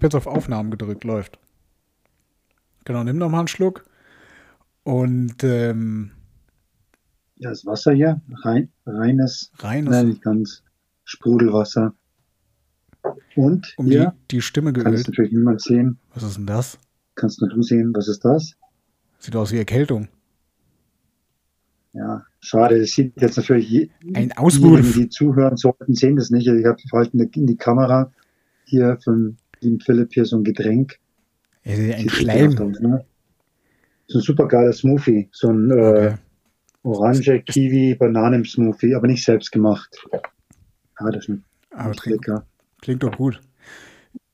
Habe 0.00 0.06
jetzt 0.06 0.14
auf 0.14 0.26
Aufnahmen 0.26 0.70
gedrückt, 0.70 1.04
läuft. 1.04 1.38
Genau, 2.86 3.04
nimm 3.04 3.18
noch 3.18 3.28
mal 3.28 3.40
einen 3.40 3.48
Schluck. 3.48 3.84
Und 4.82 5.44
ähm, 5.44 6.12
Ja, 7.36 7.50
das 7.50 7.66
Wasser 7.66 7.92
hier, 7.92 8.22
rein, 8.42 8.70
reines, 8.86 9.52
reines, 9.58 9.90
nein, 9.90 10.08
nicht 10.08 10.22
ganz, 10.22 10.62
Sprudelwasser. 11.04 11.92
Und 13.36 13.74
um 13.76 13.84
die, 13.84 13.92
hier, 13.92 14.14
die 14.30 14.40
Stimme 14.40 14.72
kann 14.72 14.86
es 14.94 15.04
geölt. 15.04 15.08
natürlich 15.08 15.32
niemand 15.32 15.60
sehen, 15.60 15.98
Was 16.14 16.22
ist 16.22 16.38
denn 16.38 16.46
das? 16.46 16.78
kannst 17.14 17.42
du 17.42 17.62
sehen, 17.62 17.92
was 17.94 18.08
ist 18.08 18.24
das? 18.24 18.54
Sieht 19.18 19.36
aus 19.36 19.52
wie 19.52 19.58
Erkältung. 19.58 20.08
Ja, 21.92 22.24
schade, 22.40 22.80
das 22.80 22.92
sieht 22.92 23.20
jetzt 23.20 23.36
natürlich 23.36 23.68
je, 23.68 23.90
Ein 24.14 24.32
Auswurf. 24.32 24.94
die 24.94 25.10
zuhören 25.10 25.58
sollten, 25.58 25.94
sehen 25.94 26.16
das 26.16 26.30
nicht. 26.30 26.46
Ich 26.46 26.64
habe 26.64 26.78
halt 26.90 27.12
die- 27.12 27.38
in 27.38 27.46
die 27.46 27.56
Kamera 27.58 28.10
hier 28.64 28.98
von 29.04 29.36
dem 29.62 29.80
Philipp 29.80 30.12
hier 30.12 30.24
so 30.24 30.36
ein 30.36 30.44
Getränk. 30.44 30.98
Ein 31.64 31.98
Sieht 31.98 32.10
Schleim. 32.12 32.58
aus, 32.58 32.80
ne? 32.80 33.04
So 34.08 34.18
ein 34.18 34.22
super 34.22 34.48
geiler 34.48 34.72
Smoothie, 34.72 35.28
so 35.32 35.48
ein 35.48 35.70
äh, 35.70 36.14
Okay. 36.82 36.98
Orange, 36.98 37.42
Kiwi, 37.44 37.94
Bananen-Smoothie, 37.94 38.94
aber 38.94 39.06
nicht 39.06 39.22
selbst 39.22 39.52
gemacht. 39.52 39.94
Ja, 40.98 41.10
das 41.10 41.24
schmeckt 41.26 41.42
Aber 41.70 41.94
lecker. 42.06 42.46
klingt 42.80 43.02
doch 43.02 43.14
gut. 43.16 43.38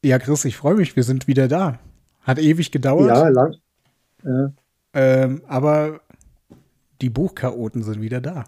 Ja, 0.05 0.21
Chris, 0.21 0.45
ich 0.45 0.57
freue 0.57 0.77
mich. 0.77 0.95
Wir 0.95 1.03
sind 1.03 1.27
wieder 1.27 1.49
da. 1.49 1.81
Hat 2.23 2.39
ewig 2.39 2.71
gedauert. 2.71 3.09
Ja, 3.09 3.29
lang, 3.29 3.57
äh, 4.25 4.49
Ähm, 4.95 5.43
aber 5.49 6.01
die 7.03 7.11
Buchchaoten 7.11 7.83
sind 7.83 8.01
wieder 8.01 8.21
da. 8.21 8.45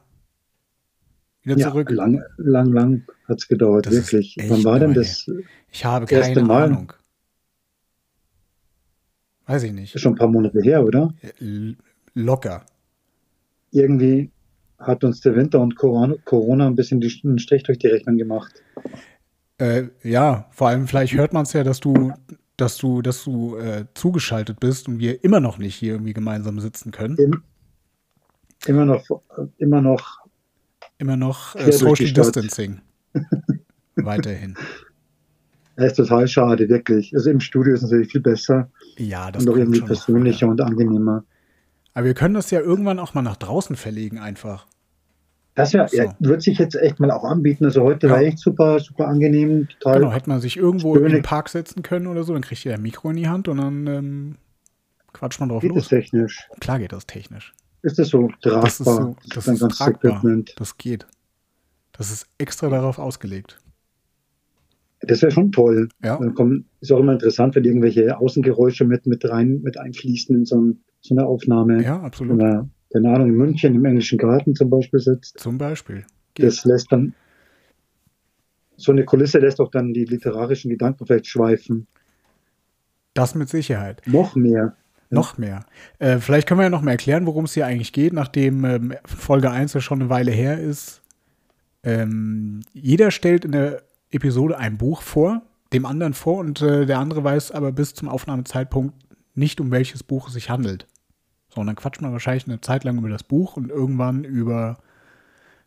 Wieder 1.48 1.60
ja, 1.60 1.70
zurück. 1.70 1.90
lang, 1.90 2.22
lang, 2.36 2.72
lang 2.72 3.02
hat 3.26 3.38
es 3.38 3.48
gedauert, 3.48 3.86
Das 3.86 3.94
wirklich. 3.94 4.36
Wann 4.48 4.64
war 4.64 4.78
denn 4.78 4.92
das? 4.92 5.30
Ich 5.72 5.82
habe 5.82 6.04
keine 6.04 6.42
Mal. 6.42 6.64
Ahnung. 6.64 6.92
Weiß 9.46 9.62
ich 9.62 9.72
nicht. 9.72 9.94
Ist 9.94 10.02
schon 10.02 10.12
ein 10.12 10.18
paar 10.18 10.28
Monate 10.28 10.60
her, 10.60 10.84
oder? 10.84 11.14
Locker. 12.12 12.66
Irgendwie 13.70 14.30
hat 14.78 15.04
uns 15.04 15.22
der 15.22 15.36
Winter 15.36 15.60
und 15.60 15.74
Corona, 15.74 16.16
Corona 16.26 16.66
ein 16.66 16.74
bisschen 16.74 17.02
einen 17.24 17.38
Strich 17.38 17.62
durch 17.62 17.78
die 17.78 17.86
Rechnung 17.86 18.18
gemacht. 18.18 18.62
Äh, 19.56 19.84
ja, 20.02 20.48
vor 20.50 20.68
allem 20.68 20.86
vielleicht 20.86 21.14
hört 21.14 21.32
man 21.32 21.44
es 21.44 21.54
ja, 21.54 21.64
dass 21.64 21.80
du, 21.80 22.12
dass 22.58 22.76
du, 22.76 23.00
dass 23.00 23.24
du 23.24 23.56
äh, 23.56 23.86
zugeschaltet 23.94 24.60
bist 24.60 24.86
und 24.86 24.98
wir 24.98 25.24
immer 25.24 25.40
noch 25.40 25.56
nicht 25.56 25.76
hier 25.76 25.94
irgendwie 25.94 26.12
gemeinsam 26.12 26.60
sitzen 26.60 26.90
können. 26.90 27.16
Im, 27.16 27.42
immer 28.66 28.84
noch, 28.84 29.04
immer 29.56 29.80
noch, 29.80 30.17
Immer 30.98 31.16
noch 31.16 31.54
äh, 31.56 31.70
Social. 31.72 32.10
Distancing. 32.12 32.80
Weiterhin. 33.96 34.54
das 35.76 35.86
ist 35.92 35.96
total 35.96 36.28
schade, 36.28 36.68
wirklich. 36.68 37.14
Also 37.14 37.30
im 37.30 37.40
Studio 37.40 37.74
ist 37.74 37.82
es 37.82 37.90
natürlich 37.90 38.12
viel 38.12 38.20
besser 38.20 38.70
Ja, 38.96 39.30
das 39.30 39.44
und 39.44 39.52
auch 39.52 39.56
irgendwie 39.56 39.78
schon 39.78 39.88
noch 39.88 39.94
persönlicher 39.94 40.46
wieder. 40.46 40.50
und 40.52 40.60
angenehmer. 40.60 41.24
Aber 41.94 42.06
wir 42.06 42.14
können 42.14 42.34
das 42.34 42.50
ja 42.50 42.60
irgendwann 42.60 42.98
auch 43.00 43.14
mal 43.14 43.22
nach 43.22 43.36
draußen 43.36 43.74
verlegen 43.76 44.18
einfach. 44.18 44.66
Das 45.56 45.72
ja, 45.72 45.88
So. 45.88 45.96
ja, 45.96 46.14
wird 46.20 46.42
sich 46.42 46.58
jetzt 46.58 46.76
echt 46.76 47.00
mal 47.00 47.10
auch 47.10 47.24
anbieten. 47.24 47.64
Also 47.64 47.82
heute 47.82 48.06
Ja. 48.06 48.12
war 48.12 48.20
echt 48.22 48.38
super, 48.38 48.78
super 48.78 49.08
angenehm, 49.08 49.66
total. 49.80 49.98
Genau, 50.00 50.12
hätte 50.12 50.28
man 50.30 50.40
sich 50.40 50.56
irgendwo 50.56 50.94
in 50.94 51.00
Schöne- 51.02 51.14
den 51.16 51.22
Park 51.22 51.48
setzen 51.48 51.82
können 51.82 52.06
oder 52.06 52.22
so, 52.22 52.32
dann 52.32 52.42
kriegt 52.42 52.64
ihr 52.64 52.74
ein 52.74 52.82
Mikro 52.82 53.10
in 53.10 53.16
die 53.16 53.28
Hand 53.28 53.48
und 53.48 53.56
dann 53.58 53.86
ähm, 53.88 54.36
quatscht 55.12 55.40
man 55.40 55.48
drauf 55.48 55.62
Geht 55.62 55.72
los. 55.74 55.88
technisch? 55.88 56.48
Klar 56.60 56.78
geht 56.78 56.92
das 56.92 57.06
technisch. 57.06 57.52
Ist 57.82 57.98
das 57.98 58.08
so 58.08 58.28
tragbar? 58.40 58.62
Das 58.62 58.80
ist 58.80 58.86
so, 58.86 59.16
das 59.34 59.48
ein 59.48 59.54
ist 59.54 59.60
ganzes 59.60 59.78
tragbar. 59.78 60.10
Equipment. 60.12 60.54
Das 60.58 60.76
geht. 60.78 61.06
Das 61.92 62.10
ist 62.10 62.26
extra 62.38 62.68
darauf 62.68 62.98
ausgelegt. 62.98 63.60
Das 65.00 65.22
wäre 65.22 65.30
schon 65.30 65.52
toll. 65.52 65.88
Ja, 66.02 66.16
Dann 66.18 66.34
kommen, 66.34 66.66
ist 66.80 66.90
auch 66.92 66.98
immer 66.98 67.12
interessant, 67.12 67.54
wenn 67.54 67.64
irgendwelche 67.64 68.18
Außengeräusche 68.18 68.84
mit, 68.84 69.06
mit 69.06 69.24
rein, 69.28 69.60
mit 69.62 69.78
einfließen 69.78 70.34
in 70.34 70.44
so, 70.44 70.60
ein, 70.60 70.80
so 71.00 71.14
eine 71.14 71.24
Aufnahme. 71.26 71.82
ja, 71.82 71.96
Wenn 71.98 72.04
absolut. 72.04 72.36
man, 72.36 72.70
keine 72.92 73.10
Ahnung, 73.10 73.28
in 73.28 73.34
München 73.36 73.74
im 73.74 73.84
englischen 73.84 74.18
Garten 74.18 74.56
zum 74.56 74.70
Beispiel 74.70 74.98
sitzt. 74.98 75.38
Zum 75.38 75.56
Beispiel. 75.58 76.04
Geht. 76.34 76.46
Das 76.46 76.64
lässt 76.64 76.90
dann, 76.90 77.14
so 78.76 78.90
eine 78.92 79.04
Kulisse 79.04 79.38
lässt 79.38 79.60
auch 79.60 79.70
dann 79.70 79.92
die 79.92 80.04
literarischen 80.04 80.68
Gedanken 80.70 81.06
vielleicht 81.06 81.26
schweifen. 81.26 81.86
Das 83.14 83.34
mit 83.34 83.48
Sicherheit. 83.48 84.02
Noch 84.06 84.34
mehr. 84.34 84.76
Noch 85.10 85.38
mehr. 85.38 85.64
Äh, 85.98 86.18
vielleicht 86.18 86.46
können 86.46 86.60
wir 86.60 86.64
ja 86.64 86.70
noch 86.70 86.82
mal 86.82 86.90
erklären, 86.90 87.26
worum 87.26 87.46
es 87.46 87.54
hier 87.54 87.66
eigentlich 87.66 87.92
geht, 87.92 88.12
nachdem 88.12 88.64
ähm, 88.64 88.94
Folge 89.04 89.50
1 89.50 89.72
ja 89.72 89.80
schon 89.80 90.00
eine 90.00 90.10
Weile 90.10 90.32
her 90.32 90.58
ist. 90.58 91.02
Ähm, 91.82 92.60
jeder 92.74 93.10
stellt 93.10 93.44
in 93.44 93.52
der 93.52 93.82
Episode 94.10 94.58
ein 94.58 94.76
Buch 94.76 95.02
vor, 95.02 95.42
dem 95.72 95.86
anderen 95.86 96.14
vor 96.14 96.38
und 96.38 96.60
äh, 96.60 96.84
der 96.84 96.98
andere 96.98 97.24
weiß 97.24 97.52
aber 97.52 97.72
bis 97.72 97.94
zum 97.94 98.08
Aufnahmezeitpunkt 98.08 98.94
nicht, 99.34 99.60
um 99.60 99.70
welches 99.70 100.02
Buch 100.02 100.28
es 100.28 100.34
sich 100.34 100.50
handelt. 100.50 100.86
So, 101.54 101.60
und 101.60 101.66
dann 101.66 101.76
quatscht 101.76 102.02
man 102.02 102.12
wahrscheinlich 102.12 102.46
eine 102.46 102.60
Zeit 102.60 102.84
lang 102.84 102.98
über 102.98 103.08
das 103.08 103.22
Buch 103.22 103.56
und 103.56 103.70
irgendwann 103.70 104.24
über 104.24 104.78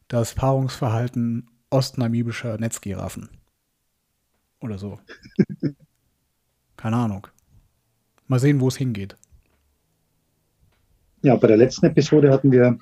das 0.07 0.35
Paarungsverhalten 0.35 1.50
ostnamibischer 1.69 2.57
Netzgiraffen. 2.57 3.30
Oder 4.59 4.78
so. 4.78 5.00
Keine 6.78 6.97
Ahnung. 6.97 7.28
Mal 8.28 8.40
sehen, 8.40 8.59
wo 8.59 8.68
es 8.68 8.78
hingeht. 8.78 9.16
Ja, 11.24 11.36
bei 11.36 11.48
der 11.48 11.58
letzten 11.58 11.86
Episode 11.86 12.32
hatten 12.32 12.52
wir, 12.52 12.80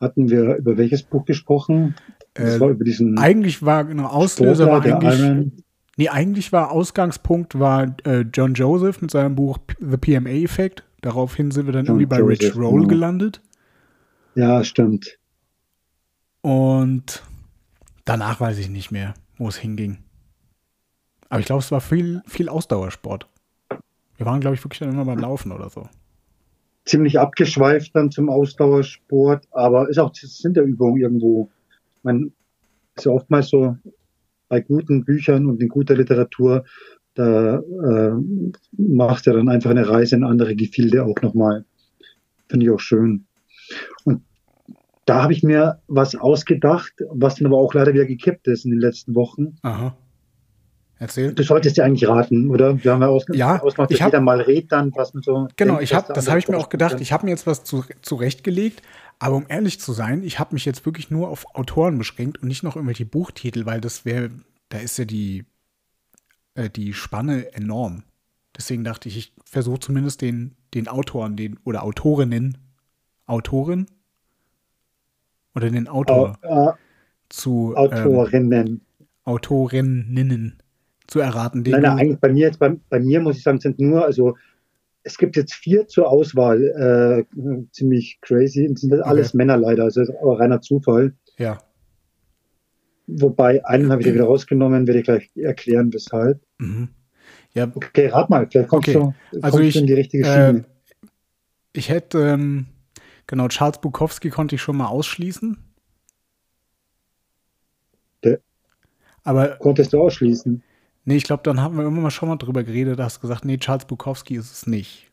hatten 0.00 0.28
wir 0.30 0.56
über 0.56 0.76
welches 0.76 1.02
Buch 1.02 1.24
gesprochen? 1.24 1.94
Das 2.34 2.56
Äh, 2.56 2.60
war 2.60 2.68
über 2.70 2.84
diesen 2.84 3.18
Eigentlich 3.18 3.62
war 3.62 3.84
genau 3.84 4.06
Auslöser 4.06 4.66
Sportler, 4.66 4.92
war 4.92 5.02
eigentlich 5.02 5.20
Iron. 5.20 5.52
nee 5.96 6.08
eigentlich 6.08 6.52
war 6.52 6.70
Ausgangspunkt 6.70 7.58
war 7.58 7.96
äh, 8.04 8.20
John 8.32 8.54
Joseph 8.54 9.02
mit 9.02 9.10
seinem 9.10 9.34
Buch 9.34 9.58
The 9.80 9.96
PMA 9.96 10.30
Effect. 10.30 10.84
Daraufhin 11.00 11.50
sind 11.50 11.66
wir 11.66 11.72
dann 11.72 11.84
John 11.86 11.96
irgendwie 12.00 12.06
bei 12.06 12.22
Rich 12.22 12.42
Joseph, 12.42 12.56
Roll 12.56 12.72
genau. 12.80 12.86
gelandet 12.88 13.40
Ja, 14.34 14.62
stimmt. 14.64 15.18
und 16.42 17.22
danach 18.04 18.40
weiß 18.40 18.58
ich 18.58 18.68
nicht 18.68 18.90
mehr, 18.90 19.14
wo 19.36 19.48
es 19.48 19.56
hinging. 19.56 19.98
Aber 21.28 21.40
ich 21.40 21.46
glaube, 21.46 21.60
es 21.62 21.70
war 21.70 21.80
viel 21.80 22.22
viel 22.26 22.48
Ausdauersport. 22.48 23.28
Wir 24.18 24.26
waren 24.26 24.40
glaube 24.40 24.56
ich 24.56 24.64
wirklich 24.64 24.80
dann 24.80 24.90
immer 24.90 25.04
beim 25.04 25.18
Laufen 25.18 25.52
oder 25.52 25.70
so. 25.70 25.88
Ziemlich 26.84 27.18
abgeschweift 27.18 27.94
dann 27.94 28.10
zum 28.10 28.28
Ausdauersport, 28.28 29.46
aber 29.52 29.88
ist 29.88 29.98
auch 29.98 30.12
Sinn 30.14 30.54
der 30.54 30.64
Übung 30.64 30.98
irgendwo. 30.98 31.50
Man 32.02 32.32
ist 32.96 33.06
ja 33.06 33.12
oftmals 33.12 33.48
so 33.48 33.76
bei 34.48 34.60
guten 34.60 35.04
Büchern 35.04 35.46
und 35.46 35.62
in 35.62 35.68
guter 35.68 35.94
Literatur, 35.94 36.64
da 37.14 37.58
äh, 37.58 38.12
macht 38.76 39.26
er 39.26 39.34
dann 39.34 39.48
einfach 39.48 39.70
eine 39.70 39.88
Reise 39.88 40.16
in 40.16 40.24
andere 40.24 40.56
Gefilde 40.56 41.04
auch 41.04 41.20
nochmal. 41.22 41.64
Finde 42.48 42.66
ich 42.66 42.72
auch 42.72 42.80
schön. 42.80 43.26
Und 44.04 44.22
da 45.04 45.22
habe 45.22 45.32
ich 45.32 45.42
mir 45.42 45.80
was 45.86 46.14
ausgedacht, 46.14 46.92
was 47.10 47.36
dann 47.36 47.46
aber 47.46 47.58
auch 47.58 47.74
leider 47.74 47.94
wieder 47.94 48.06
gekippt 48.06 48.48
ist 48.48 48.64
in 48.64 48.70
den 48.70 48.80
letzten 48.80 49.14
Wochen. 49.14 49.58
Aha. 49.62 49.96
Erzähl. 51.00 51.32
Du 51.32 51.42
solltest 51.44 51.76
ja 51.76 51.84
eigentlich 51.84 52.08
raten, 52.08 52.50
oder? 52.50 52.82
Wir 52.82 52.92
haben 52.92 53.02
ja, 53.02 53.08
aus, 53.08 53.24
Ja, 53.32 53.62
ausgemacht, 53.62 53.90
ich 53.92 54.02
hab- 54.02 54.08
jeder 54.12 54.20
mal 54.20 54.40
redet 54.40 54.72
dann, 54.72 54.92
was 54.96 55.14
man 55.14 55.22
so. 55.22 55.46
Genau, 55.56 55.74
denkt, 55.74 55.84
ich 55.84 55.94
hab, 55.94 56.12
das 56.12 56.28
habe 56.28 56.38
ich 56.40 56.48
mir 56.48 56.56
auch 56.58 56.68
gedacht. 56.70 56.92
kann. 56.94 57.02
Ich 57.02 57.12
habe 57.12 57.24
mir 57.26 57.30
jetzt 57.30 57.46
was 57.46 57.62
zu, 57.62 57.84
zurechtgelegt, 58.02 58.82
aber 59.20 59.36
um 59.36 59.44
ehrlich 59.48 59.78
zu 59.80 59.92
sein, 59.92 60.22
ich 60.24 60.38
habe 60.40 60.54
mich 60.54 60.64
jetzt 60.64 60.84
wirklich 60.86 61.10
nur 61.10 61.28
auf 61.28 61.46
Autoren 61.54 61.98
beschränkt 61.98 62.38
und 62.42 62.48
nicht 62.48 62.64
noch 62.64 62.74
irgendwelche 62.74 63.06
Buchtitel, 63.06 63.64
weil 63.64 63.80
das 63.80 64.04
wäre, 64.04 64.30
da 64.70 64.78
ist 64.78 64.98
ja 64.98 65.04
die, 65.04 65.44
äh, 66.54 66.68
die 66.68 66.92
Spanne 66.94 67.52
enorm. 67.54 68.02
Deswegen 68.56 68.82
dachte 68.82 69.08
ich, 69.08 69.16
ich 69.16 69.32
versuche 69.44 69.78
zumindest 69.78 70.20
den, 70.20 70.56
den 70.74 70.88
Autoren, 70.88 71.36
den 71.36 71.58
oder 71.64 71.84
Autorinnen, 71.84 72.58
Autorin 73.26 73.86
oder 75.54 75.70
den 75.70 75.86
Autor 75.86 76.36
Au- 76.42 76.70
äh, 76.70 76.72
zu 77.28 77.74
ähm, 77.76 78.18
Autorinnen. 79.24 80.58
Zu 81.08 81.20
erraten. 81.20 81.62
nein, 81.62 81.80
nein, 81.82 81.98
eigentlich 81.98 82.20
bei 82.20 82.30
mir 82.32 82.46
jetzt, 82.46 82.58
bei, 82.58 82.76
bei 82.90 83.00
mir 83.00 83.20
muss 83.20 83.38
ich 83.38 83.42
sagen, 83.42 83.58
sind 83.60 83.78
nur, 83.80 84.04
also 84.04 84.36
es 85.02 85.16
gibt 85.16 85.36
jetzt 85.36 85.54
vier 85.54 85.88
zur 85.88 86.08
Auswahl, 86.10 86.62
äh, 87.32 87.66
ziemlich 87.72 88.18
crazy. 88.20 88.68
Das 88.70 88.82
sind 88.82 88.92
alles 89.00 89.32
Männer 89.32 89.56
leider, 89.56 89.84
also 89.84 90.02
aber 90.22 90.38
reiner 90.38 90.60
Zufall. 90.60 91.14
ja. 91.38 91.58
Wobei 93.10 93.64
einen 93.64 93.90
habe 93.90 94.02
ich 94.02 94.08
ja 94.08 94.12
wieder 94.12 94.24
rausgenommen, 94.26 94.86
werde 94.86 94.98
ich 95.00 95.06
gleich 95.06 95.30
erklären, 95.34 95.90
weshalb. 95.94 96.42
Mhm. 96.58 96.88
Ja, 97.54 97.72
Okay, 97.74 98.08
rat 98.08 98.28
mal, 98.28 98.46
vielleicht 98.50 98.68
kommst 98.68 98.88
Okay, 98.90 98.98
du, 98.98 99.14
also 99.40 99.56
kommst 99.56 99.68
ich, 99.70 99.76
in 99.76 99.86
die 99.86 99.94
richtige 99.94 100.24
äh, 100.26 100.46
Schiene. 100.52 100.64
ich 101.72 101.88
hätte, 101.88 102.18
ähm, 102.18 102.66
genau, 103.26 103.48
Charles 103.48 103.80
Bukowski 103.80 104.28
konnte 104.28 104.56
ich 104.56 104.60
schon 104.60 104.76
mal 104.76 104.88
ausschließen. 104.88 105.56
Der- 108.24 108.40
Aber, 109.24 109.56
Konntest 109.56 109.94
du 109.94 110.02
ausschließen. 110.02 110.62
Nee, 111.08 111.16
ich 111.16 111.24
glaube, 111.24 111.42
dann 111.42 111.60
haben 111.60 111.76
wir 111.76 111.86
immer 111.86 112.02
mal 112.02 112.10
schon 112.10 112.28
mal 112.28 112.36
drüber 112.36 112.62
geredet, 112.62 112.98
da 112.98 113.04
hast 113.04 113.16
du 113.16 113.20
gesagt, 113.22 113.44
nee, 113.44 113.56
Charles 113.56 113.86
Bukowski 113.86 114.36
ist 114.36 114.52
es 114.52 114.66
nicht. 114.66 115.10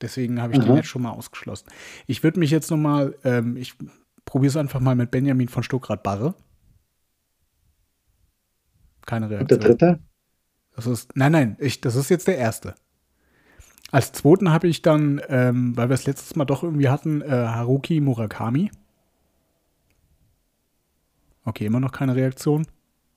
Deswegen 0.00 0.40
habe 0.40 0.54
ich 0.54 0.58
den 0.58 0.70
Aha. 0.70 0.76
jetzt 0.76 0.88
schon 0.88 1.02
mal 1.02 1.10
ausgeschlossen. 1.10 1.68
Ich 2.06 2.22
würde 2.22 2.40
mich 2.40 2.50
jetzt 2.50 2.70
noch 2.70 2.78
mal, 2.78 3.14
ähm, 3.24 3.56
ich 3.56 3.74
probiere 4.24 4.48
es 4.48 4.56
einfach 4.56 4.80
mal 4.80 4.96
mit 4.96 5.10
Benjamin 5.10 5.48
von 5.48 5.62
Stuckrad-Barre. 5.62 6.34
Keine 9.04 9.26
Und 9.26 9.30
der 9.30 9.38
Reaktion. 9.40 9.60
dritte? 9.60 9.98
Das 10.74 10.86
ist, 10.86 11.14
nein, 11.14 11.32
nein, 11.32 11.56
ich, 11.60 11.80
das 11.82 11.94
ist 11.94 12.08
jetzt 12.08 12.26
der 12.26 12.38
erste. 12.38 12.74
Als 13.92 14.12
zweiten 14.12 14.50
habe 14.50 14.66
ich 14.66 14.80
dann, 14.80 15.20
ähm, 15.28 15.76
weil 15.76 15.90
wir 15.90 15.94
es 15.94 16.06
letztes 16.06 16.36
Mal 16.36 16.46
doch 16.46 16.62
irgendwie 16.62 16.88
hatten, 16.88 17.20
äh, 17.20 17.28
Haruki 17.28 18.00
Murakami. 18.00 18.70
Okay, 21.44 21.66
immer 21.66 21.80
noch 21.80 21.92
keine 21.92 22.16
Reaktion. 22.16 22.66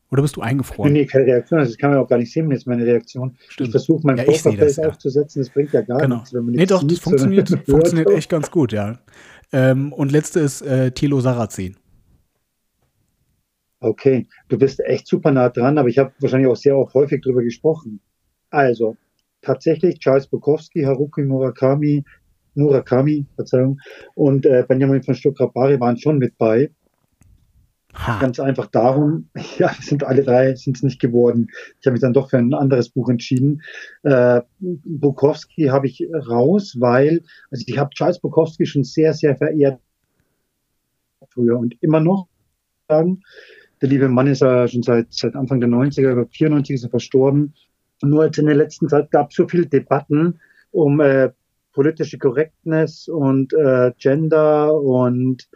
Oder 0.09 0.21
bist 0.21 0.38
du 0.38 0.42
eingefroren? 0.42 0.94
Nee, 0.94 1.06
keine 1.06 1.25
Reaktion. 1.25 1.59
Also 1.59 1.71
das 1.71 1.77
kann 1.77 1.92
man 1.92 2.00
auch 2.00 2.07
gar 2.07 2.18
nicht 2.18 2.31
sehen, 2.31 2.50
jetzt 2.51 2.65
meine 2.65 2.86
Reaktion. 2.86 3.36
Stimmt. 3.50 3.68
Ich 3.68 3.71
versuche 3.71 4.07
mein 4.07 4.18
ja, 4.18 4.24
Pokerface 4.24 4.77
ja. 4.77 4.88
aufzusetzen, 4.88 5.42
das 5.42 5.50
bringt 5.50 5.74
ja 5.74 5.81
gar 5.81 6.00
genau. 6.00 6.18
nichts. 6.18 6.33
Wenn 6.33 6.45
man 6.45 6.56
nee, 6.56 6.65
doch, 6.65 6.81
sieht, 6.81 6.92
das 6.92 7.00
funktioniert, 7.00 7.50
funktioniert 7.65 8.09
echt 8.12 8.30
ganz 8.30 8.50
gut, 8.50 8.71
ja. 8.71 9.00
Ähm, 9.51 9.92
und 9.94 10.12
letzte 10.12 10.39
ist 10.39 10.62
äh, 10.62 10.92
Thilo 10.92 11.19
Sarrazin. 11.19 11.75
Okay, 13.80 14.27
du 14.48 14.57
bist 14.57 14.80
echt 14.80 15.07
super 15.07 15.31
nah 15.31 15.50
dran, 15.50 15.77
aber 15.77 15.88
ich 15.88 16.00
habe 16.00 16.12
wahrscheinlich 16.19 16.50
auch 16.50 16.56
sehr 16.56 16.75
auch 16.75 16.94
häufig 16.94 17.21
drüber 17.21 17.44
gesprochen. 17.44 18.00
Also, 18.50 18.98
tatsächlich 19.42 20.00
Charles 20.00 20.27
Bukowski, 20.27 20.83
Haruki 20.83 21.21
Murakami, 21.21 22.03
Murakami, 22.56 23.25
Verzeihung, 23.36 23.80
und 24.15 24.45
äh, 24.45 24.65
Benjamin 24.68 25.03
von 25.03 25.13
Stuckrad-Bari 25.13 25.80
waren 25.80 25.98
schon 25.98 26.18
mit 26.18 26.38
bei. 26.38 26.71
Ha. 27.98 28.20
Ganz 28.20 28.40
einfach 28.40 28.68
darum, 28.68 29.30
ja, 29.58 29.74
sind 29.82 30.04
alle 30.04 30.24
drei, 30.24 30.56
sind 30.56 30.78
es 30.78 30.84
nicht 30.84 31.00
geworden. 31.00 31.48
Ich 31.80 31.88
habe 31.88 31.94
mich 31.94 32.02
dann 32.02 32.14
doch 32.14 32.30
für 32.30 32.38
ein 32.38 32.54
anderes 32.54 32.90
Buch 32.90 33.10
entschieden. 33.10 33.62
Äh, 34.04 34.42
Bukowski 34.60 35.66
habe 35.66 35.88
ich 35.88 36.08
raus, 36.30 36.76
weil, 36.80 37.24
also 37.50 37.64
ich 37.66 37.78
habe 37.78 37.90
Charles 37.92 38.20
Bukowski 38.20 38.66
schon 38.66 38.84
sehr, 38.84 39.14
sehr 39.14 39.36
verehrt 39.36 39.80
früher 41.30 41.58
und 41.58 41.76
immer 41.82 42.00
noch 42.00 42.28
sagen. 42.88 43.22
Der 43.82 43.90
liebe 43.90 44.10
Mann 44.10 44.28
ist 44.28 44.42
ja 44.42 44.68
schon 44.68 44.84
seit, 44.84 45.08
seit 45.12 45.36
Anfang 45.36 45.60
der 45.60 45.70
90er, 45.70 46.12
über 46.12 46.26
94 46.28 46.76
ist 46.76 46.84
er 46.84 46.90
verstorben. 46.90 47.54
Nur 48.02 48.26
jetzt 48.26 48.38
in 48.38 48.46
der 48.46 48.56
letzten 48.56 48.90
Zeit 48.90 49.12
gab 49.12 49.30
es 49.30 49.36
so 49.36 49.48
viele 49.48 49.66
Debatten 49.66 50.40
um 50.72 51.00
äh, 51.00 51.32
politische 51.74 52.18
Korrektness 52.18 53.08
und 53.08 53.54
äh, 53.54 53.92
Gender 53.98 54.74
und 54.76 55.48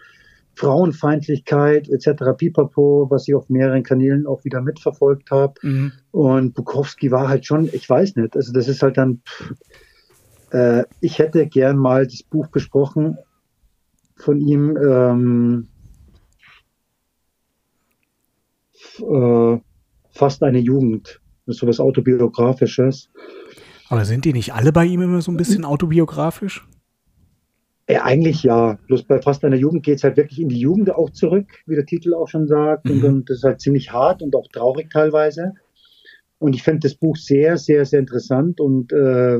Frauenfeindlichkeit 0.55 1.89
etc. 1.89 2.23
Pipapo, 2.37 3.07
was 3.09 3.27
ich 3.27 3.35
auf 3.35 3.49
mehreren 3.49 3.83
Kanälen 3.83 4.27
auch 4.27 4.43
wieder 4.43 4.61
mitverfolgt 4.61 5.31
habe. 5.31 5.53
Mhm. 5.61 5.91
Und 6.11 6.53
Bukowski 6.53 7.11
war 7.11 7.29
halt 7.29 7.45
schon, 7.45 7.69
ich 7.71 7.89
weiß 7.89 8.15
nicht, 8.15 8.35
also 8.35 8.53
das 8.53 8.67
ist 8.67 8.81
halt 8.81 8.97
dann, 8.97 9.21
pff, 9.27 9.53
äh, 10.51 10.83
ich 10.99 11.19
hätte 11.19 11.47
gern 11.47 11.77
mal 11.77 12.05
das 12.05 12.23
Buch 12.23 12.47
besprochen 12.47 13.17
von 14.17 14.39
ihm, 14.39 14.77
ähm, 14.77 15.67
äh, 18.99 19.57
fast 20.11 20.43
eine 20.43 20.59
Jugend. 20.59 21.21
Das 21.45 21.55
ist 21.55 21.61
so 21.61 21.67
was 21.67 21.79
Autobiografisches. 21.79 23.09
Aber 23.89 24.05
sind 24.05 24.25
die 24.25 24.33
nicht 24.33 24.53
alle 24.53 24.71
bei 24.71 24.85
ihm 24.85 25.01
immer 25.01 25.21
so 25.21 25.31
ein 25.31 25.37
bisschen 25.37 25.65
autobiografisch? 25.65 26.65
Ja, 27.89 28.03
eigentlich 28.03 28.43
ja. 28.43 28.77
Bloß 28.87 29.03
bei 29.03 29.21
fast 29.21 29.43
einer 29.43 29.55
Jugend 29.55 29.83
geht 29.83 29.97
es 29.97 30.03
halt 30.03 30.17
wirklich 30.17 30.39
in 30.39 30.49
die 30.49 30.59
Jugend 30.59 30.91
auch 30.91 31.09
zurück, 31.09 31.47
wie 31.65 31.75
der 31.75 31.85
Titel 31.85 32.13
auch 32.13 32.27
schon 32.27 32.47
sagt. 32.47 32.85
Mhm. 32.85 32.91
Und, 32.91 33.03
und, 33.05 33.29
das 33.29 33.37
ist 33.37 33.43
halt 33.43 33.61
ziemlich 33.61 33.91
hart 33.91 34.21
und 34.21 34.35
auch 34.35 34.47
traurig 34.47 34.89
teilweise. 34.91 35.53
Und 36.39 36.55
ich 36.55 36.63
finde 36.63 36.87
das 36.87 36.95
Buch 36.95 37.17
sehr, 37.17 37.57
sehr, 37.57 37.85
sehr 37.85 37.99
interessant 37.99 38.59
und 38.59 38.91
äh, 38.93 39.39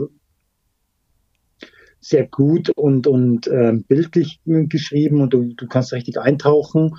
sehr 2.00 2.28
gut 2.28 2.70
und, 2.72 3.08
und 3.08 3.48
äh, 3.48 3.74
bildlich 3.88 4.42
geschrieben 4.46 5.22
und 5.22 5.34
du, 5.34 5.54
du 5.54 5.68
kannst 5.68 5.94
richtig 5.94 6.20
eintauchen. 6.20 6.96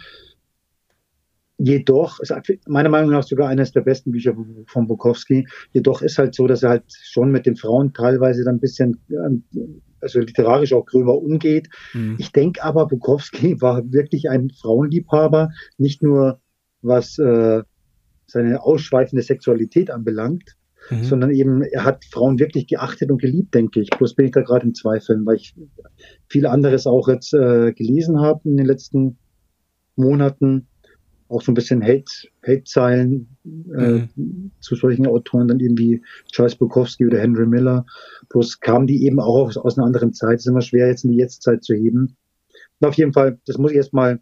Jedoch, 1.59 2.19
ist 2.21 2.33
meiner 2.67 2.89
Meinung 2.89 3.11
nach 3.11 3.23
sogar 3.23 3.49
eines 3.49 3.73
der 3.73 3.83
besten 3.83 4.11
Bücher 4.11 4.35
von 4.67 4.89
Bukowski. 4.89 5.47
Jedoch 5.73 6.03
ist 6.03 6.19
halt 6.19 6.35
so, 6.35 6.47
dass 6.47 6.63
er 6.63 6.71
halt 6.71 6.85
schon 6.89 7.31
mit 7.31 7.47
den 7.47 7.57
Frauen 7.57 7.93
teilweise 7.93 8.43
dann 8.43 8.57
ein 8.57 8.61
bisschen 8.61 9.01
also 10.03 10.21
literarisch 10.21 10.73
auch 10.73 10.85
gröber 10.85 11.19
umgeht. 11.19 11.69
Mhm. 11.95 12.17
Ich 12.19 12.33
denke 12.33 12.63
aber, 12.63 12.87
Bukowski 12.87 13.57
war 13.61 13.93
wirklich 13.93 14.29
ein 14.29 14.51
Frauenliebhaber, 14.51 15.51
nicht 15.79 16.03
nur 16.03 16.41
was 16.83 17.19
äh, 17.19 17.63
seine 18.27 18.63
ausschweifende 18.63 19.23
Sexualität 19.23 19.91
anbelangt, 19.91 20.57
mhm. 20.91 21.05
sondern 21.05 21.31
eben, 21.31 21.63
er 21.63 21.85
hat 21.85 22.05
Frauen 22.05 22.39
wirklich 22.39 22.67
geachtet 22.67 23.11
und 23.11 23.21
geliebt, 23.21 23.55
denke 23.55 23.81
ich. 23.81 23.91
Bloß 23.91 24.15
bin 24.15 24.27
ich 24.27 24.33
da 24.33 24.43
gerade 24.43 24.67
im 24.67 24.75
Zweifeln, 24.75 25.25
weil 25.27 25.37
ich 25.37 25.55
viel 26.29 26.47
anderes 26.47 26.87
auch 26.87 27.09
jetzt 27.09 27.33
äh, 27.35 27.73
gelesen 27.73 28.21
habe 28.21 28.41
in 28.49 28.57
den 28.57 28.67
letzten 28.67 29.19
Monaten 29.97 30.67
auch 31.33 31.43
so 31.43 31.53
ein 31.53 31.55
bisschen 31.55 31.83
Hate, 31.83 32.29
Hate-Zeilen 32.47 33.29
äh, 33.45 34.03
mhm. 34.15 34.51
zu 34.61 34.77
solchen 34.77 35.07
Autoren, 35.07 35.49
dann 35.49 35.61
irgendwie 35.61 36.03
Charles 36.31 36.57
Bukowski 36.57 37.07
oder 37.07 37.19
Henry 37.19 37.47
Miller. 37.47 37.87
Bloß 38.29 38.61
kamen 38.61 38.87
die 38.87 39.05
eben 39.05 39.21
auch 39.21 39.47
aus, 39.47 39.57
aus 39.57 39.79
einer 39.79 39.87
anderen 39.87 40.13
Zeit. 40.13 40.37
Es 40.37 40.47
ist 40.47 40.51
immer 40.51 40.61
schwer, 40.61 40.89
jetzt 40.89 41.05
in 41.05 41.13
die 41.13 41.19
Jetztzeit 41.19 41.65
zu 41.65 41.75
heben. 41.75 42.17
Und 42.81 42.89
auf 42.89 42.95
jeden 42.95 43.13
Fall, 43.13 43.39
das 43.47 43.59
muss 43.59 43.71
ich 43.71 43.77
erstmal 43.79 44.21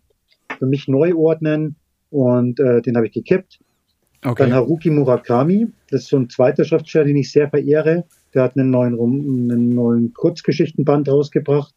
für 0.58 0.66
mich 0.66 0.88
neu 0.88 1.14
ordnen 1.14 1.76
und 2.10 2.60
äh, 2.60 2.82
den 2.82 2.96
habe 2.96 3.06
ich 3.06 3.12
gekippt. 3.12 3.58
Okay. 4.22 4.42
Dann 4.42 4.52
Haruki 4.52 4.90
Murakami, 4.90 5.68
das 5.90 6.02
ist 6.02 6.08
so 6.08 6.18
ein 6.18 6.28
zweiter 6.28 6.64
Schriftsteller, 6.64 7.06
den 7.06 7.16
ich 7.16 7.32
sehr 7.32 7.48
verehre. 7.48 8.04
Der 8.34 8.42
hat 8.42 8.56
einen 8.56 8.70
neuen, 8.70 8.94
einen 9.00 9.74
neuen 9.74 10.12
Kurzgeschichtenband 10.12 11.08
rausgebracht. 11.08 11.74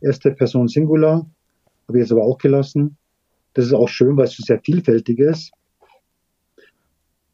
Erste 0.00 0.30
Person 0.30 0.68
Singular. 0.68 1.28
Habe 1.88 1.98
ich 1.98 2.02
jetzt 2.02 2.12
aber 2.12 2.22
auch 2.22 2.38
gelassen. 2.38 2.96
Das 3.54 3.66
ist 3.66 3.72
auch 3.72 3.88
schön, 3.88 4.16
weil 4.16 4.24
es 4.24 4.36
sehr 4.36 4.60
vielfältig 4.60 5.18
ist. 5.18 5.52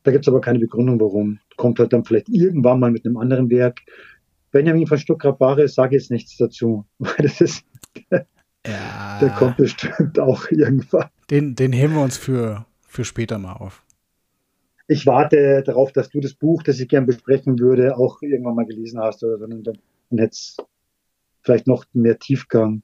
Da 0.02 0.12
gibt 0.12 0.24
es 0.24 0.28
aber 0.28 0.40
keine 0.40 0.58
Begründung, 0.60 1.00
warum. 1.00 1.40
Kommt 1.56 1.78
halt 1.78 1.92
dann 1.92 2.04
vielleicht 2.04 2.28
irgendwann 2.28 2.78
mal 2.78 2.90
mit 2.90 3.04
einem 3.04 3.16
anderen 3.16 3.50
Werk. 3.50 3.80
Benjamin 4.52 4.86
von 4.86 4.98
Stuttgart-Bahre 4.98 5.68
sage 5.68 5.96
jetzt 5.96 6.10
nichts 6.10 6.36
dazu, 6.36 6.86
weil 6.98 7.16
das 7.18 7.40
ist, 7.40 7.64
ja. 8.10 9.18
der 9.20 9.30
kommt 9.30 9.56
bestimmt 9.56 10.18
auch 10.18 10.50
irgendwann. 10.50 11.08
Den, 11.30 11.56
den 11.56 11.72
heben 11.72 11.94
wir 11.94 12.02
uns 12.02 12.16
für, 12.16 12.66
für 12.86 13.04
später 13.04 13.38
mal 13.38 13.54
auf. 13.54 13.82
Ich 14.88 15.06
warte 15.06 15.64
darauf, 15.64 15.92
dass 15.92 16.10
du 16.10 16.20
das 16.20 16.34
Buch, 16.34 16.62
das 16.62 16.78
ich 16.78 16.88
gern 16.88 17.06
besprechen 17.06 17.58
würde, 17.58 17.96
auch 17.96 18.22
irgendwann 18.22 18.54
mal 18.54 18.66
gelesen 18.66 19.00
hast 19.00 19.24
oder 19.24 19.38
dann, 19.38 19.64
dann, 19.64 19.78
dann 20.10 20.18
hätte 20.20 20.38
vielleicht 21.42 21.66
noch 21.66 21.84
mehr 21.92 22.18
Tiefgang, 22.18 22.82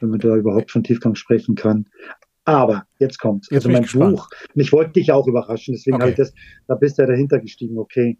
wenn 0.00 0.10
man 0.10 0.18
da 0.18 0.34
überhaupt 0.34 0.72
von 0.72 0.82
Tiefgang 0.82 1.14
sprechen 1.14 1.54
kann. 1.54 1.86
Aber 2.44 2.84
jetzt 2.98 3.18
kommt's. 3.18 3.48
Jetzt 3.50 3.66
also 3.66 3.70
mein 3.70 4.12
Buch. 4.12 4.28
Und 4.54 4.60
ich 4.60 4.72
wollte 4.72 4.92
dich 4.92 5.12
auch 5.12 5.26
überraschen, 5.26 5.74
deswegen 5.74 5.96
okay. 5.96 6.02
habe 6.02 6.10
ich 6.10 6.16
das, 6.16 6.34
da 6.66 6.74
bist 6.74 6.98
du 6.98 7.02
ja 7.02 7.08
dahinter 7.08 7.38
gestiegen, 7.38 7.78
okay. 7.78 8.18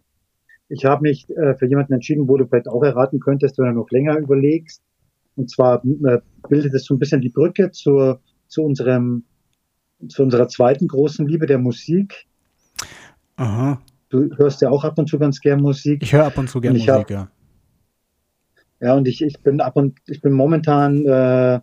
Ich 0.69 0.85
habe 0.85 1.01
mich 1.01 1.27
äh, 1.29 1.55
für 1.55 1.67
jemanden 1.67 1.93
entschieden, 1.93 2.27
wo 2.27 2.37
du 2.37 2.47
vielleicht 2.47 2.67
auch 2.67 2.81
erraten 2.83 3.19
könntest, 3.19 3.57
wenn 3.57 3.65
du 3.65 3.73
noch 3.73 3.91
länger 3.91 4.17
überlegst. 4.17 4.81
Und 5.35 5.49
zwar 5.49 5.83
äh, 5.83 6.19
bildet 6.47 6.73
es 6.73 6.85
so 6.85 6.95
ein 6.95 6.99
bisschen 6.99 7.21
die 7.21 7.29
Brücke 7.29 7.71
zur, 7.71 8.21
zu 8.47 8.63
unserem, 8.63 9.25
zu 10.07 10.23
unserer 10.23 10.47
zweiten 10.47 10.87
großen 10.87 11.27
Liebe 11.27 11.45
der 11.45 11.57
Musik. 11.57 12.25
Aha. 13.35 13.81
Du 14.09 14.29
hörst 14.37 14.61
ja 14.61 14.69
auch 14.69 14.83
ab 14.83 14.97
und 14.97 15.09
zu 15.09 15.19
ganz 15.19 15.41
gern 15.41 15.61
Musik. 15.61 16.01
Ich 16.01 16.13
höre 16.13 16.25
ab 16.25 16.37
und 16.37 16.49
zu 16.49 16.61
gern 16.61 16.73
Musik, 16.73 16.89
hab, 16.89 17.09
ja. 17.09 17.29
Ja, 18.79 18.95
und 18.95 19.07
ich, 19.07 19.21
ich 19.21 19.41
bin 19.41 19.59
ab 19.61 19.75
und 19.75 19.99
ich 20.07 20.21
bin 20.21 20.33
momentan 20.33 21.05
äh, 21.05 21.61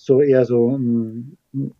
so 0.00 0.22
eher 0.22 0.44
so 0.46 0.64
um, 0.64 1.36
ähm, 1.52 1.72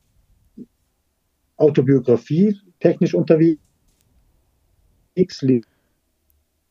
Autobiografie 1.56 2.58
technisch 2.78 3.14
unterwegs, 3.14 3.60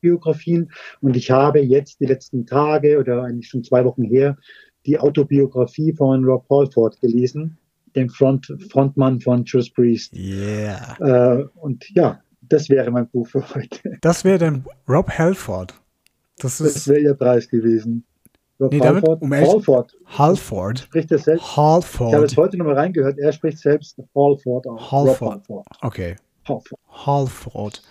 Biografien. 0.02 0.72
Und 1.02 1.18
ich 1.18 1.30
habe 1.32 1.60
jetzt 1.60 2.00
die 2.00 2.06
letzten 2.06 2.46
Tage 2.46 3.00
oder 3.00 3.24
eigentlich 3.24 3.50
schon 3.50 3.64
zwei 3.64 3.84
Wochen 3.84 4.04
her 4.04 4.38
die 4.86 4.98
Autobiografie 4.98 5.94
von 5.94 6.24
Rob 6.24 6.46
Halford 6.50 7.00
gelesen, 7.02 7.58
dem 7.96 8.10
Front, 8.10 8.56
Frontmann 8.72 9.20
von 9.20 9.44
Judas 9.44 9.70
Priest. 9.70 10.14
Yeah. 10.16 10.98
Äh, 11.00 11.46
und 11.56 11.90
ja, 11.96 12.22
das 12.42 12.70
wäre 12.70 12.90
mein 12.90 13.10
Buch 13.10 13.28
für 13.28 13.48
heute. 13.54 13.98
Das 14.02 14.24
wäre 14.24 14.38
dann 14.38 14.66
Rob 14.88 15.10
Halford. 15.10 15.74
Das, 16.38 16.60
das 16.60 16.88
wäre 16.88 17.02
ihr 17.02 17.14
Preis 17.14 17.50
gewesen. 17.50 18.06
Rob 18.60 18.74
nee, 18.74 18.80
damit, 18.80 19.06
um 19.08 19.34
Halford. 19.34 19.96
Halford. 20.06 20.80
Spricht 20.80 21.12
er 21.12 21.20
selbst? 21.20 21.56
Halford. 21.56 22.10
Ich 22.10 22.16
habe 22.16 22.26
es 22.26 22.38
heute 22.38 22.58
nochmal 22.58 22.76
reingehört. 22.76 23.18
Er 23.18 23.32
spricht 23.32 23.58
selbst 23.58 23.98
Halford 24.14 24.68
aus. 24.68 24.92
Halford. 24.92 25.32
Halford. 25.32 25.68
Okay. 25.82 26.16
Halford. 26.46 26.80
Halford. 26.90 27.82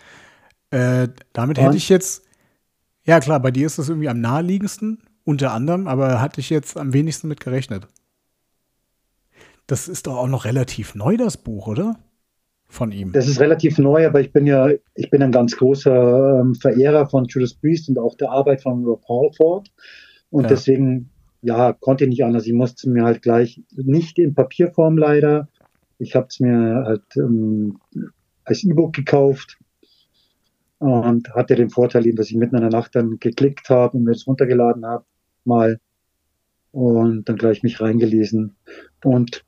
Äh, 0.71 1.09
damit 1.33 1.59
Und? 1.59 1.65
hätte 1.65 1.77
ich 1.79 1.89
jetzt, 1.89 2.25
ja 3.05 3.21
klar, 3.21 3.41
bei 3.41 3.51
dir 3.51 3.67
ist 3.67 3.79
das 3.79 3.89
irgendwie 3.89 4.11
am 4.11 4.21
naheliegendsten, 4.21 5.03
unter 5.25 5.53
anderem, 5.53 5.89
aber 5.89 6.21
hatte 6.21 6.41
ich 6.41 6.51
jetzt 6.51 6.77
am 6.77 6.93
wenigsten 6.93 7.29
mit 7.29 7.41
gerechnet. 7.41 7.89
Das 9.67 9.89
ist 9.89 10.07
doch 10.07 10.17
auch 10.17 10.29
noch 10.29 10.45
relativ 10.45 10.95
neu, 10.95 11.17
das 11.17 11.39
Buch, 11.39 11.67
oder? 11.67 11.97
Von 12.71 12.93
ihm. 12.93 13.13
Das 13.13 13.27
ist 13.27 13.41
relativ 13.41 13.79
neu, 13.79 14.07
aber 14.07 14.21
ich 14.21 14.31
bin 14.31 14.47
ja, 14.47 14.69
ich 14.95 15.09
bin 15.09 15.23
ein 15.23 15.33
ganz 15.33 15.57
großer 15.57 16.41
ähm, 16.41 16.55
Verehrer 16.55 17.09
von 17.09 17.25
Judas 17.25 17.55
Priest 17.55 17.89
und 17.89 17.99
auch 17.99 18.15
der 18.17 18.31
Arbeit 18.31 18.61
von 18.61 18.85
Rob 18.85 19.03
Halford. 19.09 19.71
Und 20.31 20.45
ja. 20.45 20.49
deswegen, 20.49 21.11
ja, 21.43 21.73
konnte 21.73 22.05
ich 22.05 22.11
nicht 22.11 22.25
anders. 22.25 22.47
Ich 22.47 22.53
musste 22.53 22.89
mir 22.91 23.05
halt 23.05 23.23
gleich, 23.23 23.63
nicht 23.75 24.19
in 24.19 24.35
Papierform 24.35 24.99
leider. 24.99 25.49
Ich 25.99 26.15
habe 26.15 26.27
es 26.29 26.41
mir 26.41 26.85
halt 26.85 27.05
ähm, 27.17 27.79
als 28.45 28.65
E-Book 28.65 28.93
gekauft. 28.95 29.59
und 30.79 31.35
hatte 31.35 31.55
den 31.55 31.71
Vorteil 31.71 32.07
eben, 32.07 32.17
dass 32.17 32.31
ich 32.31 32.37
mitten 32.37 32.57
in 32.57 32.63
der 32.63 32.71
Nacht 32.71 32.95
dann 32.95 33.19
geklickt 33.19 33.69
habe 33.69 33.97
und 33.97 34.05
mir 34.05 34.13
das 34.13 34.27
runtergeladen 34.27 34.87
habe, 34.87 35.05
mal 35.45 35.81
und 36.73 37.29
dann 37.29 37.37
gleich 37.37 37.63
mich 37.63 37.81
reingelesen 37.81 38.55
und 39.03 39.45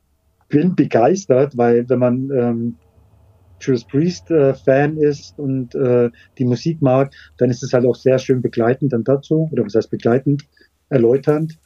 bin 0.49 0.75
begeistert, 0.75 1.57
weil 1.57 1.89
wenn 1.89 1.99
man 1.99 2.31
ähm, 2.31 2.77
Judas 3.61 3.85
Priest 3.85 4.31
äh, 4.31 4.55
Fan 4.55 4.97
ist 4.97 5.39
und 5.39 5.75
äh, 5.75 6.11
die 6.39 6.45
Musik 6.45 6.83
mag, 6.83 7.13
dann 7.37 7.51
ist 7.51 7.63
es 7.63 7.73
halt 7.73 7.85
auch 7.85 7.95
sehr 7.95 8.19
schön 8.19 8.43
begleitend 8.43 8.93
dann 8.93 9.05
dazu, 9.05 9.49
oder 9.53 9.65
was 9.65 9.75
heißt 9.75 9.91
begleitend, 9.91 10.45
erläuternd. 10.91 11.59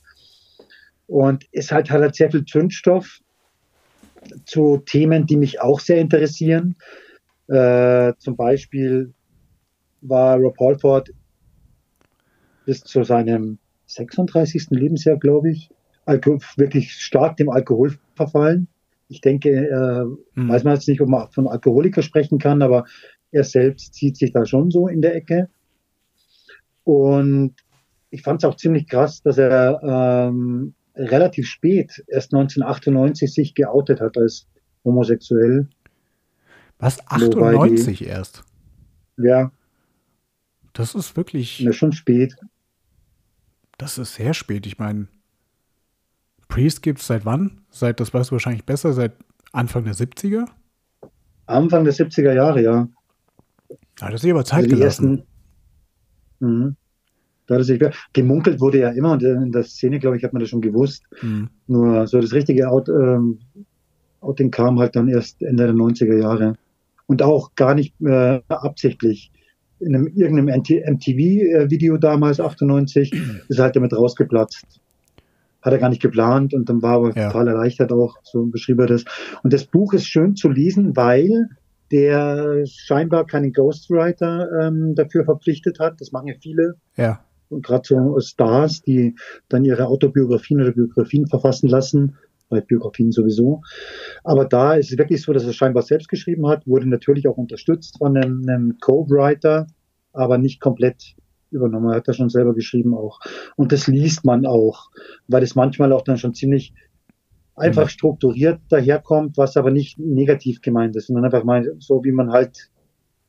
Und 1.07 1.47
es 1.53 1.73
halt, 1.73 1.91
hat 1.91 2.01
halt 2.01 2.15
sehr 2.15 2.31
viel 2.31 2.45
Zündstoff 2.45 3.21
zu 4.47 4.79
Themen, 4.87 5.27
die 5.27 5.37
mich 5.37 5.61
auch 5.61 5.81
sehr 5.81 5.99
interessieren. 5.99 6.77
Äh, 7.49 8.15
zum 8.19 8.37
Beispiel 8.37 9.13
war 10.01 10.39
Rob 10.39 10.59
Halford 10.59 11.11
bis 12.65 12.83
zu 12.83 13.05
seinem 13.05 13.59
36. 13.87 14.69
Lebensjahr, 14.71 15.19
glaube 15.19 15.51
ich, 15.51 15.71
wirklich 16.57 16.93
stark 16.93 17.37
dem 17.37 17.51
Alkohol 17.51 17.99
verfallen. 18.15 18.69
Ich 19.09 19.21
denke, 19.21 19.51
äh, 19.51 20.37
hm. 20.37 20.49
weiß 20.49 20.65
man 20.65 20.75
jetzt 20.75 20.89
nicht, 20.89 21.01
ob 21.01 21.09
man 21.09 21.31
von 21.31 21.47
Alkoholiker 21.47 22.03
sprechen 22.03 22.39
kann, 22.39 22.63
aber 22.63 22.87
er 23.31 23.45
selbst 23.45 23.95
zieht 23.95 24.17
sich 24.17 24.33
da 24.33 24.47
schon 24.47 24.71
so 24.71 24.89
in 24.89 25.03
der 25.03 25.15
Ecke. 25.15 25.49
Und 26.85 27.55
ich 28.15 28.23
fand 28.23 28.43
es 28.43 28.49
auch 28.49 28.57
ziemlich 28.57 28.87
krass, 28.89 29.23
dass 29.23 29.39
er 29.39 29.81
ähm, 29.83 30.75
relativ 30.95 31.49
spät, 31.49 32.05
erst 32.07 32.33
1998, 32.33 33.33
sich 33.33 33.55
geoutet 33.55 34.01
hat 34.01 34.17
als 34.17 34.47
homosexuell. 34.85 35.69
Was? 36.79 37.05
98 37.09 37.99
die, 37.99 38.05
erst? 38.05 38.45
Ja. 39.17 39.51
Das 40.75 40.95
ist 40.95 41.17
wirklich. 41.17 41.59
Ja, 41.59 41.73
schon 41.73 41.93
spät. 41.93 42.37
Das 43.79 43.99
ist 43.99 44.15
sehr 44.15 44.33
spät. 44.33 44.65
Ich 44.67 44.79
meine, 44.79 45.09
Priest 46.47 46.83
gibt 46.83 47.01
es 47.01 47.09
seit 47.09 47.25
wann? 47.25 47.63
Seit, 47.71 47.99
das 47.99 48.15
weißt 48.15 48.31
du 48.31 48.35
wahrscheinlich 48.35 48.65
besser, 48.65 48.93
seit 48.93 49.13
Anfang 49.53 49.85
der 49.85 49.95
70er? 49.95 50.47
Anfang 51.47 51.83
der 51.83 51.93
70er 51.93 52.33
Jahre, 52.33 52.63
ja. 52.63 52.89
Ja, 53.99 54.11
das 54.11 54.23
ist 54.23 54.31
aber 54.31 54.45
Zeit 54.45 54.65
also 54.65 54.77
gelassen. 54.77 55.19
Ersten, 55.19 56.67
mh, 56.69 56.75
da 57.47 57.63
sich, 57.63 57.83
gemunkelt 58.13 58.61
wurde 58.61 58.79
ja 58.81 58.91
immer 58.91 59.13
und 59.13 59.23
in 59.23 59.53
der 59.53 59.65
Szene, 59.65 59.99
glaube 59.99 60.17
ich, 60.17 60.25
hat 60.25 60.33
man 60.33 60.41
das 60.41 60.49
schon 60.49 60.61
gewusst. 60.61 61.05
Mhm. 61.23 61.51
Nur 61.67 62.07
so 62.07 62.21
das 62.21 62.33
richtige 62.33 62.69
Out, 62.69 62.89
ähm, 62.89 63.39
Outing 64.21 64.51
kam 64.51 64.79
halt 64.79 64.97
dann 64.97 65.09
erst 65.09 65.43
Ende 65.43 65.65
der 65.65 65.75
90er 65.75 66.19
Jahre. 66.19 66.55
Und 67.07 67.23
auch 67.23 67.55
gar 67.55 67.75
nicht 67.75 67.95
äh, 68.01 68.41
absichtlich. 68.49 69.31
In 69.79 69.95
einem, 69.95 70.07
irgendeinem 70.07 70.63
MTV-Video 70.63 71.99
damals, 71.99 72.41
98, 72.41 73.13
ist 73.49 73.59
halt 73.59 73.77
damit 73.77 73.93
rausgeplatzt 73.93 74.81
hat 75.61 75.73
er 75.73 75.79
gar 75.79 75.89
nicht 75.89 76.03
geplant 76.03 76.53
und 76.53 76.69
dann 76.69 76.83
war 76.83 77.03
er 77.03 77.17
ja. 77.17 77.27
total 77.29 77.49
erleichtert 77.49 77.91
auch, 77.91 78.19
so 78.23 78.45
beschrieb 78.45 78.79
er 78.81 78.87
das. 78.87 79.05
Und 79.43 79.55
das 79.55 79.65
Buch 79.65 79.95
ist 79.95 80.07
schön 80.07 80.37
zu 80.37 80.51
lesen, 80.51 80.95
weil 80.95 81.49
der 81.91 82.65
scheinbar 82.67 83.27
keinen 83.27 83.53
Ghostwriter 83.53 84.49
ähm, 84.61 84.95
dafür 84.95 85.25
verpflichtet 85.25 85.79
hat. 85.79 86.01
Das 86.01 86.13
machen 86.13 86.29
ja 86.29 86.35
viele. 86.39 86.75
Ja. 86.97 87.25
Und 87.55 87.65
gerade 87.65 87.83
so 87.85 88.19
Stars, 88.21 88.83
die 88.83 89.15
dann 89.49 89.65
ihre 89.65 89.87
Autobiografien 89.87 90.61
oder 90.61 90.73
Biografien 90.73 91.27
verfassen 91.27 91.69
lassen, 91.69 92.17
bei 92.49 92.61
Biografien 92.61 93.13
sowieso. 93.13 93.63
Aber 94.23 94.45
da 94.45 94.75
ist 94.75 94.93
es 94.93 94.99
wirklich 94.99 95.23
so, 95.23 95.33
dass 95.33 95.45
er 95.45 95.53
scheinbar 95.53 95.83
selbst 95.83 96.09
geschrieben 96.09 96.47
hat, 96.47 96.67
wurde 96.67 96.89
natürlich 96.89 97.27
auch 97.29 97.37
unterstützt 97.37 97.99
von 97.99 98.17
einem, 98.17 98.43
einem 98.49 98.79
Co-Writer, 98.81 99.67
aber 100.13 100.39
nicht 100.39 100.61
komplett 100.61 101.17
übernommen. 101.51 101.91
Er 101.91 101.97
hat 101.97 102.09
das 102.09 102.17
schon 102.17 102.29
selber 102.29 102.55
geschrieben 102.55 102.95
auch. 102.95 103.21
Und 103.57 103.73
das 103.73 103.87
liest 103.87 104.25
man 104.25 104.47
auch, 104.47 104.91
weil 105.29 105.43
es 105.43 105.55
manchmal 105.55 105.93
auch 105.93 106.03
dann 106.03 106.19
schon 106.19 106.35
ziemlich 106.35 106.75
einfach 107.57 107.85
mhm. 107.85 107.91
strukturiert 107.91 108.61
daherkommt, 108.69 109.37
was 109.37 109.57
aber 109.57 109.71
nicht 109.71 109.99
negativ 109.99 110.61
gemeint 110.61 110.97
ist, 110.97 111.07
sondern 111.07 111.25
einfach 111.25 111.45
mal 111.45 111.75
so, 111.79 112.05
wie 112.05 112.13
man 112.13 112.31
halt 112.31 112.71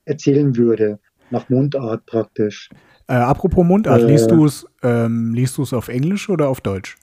erzählen 0.05 0.55
würde, 0.55 0.99
nach 1.29 1.49
Mundart 1.49 2.05
praktisch. 2.05 2.69
Äh, 3.07 3.13
apropos 3.13 3.63
Mundart, 3.65 4.01
äh, 4.01 4.07
liest 4.07 4.31
du 4.31 4.45
es 4.45 4.65
ähm, 4.81 5.33
liest 5.33 5.57
du 5.57 5.63
es 5.63 5.73
auf 5.73 5.89
Englisch 5.89 6.29
oder 6.29 6.49
auf 6.49 6.61
Deutsch? 6.61 6.97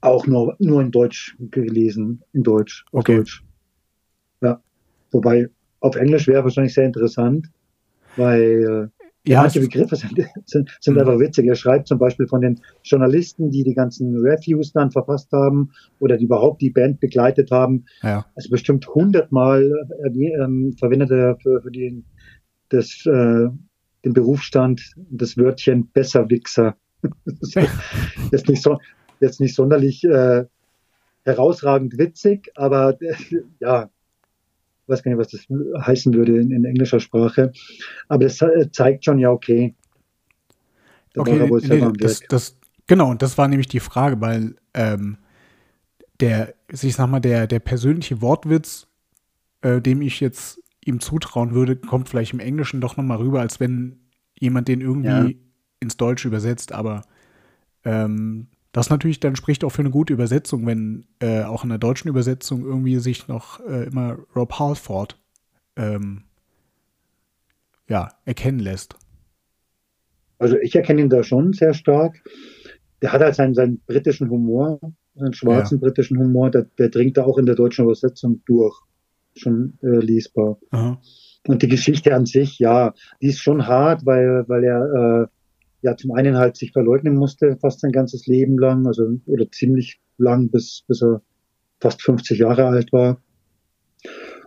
Auch 0.00 0.26
nur, 0.26 0.54
nur 0.58 0.82
in 0.82 0.90
Deutsch 0.90 1.36
gelesen, 1.38 2.22
in 2.32 2.42
Deutsch. 2.42 2.84
Okay. 2.92 3.16
Deutsch. 3.16 3.42
Ja. 4.42 4.60
Wobei 5.10 5.48
auf 5.80 5.96
Englisch 5.96 6.26
wäre 6.28 6.44
wahrscheinlich 6.44 6.74
sehr 6.74 6.84
interessant, 6.84 7.50
weil 8.16 8.90
äh, 8.94 9.04
ja, 9.26 9.40
manche 9.40 9.60
Begriffe 9.60 9.96
sind, 9.96 10.12
sind, 10.44 10.70
sind 10.80 10.98
einfach 10.98 11.18
witzig. 11.18 11.46
Er 11.46 11.54
schreibt 11.54 11.88
zum 11.88 11.98
Beispiel 11.98 12.26
von 12.26 12.42
den 12.42 12.60
Journalisten, 12.82 13.50
die 13.50 13.64
die 13.64 13.74
ganzen 13.74 14.16
Reviews 14.16 14.72
dann 14.72 14.90
verfasst 14.90 15.32
haben 15.32 15.72
oder 15.98 16.16
die 16.16 16.24
überhaupt 16.24 16.60
die 16.60 16.70
Band 16.70 17.00
begleitet 17.00 17.50
haben. 17.50 17.86
Ja. 18.02 18.26
Also 18.34 18.50
bestimmt 18.50 18.86
hundertmal 18.86 19.62
äh, 20.04 20.42
ähm, 20.42 20.74
verwendet 20.78 21.10
er 21.10 21.36
für, 21.42 21.62
für 21.62 21.70
den, 21.70 22.04
das, 22.68 23.04
äh, 23.06 23.48
den 24.04 24.12
Berufsstand 24.12 24.94
das 25.10 25.36
Wörtchen 25.36 25.90
Besserwichser. 25.90 26.76
jetzt, 28.32 28.48
nicht 28.48 28.62
so, 28.62 28.78
jetzt 29.20 29.40
nicht 29.40 29.54
sonderlich 29.54 30.04
äh, 30.04 30.44
herausragend 31.24 31.98
witzig, 31.98 32.50
aber 32.54 33.00
äh, 33.00 33.14
ja, 33.60 33.90
weiß 34.86 35.02
gar 35.02 35.10
nicht, 35.10 35.18
was 35.18 35.28
das 35.28 35.46
heißen 35.86 36.12
würde 36.14 36.38
in, 36.38 36.50
in 36.50 36.64
englischer 36.64 37.00
Sprache. 37.00 37.52
Aber 38.08 38.24
das 38.24 38.40
äh, 38.42 38.70
zeigt 38.70 39.04
schon, 39.04 39.18
ja, 39.18 39.30
okay. 39.30 39.74
Da 41.14 41.22
okay, 41.22 41.48
nee, 41.48 41.92
das, 41.98 42.20
das, 42.28 42.56
genau, 42.86 43.10
und 43.10 43.22
das 43.22 43.38
war 43.38 43.48
nämlich 43.48 43.68
die 43.68 43.80
Frage, 43.80 44.20
weil 44.20 44.56
ähm, 44.74 45.18
der, 46.20 46.54
ich 46.68 46.94
sag 46.94 47.08
mal, 47.08 47.20
der, 47.20 47.46
der 47.46 47.60
persönliche 47.60 48.20
Wortwitz, 48.20 48.88
äh, 49.62 49.80
dem 49.80 50.02
ich 50.02 50.20
jetzt 50.20 50.60
ihm 50.86 51.00
zutrauen 51.00 51.52
würde, 51.52 51.76
kommt 51.76 52.08
vielleicht 52.08 52.32
im 52.32 52.40
Englischen 52.40 52.80
doch 52.80 52.96
nochmal 52.96 53.18
rüber, 53.18 53.40
als 53.40 53.60
wenn 53.60 54.00
jemand 54.38 54.68
den 54.68 54.80
irgendwie 54.80 55.08
ja. 55.08 55.30
ins 55.80 55.96
Deutsche 55.96 56.28
übersetzt, 56.28 56.72
aber 56.72 57.02
ähm, 57.84 58.48
das 58.72 58.90
natürlich 58.90 59.20
dann 59.20 59.36
spricht 59.36 59.62
auch 59.62 59.70
für 59.70 59.82
eine 59.82 59.90
gute 59.90 60.12
Übersetzung, 60.12 60.66
wenn 60.66 61.06
äh, 61.20 61.44
auch 61.44 61.62
in 61.62 61.68
der 61.68 61.78
deutschen 61.78 62.08
Übersetzung 62.08 62.64
irgendwie 62.64 62.98
sich 62.98 63.28
noch 63.28 63.60
äh, 63.60 63.84
immer 63.84 64.18
Rob 64.34 64.58
Halford 64.58 65.16
ähm, 65.76 66.24
ja, 67.88 68.08
erkennen 68.24 68.58
lässt. 68.58 68.96
Also 70.38 70.56
ich 70.58 70.74
erkenne 70.74 71.02
ihn 71.02 71.08
da 71.08 71.22
schon 71.22 71.52
sehr 71.52 71.74
stark. 71.74 72.22
Der 73.00 73.12
hat 73.12 73.20
halt 73.20 73.34
seinen, 73.34 73.54
seinen 73.54 73.80
britischen 73.86 74.28
Humor, 74.28 74.80
seinen 75.14 75.34
schwarzen 75.34 75.78
ja. 75.78 75.86
britischen 75.86 76.18
Humor, 76.18 76.50
der, 76.50 76.66
der, 76.78 76.88
dringt 76.88 77.16
da 77.16 77.24
auch 77.24 77.38
in 77.38 77.46
der 77.46 77.54
deutschen 77.54 77.84
Übersetzung 77.84 78.42
durch. 78.46 78.76
Schon 79.34 79.78
äh, 79.82 79.98
lesbar. 79.98 80.58
Aha. 80.70 81.00
Und 81.46 81.62
die 81.62 81.68
Geschichte 81.68 82.14
an 82.14 82.26
sich, 82.26 82.58
ja, 82.58 82.94
die 83.20 83.28
ist 83.28 83.40
schon 83.40 83.66
hart, 83.66 84.06
weil, 84.06 84.44
weil 84.48 84.64
er 84.64 85.24
äh, 85.24 85.26
ja 85.82 85.96
zum 85.96 86.12
einen 86.12 86.36
halt 86.36 86.56
sich 86.56 86.72
verleugnen 86.72 87.16
musste, 87.16 87.58
fast 87.60 87.80
sein 87.80 87.92
ganzes 87.92 88.26
Leben 88.26 88.56
lang, 88.58 88.86
also 88.86 89.20
oder 89.26 89.50
ziemlich 89.50 90.00
lang, 90.16 90.50
bis, 90.50 90.84
bis 90.88 91.02
er 91.02 91.20
fast 91.80 92.00
50 92.02 92.38
Jahre 92.38 92.66
alt 92.66 92.92
war. 92.92 93.20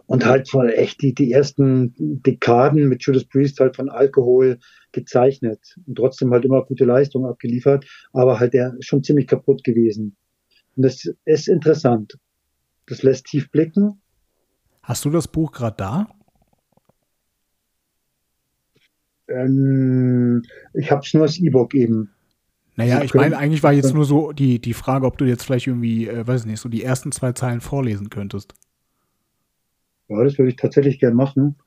Und 0.08 0.26
halt 0.26 0.50
von 0.50 0.70
echt 0.70 1.02
die, 1.02 1.14
die 1.14 1.32
ersten 1.32 1.94
Dekaden 1.98 2.88
mit 2.88 3.04
Judas 3.04 3.26
Priest 3.26 3.60
halt 3.60 3.76
von 3.76 3.90
Alkohol 3.90 4.58
gezeichnet 4.94 5.60
und 5.86 5.96
trotzdem 5.96 6.32
halt 6.32 6.46
immer 6.46 6.64
gute 6.64 6.86
Leistung 6.86 7.26
abgeliefert, 7.26 7.86
aber 8.14 8.40
halt 8.40 8.54
der 8.54 8.76
schon 8.80 9.04
ziemlich 9.04 9.28
kaputt 9.28 9.64
gewesen. 9.66 10.16
Und 10.76 10.84
das 10.84 11.12
ist 11.26 11.50
interessant. 11.50 12.18
Das 12.88 13.04
lässt 13.04 13.26
tief 13.26 13.52
blicken. 13.52 14.02
Hast 14.88 15.04
du 15.04 15.10
das 15.10 15.28
Buch 15.28 15.52
gerade 15.52 15.76
da? 15.76 16.08
Ähm, 19.28 20.42
ich 20.74 20.90
habe 20.90 21.02
es 21.06 21.14
nur 21.14 21.24
als 21.24 21.38
E-Book 21.38 21.76
eben. 21.76 22.14
Naja, 22.78 23.04
ich 23.04 23.14
meine, 23.14 23.38
eigentlich 23.38 23.64
war 23.64 23.74
jetzt 23.74 23.94
nur 23.94 24.06
so 24.06 24.32
die, 24.32 24.60
die 24.62 24.74
Frage, 24.74 25.06
ob 25.06 25.18
du 25.18 25.26
jetzt 25.26 25.44
vielleicht 25.44 25.68
irgendwie, 25.68 26.08
äh, 26.08 26.26
weiß 26.26 26.46
nicht, 26.46 26.62
so 26.62 26.70
die 26.70 26.84
ersten 26.84 27.12
zwei 27.12 27.34
Zeilen 27.34 27.60
vorlesen 27.60 28.10
könntest. 28.10 28.54
Ja, 30.08 30.24
das 30.24 30.38
würde 30.38 30.52
ich 30.52 30.56
tatsächlich 30.56 31.02
gern 31.02 31.16
machen. 31.16 31.58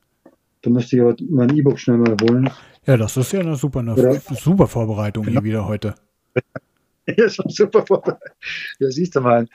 Da 0.63 0.71
müsste 0.71 0.95
ich 0.95 1.01
aber 1.03 1.15
mein 1.29 1.55
E-Book 1.55 1.77
schnell 1.77 1.97
mal 1.97 2.17
holen. 2.23 2.49
Ja, 2.87 2.97
das 2.97 3.17
ist 3.17 3.33
ja 3.33 3.41
eine 3.41 3.55
super, 3.55 3.81
eine 3.81 3.93
Oder? 3.93 4.15
super 4.15 4.65
Vorbereitung 4.65 5.25
genau. 5.25 5.41
hier 5.41 5.43
wieder 5.43 5.67
heute. 5.67 5.93
ja, 7.05 7.29
schon 7.29 7.49
super 7.49 7.85
Vorbereitung. 7.85 8.35
Ja, 8.79 8.89
siehst 8.89 9.15
du 9.15 9.21
mal. 9.21 9.47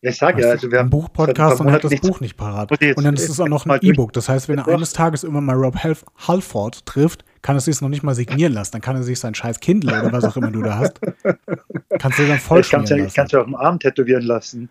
Ja, 0.00 0.10
ich 0.10 0.16
sage 0.16 0.42
ja, 0.42 0.50
also 0.50 0.70
wir 0.70 0.78
haben. 0.78 0.90
Buchpodcast 0.90 1.60
und 1.60 1.72
hat 1.72 1.82
das 1.82 2.00
Buch 2.00 2.20
nicht 2.20 2.36
parat. 2.36 2.70
Und 2.70 3.04
dann 3.04 3.14
ist 3.14 3.28
es 3.28 3.40
auch 3.40 3.48
noch 3.48 3.66
ein 3.66 3.80
E-Book. 3.82 4.12
Das 4.12 4.28
heißt, 4.28 4.48
wenn 4.48 4.58
er 4.58 4.68
eines 4.68 4.92
Tages 4.92 5.24
immer 5.24 5.40
mal 5.40 5.56
Rob 5.56 5.76
Halford 5.76 6.86
trifft, 6.86 7.24
kann 7.42 7.56
er 7.56 7.60
sich 7.60 7.80
noch 7.80 7.88
nicht 7.88 8.04
mal 8.04 8.14
signieren 8.14 8.52
lassen. 8.52 8.72
Dann 8.72 8.80
kann 8.80 8.94
er 8.94 9.02
sich 9.02 9.18
sein 9.18 9.34
scheiß 9.34 9.58
Kindle 9.58 10.00
oder 10.00 10.12
was 10.12 10.24
auch 10.24 10.36
immer 10.36 10.52
du 10.52 10.62
da 10.62 10.78
hast. 10.78 11.00
Kannst 11.98 12.18
du 12.20 12.28
dann 12.28 12.38
voll 12.38 12.60
Ich 12.60 12.70
kann 12.70 12.84
es 12.84 12.90
ja, 12.90 12.96
ja 12.96 13.40
auf 13.40 13.46
dem 13.46 13.56
Arm 13.56 13.80
tätowieren 13.80 14.22
lassen. 14.22 14.68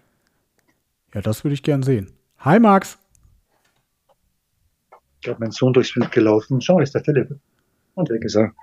Ja, 1.14 1.20
das 1.22 1.44
würde 1.44 1.56
ich 1.56 1.64
gern 1.64 1.84
sehen. 1.84 2.14
Hi, 2.40 2.60
Max. 2.60 2.98
gerade 5.24 5.42
mein 5.42 5.52
Sohn 5.52 5.74
durchs 5.74 5.94
Bild 5.94 6.12
gelaufen. 6.12 6.62
Schau, 6.62 6.80
ist 6.80 6.96
der 6.96 7.04
Philipp. 7.04 7.36
Und 7.96 8.10
er. 8.10 8.54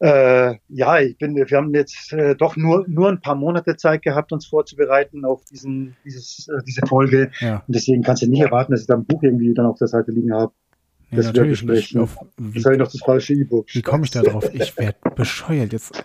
Äh, 0.00 0.56
ja, 0.68 0.98
ich 0.98 1.16
bin, 1.18 1.36
wir 1.36 1.46
haben 1.56 1.72
jetzt 1.72 2.12
äh, 2.12 2.34
doch 2.34 2.56
nur, 2.56 2.84
nur 2.88 3.08
ein 3.08 3.20
paar 3.20 3.36
Monate 3.36 3.76
Zeit 3.76 4.02
gehabt, 4.02 4.32
uns 4.32 4.46
vorzubereiten 4.46 5.24
auf 5.24 5.44
diesen, 5.44 5.96
dieses, 6.04 6.48
äh, 6.48 6.62
diese 6.66 6.84
Folge. 6.86 7.30
Ja. 7.38 7.62
Und 7.66 7.74
deswegen 7.74 8.02
kannst 8.02 8.22
du 8.22 8.26
nicht 8.26 8.40
erwarten, 8.40 8.72
dass 8.72 8.82
ich 8.82 8.86
da 8.86 8.94
ein 8.94 9.04
Buch 9.04 9.22
irgendwie 9.22 9.54
dann 9.54 9.66
auf 9.66 9.78
der 9.78 9.88
Seite 9.88 10.10
liegen 10.10 10.34
habe. 10.34 10.52
Nee, 11.10 11.16
das 11.18 11.26
natürlich 11.26 11.62
nicht. 11.62 11.96
Auf, 11.96 12.18
wie, 12.36 12.54
das 12.54 12.64
habe 12.64 12.74
ich 12.74 12.80
noch 12.80 12.90
das 12.90 13.00
falsche 13.00 13.34
E-Book. 13.34 13.66
Wie 13.72 13.82
komme 13.82 14.04
ich 14.04 14.10
da 14.10 14.22
drauf? 14.22 14.50
Ich 14.52 14.76
werde 14.76 14.98
bescheuert. 15.16 15.72
Jetzt, 15.72 16.04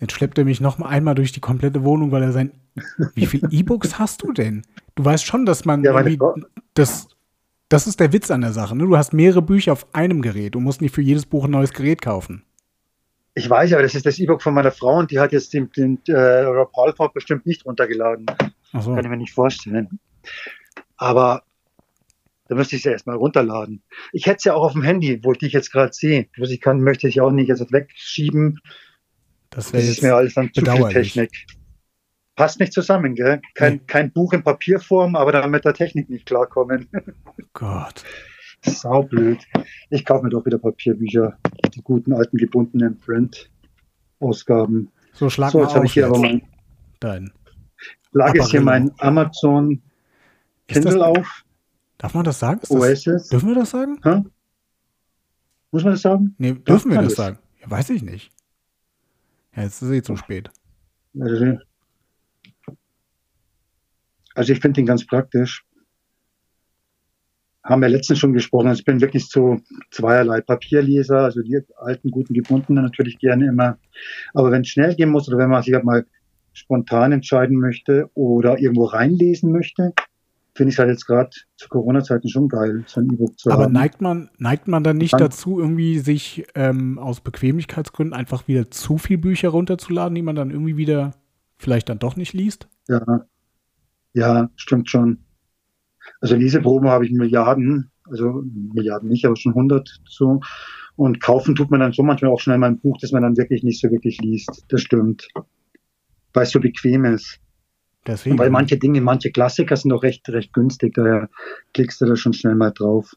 jetzt 0.00 0.12
schleppt 0.12 0.36
er 0.38 0.44
mich 0.44 0.60
noch 0.60 0.78
mal 0.78 0.88
einmal 0.88 1.14
durch 1.14 1.30
die 1.30 1.40
komplette 1.40 1.84
Wohnung, 1.84 2.10
weil 2.10 2.22
er 2.22 2.32
sein. 2.32 2.52
Wie 3.14 3.26
viele 3.26 3.48
E-Books 3.50 3.98
hast 3.98 4.22
du 4.22 4.32
denn? 4.32 4.62
Du 4.96 5.04
weißt 5.04 5.24
schon, 5.24 5.46
dass 5.46 5.64
man 5.64 5.82
ja, 5.84 6.04
das. 6.74 7.08
Das 7.68 7.88
ist 7.88 7.98
der 7.98 8.12
Witz 8.12 8.30
an 8.30 8.42
der 8.42 8.52
Sache. 8.52 8.76
Ne? 8.76 8.84
Du 8.84 8.96
hast 8.96 9.12
mehrere 9.12 9.42
Bücher 9.42 9.72
auf 9.72 9.92
einem 9.92 10.22
Gerät. 10.22 10.54
Du 10.54 10.60
musst 10.60 10.80
nicht 10.80 10.94
für 10.94 11.02
jedes 11.02 11.26
Buch 11.26 11.46
ein 11.46 11.50
neues 11.50 11.72
Gerät 11.72 12.00
kaufen. 12.00 12.45
Ich 13.36 13.50
weiß, 13.50 13.74
aber 13.74 13.82
das 13.82 13.94
ist 13.94 14.06
das 14.06 14.18
E-Book 14.18 14.42
von 14.42 14.54
meiner 14.54 14.72
Frau 14.72 14.96
und 14.98 15.10
die 15.10 15.18
hat 15.18 15.30
jetzt 15.32 15.52
den, 15.52 15.70
den 15.72 16.00
äh, 16.08 16.40
Rob 16.44 16.72
Halford 16.74 17.12
bestimmt 17.12 17.44
nicht 17.44 17.66
runtergeladen. 17.66 18.24
So. 18.72 18.94
Kann 18.94 19.04
ich 19.04 19.10
mir 19.10 19.16
nicht 19.18 19.34
vorstellen. 19.34 20.00
Aber 20.96 21.42
da 22.48 22.54
müsste 22.54 22.76
ich 22.76 22.80
es 22.80 22.84
ja 22.84 22.92
erstmal 22.92 23.16
runterladen. 23.16 23.82
Ich 24.12 24.24
hätte 24.24 24.36
es 24.38 24.44
ja 24.44 24.54
auch 24.54 24.64
auf 24.64 24.72
dem 24.72 24.82
Handy, 24.82 25.22
wo 25.22 25.32
ich 25.32 25.38
dich 25.38 25.52
jetzt 25.52 25.70
gerade 25.70 25.92
sehe. 25.92 26.28
Was 26.38 26.50
ich 26.50 26.62
kann, 26.62 26.80
möchte 26.80 27.08
ich 27.08 27.20
auch 27.20 27.30
nicht 27.30 27.48
jetzt 27.48 27.70
wegschieben. 27.70 28.58
Das, 29.50 29.70
das 29.70 29.84
ist 29.84 30.02
mir 30.02 30.14
alles 30.14 30.32
dann 30.32 30.50
zu 30.54 30.64
viel 30.64 30.88
Technik. 30.88 31.46
Passt 32.36 32.58
nicht 32.58 32.72
zusammen, 32.72 33.14
gell? 33.14 33.42
Kein, 33.54 33.74
nee. 33.74 33.80
kein 33.86 34.12
Buch 34.12 34.32
in 34.32 34.44
Papierform, 34.44 35.14
aber 35.14 35.32
dann 35.32 35.50
mit 35.50 35.66
der 35.66 35.74
Technik 35.74 36.08
nicht 36.08 36.24
klarkommen. 36.24 36.88
Oh 36.94 37.32
Gott. 37.52 38.02
Saublöd. 38.66 39.38
Ich 39.90 40.04
kaufe 40.04 40.24
mir 40.24 40.30
doch 40.30 40.44
wieder 40.44 40.58
Papierbücher. 40.58 41.38
Die 41.74 41.82
guten 41.82 42.12
alten 42.12 42.36
gebundenen 42.36 42.98
Print-Ausgaben. 42.98 44.90
So, 45.12 45.30
schlag 45.30 45.52
so, 45.52 45.62
jetzt 45.62 45.76
auf. 45.76 45.84
Ich 45.84 45.92
hier 45.92 46.06
aber 46.06 46.18
mein, 46.18 46.42
Dein. 47.00 47.32
Lag 48.12 48.34
jetzt 48.34 48.50
hier 48.50 48.60
mein 48.60 48.92
Amazon 48.98 49.82
Kindle 50.68 51.04
auf. 51.04 51.44
Darf 51.98 52.14
man 52.14 52.24
das 52.24 52.38
sagen? 52.38 52.60
Ist 52.62 52.70
Oasis. 52.70 53.28
dürfen 53.28 53.48
wir 53.48 53.54
das 53.54 53.70
sagen? 53.70 53.98
Ha? 54.04 54.24
Muss 55.70 55.84
man 55.84 55.92
das 55.92 56.02
sagen? 56.02 56.34
Nee, 56.38 56.52
dürfen 56.54 56.90
wir 56.90 57.02
das 57.02 57.14
sagen? 57.14 57.38
Ja, 57.60 57.70
weiß 57.70 57.90
ich 57.90 58.02
nicht. 58.02 58.32
Ja, 59.54 59.64
jetzt 59.64 59.82
ist 59.82 59.88
es 59.88 59.90
eh 59.90 60.02
zu 60.02 60.16
spät. 60.16 60.50
Also, 61.18 61.58
also 64.34 64.52
ich 64.52 64.60
finde 64.60 64.80
den 64.80 64.86
ganz 64.86 65.06
praktisch 65.06 65.65
haben 67.66 67.82
wir 67.82 67.88
letztens 67.88 68.20
schon 68.20 68.32
gesprochen. 68.32 68.68
Also 68.68 68.80
ich 68.80 68.84
bin 68.84 69.00
wirklich 69.00 69.28
so 69.28 69.58
zweierlei 69.90 70.40
Papierleser, 70.40 71.18
also 71.18 71.42
die 71.42 71.60
alten, 71.76 72.10
guten, 72.10 72.32
gebundenen 72.32 72.84
natürlich 72.84 73.18
gerne 73.18 73.48
immer. 73.48 73.78
Aber 74.34 74.50
wenn 74.50 74.62
es 74.62 74.68
schnell 74.68 74.94
gehen 74.94 75.10
muss 75.10 75.28
oder 75.28 75.38
wenn 75.38 75.50
man 75.50 75.62
sich 75.62 75.74
halt 75.74 75.84
mal 75.84 76.06
spontan 76.52 77.12
entscheiden 77.12 77.58
möchte 77.58 78.08
oder 78.14 78.58
irgendwo 78.58 78.84
reinlesen 78.84 79.52
möchte, 79.52 79.92
finde 80.54 80.70
ich 80.70 80.76
es 80.76 80.78
halt 80.78 80.90
jetzt 80.90 81.06
gerade 81.06 81.30
zu 81.56 81.68
Corona-Zeiten 81.68 82.28
schon 82.28 82.48
geil, 82.48 82.84
so 82.86 83.00
ein 83.00 83.10
E-Book 83.12 83.38
zu 83.38 83.50
Aber 83.50 83.64
haben. 83.64 83.64
Aber 83.64 83.72
neigt 83.72 84.00
man, 84.00 84.30
neigt 84.38 84.68
man 84.68 84.82
dann 84.82 84.96
nicht 84.96 85.12
dann, 85.12 85.20
dazu, 85.20 85.60
irgendwie 85.60 85.98
sich 85.98 86.46
ähm, 86.54 86.98
aus 86.98 87.20
Bequemlichkeitsgründen 87.20 88.14
einfach 88.14 88.48
wieder 88.48 88.70
zu 88.70 88.96
viel 88.96 89.18
Bücher 89.18 89.50
runterzuladen, 89.50 90.14
die 90.14 90.22
man 90.22 90.36
dann 90.36 90.50
irgendwie 90.50 90.76
wieder 90.76 91.12
vielleicht 91.58 91.88
dann 91.88 91.98
doch 91.98 92.16
nicht 92.16 92.32
liest? 92.32 92.68
Ja, 92.88 93.26
ja, 94.14 94.48
stimmt 94.56 94.88
schon. 94.88 95.25
Also 96.20 96.36
Leseproben 96.36 96.88
habe 96.88 97.06
ich 97.06 97.12
Milliarden, 97.12 97.90
also 98.04 98.42
Milliarden 98.72 99.08
nicht, 99.08 99.24
aber 99.24 99.36
schon 99.36 99.52
100 99.52 100.00
so. 100.08 100.40
Und 100.96 101.20
kaufen 101.20 101.54
tut 101.54 101.70
man 101.70 101.80
dann 101.80 101.92
so 101.92 102.02
manchmal 102.02 102.30
auch 102.30 102.40
schnell 102.40 102.58
mal 102.58 102.68
ein 102.68 102.80
Buch, 102.80 102.96
das 103.00 103.12
man 103.12 103.22
dann 103.22 103.36
wirklich 103.36 103.62
nicht 103.62 103.80
so 103.80 103.90
wirklich 103.90 104.18
liest. 104.18 104.64
Das 104.68 104.80
stimmt. 104.80 105.28
Weil 106.32 106.44
es 106.44 106.50
so 106.50 106.60
bequem 106.60 107.04
ist. 107.04 107.38
Deswegen. 108.06 108.38
Weil 108.38 108.50
manche 108.50 108.78
Dinge, 108.78 109.00
manche 109.00 109.30
Klassiker 109.30 109.76
sind 109.76 109.92
auch 109.92 110.02
recht, 110.02 110.28
recht 110.28 110.52
günstig, 110.52 110.94
daher 110.94 111.28
klickst 111.74 112.00
du 112.00 112.06
da 112.06 112.16
schon 112.16 112.32
schnell 112.32 112.54
mal 112.54 112.70
drauf. 112.70 113.14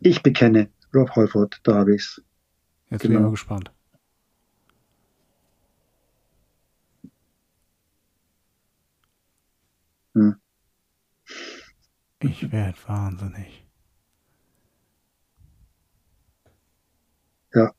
Ich 0.00 0.22
bekenne 0.22 0.68
Rob 0.92 1.14
Holford, 1.16 1.60
da 1.62 1.76
habe 1.76 1.94
ich's. 1.94 2.22
Jetzt 2.90 3.02
genau. 3.02 3.02
bin 3.02 3.10
ich 3.10 3.16
genau. 3.16 3.20
mal 3.22 3.30
gespannt. 3.30 3.70
Hm. 10.14 10.36
Ich 12.20 12.50
werde 12.52 12.78
wahnsinnig. 12.86 13.66
Ja. 17.52 17.72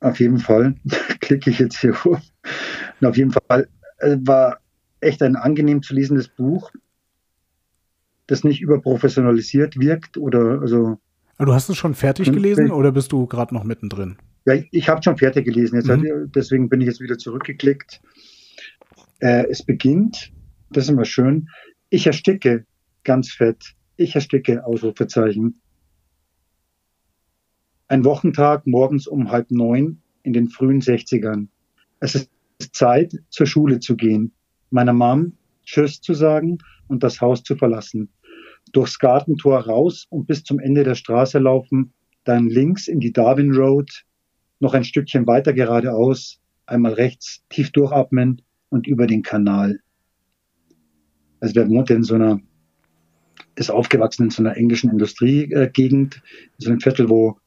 Auf 0.00 0.20
jeden 0.20 0.38
Fall 0.38 0.76
klicke 1.20 1.50
ich 1.50 1.58
jetzt 1.58 1.78
hier 1.78 1.92
hoch. 2.04 2.20
Und 3.00 3.06
auf 3.06 3.16
jeden 3.16 3.32
Fall 3.32 3.68
äh, 3.98 4.16
war 4.20 4.60
echt 5.00 5.22
ein 5.22 5.36
angenehm 5.36 5.82
zu 5.82 5.94
lesendes 5.94 6.28
Buch, 6.28 6.72
das 8.26 8.44
nicht 8.44 8.60
überprofessionalisiert 8.60 9.78
wirkt 9.78 10.16
oder 10.16 10.60
also. 10.60 10.98
Aber 11.36 11.46
du 11.46 11.54
hast 11.54 11.68
es 11.68 11.76
schon 11.76 11.94
fertig 11.94 12.32
gelesen 12.32 12.70
oder 12.70 12.92
bist 12.92 13.12
du 13.12 13.26
gerade 13.26 13.54
noch 13.54 13.64
mittendrin? 13.64 14.16
Ja, 14.44 14.54
ich, 14.54 14.68
ich 14.72 14.88
habe 14.88 15.02
schon 15.02 15.16
fertig 15.16 15.44
gelesen. 15.44 15.76
Jetzt 15.76 15.88
mhm. 15.88 16.24
hat, 16.24 16.34
deswegen 16.34 16.68
bin 16.68 16.80
ich 16.80 16.86
jetzt 16.86 17.00
wieder 17.00 17.18
zurückgeklickt. 17.18 18.00
Äh, 19.20 19.46
es 19.50 19.64
beginnt, 19.64 20.32
das 20.70 20.84
ist 20.84 20.90
immer 20.90 21.04
schön, 21.04 21.48
ich 21.90 22.06
ersticke, 22.06 22.66
ganz 23.02 23.32
fett, 23.32 23.74
ich 23.96 24.14
ersticke, 24.14 24.64
Ausrufezeichen. 24.64 25.60
Ein 27.88 28.04
Wochentag 28.04 28.66
morgens 28.66 29.06
um 29.06 29.30
halb 29.30 29.50
neun 29.50 30.02
in 30.22 30.32
den 30.32 30.48
frühen 30.48 30.80
60ern. 30.80 31.48
Es 32.00 32.14
ist 32.14 32.30
Zeit, 32.72 33.14
zur 33.30 33.46
Schule 33.46 33.80
zu 33.80 33.96
gehen, 33.96 34.32
meiner 34.70 34.92
Mom 34.92 35.32
Tschüss 35.64 36.00
zu 36.00 36.14
sagen 36.14 36.58
und 36.86 37.02
das 37.02 37.20
Haus 37.20 37.42
zu 37.42 37.56
verlassen. 37.56 38.10
Durchs 38.72 38.98
Gartentor 38.98 39.60
raus 39.60 40.06
und 40.10 40.26
bis 40.26 40.44
zum 40.44 40.60
Ende 40.60 40.84
der 40.84 40.94
Straße 40.94 41.38
laufen, 41.38 41.92
dann 42.24 42.48
links 42.48 42.86
in 42.86 43.00
die 43.00 43.12
Darwin 43.12 43.52
Road, 43.52 44.04
noch 44.60 44.74
ein 44.74 44.84
Stückchen 44.84 45.26
weiter 45.26 45.52
geradeaus, 45.52 46.40
einmal 46.66 46.92
rechts 46.92 47.42
tief 47.48 47.72
durchatmen 47.72 48.42
und 48.70 48.86
über 48.86 49.06
den 49.06 49.22
Kanal. 49.22 49.80
Also 51.40 51.54
der 51.54 51.68
wohnt 51.68 51.90
in 51.90 52.02
so 52.02 52.14
einer, 52.14 52.40
ist 53.54 53.70
aufgewachsen 53.70 54.24
in 54.24 54.30
so 54.30 54.42
einer 54.42 54.56
englischen 54.56 54.90
Industriegegend, 54.90 56.16
in 56.16 56.58
so 56.58 56.70
einem 56.70 56.80
Viertel, 56.80 57.08
wo, 57.08 57.38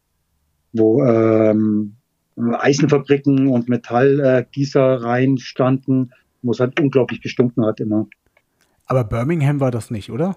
wo 0.74 1.04
ähm, 1.04 1.96
Eisenfabriken 2.38 3.48
und 3.48 3.70
Metallgießereien 3.70 5.38
standen, 5.38 6.12
wo 6.42 6.52
es 6.52 6.60
halt 6.60 6.80
unglaublich 6.80 7.22
gestunken 7.22 7.66
hat 7.66 7.80
immer. 7.80 8.08
Aber 8.86 9.04
Birmingham 9.04 9.60
war 9.60 9.72
das 9.72 9.92
nicht, 9.92 10.10
oder? 10.12 10.36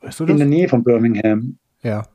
Weißt 0.00 0.20
du 0.20 0.24
das? 0.26 0.32
In 0.32 0.38
der 0.38 0.46
Nähe 0.46 0.68
von 0.68 0.82
Birmingham. 0.82 1.58
Ja. 1.82 2.06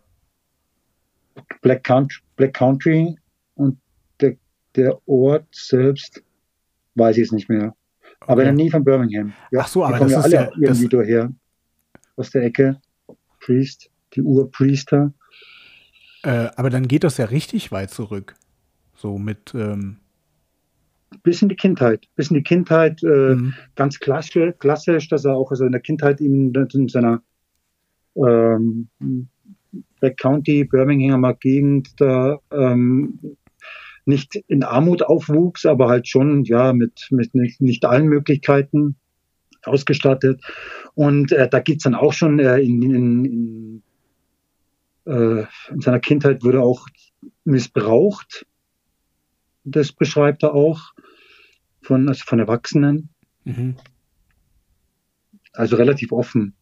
Black 1.61 1.83
Country, 1.83 2.21
Black 2.35 2.53
Country 2.53 3.15
und 3.55 3.77
der, 4.19 4.35
der 4.75 5.07
Ort 5.07 5.47
selbst 5.51 6.23
weiß 6.95 7.17
ich 7.17 7.23
es 7.23 7.31
nicht 7.31 7.49
mehr. 7.49 7.75
Okay. 8.21 8.31
Aber 8.31 8.43
der 8.43 8.53
Nähe 8.53 8.69
von 8.69 8.83
Birmingham. 8.83 9.33
Ja, 9.51 9.61
Ach 9.61 9.67
so, 9.67 9.83
aber 9.83 9.99
das 9.99 10.11
ja 10.11 10.21
alle 10.21 10.33
ja, 10.33 10.51
irgendwie 10.57 10.87
das 10.87 10.99
daher. 10.99 11.33
Aus 12.15 12.29
der 12.29 12.43
Ecke. 12.43 12.79
Priest, 13.39 13.89
die 14.13 14.21
Urpriester. 14.21 15.13
Äh, 16.23 16.49
aber 16.55 16.69
dann 16.69 16.87
geht 16.87 17.03
das 17.03 17.17
ja 17.17 17.25
richtig 17.25 17.71
weit 17.71 17.89
zurück. 17.89 18.35
So 18.95 19.17
mit. 19.17 19.53
Ähm 19.55 19.97
bis 21.23 21.41
in 21.41 21.49
die 21.49 21.55
Kindheit. 21.55 22.07
Bis 22.15 22.29
in 22.29 22.35
die 22.35 22.43
Kindheit, 22.43 23.03
äh, 23.03 23.35
mhm. 23.35 23.53
ganz 23.75 23.99
klassisch, 23.99 24.53
klassisch, 24.59 25.09
dass 25.09 25.25
er 25.25 25.35
auch 25.35 25.51
also 25.51 25.65
in 25.65 25.71
der 25.71 25.81
Kindheit 25.81 26.21
in, 26.21 26.53
in 26.73 26.87
seiner 26.87 27.21
ähm, 28.15 28.87
Black 29.99 30.17
County, 30.17 30.63
Birminghamer 30.63 31.33
Gegend 31.35 31.99
da 31.99 32.39
ähm, 32.51 33.19
nicht 34.05 34.35
in 34.47 34.63
Armut 34.63 35.03
aufwuchs, 35.03 35.65
aber 35.65 35.87
halt 35.89 36.07
schon 36.07 36.43
ja 36.43 36.73
mit, 36.73 37.07
mit 37.11 37.35
nicht, 37.35 37.61
nicht 37.61 37.85
allen 37.85 38.07
Möglichkeiten 38.07 38.95
ausgestattet. 39.63 40.41
Und 40.95 41.31
äh, 41.31 41.47
da 41.49 41.59
geht's 41.59 41.83
dann 41.83 41.95
auch 41.95 42.13
schon 42.13 42.39
äh, 42.39 42.59
in, 42.59 42.81
in, 42.81 43.25
in, 43.25 43.83
äh, 45.05 45.45
in 45.69 45.81
seiner 45.81 45.99
Kindheit 45.99 46.43
wurde 46.43 46.61
auch 46.61 46.87
missbraucht. 47.43 48.45
Das 49.63 49.91
beschreibt 49.91 50.43
er 50.43 50.53
auch 50.53 50.93
von, 51.81 52.07
also 52.07 52.23
von 52.25 52.39
Erwachsenen. 52.39 53.09
Mhm. 53.43 53.75
Also 55.53 55.75
relativ 55.75 56.11
offen. 56.11 56.55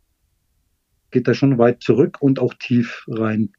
Geht 1.12 1.28
da 1.28 1.34
schon 1.34 1.58
weit 1.58 1.82
zurück 1.82 2.18
und 2.22 2.40
auch 2.40 2.54
tief 2.54 3.06
rein. 3.08 3.54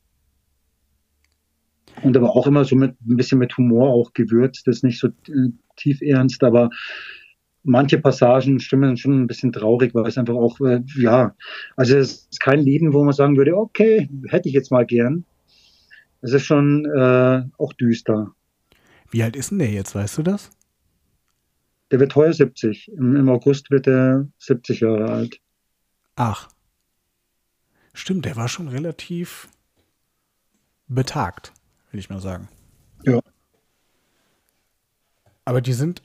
Und 2.03 2.17
aber 2.17 2.35
auch 2.35 2.47
immer 2.47 2.65
so 2.65 2.77
mit 2.77 2.93
ein 3.03 3.17
bisschen 3.17 3.39
mit 3.39 3.57
Humor 3.57 3.91
auch 3.91 4.13
gewürzt, 4.13 4.67
das 4.67 4.77
ist 4.77 4.85
nicht 4.85 4.99
so 4.99 5.09
äh, 5.09 5.51
tief 5.77 6.01
ernst, 6.01 6.43
aber 6.43 6.71
manche 7.63 7.99
Passagen 7.99 8.61
stimmen 8.61 8.97
schon 8.97 9.23
ein 9.23 9.27
bisschen 9.27 9.53
traurig, 9.53 9.95
weil 9.95 10.07
es 10.07 10.19
einfach 10.19 10.35
auch, 10.35 10.61
äh, 10.61 10.83
ja, 10.97 11.35
also 11.77 11.97
es 11.97 12.27
ist 12.31 12.41
kein 12.41 12.61
Leben, 12.61 12.93
wo 12.93 13.05
man 13.05 13.13
sagen 13.13 13.37
würde, 13.37 13.57
okay, 13.57 14.09
hätte 14.29 14.49
ich 14.49 14.55
jetzt 14.55 14.71
mal 14.71 14.87
gern. 14.87 15.25
Es 16.23 16.33
ist 16.33 16.45
schon 16.45 16.85
äh, 16.87 17.43
auch 17.59 17.73
düster. 17.75 18.35
Wie 19.11 19.23
alt 19.23 19.37
ist 19.37 19.51
denn 19.51 19.59
der 19.59 19.71
jetzt, 19.71 19.95
weißt 19.95 20.19
du 20.19 20.23
das? 20.23 20.51
Der 21.91 21.99
wird 21.99 22.15
heuer 22.15 22.33
70. 22.33 22.93
Im, 22.93 23.17
Im, 23.17 23.29
August 23.29 23.71
wird 23.71 23.89
er 23.89 24.29
70 24.39 24.81
Jahre 24.81 25.11
alt. 25.11 25.41
Ach. 26.17 26.49
Stimmt, 27.93 28.25
der 28.25 28.37
war 28.37 28.49
schon 28.49 28.69
relativ 28.69 29.49
betagt, 30.87 31.53
will 31.91 32.01
ich 32.01 32.11
mal 32.11 32.21
sagen. 32.21 32.49
Ja. 33.05 33.21
Aber 35.45 35.61
die 35.61 35.73
sind, 35.73 36.03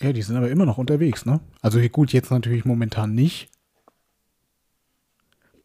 ja, 0.00 0.12
die 0.12 0.22
sind 0.22 0.36
aber 0.36 0.50
immer 0.50 0.66
noch 0.66 0.78
unterwegs, 0.78 1.26
ne? 1.26 1.40
Also 1.62 1.80
gut, 1.88 2.12
jetzt 2.12 2.30
natürlich 2.30 2.64
momentan 2.64 3.14
nicht. 3.14 3.48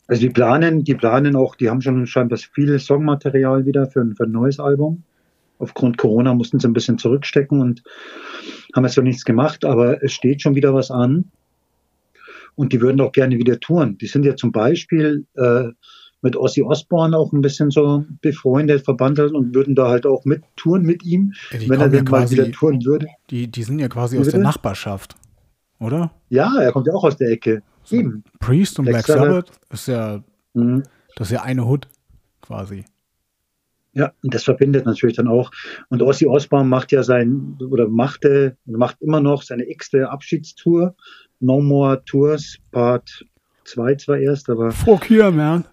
Also 0.08 0.22
die 0.22 0.30
planen, 0.30 0.84
die 0.84 0.96
planen 0.96 1.36
auch, 1.36 1.56
die 1.56 1.70
haben 1.70 1.82
schon 1.82 2.06
scheinbar 2.08 2.38
viel 2.38 2.80
Songmaterial 2.80 3.66
wieder 3.66 3.88
für 3.88 4.02
ein, 4.02 4.16
für 4.16 4.24
ein 4.24 4.32
neues 4.32 4.60
Album. 4.60 5.04
Aufgrund 5.60 5.98
Corona 5.98 6.34
mussten 6.34 6.60
sie 6.60 6.68
ein 6.68 6.74
bisschen 6.74 6.98
zurückstecken 6.98 7.62
und 7.62 7.84
haben 8.76 8.84
jetzt 8.84 8.98
noch 8.98 9.04
nichts 9.04 9.24
gemacht, 9.24 9.64
aber 9.64 10.04
es 10.04 10.12
steht 10.12 10.42
schon 10.42 10.56
wieder 10.56 10.74
was 10.74 10.92
an. 10.92 11.32
Und 12.56 12.74
die 12.74 12.82
würden 12.82 13.00
auch 13.00 13.12
gerne 13.12 13.38
wieder 13.38 13.60
touren. 13.60 13.98
Die 14.00 14.08
sind 14.08 14.26
ja 14.26 14.36
zum 14.36 14.52
Beispiel 14.52 15.26
äh, 15.36 15.70
mit 16.22 16.36
Ozzy 16.36 16.62
Osbourne 16.64 17.18
auch 17.18 17.32
ein 17.34 17.42
bisschen 17.42 17.72
so 17.72 18.06
befreundet, 18.22 18.84
verbandelt 18.86 19.34
und 19.34 19.56
würden 19.56 19.76
da 19.76 19.90
halt 19.90 20.06
auch 20.06 20.24
mit 20.26 20.44
touren 20.56 20.84
mit 20.84 21.04
ihm, 21.04 21.34
Ja, 21.52 21.60
wenn 21.60 21.62
er 21.62 21.68
kommen 21.68 21.80
ja 21.80 21.88
denn 21.88 22.04
mal 22.06 22.10
quasi- 22.22 22.36
wieder 22.38 22.52
touren 22.52 22.86
würde. 22.86 23.08
Die, 23.30 23.48
die 23.48 23.64
sind 23.64 23.80
ja 23.80 23.88
quasi 23.88 24.18
aus 24.20 24.28
der? 24.30 24.40
Nachbarschaft, 24.40 25.16
oder? 25.80 26.12
Ja, 26.30 26.56
er 26.60 26.72
kommt 26.72 26.88
ja 26.88 26.94
auch 26.94 27.04
aus 27.04 27.18
der 27.18 27.30
Ecke. 27.32 27.64
Eben. 27.90 28.24
Priest 28.40 28.78
und 28.80 28.86
Black 28.86 29.06
Black 29.06 29.18
Sabbath. 29.20 29.52
Ist 29.72 29.88
ja, 29.88 30.24
Mhm. 30.54 30.84
das 31.16 31.28
ist 31.30 31.34
ja 31.34 31.42
eine 31.42 31.66
Hood 31.66 31.88
quasi. 32.42 32.86
Ja, 33.94 34.14
und 34.24 34.34
das 34.34 34.44
verbindet 34.44 34.86
natürlich 34.86 35.18
dann 35.18 35.28
auch. 35.28 35.52
Und 35.90 36.02
Ozzy 36.02 36.26
Osbourne 36.26 36.70
macht 36.70 36.92
ja 36.94 37.04
sein, 37.04 37.58
oder 37.60 37.90
machte, 37.90 38.56
macht 38.66 39.02
immer 39.02 39.20
noch 39.20 39.42
seine 39.44 39.70
x-te 39.70 40.10
Abschiedstour. 40.10 40.96
No 41.42 41.60
More 41.60 42.02
Tours, 42.06 42.58
Part 42.72 43.26
2 43.66 43.96
zwar 43.96 44.18
erst, 44.20 44.50
aber 44.50 44.72
Fuck 44.72 45.10
here, 45.10 45.32
man. 45.32 45.66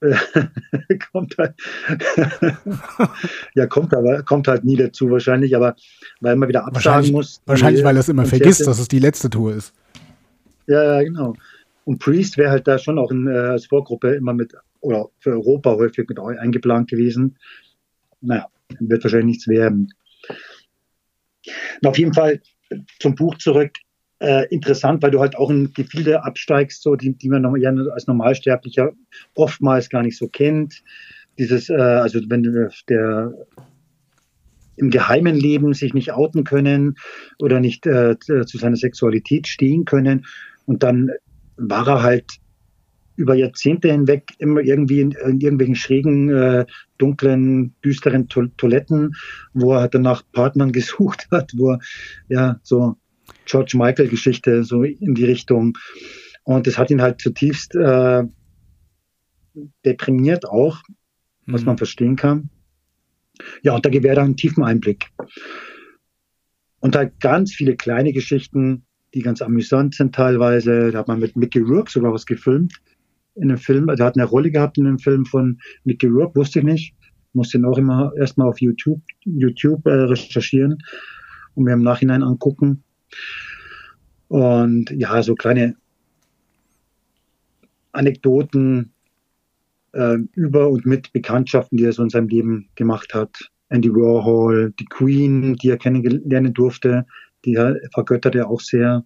kommt 1.12 1.36
halt, 1.38 1.54
ja, 3.54 3.66
kommt 3.66 3.92
aber, 3.94 4.22
kommt 4.22 4.48
halt 4.48 4.64
nie 4.64 4.76
dazu 4.76 5.10
wahrscheinlich, 5.10 5.54
aber 5.54 5.76
weil 6.20 6.36
man 6.36 6.48
wieder 6.48 6.66
absagen 6.66 7.12
muss. 7.12 7.40
wahrscheinlich 7.46 7.80
die 7.80 7.84
weil 7.84 7.96
er 7.96 8.00
es 8.00 8.08
immer 8.08 8.22
Konzerte- 8.22 8.38
vergisst, 8.44 8.66
dass 8.66 8.78
es 8.78 8.88
die 8.88 8.98
letzte 8.98 9.28
Tour 9.30 9.54
ist. 9.54 9.74
Ja, 10.66 10.82
ja, 10.82 11.02
genau. 11.02 11.34
Und 11.84 11.98
Priest 11.98 12.36
wäre 12.38 12.50
halt 12.50 12.66
da 12.68 12.78
schon 12.78 12.98
auch 12.98 13.10
in, 13.10 13.26
äh, 13.26 13.30
als 13.30 13.66
Vorgruppe 13.66 14.14
immer 14.14 14.32
mit, 14.32 14.54
oder 14.80 15.08
für 15.18 15.30
Europa 15.32 15.72
häufig 15.72 16.08
mit 16.08 16.18
eu- 16.18 16.38
eingeplant 16.38 16.88
gewesen. 16.88 17.36
Naja, 18.20 18.46
wird 18.78 19.02
wahrscheinlich 19.04 19.26
nichts 19.36 19.48
werden. 19.48 19.92
Und 21.82 21.88
auf 21.88 21.98
jeden 21.98 22.14
Fall 22.14 22.40
zum 23.00 23.14
Buch 23.14 23.36
zurück. 23.38 23.72
Äh, 24.20 24.46
interessant, 24.50 25.02
weil 25.02 25.10
du 25.10 25.20
halt 25.20 25.36
auch 25.36 25.50
in 25.50 25.72
Gefilde 25.72 26.24
absteigst, 26.24 26.82
so 26.82 26.94
die, 26.94 27.16
die 27.16 27.28
man 27.28 27.42
noch, 27.42 27.56
ja, 27.56 27.72
als 27.92 28.06
Normalsterblicher 28.06 28.92
oftmals 29.34 29.88
gar 29.88 30.02
nicht 30.02 30.18
so 30.18 30.28
kennt. 30.28 30.82
Dieses, 31.38 31.70
äh, 31.70 31.74
also 31.74 32.20
wenn 32.28 32.42
du 32.42 32.70
der 32.88 33.32
im 34.76 34.90
geheimen 34.90 35.36
Leben 35.36 35.74
sich 35.74 35.94
nicht 35.94 36.12
outen 36.12 36.44
können 36.44 36.96
oder 37.38 37.60
nicht 37.60 37.86
äh, 37.86 38.18
zu 38.18 38.58
seiner 38.58 38.76
Sexualität 38.76 39.46
stehen 39.46 39.84
können. 39.84 40.26
Und 40.64 40.82
dann 40.82 41.10
war 41.56 41.86
er 41.86 42.02
halt 42.02 42.26
über 43.16 43.34
Jahrzehnte 43.34 43.92
hinweg 43.92 44.32
immer 44.38 44.60
irgendwie 44.60 45.00
in, 45.00 45.12
in 45.12 45.40
irgendwelchen 45.40 45.76
schrägen, 45.76 46.30
äh, 46.30 46.64
dunklen, 46.96 47.74
düsteren 47.84 48.28
to 48.28 48.46
Toiletten, 48.56 49.14
wo 49.52 49.74
er 49.74 49.80
halt 49.80 49.94
dann 49.94 50.02
nach 50.02 50.22
Partnern 50.32 50.72
gesucht 50.72 51.28
hat, 51.30 51.52
wo 51.54 51.72
er, 51.72 51.80
ja, 52.28 52.60
so 52.62 52.96
George 53.50 53.76
Michael-Geschichte, 53.76 54.64
so 54.64 54.82
in 54.82 55.14
die 55.14 55.24
Richtung. 55.24 55.76
Und 56.44 56.66
das 56.66 56.78
hat 56.78 56.90
ihn 56.90 57.02
halt 57.02 57.20
zutiefst 57.20 57.74
äh, 57.74 58.24
deprimiert 59.84 60.46
auch, 60.46 60.82
was 61.46 61.62
Hm. 61.62 61.66
man 61.66 61.78
verstehen 61.78 62.16
kann. 62.16 62.50
Ja, 63.62 63.74
und 63.74 63.84
da 63.84 63.90
gewährt 63.90 64.18
er 64.18 64.24
einen 64.24 64.36
tiefen 64.36 64.62
Einblick. 64.62 65.08
Und 66.80 66.96
halt 66.96 67.20
ganz 67.20 67.52
viele 67.52 67.76
kleine 67.76 68.12
Geschichten, 68.12 68.84
die 69.14 69.22
ganz 69.22 69.42
amüsant 69.42 69.94
sind 69.94 70.14
teilweise. 70.14 70.90
Da 70.90 70.98
hat 71.00 71.08
man 71.08 71.20
mit 71.20 71.36
Mickey 71.36 71.58
Rourke 71.60 71.90
sogar 71.90 72.12
was 72.12 72.26
gefilmt 72.26 72.80
in 73.34 73.50
einem 73.50 73.58
Film. 73.58 73.88
Also 73.88 74.02
er 74.02 74.06
hat 74.06 74.16
eine 74.16 74.26
Rolle 74.26 74.50
gehabt 74.50 74.78
in 74.78 74.86
einem 74.86 74.98
Film 74.98 75.24
von 75.24 75.58
Mickey 75.84 76.06
Rourke, 76.06 76.36
wusste 76.36 76.60
ich 76.60 76.64
nicht. 76.64 76.94
Musste 77.32 77.58
ihn 77.58 77.64
auch 77.64 77.78
immer 77.78 78.12
erstmal 78.18 78.48
auf 78.48 78.60
YouTube, 78.60 79.02
YouTube 79.24 79.86
äh, 79.86 79.90
recherchieren 79.90 80.78
und 81.54 81.64
mir 81.64 81.74
im 81.74 81.82
Nachhinein 81.82 82.22
angucken. 82.22 82.82
Und 84.28 84.90
ja, 84.90 85.22
so 85.22 85.34
kleine 85.34 85.76
Anekdoten 87.92 88.92
äh, 89.92 90.18
über 90.34 90.68
und 90.68 90.86
mit 90.86 91.12
Bekanntschaften, 91.12 91.76
die 91.76 91.84
er 91.84 91.92
so 91.92 92.02
in 92.02 92.10
seinem 92.10 92.28
Leben 92.28 92.68
gemacht 92.74 93.14
hat. 93.14 93.50
Andy 93.68 93.90
Warhol, 93.90 94.72
die 94.78 94.84
Queen, 94.84 95.56
die 95.56 95.70
er 95.70 95.78
kennenlernen 95.78 96.54
durfte, 96.54 97.06
die 97.44 97.54
er 97.54 97.76
vergöttert 97.92 98.34
er 98.34 98.48
auch 98.48 98.60
sehr. 98.60 99.04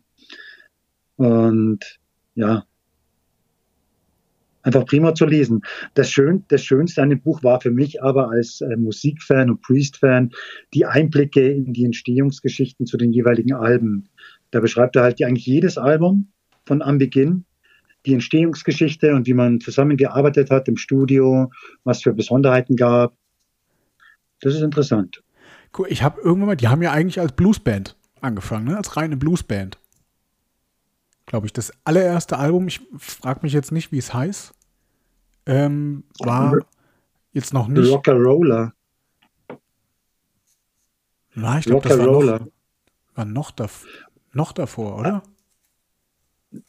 Und 1.16 1.80
ja, 2.34 2.64
einfach 4.64 4.84
prima 4.86 5.14
zu 5.14 5.26
lesen. 5.26 5.62
Das, 5.94 6.10
Schön, 6.10 6.44
das 6.48 6.64
Schönste 6.64 7.02
an 7.02 7.10
dem 7.10 7.20
Buch 7.20 7.42
war 7.44 7.60
für 7.60 7.70
mich 7.70 8.02
aber 8.02 8.30
als 8.30 8.60
äh, 8.60 8.76
Musikfan 8.76 9.50
und 9.50 9.62
Priest-Fan 9.62 10.30
die 10.72 10.86
Einblicke 10.86 11.52
in 11.52 11.72
die 11.72 11.84
Entstehungsgeschichten 11.84 12.86
zu 12.86 12.96
den 12.96 13.12
jeweiligen 13.12 13.52
Alben. 13.52 14.08
Da 14.50 14.60
beschreibt 14.60 14.96
er 14.96 15.02
halt 15.02 15.22
eigentlich 15.22 15.46
jedes 15.46 15.78
Album 15.78 16.28
von 16.66 16.82
Anbeginn, 16.82 17.44
die 18.06 18.14
Entstehungsgeschichte 18.14 19.14
und 19.14 19.26
wie 19.26 19.34
man 19.34 19.60
zusammengearbeitet 19.60 20.50
hat 20.50 20.68
im 20.68 20.76
Studio, 20.76 21.50
was 21.84 22.02
für 22.02 22.12
Besonderheiten 22.12 22.76
gab. 22.76 23.14
Das 24.40 24.54
ist 24.54 24.62
interessant. 24.62 25.22
Cool, 25.76 25.86
ich 25.88 26.02
habe 26.02 26.20
irgendwann 26.20 26.48
mal, 26.48 26.56
die 26.56 26.68
haben 26.68 26.82
ja 26.82 26.92
eigentlich 26.92 27.20
als 27.20 27.32
Bluesband 27.32 27.96
angefangen, 28.20 28.66
ne? 28.66 28.76
als 28.76 28.96
reine 28.96 29.16
Bluesband. 29.16 29.78
Glaube 31.34 31.48
ich, 31.48 31.52
das 31.52 31.72
allererste 31.82 32.38
Album, 32.38 32.68
ich 32.68 32.80
frage 32.96 33.40
mich 33.42 33.52
jetzt 33.52 33.72
nicht, 33.72 33.90
wie 33.90 33.98
es 33.98 34.14
heißt, 34.14 34.54
ähm, 35.46 36.04
war 36.20 36.60
jetzt 37.32 37.52
noch 37.52 37.66
nicht. 37.66 37.90
Rocker 37.90 38.14
Roller. 38.14 38.72
Na, 41.34 41.58
ich 41.58 41.64
glaube, 41.64 41.88
das 41.88 41.98
war 41.98 42.06
noch, 42.06 42.46
war 43.16 43.24
noch, 43.24 43.50
dav 43.50 43.84
noch 44.32 44.52
davor, 44.52 44.96
oder? 44.96 45.24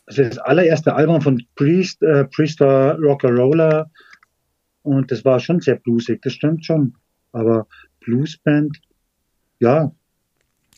Das 0.07 0.17
ist 0.17 0.31
das 0.31 0.37
allererste 0.39 0.95
Album 0.95 1.21
von 1.21 1.45
Priest. 1.53 2.01
Äh, 2.01 2.25
Priest 2.25 2.59
war 2.59 2.97
Rocker 2.97 3.29
Roller. 3.29 3.91
Und 4.81 5.11
das 5.11 5.23
war 5.23 5.39
schon 5.39 5.61
sehr 5.61 5.75
bluesig, 5.75 6.23
das 6.23 6.33
stimmt 6.33 6.65
schon. 6.65 6.95
Aber 7.33 7.67
Bluesband, 7.99 8.81
ja, 9.59 9.91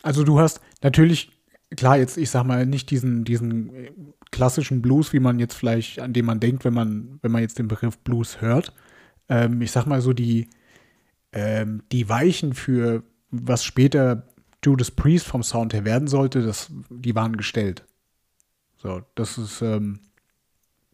Also 0.03 0.25
du 0.25 0.41
hast 0.41 0.59
natürlich, 0.81 1.31
klar, 1.75 1.97
jetzt, 1.97 2.17
ich 2.17 2.29
sag 2.29 2.45
mal, 2.45 2.65
nicht 2.65 2.89
diesen, 2.91 3.23
diesen 3.23 3.73
äh, 3.73 3.91
klassischen 4.31 4.81
Blues, 4.81 5.13
wie 5.13 5.19
man 5.19 5.39
jetzt 5.39 5.55
vielleicht, 5.55 5.99
an 5.99 6.13
den 6.13 6.25
man 6.25 6.39
denkt, 6.39 6.65
wenn 6.65 6.73
man, 6.73 7.19
wenn 7.21 7.31
man 7.31 7.41
jetzt 7.41 7.59
den 7.59 7.67
Begriff 7.67 7.97
Blues 7.99 8.41
hört. 8.41 8.73
Ähm, 9.29 9.61
ich 9.61 9.71
sag 9.71 9.85
mal 9.85 10.01
so, 10.01 10.13
die, 10.13 10.49
ähm, 11.33 11.83
die 11.91 12.07
Weichen 12.09 12.53
für 12.53 13.03
was 13.29 13.63
später 13.63 14.27
Judas 14.63 14.91
Priest 14.91 15.27
vom 15.27 15.43
Sound 15.43 15.73
her 15.73 15.85
werden 15.85 16.07
sollte, 16.07 16.41
das, 16.41 16.71
die 16.89 17.15
waren 17.15 17.37
gestellt. 17.37 17.85
So, 18.77 19.01
das 19.15 19.37
ist, 19.37 19.61
ähm, 19.61 19.99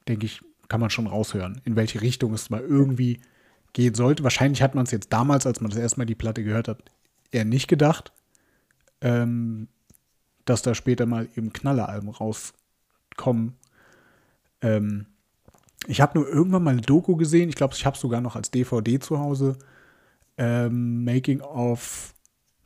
denke 0.08 0.26
ich, 0.26 0.42
kann 0.68 0.80
man 0.80 0.90
schon 0.90 1.08
raushören, 1.08 1.62
in 1.66 1.76
welche 1.76 2.02
Richtung 2.02 2.34
es 2.34 2.50
mal 2.50 2.62
irgendwie 2.62 3.20
gehen 3.74 3.94
sollte. 3.94 4.24
Wahrscheinlich 4.24 4.62
hat 4.62 4.76
man 4.76 4.86
es 4.86 4.92
jetzt 4.92 5.14
damals, 5.14 5.46
als 5.46 5.62
man 5.62 5.70
das 5.70 5.80
erstmal 5.80 6.06
die 6.06 6.16
Platte 6.16 6.44
gehört 6.44 6.68
hat, 6.68 6.84
eher 7.32 7.46
nicht 7.46 7.68
gedacht 7.68 8.12
ähm, 9.04 9.68
dass 10.46 10.62
da 10.62 10.76
später 10.76 11.06
mal 11.06 11.28
eben 11.36 11.54
Knalleralben 11.54 12.10
rauskommen. 12.10 13.54
Ähm, 14.62 15.08
ich 15.88 16.02
habe 16.02 16.18
nur 16.20 16.28
irgendwann 16.30 16.64
mal 16.64 16.72
eine 16.72 16.82
Doku 16.82 17.16
gesehen, 17.16 17.50
ich 17.50 17.56
glaube, 17.56 17.74
ich 17.76 17.86
habe 17.86 17.96
es 17.96 18.02
sogar 18.02 18.22
noch 18.22 18.36
als 18.36 18.52
DVD 18.52 19.00
zu 19.00 19.20
Hause. 19.20 19.58
Ähm, 20.38 21.04
Making 21.04 21.42
of 21.42 22.14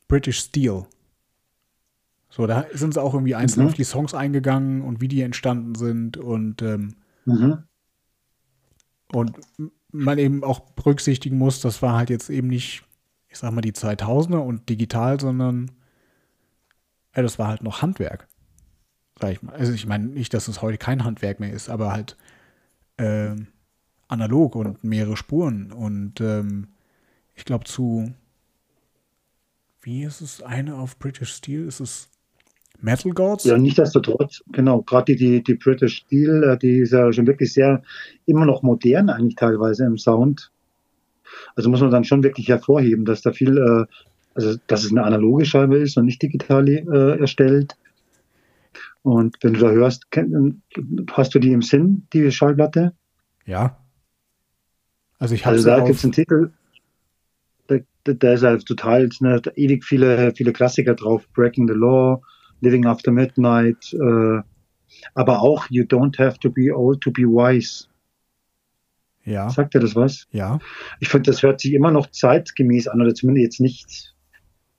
British 0.08 0.40
Steel. 0.40 0.86
So, 2.30 2.46
da 2.46 2.66
sind 2.74 2.94
sie 2.94 3.02
auch 3.02 3.14
irgendwie 3.14 3.36
einzeln 3.36 3.64
Mhm. 3.64 3.70
auf 3.70 3.74
die 3.74 3.84
Songs 3.84 4.14
eingegangen 4.14 4.82
und 4.82 5.02
wie 5.02 5.08
die 5.08 5.22
entstanden 5.22 5.76
sind 5.76 6.18
und, 6.18 6.62
ähm, 6.62 6.96
mhm. 7.26 7.64
und 9.12 9.38
man 9.92 10.18
eben 10.18 10.44
auch 10.44 10.60
berücksichtigen 10.60 11.38
muss, 11.38 11.62
das 11.62 11.82
war 11.82 11.98
halt 11.98 12.10
jetzt 12.10 12.30
eben 12.30 12.48
nicht, 12.48 12.84
ich 13.30 13.38
sag 13.40 13.52
mal, 13.52 13.62
die 13.62 13.72
2000er 13.72 14.38
und 14.40 14.70
digital, 14.70 15.20
sondern 15.20 15.72
ja, 17.18 17.24
das 17.24 17.40
war 17.40 17.48
halt 17.48 17.64
noch 17.64 17.82
Handwerk. 17.82 18.28
Sag 19.20 19.32
ich 19.32 19.42
mal. 19.42 19.54
Also 19.56 19.74
ich 19.74 19.88
meine 19.88 20.06
nicht, 20.06 20.36
dass 20.36 20.48
es 20.48 20.62
heute 20.62 20.78
kein 20.78 21.04
Handwerk 21.04 21.40
mehr 21.40 21.52
ist, 21.52 21.68
aber 21.68 21.92
halt 21.92 22.16
äh, 22.98 23.36
analog 24.08 24.56
und 24.56 24.84
mehrere 24.84 25.18
Spuren. 25.18 25.72
Und 25.72 26.22
ähm, 26.22 26.68
ich 27.34 27.44
glaube 27.44 27.66
zu, 27.66 28.14
wie 29.82 30.04
ist 30.04 30.22
es 30.22 30.44
eine 30.44 30.76
auf 30.76 31.00
British 31.00 31.34
Steel? 31.34 31.66
Ist 31.66 31.80
es 31.80 32.12
Metal 32.80 33.12
Gods? 33.12 33.46
Ja, 33.46 33.58
nicht 33.58 33.80
desto 33.80 34.00
trotz, 34.00 34.44
genau. 34.52 34.84
Gerade 34.84 35.16
die, 35.16 35.16
die, 35.16 35.44
die 35.44 35.56
British 35.56 35.98
Steel, 35.98 36.44
äh, 36.44 36.58
die 36.60 36.82
ist 36.82 36.94
ja 36.94 37.12
schon 37.12 37.26
wirklich 37.26 37.52
sehr, 37.52 37.82
immer 38.28 38.46
noch 38.46 38.62
modern 38.62 39.10
eigentlich 39.10 39.38
teilweise 39.38 39.86
im 39.86 39.98
Sound. 39.98 40.52
Also 41.56 41.72
muss 41.72 41.82
man 41.82 41.90
dann 41.90 42.04
schon 42.04 42.22
wirklich 42.22 42.48
hervorheben, 42.48 43.06
dass 43.06 43.24
da 43.24 43.32
viel, 43.32 43.58
äh, 43.58 43.86
also 44.38 44.58
dass 44.68 44.84
es 44.84 44.92
eine 44.92 45.04
analoge 45.04 45.46
Scheibe 45.46 45.78
ist 45.78 45.98
und 45.98 46.06
nicht 46.06 46.22
digital 46.22 46.68
äh, 46.70 47.20
erstellt. 47.20 47.76
Und 49.02 49.38
wenn 49.42 49.54
du 49.54 49.60
da 49.60 49.72
hörst, 49.72 50.08
hast 51.12 51.34
du 51.34 51.40
die 51.40 51.52
im 51.52 51.62
Sinn, 51.62 52.08
die 52.14 52.32
Schallplatte? 52.32 52.94
Ja. 53.46 53.78
Also 55.18 55.34
ich 55.34 55.46
habe 55.46 55.56
Also 55.56 55.70
da 55.70 55.80
gibt 55.80 55.98
es 55.98 56.04
einen 56.04 56.14
Titel, 56.14 56.52
da, 57.68 57.80
da 58.04 58.34
ist 58.34 58.44
halt 58.44 58.66
total, 58.66 59.10
ne, 59.20 59.42
ewig 59.56 59.84
viele, 59.84 60.34
viele 60.36 60.54
Klassiker 60.54 60.94
drauf. 60.94 61.28
Breaking 61.34 61.68
the 61.68 61.74
Law, 61.74 62.22
Living 62.62 62.86
After 62.86 63.12
Midnight, 63.12 63.94
äh, 63.94 64.42
aber 65.16 65.42
auch 65.42 65.66
You 65.70 65.84
Don't 65.84 66.18
Have 66.20 66.40
to 66.40 66.50
Be 66.50 66.74
Old 66.74 67.02
to 67.02 67.12
Be 67.12 67.24
Wise. 67.24 67.88
Ja. 69.26 69.50
Sagt 69.50 69.74
dir 69.74 69.80
das 69.80 69.96
was? 69.96 70.28
Ja. 70.32 70.60
Ich 71.00 71.10
finde, 71.10 71.32
das 71.32 71.44
hört 71.44 71.60
sich 71.60 71.74
immer 71.74 71.92
noch 71.92 72.08
zeitgemäß 72.08 72.88
an, 72.88 73.02
oder 73.02 73.14
zumindest 73.14 73.44
jetzt 73.44 73.60
nicht 73.60 74.16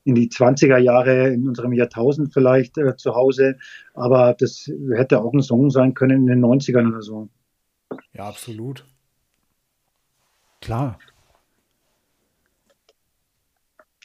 in 0.08 0.14
die 0.14 0.30
20er 0.30 0.78
Jahre 0.78 1.28
in 1.28 1.46
unserem 1.46 1.74
Jahrtausend 1.74 2.32
vielleicht 2.32 2.78
äh, 2.78 2.96
zu 2.96 3.14
Hause, 3.14 3.58
aber 3.92 4.34
das 4.38 4.70
hätte 4.94 5.20
auch 5.20 5.34
ein 5.34 5.42
Song 5.42 5.68
sein 5.68 5.92
können 5.92 6.22
in 6.22 6.26
den 6.26 6.44
90ern 6.44 6.88
oder 6.88 7.02
so. 7.02 7.28
Ja, 8.14 8.26
absolut. 8.26 8.86
Klar. 10.62 10.98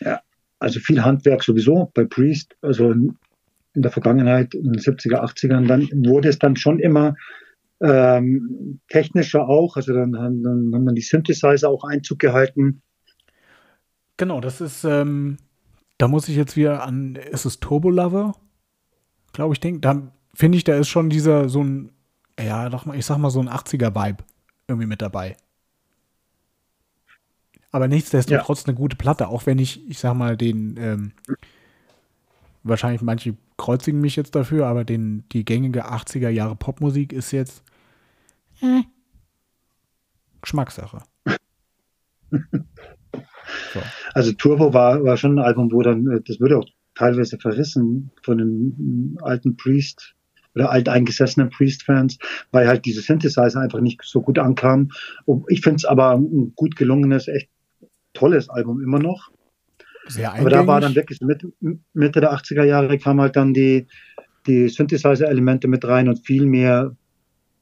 Ja, 0.02 0.20
also 0.60 0.82
viel 0.82 1.02
Handwerk 1.06 1.42
sowieso 1.42 1.90
bei 1.94 2.04
Priest, 2.04 2.58
also 2.62 2.92
in 2.92 3.18
der 3.74 3.92
Vergangenheit, 3.92 4.54
in 4.56 4.74
den 4.74 4.82
70er, 4.82 5.24
80ern, 5.24 5.68
dann 5.68 5.84
wurde 6.06 6.28
es 6.28 6.38
dann 6.38 6.58
schon 6.58 6.80
immer 6.80 7.16
ähm, 7.80 8.82
technischer 8.90 9.48
auch, 9.48 9.78
also 9.78 9.94
dann, 9.94 10.12
dann, 10.12 10.44
dann 10.44 10.72
haben 10.74 10.86
dann 10.86 10.96
die 10.96 11.02
Synthesizer 11.02 11.70
auch 11.70 11.86
Einzug 11.86 12.20
gehalten. 12.20 12.82
Genau, 14.18 14.42
das 14.42 14.60
ist, 14.60 14.84
ähm, 14.84 15.38
da 16.04 16.10
muss 16.10 16.28
ich 16.28 16.36
jetzt 16.36 16.58
wieder 16.58 16.84
an, 16.84 17.16
ist 17.16 17.46
es 17.46 17.62
Turbo 17.62 17.90
Lover? 17.90 18.36
Glaube 19.32 19.54
ich, 19.54 19.62
denke. 19.62 19.80
Da 19.80 20.12
finde 20.34 20.58
ich, 20.58 20.66
da 20.66 20.76
ist 20.76 20.90
schon 20.90 21.10
dieser, 21.10 21.48
so 21.48 21.64
ein, 21.64 21.94
ja, 22.38 22.68
doch 22.68 22.86
mal, 22.86 22.98
ich 22.98 23.06
sag 23.06 23.20
mal, 23.20 23.30
so 23.30 23.40
ein 23.40 23.48
80er-Vibe 23.48 24.22
irgendwie 24.68 24.86
mit 24.86 25.02
dabei. 25.02 25.38
Aber 27.72 27.88
nichtsdestotrotz 27.88 28.64
ja. 28.64 28.68
eine 28.68 28.76
gute 28.76 28.98
Platte, 28.98 29.30
auch 29.30 29.46
wenn 29.46 29.60
ich, 29.60 29.90
ich 29.90 29.98
sag 29.98 30.14
mal, 30.16 30.36
den, 30.36 30.76
ähm, 30.76 31.14
wahrscheinlich 32.64 33.02
manche 33.02 33.38
kreuzigen 33.56 34.02
mich 34.02 34.18
jetzt 34.18 34.36
dafür, 34.36 34.68
aber 34.68 34.84
den, 34.84 35.24
die 35.32 35.46
gängige 35.46 35.86
80er 35.90 36.28
Jahre 36.28 36.58
Popmusik 36.58 37.14
ist 37.14 37.32
jetzt 37.32 37.64
äh, 38.60 38.82
Geschmackssache. 40.42 41.02
so. 43.74 43.82
Also 44.14 44.34
Turbo 44.34 44.74
war, 44.74 45.04
war 45.04 45.18
schon 45.18 45.38
ein 45.38 45.46
Album, 45.46 45.72
wo 45.72 45.82
dann, 45.82 46.08
äh, 46.08 46.22
das 46.26 46.40
wurde 46.40 46.58
auch 46.58 46.68
teilweise 46.96 47.38
verrissen 47.38 48.12
von 48.24 48.38
den 48.38 49.18
alten 49.22 49.58
Priest 49.58 50.16
oder 50.56 50.72
alteingesessenen 50.72 51.50
Priest-Fans, 51.50 52.18
weil 52.52 52.68
halt 52.68 52.86
diese 52.86 53.02
Synthesizer 53.02 53.60
einfach 53.60 53.80
nicht 53.80 54.02
so 54.04 54.22
gut 54.22 54.38
ankamen. 54.38 54.92
Ich 55.48 55.62
finde 55.62 55.78
es 55.78 55.86
aber 55.86 56.12
ein 56.12 56.54
gut 56.56 56.76
gelungenes, 56.76 57.28
echt 57.28 57.50
tolles 58.14 58.50
Album 58.50 58.82
immer 58.82 59.00
noch. 59.00 59.32
Sehr 60.08 60.34
Aber 60.34 60.50
da 60.50 60.68
war 60.68 60.82
dann 60.82 60.96
wirklich 60.96 61.22
Mitte, 61.22 61.52
Mitte 61.94 62.20
der 62.20 62.34
80er 62.34 62.64
Jahre 62.64 62.98
kam 62.98 63.22
halt 63.22 63.36
dann 63.36 63.54
die, 63.54 63.88
die 64.46 64.68
Synthesizer-Elemente 64.68 65.68
mit 65.68 65.86
rein 65.86 66.10
und 66.10 66.26
viel 66.26 66.46
mehr 66.46 66.96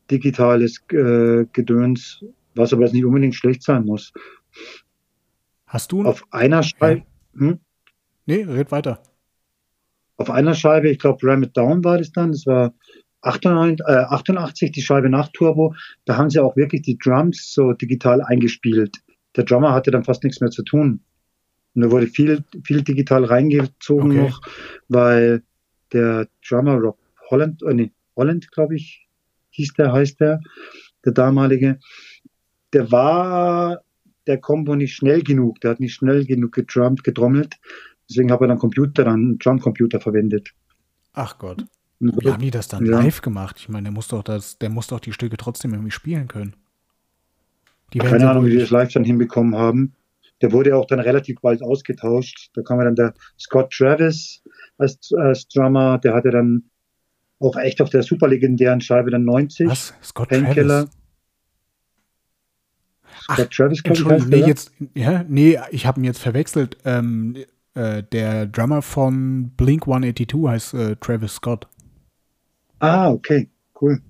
digitales 0.10 0.84
äh, 0.92 1.46
Gedöns, 1.54 2.26
was 2.56 2.74
aber 2.74 2.84
jetzt 2.84 2.94
nicht 2.94 3.06
unbedingt 3.06 3.36
schlecht 3.36 3.64
sein 3.64 3.86
muss. 3.86 4.12
Hast 5.72 5.94
du 5.94 6.04
auf 6.04 6.26
einer 6.32 6.64
Scheibe? 6.64 7.04
Hm? 7.34 7.60
Nee, 8.26 8.44
red 8.44 8.74
weiter. 8.74 9.02
Auf 10.18 10.30
einer 10.30 10.54
Scheibe, 10.54 10.90
ich 10.90 11.00
glaube, 11.00 11.26
Ram 11.26 11.44
It 11.44 11.56
Down 11.56 11.82
war 11.86 11.98
das 11.98 12.12
dann, 12.12 12.34
das 12.34 12.46
war 12.46 12.74
88, 13.22 13.80
äh, 13.88 13.92
88, 13.92 14.72
die 14.74 14.82
Scheibe 14.82 15.10
nach 15.10 15.30
Turbo, 15.32 15.74
da 16.04 16.18
haben 16.18 16.30
sie 16.30 16.40
auch 16.40 16.58
wirklich 16.58 16.82
die 16.82 16.98
Drums 16.98 17.54
so 17.54 17.72
digital 17.72 18.22
eingespielt. 18.22 18.98
Der 19.38 19.46
Drummer 19.46 19.72
hatte 19.72 19.92
dann 19.92 20.04
fast 20.04 20.26
nichts 20.26 20.42
mehr 20.42 20.50
zu 20.50 20.64
tun. 20.64 21.00
Und 21.74 21.82
da 21.84 21.90
wurde 21.90 22.08
viel, 22.08 22.44
viel 22.66 22.82
digital 22.82 23.24
reingezogen 23.24 24.12
okay. 24.12 24.22
noch, 24.24 24.42
weil 24.90 25.42
der 25.94 26.28
Drummer 26.46 26.76
Rob 26.76 26.98
Holland, 27.30 27.64
äh, 27.64 27.74
nee, 27.74 27.92
Holland, 28.18 28.52
glaube 28.52 28.76
ich, 28.76 29.08
hieß 29.52 29.76
der, 29.76 29.94
heißt 29.94 30.20
der, 30.20 30.42
der 31.06 31.14
damalige, 31.14 31.80
der 32.74 32.92
war 32.92 33.84
der 34.28 34.40
Combo 34.40 34.76
nicht 34.76 34.96
schnell 34.96 35.24
genug, 35.24 35.60
der 35.62 35.72
hat 35.72 35.80
nicht 35.80 35.94
schnell 35.94 36.26
genug 36.26 36.54
gedrummt, 36.54 37.04
getrommelt. 37.04 37.56
Deswegen 38.10 38.32
habe 38.32 38.46
er 38.46 38.50
dann 38.50 38.60
Computer, 38.60 39.06
dann 39.06 39.14
einen 39.14 39.40
Drumcomputer 39.40 40.00
verwendet. 40.00 40.50
Ach 41.14 41.38
Gott. 41.38 41.66
Wie 42.00 42.32
haben 42.32 42.42
die 42.42 42.52
das 42.52 42.68
dann 42.68 42.86
ja. 42.86 43.00
live 43.00 43.22
gemacht? 43.22 43.58
Ich 43.60 43.70
meine, 43.70 43.84
der 43.84 43.92
muss 43.92 44.08
doch 44.08 44.24
das, 44.24 44.58
der 44.58 44.70
muss 44.70 44.88
doch 44.88 45.00
die 45.00 45.14
Stücke 45.14 45.38
trotzdem 45.38 45.72
irgendwie 45.72 45.92
spielen 45.92 46.28
können. 46.28 46.56
Die 47.94 48.00
Keine 48.00 48.30
Ahnung, 48.30 48.46
wie 48.46 48.52
die 48.52 48.58
das 48.58 48.72
live 48.72 48.92
dann 48.92 49.04
hinbekommen 49.04 49.56
haben. 49.56 49.94
Der 50.42 50.52
wurde 50.52 50.76
auch 50.76 50.88
dann 50.88 51.00
relativ 51.00 51.40
bald 51.42 51.62
ausgetauscht. 51.62 52.50
Da 52.56 52.64
kam 52.64 52.80
dann 52.80 52.96
der 52.96 53.14
Scott 53.40 53.72
Travis 53.72 54.42
als, 54.78 55.12
als 55.16 55.48
Drummer. 55.48 56.00
Der 56.00 56.16
hatte 56.16 56.32
dann 56.32 56.64
auch 57.40 57.56
echt 57.58 57.82
auf 57.82 57.90
der 57.90 58.02
super 58.02 58.28
legendären 58.28 58.82
Scheibe 58.82 59.12
dann 59.12 59.24
90. 59.24 59.68
Was? 59.68 59.94
Scott 60.02 60.30
Painkiller. 60.30 60.86
Travis? 60.86 61.01
Scott 63.22 63.48
Ach, 63.52 63.56
Travis, 63.56 63.82
Entschuldigung, 63.84 64.30
nee, 64.30 64.46
jetzt, 64.46 64.72
ja, 64.96 65.24
nee, 65.28 65.60
ich 65.72 65.86
habe 65.86 66.00
ihn 66.00 66.04
jetzt 66.04 66.20
verwechselt. 66.20 66.78
Ähm, 66.86 67.36
äh, 67.74 68.04
der 68.12 68.48
Drummer 68.48 68.82
von 68.82 69.52
Blink 69.56 69.84
182 69.84 70.48
heißt 70.48 70.74
äh, 70.74 70.96
Travis 70.98 71.36
Scott. 71.36 71.68
Ah, 72.80 73.12
okay, 73.12 73.48
cool. 73.80 74.02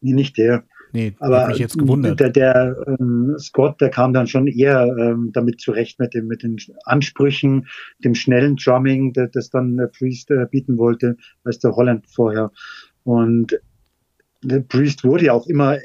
Nee, 0.00 0.14
nicht 0.14 0.38
der. 0.38 0.64
Nee, 0.94 1.14
aber 1.20 1.48
mich 1.48 1.58
jetzt 1.58 1.78
gewundert. 1.78 2.20
Der, 2.20 2.30
der 2.30 2.76
ähm, 2.86 3.34
Scott, 3.38 3.80
der 3.80 3.88
kam 3.88 4.12
dann 4.12 4.26
schon 4.26 4.46
eher 4.46 4.94
ähm, 4.98 5.30
damit 5.32 5.60
zurecht 5.60 5.98
mit, 5.98 6.12
dem, 6.12 6.26
mit 6.26 6.42
den 6.42 6.58
Ansprüchen, 6.84 7.66
dem 8.04 8.14
schnellen 8.14 8.56
Drumming, 8.56 9.12
das, 9.14 9.30
das 9.32 9.50
dann 9.50 9.76
der 9.76 9.86
Priest 9.86 10.30
äh, 10.30 10.46
bieten 10.50 10.76
wollte, 10.76 11.16
als 11.44 11.60
der 11.60 11.74
Holland 11.76 12.06
vorher. 12.06 12.50
Und 13.04 13.58
der 14.42 14.60
Priest 14.60 15.04
wurde 15.04 15.26
ja 15.26 15.32
auch 15.32 15.46
immer 15.46 15.78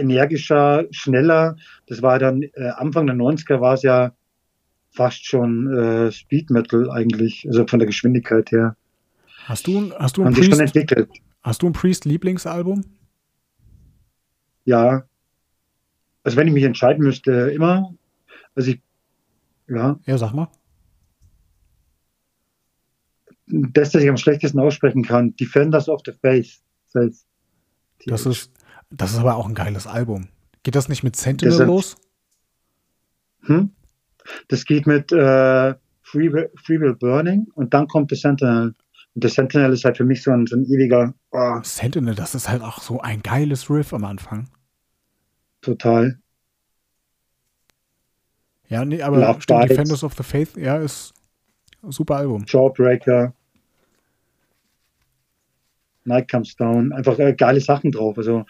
energischer, 0.00 0.86
schneller. 0.90 1.56
Das 1.86 2.02
war 2.02 2.18
dann 2.18 2.42
äh, 2.42 2.70
Anfang 2.76 3.06
der 3.06 3.16
90er 3.16 3.60
war 3.60 3.74
es 3.74 3.82
ja 3.82 4.12
fast 4.90 5.26
schon 5.26 5.72
äh, 5.72 6.12
Speed 6.12 6.50
Metal 6.50 6.90
eigentlich, 6.90 7.46
also 7.46 7.66
von 7.66 7.78
der 7.78 7.86
Geschwindigkeit 7.86 8.50
her. 8.50 8.76
Hast 9.44 9.66
du, 9.66 9.92
hast 9.98 10.16
du 10.16 10.24
ein 10.24 10.34
Priest, 10.34 10.50
schon 10.50 10.60
entwickelt. 10.60 11.10
Hast 11.42 11.62
du 11.62 11.66
ein 11.66 11.72
Priest 11.72 12.04
Lieblingsalbum? 12.04 12.84
Ja. 14.64 15.04
Also 16.22 16.36
wenn 16.36 16.48
ich 16.48 16.52
mich 16.54 16.64
entscheiden 16.64 17.02
müsste, 17.02 17.32
immer. 17.50 17.94
Also 18.54 18.72
ich, 18.72 18.80
ja. 19.68 19.98
Ja, 20.06 20.18
sag 20.18 20.34
mal. 20.34 20.48
Das, 23.46 23.90
das 23.90 24.02
ich 24.02 24.08
am 24.08 24.16
schlechtesten 24.16 24.60
aussprechen 24.60 25.02
kann, 25.02 25.34
Defenders 25.36 25.88
of 25.88 26.02
the 26.04 26.12
Faith. 26.12 26.60
Das, 26.92 27.02
heißt, 27.02 27.26
das 28.06 28.26
ist, 28.26 28.52
das 28.90 29.12
ist 29.12 29.18
aber 29.18 29.36
auch 29.36 29.46
ein 29.46 29.54
geiles 29.54 29.86
Album. 29.86 30.28
Geht 30.62 30.74
das 30.74 30.88
nicht 30.88 31.02
mit 31.02 31.16
Sentinel 31.16 31.56
das 31.56 31.66
los? 31.66 31.96
Hm? 33.42 33.70
Das 34.48 34.64
geht 34.64 34.86
mit 34.86 35.12
äh, 35.12 35.74
Free, 36.02 36.30
Free 36.56 36.80
Will 36.80 36.94
Burning 36.94 37.46
und 37.54 37.72
dann 37.72 37.86
kommt 37.86 38.10
The 38.10 38.16
Sentinel. 38.16 38.74
Und 39.14 39.24
der 39.24 39.30
Sentinel 39.30 39.72
ist 39.72 39.84
halt 39.84 39.96
für 39.96 40.04
mich 40.04 40.22
so 40.22 40.30
ein, 40.30 40.46
so 40.46 40.56
ein 40.56 40.64
ewiger. 40.64 41.14
Oh. 41.30 41.60
Sentinel, 41.62 42.14
das 42.14 42.34
ist 42.34 42.48
halt 42.48 42.62
auch 42.62 42.80
so 42.80 43.00
ein 43.00 43.22
geiles 43.22 43.70
Riff 43.70 43.92
am 43.92 44.04
Anfang. 44.04 44.48
Total. 45.62 46.18
Ja, 48.68 48.84
nee, 48.84 49.02
aber 49.02 49.40
stimmt. 49.40 49.68
Defenders 49.68 50.04
of 50.04 50.14
the 50.14 50.22
Faith, 50.22 50.56
ja, 50.56 50.76
ist 50.76 51.12
ein 51.82 51.90
super 51.90 52.16
Album. 52.16 52.44
Jawbreaker. 52.46 53.34
Night 56.04 56.30
Comes 56.30 56.56
Down. 56.56 56.92
Einfach 56.92 57.18
äh, 57.18 57.34
geile 57.34 57.60
Sachen 57.60 57.92
drauf. 57.92 58.18
Also, 58.18 58.44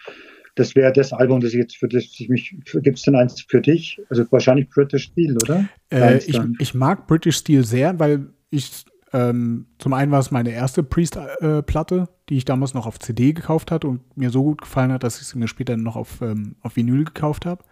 das 0.54 0.74
wäre 0.74 0.92
das 0.92 1.12
Album, 1.12 1.40
das 1.40 1.52
ich 1.52 1.58
jetzt 1.58 1.76
für 1.76 1.88
das 1.88 2.04
ich 2.04 2.28
mich. 2.28 2.56
Gibt 2.82 2.98
es 2.98 3.04
denn 3.04 3.14
eins 3.16 3.40
für 3.48 3.60
dich? 3.60 4.00
Also, 4.10 4.24
wahrscheinlich 4.30 4.68
British 4.68 5.04
Steel, 5.04 5.36
oder? 5.42 5.68
Äh, 5.92 6.18
ich, 6.18 6.38
ich 6.58 6.74
mag 6.74 7.06
British 7.06 7.36
Steel 7.36 7.64
sehr, 7.64 7.98
weil 7.98 8.26
ich 8.50 8.84
Ähm, 9.12 9.66
zum 9.78 9.92
einen 9.92 10.12
war 10.12 10.20
es 10.20 10.30
meine 10.30 10.50
erste 10.50 10.84
Priest-Platte, 10.84 11.96
äh, 11.96 12.14
die 12.28 12.36
ich 12.36 12.44
damals 12.44 12.74
noch 12.74 12.86
auf 12.86 13.00
CD 13.00 13.32
gekauft 13.32 13.72
hatte 13.72 13.88
und 13.88 14.16
mir 14.16 14.30
so 14.30 14.44
gut 14.44 14.62
gefallen 14.62 14.92
hat, 14.92 15.02
dass 15.02 15.20
ich 15.20 15.26
sie 15.26 15.36
mir 15.36 15.48
später 15.48 15.76
noch 15.76 15.96
auf, 15.96 16.20
ähm, 16.22 16.54
auf 16.60 16.76
Vinyl 16.76 17.04
gekauft 17.04 17.44
habe. 17.44 17.64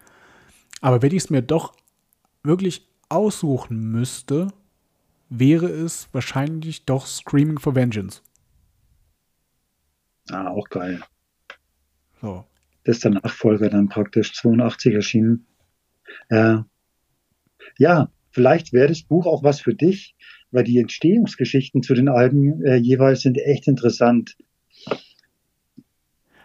Aber 0.80 1.00
wenn 1.00 1.12
ich 1.12 1.22
es 1.24 1.30
mir 1.30 1.42
doch 1.42 1.74
wirklich 2.42 2.88
aussuchen 3.08 3.92
müsste, 3.92 4.48
wäre 5.28 5.66
es 5.66 6.08
wahrscheinlich 6.12 6.86
doch 6.86 7.06
Screaming 7.06 7.60
for 7.60 7.76
Vengeance. 7.76 8.22
Ah, 10.30 10.48
auch 10.48 10.68
geil. 10.68 11.00
So. 12.20 12.44
Das 12.84 12.96
ist 12.96 13.04
der 13.04 13.12
Nachfolger 13.12 13.68
dann 13.68 13.88
praktisch 13.88 14.32
82 14.34 14.94
erschienen. 14.94 15.46
Äh, 16.28 16.58
ja, 17.78 18.10
vielleicht 18.30 18.72
wäre 18.72 18.88
das 18.88 19.02
Buch 19.02 19.26
auch 19.26 19.42
was 19.42 19.60
für 19.60 19.74
dich, 19.74 20.14
weil 20.50 20.64
die 20.64 20.78
Entstehungsgeschichten 20.78 21.82
zu 21.82 21.94
den 21.94 22.08
Alben 22.08 22.64
äh, 22.64 22.76
jeweils 22.76 23.22
sind 23.22 23.38
echt 23.38 23.68
interessant. 23.68 24.36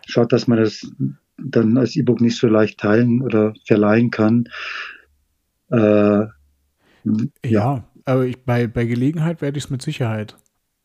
Schaut, 0.06 0.34
dass 0.34 0.48
man 0.48 0.60
das 0.60 0.92
dann 1.38 1.78
als 1.78 1.96
E-Book 1.96 2.22
nicht 2.22 2.38
so 2.38 2.48
leicht 2.48 2.80
teilen 2.80 3.22
oder 3.22 3.54
verleihen 3.66 4.12
kann. 4.12 4.50
Äh, 5.72 5.78
ja. 5.78 6.30
ja, 7.44 7.88
aber 8.06 8.26
ich, 8.26 8.44
bei, 8.44 8.68
bei 8.68 8.86
Gelegenheit 8.86 9.42
werde 9.42 9.58
ich 9.58 9.66
es 9.66 9.70
mit 9.70 9.82
Sicherheit 9.82 10.38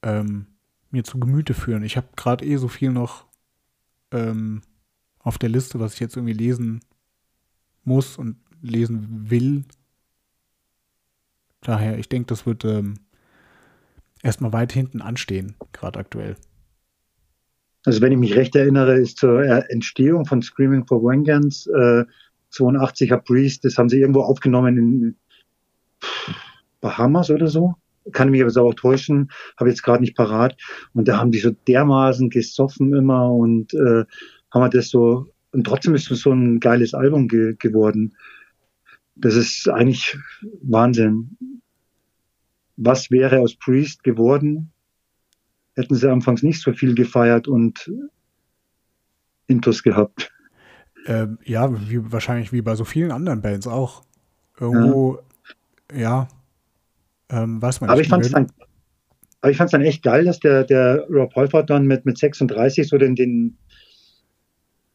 ähm, 0.03 0.47
mir 0.91 1.05
zu 1.05 1.19
Gemüte 1.19 1.55
führen. 1.55 1.83
Ich 1.83 1.97
habe 1.97 2.09
gerade 2.17 2.45
eh 2.45 2.57
so 2.57 2.69
viel 2.69 2.91
noch 2.91 3.27
ähm, 4.11 4.63
auf 5.21 5.39
der 5.39 5.49
Liste, 5.49 5.81
was 5.81 5.95
ich 5.95 6.01
jetzt 6.01 6.17
irgendwie 6.17 6.35
lesen 6.35 6.81
muss 7.85 8.17
und 8.17 8.37
lesen 8.63 9.31
will. 9.31 9.65
Daher, 11.61 11.99
ich 11.99 12.09
denke, 12.09 12.27
das 12.27 12.47
wird 12.47 12.65
ähm, 12.65 12.95
erstmal 14.23 14.53
weit 14.53 14.73
hinten 14.73 15.03
anstehen, 15.03 15.57
gerade 15.73 15.99
aktuell. 15.99 16.37
Also 17.85 18.01
wenn 18.01 18.13
ich 18.13 18.19
mich 18.19 18.37
recht 18.37 18.55
erinnere, 18.57 18.99
ist 18.99 19.19
zur 19.19 19.43
Entstehung 19.71 20.27
von 20.27 20.43
Screaming 20.43 20.87
for 20.87 21.03
Vengeance 21.03 21.71
äh, 21.71 22.05
82er 22.53 23.19
Priest, 23.19 23.65
das 23.65 23.79
haben 23.79 23.89
sie 23.89 24.01
irgendwo 24.01 24.23
aufgenommen 24.23 24.77
in 24.77 25.17
Bahamas 26.81 27.31
oder 27.31 27.49
so. 27.49 27.75
Kann 28.13 28.31
mich 28.31 28.41
aber 28.41 28.51
so 28.51 28.67
auch 28.67 28.75
täuschen, 28.75 29.31
habe 29.57 29.71
jetzt 29.71 29.83
gerade 29.83 30.03
nicht 30.03 30.17
parat. 30.17 30.57
Und 30.95 31.09
da 31.09 31.19
haben 31.19 31.31
die 31.31 31.39
so 31.39 31.51
dermaßen 31.51 32.31
gesoffen 32.31 32.95
immer 32.95 33.33
und 33.33 33.75
äh, 33.75 34.05
haben 34.51 34.63
wir 34.63 34.69
das 34.69 34.89
so, 34.89 35.27
und 35.53 35.65
trotzdem 35.65 35.95
ist 35.95 36.11
es 36.11 36.21
so 36.21 36.33
ein 36.33 36.61
geiles 36.61 36.95
Album 36.95 37.29
ge 37.29 37.55
geworden. 37.59 38.17
Das 39.17 39.35
ist 39.35 39.69
eigentlich 39.69 40.17
Wahnsinn. 40.63 41.37
Was 42.77 43.11
wäre 43.11 43.41
aus 43.41 43.57
Priest 43.57 44.05
geworden? 44.05 44.71
Hätten 45.75 45.95
sie 45.95 46.11
anfangs 46.11 46.43
nicht 46.43 46.63
so 46.63 46.73
viel 46.73 46.95
gefeiert 46.95 47.49
und 47.49 47.91
Intus 49.49 49.83
gehabt. 49.83 50.33
Ähm, 51.07 51.39
ja, 51.45 51.73
wie, 51.89 52.13
wahrscheinlich 52.13 52.53
wie 52.53 52.63
bei 52.63 52.75
so 52.75 52.85
vielen 52.85 53.11
anderen 53.11 53.41
Bands 53.41 53.67
auch. 53.67 54.05
Irgendwo, 54.61 55.19
ja, 55.93 55.99
ja 55.99 56.29
ähm, 57.31 57.61
weiß 57.61 57.81
man 57.81 57.91
aber 57.91 58.01
Ich 58.01 58.09
fand's 58.09 58.31
dann, 58.31 58.47
aber 59.41 59.51
ich 59.51 59.57
fand 59.57 59.69
es 59.69 59.73
dann 59.73 59.83
echt 59.83 60.03
geil, 60.03 60.25
dass 60.25 60.41
der, 60.41 60.65
der 60.65 61.07
Rob 61.09 61.35
Holford 61.35 61.71
dann 61.71 61.87
mit, 61.87 62.05
mit 62.05 62.19
36 62.19 62.89
so 62.89 62.99
den, 62.99 63.15
den, 63.15 63.57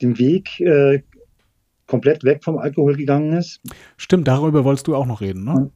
den 0.01 0.17
Weg 0.17 0.59
äh, 0.59 1.01
komplett 1.87 2.23
weg 2.23 2.43
vom 2.43 2.57
Alkohol 2.57 2.95
gegangen 2.95 3.33
ist. 3.33 3.61
Stimmt, 3.97 4.27
darüber 4.27 4.63
wolltest 4.63 4.87
du 4.87 4.95
auch 4.95 5.05
noch 5.05 5.21
reden, 5.21 5.45
ne? 5.45 5.71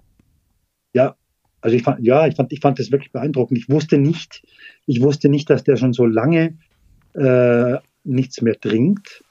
Ja, 0.93 1.15
also 1.61 1.75
ich 1.75 1.83
fand, 1.83 2.03
ja, 2.05 2.27
ich 2.27 2.35
fand, 2.35 2.51
ich 2.51 2.59
fand 2.59 2.79
das 2.79 2.91
wirklich 2.91 3.11
beeindruckend. 3.11 3.57
Ich 3.57 3.69
wusste 3.69 3.97
nicht, 3.97 4.43
ich 4.85 5.01
wusste 5.01 5.29
nicht, 5.29 5.49
dass 5.49 5.63
der 5.63 5.77
schon 5.77 5.93
so 5.93 6.05
lange 6.05 6.57
äh, 7.13 7.77
nichts 8.03 8.41
mehr 8.41 8.59
trinkt. 8.59 9.23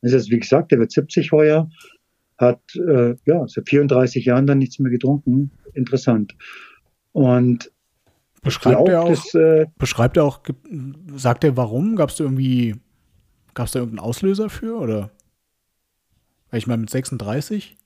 Das 0.00 0.12
ist, 0.12 0.30
wie 0.30 0.38
gesagt, 0.38 0.72
der 0.72 0.78
wird 0.78 0.90
70 0.90 1.32
heuer, 1.32 1.70
hat 2.42 2.60
äh, 2.76 3.14
ja 3.24 3.46
seit 3.48 3.68
34 3.68 4.24
Jahren 4.24 4.46
dann 4.46 4.58
nichts 4.58 4.78
mehr 4.78 4.90
getrunken. 4.90 5.50
Interessant. 5.72 6.34
Und 7.12 7.72
beschreibt 8.42 8.88
er 8.88 9.02
auch, 9.02 9.08
das, 9.08 9.34
äh, 9.34 9.66
beschreibt 9.78 10.16
er 10.16 10.24
auch, 10.24 10.40
sagt 11.14 11.44
er 11.44 11.56
warum? 11.56 11.96
Gab 11.96 12.10
es 12.10 12.16
da 12.16 12.24
irgendwie, 12.24 12.74
gab 13.54 13.66
es 13.66 13.72
da 13.72 13.78
irgendeinen 13.78 14.06
Auslöser 14.06 14.50
für 14.50 14.76
oder? 14.78 15.10
Ich 16.52 16.66
meine 16.66 16.82
mit 16.82 16.90
36? 16.90 17.76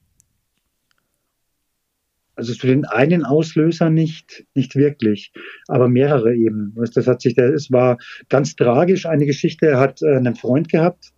Also 2.34 2.52
für 2.52 2.66
den 2.66 2.84
einen 2.84 3.24
Auslöser 3.24 3.88
nicht, 3.88 4.44
nicht 4.54 4.76
wirklich, 4.76 5.32
aber 5.68 5.88
mehrere 5.88 6.34
eben. 6.34 6.74
Das 6.94 7.06
hat 7.06 7.22
sich, 7.22 7.38
es 7.38 7.70
war 7.70 7.96
ganz 8.28 8.56
tragisch. 8.56 9.06
Eine 9.06 9.24
Geschichte, 9.24 9.66
er 9.66 9.80
hat 9.80 10.02
äh, 10.02 10.16
einen 10.16 10.34
Freund 10.34 10.68
gehabt, 10.68 11.14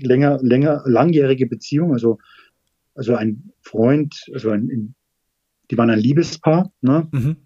länger, 0.00 0.38
länger, 0.42 0.82
langjährige 0.86 1.46
Beziehung, 1.46 1.92
also, 1.92 2.18
also 2.94 3.14
ein 3.14 3.52
Freund, 3.60 4.14
also 4.32 4.50
ein, 4.50 4.94
die 5.70 5.78
waren 5.78 5.90
ein 5.90 5.98
Liebespaar, 5.98 6.72
ne? 6.80 7.08
Mhm. 7.12 7.36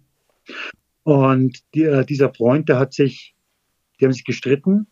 Und 1.03 1.59
die, 1.74 1.85
äh, 1.85 2.05
dieser 2.05 2.33
Freund, 2.33 2.68
der 2.68 2.79
hat 2.79 2.92
sich, 2.92 3.35
die 3.98 4.05
haben 4.05 4.12
sich 4.12 4.24
gestritten 4.24 4.87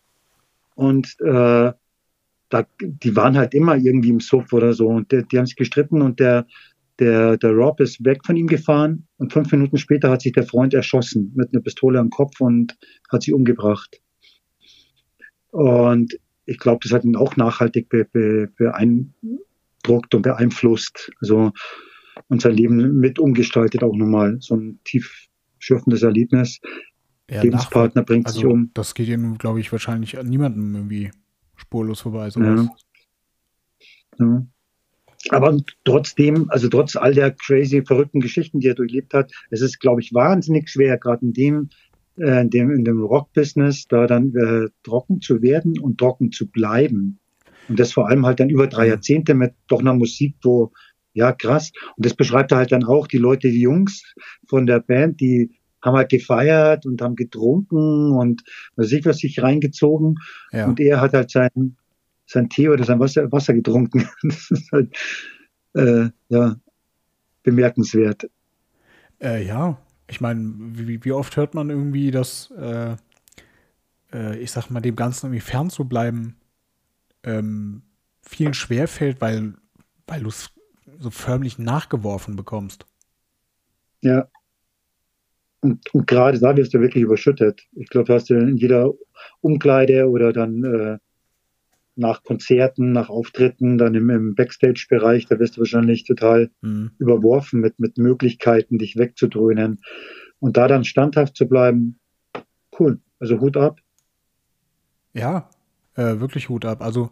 und 0.75 1.15
äh, 1.19 1.71
da, 2.49 2.67
die 2.81 3.15
waren 3.15 3.37
halt 3.37 3.53
immer 3.53 3.77
irgendwie 3.77 4.09
im 4.09 4.19
Suff 4.19 4.51
oder 4.53 4.73
so 4.73 4.87
und 4.87 5.11
der, 5.11 5.23
die 5.23 5.37
haben 5.37 5.45
sich 5.45 5.55
gestritten 5.55 6.01
und 6.01 6.19
der, 6.19 6.47
der, 6.97 7.37
der 7.37 7.51
Rob 7.51 7.79
ist 7.79 8.03
weg 8.03 8.25
von 8.25 8.35
ihm 8.35 8.47
gefahren 8.47 9.07
und 9.17 9.31
fünf 9.31 9.51
Minuten 9.51 9.77
später 9.77 10.09
hat 10.09 10.21
sich 10.21 10.33
der 10.33 10.43
Freund 10.43 10.73
erschossen 10.73 11.31
mit 11.35 11.53
einer 11.53 11.61
Pistole 11.61 11.99
am 11.99 12.09
Kopf 12.09 12.41
und 12.41 12.77
hat 13.09 13.23
sie 13.23 13.33
umgebracht. 13.33 14.01
Und 15.51 16.19
ich 16.49 16.57
glaube, 16.57 16.79
das 16.83 16.91
hat 16.91 17.03
ihn 17.03 17.15
auch 17.15 17.35
nachhaltig 17.37 17.89
be, 17.89 18.05
be, 18.05 18.49
beeindruckt 18.57 20.15
und 20.15 20.21
beeinflusst. 20.23 21.11
Also 21.21 21.51
und 22.27 22.41
sein 22.41 22.53
Leben 22.53 22.97
mit 22.97 23.19
umgestaltet 23.19 23.83
auch 23.83 23.95
nochmal. 23.95 24.37
So 24.39 24.55
ein 24.55 24.79
tief 24.83 25.27
schürfendes 25.59 26.03
Erlebnis. 26.03 26.59
Ja, 27.29 27.41
Lebenspartner 27.43 28.03
bringt 28.03 28.27
also, 28.27 28.39
sich 28.39 28.47
um. 28.47 28.71
Das 28.73 28.93
geht 28.93 29.07
ihm, 29.07 29.37
glaube 29.37 29.59
ich, 29.59 29.71
wahrscheinlich 29.71 30.17
an 30.17 30.27
niemandem 30.27 30.75
irgendwie 30.75 31.11
spurlos 31.55 32.01
vorbei. 32.01 32.29
Sowas. 32.29 32.67
Ja. 34.19 34.25
ja. 34.25 34.45
Aber 35.29 35.57
trotzdem, 35.83 36.49
also 36.49 36.69
trotz 36.69 36.95
all 36.95 37.13
der 37.13 37.31
crazy, 37.31 37.83
verrückten 37.85 38.21
Geschichten, 38.21 38.61
die 38.61 38.67
er 38.67 38.75
durchlebt 38.75 39.13
hat, 39.13 39.31
es 39.49 39.61
ist, 39.61 39.79
glaube 39.79 40.01
ich, 40.01 40.13
wahnsinnig 40.13 40.69
schwer, 40.69 40.97
gerade 40.97 41.25
in 41.25 41.33
dem, 41.33 41.69
äh, 42.19 42.41
in 42.41 42.49
dem, 42.49 42.71
in 42.71 42.85
dem 42.85 43.01
Rock-Business, 43.01 43.87
da 43.87 44.07
dann 44.07 44.33
äh, 44.35 44.69
trocken 44.83 45.21
zu 45.21 45.41
werden 45.41 45.79
und 45.79 45.97
trocken 45.97 46.31
zu 46.31 46.47
bleiben. 46.47 47.19
Und 47.67 47.79
das 47.79 47.93
vor 47.93 48.09
allem 48.09 48.25
halt 48.25 48.39
dann 48.39 48.49
über 48.49 48.67
drei 48.67 48.85
mhm. 48.85 48.91
Jahrzehnte 48.91 49.33
mit 49.33 49.53
doch 49.67 49.79
einer 49.79 49.93
Musik, 49.93 50.35
wo, 50.43 50.71
ja, 51.13 51.31
krass. 51.31 51.71
Und 51.95 52.05
das 52.05 52.13
beschreibt 52.13 52.51
er 52.51 52.57
halt 52.57 52.71
dann 52.71 52.83
auch, 52.83 53.07
die 53.07 53.17
Leute, 53.17 53.49
die 53.49 53.61
Jungs 53.61 54.03
von 54.47 54.65
der 54.65 54.79
Band, 54.79 55.21
die 55.21 55.51
haben 55.81 55.95
halt 55.95 56.09
gefeiert 56.09 56.85
und 56.85 57.01
haben 57.01 57.15
getrunken 57.15 58.11
und 58.11 58.43
was 58.75 58.91
ich 58.91 59.05
was 59.05 59.19
sich 59.19 59.41
reingezogen. 59.41 60.15
Ja. 60.51 60.67
Und 60.67 60.79
er 60.79 60.99
hat 60.99 61.13
halt 61.13 61.31
sein, 61.31 61.77
sein 62.25 62.49
Tee 62.49 62.69
oder 62.69 62.83
sein 62.83 62.99
Wasser, 62.99 63.31
Wasser 63.31 63.53
getrunken. 63.53 64.07
Das 64.23 64.51
ist 64.51 64.71
halt, 64.71 64.95
äh, 65.75 66.09
ja, 66.29 66.55
bemerkenswert. 67.43 68.29
Äh, 69.21 69.45
ja, 69.45 69.77
ich 70.09 70.21
meine, 70.21 70.53
wie, 70.57 71.03
wie, 71.03 71.11
oft 71.11 71.37
hört 71.37 71.53
man 71.53 71.69
irgendwie, 71.69 72.11
dass, 72.11 72.51
äh, 72.57 72.95
äh, 74.11 74.37
ich 74.39 74.51
sag 74.51 74.69
mal, 74.69 74.81
dem 74.81 74.95
Ganzen 74.95 75.27
irgendwie 75.27 75.41
fern 75.41 75.69
zu 75.69 75.85
bleiben, 75.85 76.35
ähm, 77.23 77.83
vielen 78.21 78.53
schwerfällt, 78.53 79.21
weil, 79.21 79.53
weil 80.07 80.21
du 80.21 80.29
es 80.29 80.49
so 80.99 81.11
förmlich 81.11 81.59
nachgeworfen 81.59 82.35
bekommst. 82.35 82.85
Ja, 84.01 84.27
und, 85.61 85.93
und 85.93 86.07
gerade 86.07 86.39
da 86.39 86.55
wirst 86.55 86.73
du 86.73 86.79
wirklich 86.79 87.03
überschüttet. 87.03 87.67
Ich 87.73 87.89
glaube, 87.89 88.13
hast 88.13 88.29
du 88.29 88.35
in 88.35 88.57
jeder 88.57 88.93
Umkleide 89.41 90.09
oder 90.09 90.31
dann 90.31 90.63
äh, 90.63 90.97
nach 91.99 92.23
Konzerten, 92.23 92.91
nach 92.91 93.09
Auftritten, 93.09 93.77
dann 93.77 93.93
im, 93.95 94.09
im 94.09 94.35
Backstage-Bereich, 94.35 95.27
da 95.27 95.39
wirst 95.39 95.57
du 95.57 95.61
wahrscheinlich 95.61 96.05
total 96.05 96.49
mhm. 96.61 96.91
überworfen 96.97 97.59
mit, 97.59 97.79
mit 97.79 97.97
Möglichkeiten, 97.97 98.77
dich 98.77 98.97
wegzudröhnen. 98.97 99.81
Und 100.39 100.57
da 100.57 100.67
dann 100.67 100.85
standhaft 100.85 101.35
zu 101.35 101.47
bleiben, 101.47 101.99
cool. 102.79 102.99
Also 103.19 103.39
Hut 103.39 103.57
ab. 103.57 103.79
Ja, 105.13 105.49
äh, 105.95 106.19
wirklich 106.19 106.49
Hut 106.49 106.65
ab. 106.65 106.81
Also 106.81 107.11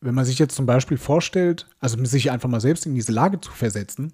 wenn 0.00 0.14
man 0.14 0.24
sich 0.24 0.38
jetzt 0.38 0.54
zum 0.54 0.66
Beispiel 0.66 0.96
vorstellt, 0.96 1.66
also 1.80 2.02
sich 2.04 2.30
einfach 2.30 2.48
mal 2.48 2.60
selbst 2.60 2.86
in 2.86 2.94
diese 2.94 3.12
Lage 3.12 3.40
zu 3.40 3.50
versetzen, 3.50 4.12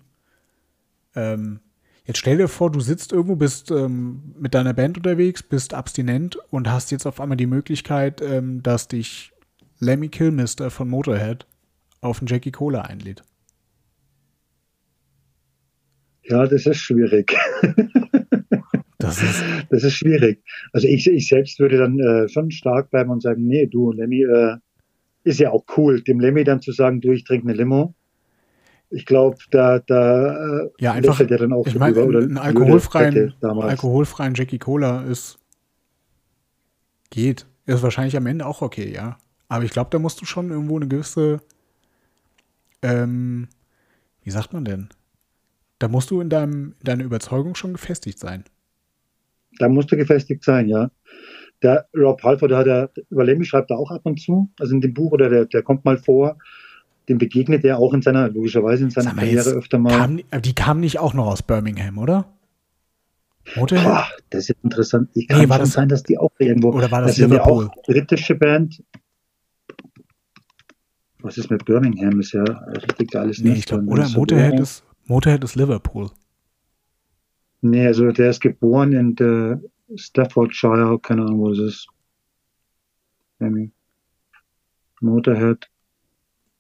ähm, 1.15 1.61
Jetzt 2.05 2.19
stell 2.19 2.39
dir 2.39 2.49
vor, 2.49 2.71
du 2.71 2.81
sitzt 2.81 3.13
irgendwo, 3.13 3.37
bist 3.37 3.71
ähm, 3.71 4.35
mit 4.39 4.55
deiner 4.55 4.75
Band 4.75 4.97
unterwegs, 4.97 5.43
bist 5.43 5.73
abstinent 5.73 6.37
und 6.51 6.69
hast 6.69 6.91
jetzt 6.91 7.07
auf 7.07 7.21
einmal 7.21 7.37
die 7.37 7.47
Möglichkeit, 7.47 8.21
ähm, 8.21 8.63
dass 8.63 8.89
dich 8.89 9.33
Lemmy 9.79 10.09
Kilmister 10.09 10.71
von 10.71 10.89
Motorhead 10.89 11.47
auf 12.01 12.19
einen 12.19 12.27
Jackie 12.27 12.51
Cola 12.51 12.83
einlädt. 12.83 13.23
Ja, 16.25 16.47
das 16.47 16.67
ist 16.67 16.79
schwierig. 16.79 17.37
Das 18.99 19.23
ist, 19.23 19.45
das 19.71 19.85
ist 19.85 19.95
schwierig. 19.95 20.43
Also 20.73 20.89
ich, 20.89 21.07
ich 21.07 21.29
selbst 21.29 21.59
würde 21.59 21.79
dann 21.79 21.99
äh, 21.99 22.29
schon 22.29 22.51
stark 22.51 22.91
bleiben 22.91 23.11
und 23.11 23.23
sagen, 23.23 23.47
nee, 23.47 23.67
du, 23.67 23.93
Lemmy, 23.93 24.23
äh, 24.23 24.57
ist 25.25 25.41
ja 25.41 25.51
auch 25.51 25.65
cool, 25.77 26.03
dem 26.03 26.21
Lemmy 26.21 26.45
dann 26.45 26.61
zu 26.61 26.73
sagen, 26.73 27.01
du, 27.01 27.13
ich 27.13 27.25
trinke 27.25 27.49
eine 27.49 27.57
Limo. 27.57 27.95
Ich 28.95 29.07
glaube, 29.07 29.37
da, 29.51 29.79
da 29.79 30.65
äh, 30.65 30.71
ja, 30.79 30.93
einfach, 30.93 31.27
der 31.27 31.39
dann 31.39 31.53
auch 31.53 31.67
ich 31.67 31.75
mein, 31.77 31.97
oder 31.97 32.19
einen 32.21 32.39
alkoholfreien, 32.39 33.35
alkoholfreien 33.43 34.35
Jackie 34.35 34.59
Cola 34.59 35.03
ist 35.03 35.39
geht. 37.13 37.47
Ist 37.67 37.83
wahrscheinlich 37.83 38.17
am 38.17 38.27
Ende 38.27 38.45
auch 38.47 38.61
okay, 38.61 38.93
ja. 38.93 39.19
Aber 39.49 39.65
ich 39.65 39.71
glaube, 39.71 39.91
da 39.91 40.01
musst 40.01 40.21
du 40.21 40.25
schon 40.25 40.51
irgendwo 40.51 40.77
eine 40.77 40.89
gewisse, 40.89 41.41
ähm, 42.83 43.49
wie 44.25 44.31
sagt 44.31 44.53
man 44.53 44.65
denn? 44.65 44.89
Da 45.79 45.89
musst 45.89 46.11
du 46.11 46.21
in, 46.21 46.29
deinem, 46.29 46.75
in 46.81 46.85
deiner 46.85 47.05
Überzeugung 47.05 47.55
schon 47.55 47.75
gefestigt 47.75 48.19
sein. 48.19 48.45
Da 49.59 49.69
musst 49.69 49.93
du 49.93 49.97
gefestigt 49.97 50.43
sein, 50.43 50.69
ja. 50.69 50.91
Der 51.63 51.87
Rob 51.97 52.23
Halford, 52.25 52.51
der 52.51 52.59
hat 52.59 52.67
ja, 52.67 52.89
über 53.11 53.25
Lemmy 53.25 53.45
schreibt 53.45 53.71
er 53.71 53.79
auch 53.79 53.91
ab 53.93 54.01
und 54.05 54.21
zu, 54.21 54.51
also 54.59 54.75
in 54.75 54.81
dem 54.81 54.95
Buch, 54.95 55.13
oder 55.13 55.29
der, 55.29 55.45
der 55.45 55.63
kommt 55.63 55.85
mal 55.85 55.99
vor, 55.99 56.39
dem 57.09 57.19
begegnet 57.19 57.65
er 57.65 57.79
auch 57.79 57.93
in 57.95 58.03
seiner, 58.03 58.29
logischerweise 58.29 58.85
in 58.85 58.91
seiner 58.91 59.15
Karriere 59.15 59.37
jetzt, 59.37 59.55
öfter 59.55 59.79
mal. 59.79 59.91
Kam, 59.91 60.21
die 60.43 60.55
kamen 60.55 60.81
nicht 60.81 60.99
auch 60.99 61.15
noch 61.15 61.27
aus 61.27 61.43
Birmingham, 61.43 61.99
oder? 61.99 62.27
Oder? 63.57 63.83
Boah, 63.83 64.07
das 64.31 64.49
ist 64.49 64.57
interessant. 64.63 65.11
Ich 65.15 65.27
kann 65.27 65.41
nee, 65.41 65.49
war 65.49 65.57
schon 65.57 65.65
das, 65.65 65.73
sein, 65.73 65.89
dass 65.89 66.03
die 66.05 66.17
auch 66.17 66.31
irgendwo. 66.39 66.73
Oder 66.73 66.91
war 66.91 67.01
das, 67.03 67.17
das 67.17 67.19
Liverpool? 67.19 67.69
Auch 67.69 67.83
britische 67.83 68.35
Band. 68.37 68.83
Was 71.21 71.39
ist 71.39 71.51
mit 71.51 71.65
Birmingham? 71.65 72.21
Ist 72.21 72.33
ja 72.33 72.43
richtig 72.43 73.11
geiles 73.11 73.41
nee, 73.41 73.55
ich 73.55 73.67
glaub, 73.67 73.87
Oder 73.87 74.09
Motorhead 74.09 74.59
ist, 74.61 74.85
Motorhead 75.07 75.43
ist 75.45 75.57
Liverpool. 75.57 76.11
Nee, 77.61 77.87
also 77.87 78.11
der 78.11 78.31
ist 78.31 78.41
geboren 78.41 78.93
in 78.93 79.15
der 79.15 79.61
Staffordshire, 79.95 80.99
keine 81.01 81.23
Ahnung, 81.23 81.39
wo 81.41 81.51
es 81.51 81.59
ist. 81.59 81.89
Motorhead. 85.01 85.69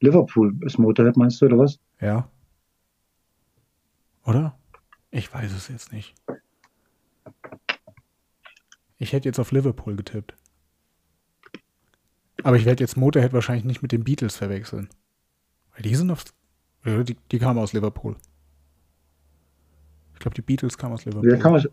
Liverpool 0.02 0.54
ist 0.62 0.78
Motorhead, 0.78 1.16
meinst 1.16 1.40
du, 1.40 1.46
oder 1.46 1.58
was? 1.58 1.78
Ja. 2.00 2.28
Oder? 4.24 4.58
Ich 5.10 5.32
weiß 5.32 5.52
es 5.52 5.68
jetzt 5.68 5.92
nicht. 5.92 6.14
Ich 8.98 9.12
hätte 9.12 9.28
jetzt 9.28 9.38
auf 9.38 9.52
Liverpool 9.52 9.96
getippt. 9.96 10.34
Aber 12.42 12.56
ich 12.56 12.64
werde 12.64 12.82
jetzt 12.82 12.96
Motorhead 12.96 13.32
wahrscheinlich 13.32 13.64
nicht 13.64 13.82
mit 13.82 13.92
den 13.92 14.04
Beatles 14.04 14.36
verwechseln. 14.36 14.88
Weil 15.72 15.82
die 15.82 15.94
sind 15.94 16.10
auf. 16.10 16.24
Die, 16.84 17.16
die 17.30 17.38
kamen 17.38 17.60
aus 17.60 17.72
Liverpool. 17.72 18.16
Ich 20.14 20.18
glaube, 20.18 20.34
die 20.34 20.42
Beatles 20.42 20.76
kamen 20.76 20.94
aus 20.94 21.04
Liverpool. 21.04 21.30
Ja, 21.30 21.36
kann 21.36 21.52
man, 21.52 21.64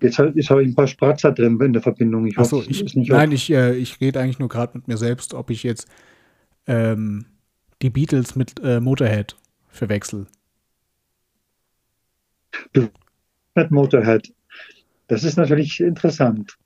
jetzt, 0.00 0.18
habe 0.18 0.32
ich 0.62 0.68
ein 0.70 0.74
paar 0.74 0.86
Spratzer 0.86 1.32
drin 1.32 1.60
in 1.60 1.74
der 1.74 1.82
Verbindung. 1.82 2.26
Ich 2.26 2.38
Achso, 2.38 2.62
ich, 2.66 2.94
nein, 2.94 3.32
ich, 3.32 3.50
äh, 3.50 3.74
ich 3.74 4.00
rede 4.00 4.20
eigentlich 4.20 4.38
nur 4.38 4.48
gerade 4.48 4.78
mit 4.78 4.88
mir 4.88 4.96
selbst, 4.96 5.34
ob 5.34 5.50
ich 5.50 5.62
jetzt 5.62 5.86
ähm, 6.66 7.26
die 7.82 7.90
Beatles 7.90 8.36
mit 8.36 8.54
äh, 8.62 8.80
Motorhead 8.80 9.36
verwechsel. 9.68 10.26
Mit 12.74 13.70
Motorhead. 13.70 14.32
Das 15.08 15.24
ist 15.24 15.36
natürlich 15.36 15.80
interessant. 15.80 16.56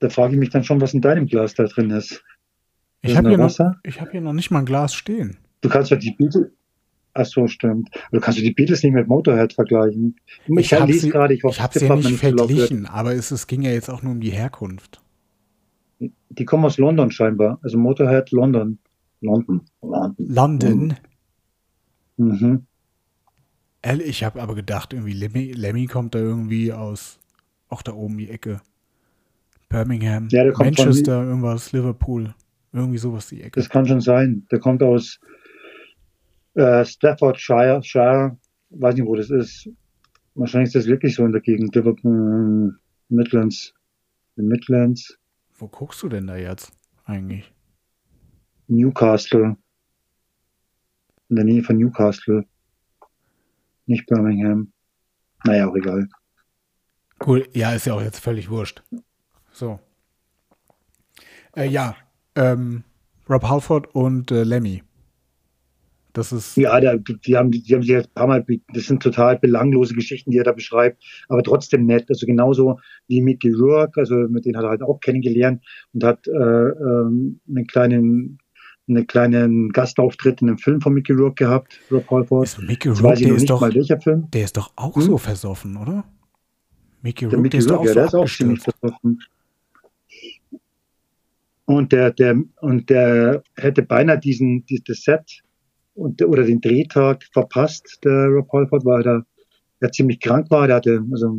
Da 0.00 0.08
frage 0.08 0.34
ich 0.34 0.38
mich 0.38 0.50
dann 0.50 0.64
schon, 0.64 0.80
was 0.80 0.94
in 0.94 1.00
deinem 1.00 1.26
Glas 1.26 1.54
da 1.54 1.64
drin 1.64 1.90
ist. 1.90 2.22
Ich 3.02 3.16
habe 3.16 3.28
hier, 3.28 3.38
noch, 3.38 3.58
hab 3.58 4.10
hier 4.10 4.20
noch 4.20 4.32
nicht 4.32 4.50
mal 4.50 4.60
ein 4.60 4.64
Glas 4.64 4.94
stehen. 4.94 5.36
Du 5.60 5.68
kannst 5.68 5.90
ja 5.90 5.96
die 5.96 6.12
Beatles. 6.12 6.50
Ach 7.12 7.26
so, 7.26 7.46
stimmt. 7.46 7.90
Du 8.10 8.18
kannst 8.18 8.40
die 8.40 8.50
Beatles 8.50 8.82
nicht 8.82 8.92
mit 8.92 9.06
Motorhead 9.06 9.52
vergleichen. 9.52 10.16
Ich, 10.46 10.56
ich 10.56 10.74
habe 10.74 10.92
sie, 10.92 11.10
gerade, 11.10 11.34
ich, 11.34 11.44
ich 11.44 11.60
habe 11.60 11.78
sie 11.78 11.86
ja 11.86 11.94
nicht 11.94 12.18
verglichen, 12.18 12.86
aber 12.86 13.14
es, 13.14 13.30
es 13.30 13.46
ging 13.46 13.62
ja 13.62 13.70
jetzt 13.70 13.88
auch 13.88 14.02
nur 14.02 14.12
um 14.12 14.20
die 14.20 14.30
Herkunft. 14.30 15.00
Die 16.00 16.44
kommen 16.44 16.64
aus 16.64 16.76
London 16.78 17.12
scheinbar. 17.12 17.60
Also 17.62 17.78
Motorhead 17.78 18.32
London. 18.32 18.78
London. 19.24 19.62
London. 19.82 20.26
London. 20.28 20.96
Mhm. 22.16 22.66
Ich 24.06 24.24
habe 24.24 24.40
aber 24.40 24.54
gedacht, 24.54 24.92
irgendwie 24.92 25.12
Lemmy, 25.12 25.52
Lemmy 25.52 25.86
kommt 25.86 26.14
da 26.14 26.18
irgendwie 26.18 26.72
aus, 26.72 27.18
auch 27.68 27.82
da 27.82 27.92
oben 27.92 28.16
die 28.16 28.30
Ecke. 28.30 28.60
Birmingham, 29.68 30.28
ja, 30.30 30.44
Manchester, 30.56 31.18
von, 31.18 31.28
irgendwas, 31.28 31.72
Liverpool, 31.72 32.34
irgendwie 32.72 32.98
sowas 32.98 33.28
die 33.28 33.42
Ecke. 33.42 33.60
Das 33.60 33.68
kann 33.68 33.86
schon 33.86 34.00
sein. 34.00 34.46
Der 34.50 34.60
kommt 34.60 34.82
aus 34.82 35.18
äh, 36.54 36.84
Staffordshire, 36.84 37.82
Shire, 37.82 38.36
weiß 38.70 38.94
nicht, 38.94 39.06
wo 39.06 39.16
das 39.16 39.30
ist. 39.30 39.68
Wahrscheinlich 40.34 40.68
ist 40.68 40.76
das 40.76 40.86
wirklich 40.86 41.14
so 41.14 41.24
in 41.24 41.32
der 41.32 41.40
Gegend. 41.40 41.74
Liverpool, 41.74 42.78
Midlands. 43.08 43.74
Midlands. 44.36 45.18
Wo 45.58 45.68
guckst 45.68 46.02
du 46.02 46.08
denn 46.08 46.26
da 46.26 46.36
jetzt 46.36 46.72
eigentlich? 47.04 47.53
Newcastle. 48.68 49.56
In 51.28 51.36
der 51.36 51.44
Nähe 51.44 51.62
von 51.62 51.76
Newcastle. 51.76 52.44
Nicht 53.86 54.06
Birmingham. 54.06 54.72
Naja, 55.44 55.68
auch 55.68 55.76
egal. 55.76 56.08
Cool, 57.24 57.46
ja, 57.52 57.72
ist 57.72 57.86
ja 57.86 57.94
auch 57.94 58.02
jetzt 58.02 58.18
völlig 58.18 58.50
wurscht. 58.50 58.82
So. 59.52 59.78
Äh, 61.56 61.68
ja, 61.68 61.96
ähm, 62.34 62.84
Rob 63.28 63.44
Halford 63.44 63.94
und 63.94 64.30
äh, 64.30 64.42
Lemmy. 64.42 64.82
Das 66.12 66.32
ist. 66.32 66.56
Ja, 66.56 66.78
der, 66.80 66.98
die, 66.98 67.36
haben, 67.36 67.50
die 67.50 67.74
haben 67.74 67.82
sich 67.82 67.90
jetzt 67.90 68.08
ein 68.08 68.14
paar 68.14 68.26
Mal, 68.28 68.46
das 68.72 68.84
sind 68.84 69.02
total 69.02 69.38
belanglose 69.38 69.94
Geschichten, 69.94 70.30
die 70.30 70.38
er 70.38 70.44
da 70.44 70.52
beschreibt, 70.52 71.02
aber 71.28 71.42
trotzdem 71.42 71.86
nett. 71.86 72.06
Also 72.08 72.24
genauso 72.24 72.78
wie 73.08 73.20
Mickey 73.20 73.50
Rourke, 73.50 74.00
also 74.00 74.14
mit 74.14 74.44
denen 74.44 74.56
hat 74.56 74.64
er 74.64 74.70
halt 74.70 74.82
auch 74.82 75.00
kennengelernt 75.00 75.64
und 75.92 76.04
hat 76.04 76.26
äh, 76.28 76.30
ähm, 76.30 77.40
einen 77.48 77.66
kleinen 77.66 78.38
einen 78.88 79.06
kleinen 79.06 79.70
Gastauftritt 79.70 80.42
in 80.42 80.48
einem 80.48 80.58
Film 80.58 80.80
von 80.80 80.92
Mickey 80.92 81.12
Rourke 81.12 81.44
gehabt, 81.44 81.80
Rob 81.90 82.08
Halford. 82.10 82.44
Ist 82.44 82.62
Mickey 82.62 82.88
Rourke, 82.88 83.24
der 83.24 83.34
ist 83.34 83.48
doch, 83.48 83.60
mal, 83.60 83.74
welcher 83.74 84.00
Film. 84.00 84.28
Der 84.30 84.44
ist 84.44 84.56
doch 84.56 84.72
auch 84.76 84.96
hm? 84.96 85.02
so 85.02 85.18
versoffen, 85.18 85.76
oder? 85.76 86.04
Mickey 87.02 87.24
Rourke, 87.24 87.36
der, 87.36 87.42
Mickey 87.42 87.58
Rourke, 87.60 87.88
ist, 87.88 87.88
ja, 87.88 87.94
der 87.94 88.04
ist 88.06 88.14
auch 88.14 88.28
ziemlich 88.28 88.62
versoffen. 88.62 89.22
Und 91.66 91.92
der, 91.92 92.10
der, 92.10 92.42
und 92.60 92.90
der 92.90 93.42
hätte 93.56 93.82
beinahe 93.82 94.18
diesen, 94.18 94.66
dieses 94.66 95.02
Set 95.02 95.42
und, 95.94 96.22
oder 96.22 96.44
den 96.44 96.60
Drehtag 96.60 97.24
verpasst, 97.32 98.00
der 98.04 98.26
Rob 98.28 98.52
Halford, 98.52 98.84
weil 98.84 99.06
er, 99.06 99.26
er 99.80 99.92
ziemlich 99.92 100.20
krank 100.20 100.50
war. 100.50 100.66
Der 100.66 100.76
hatte 100.76 101.02
also 101.10 101.38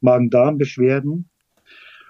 Magen-Darm-Beschwerden. 0.00 1.28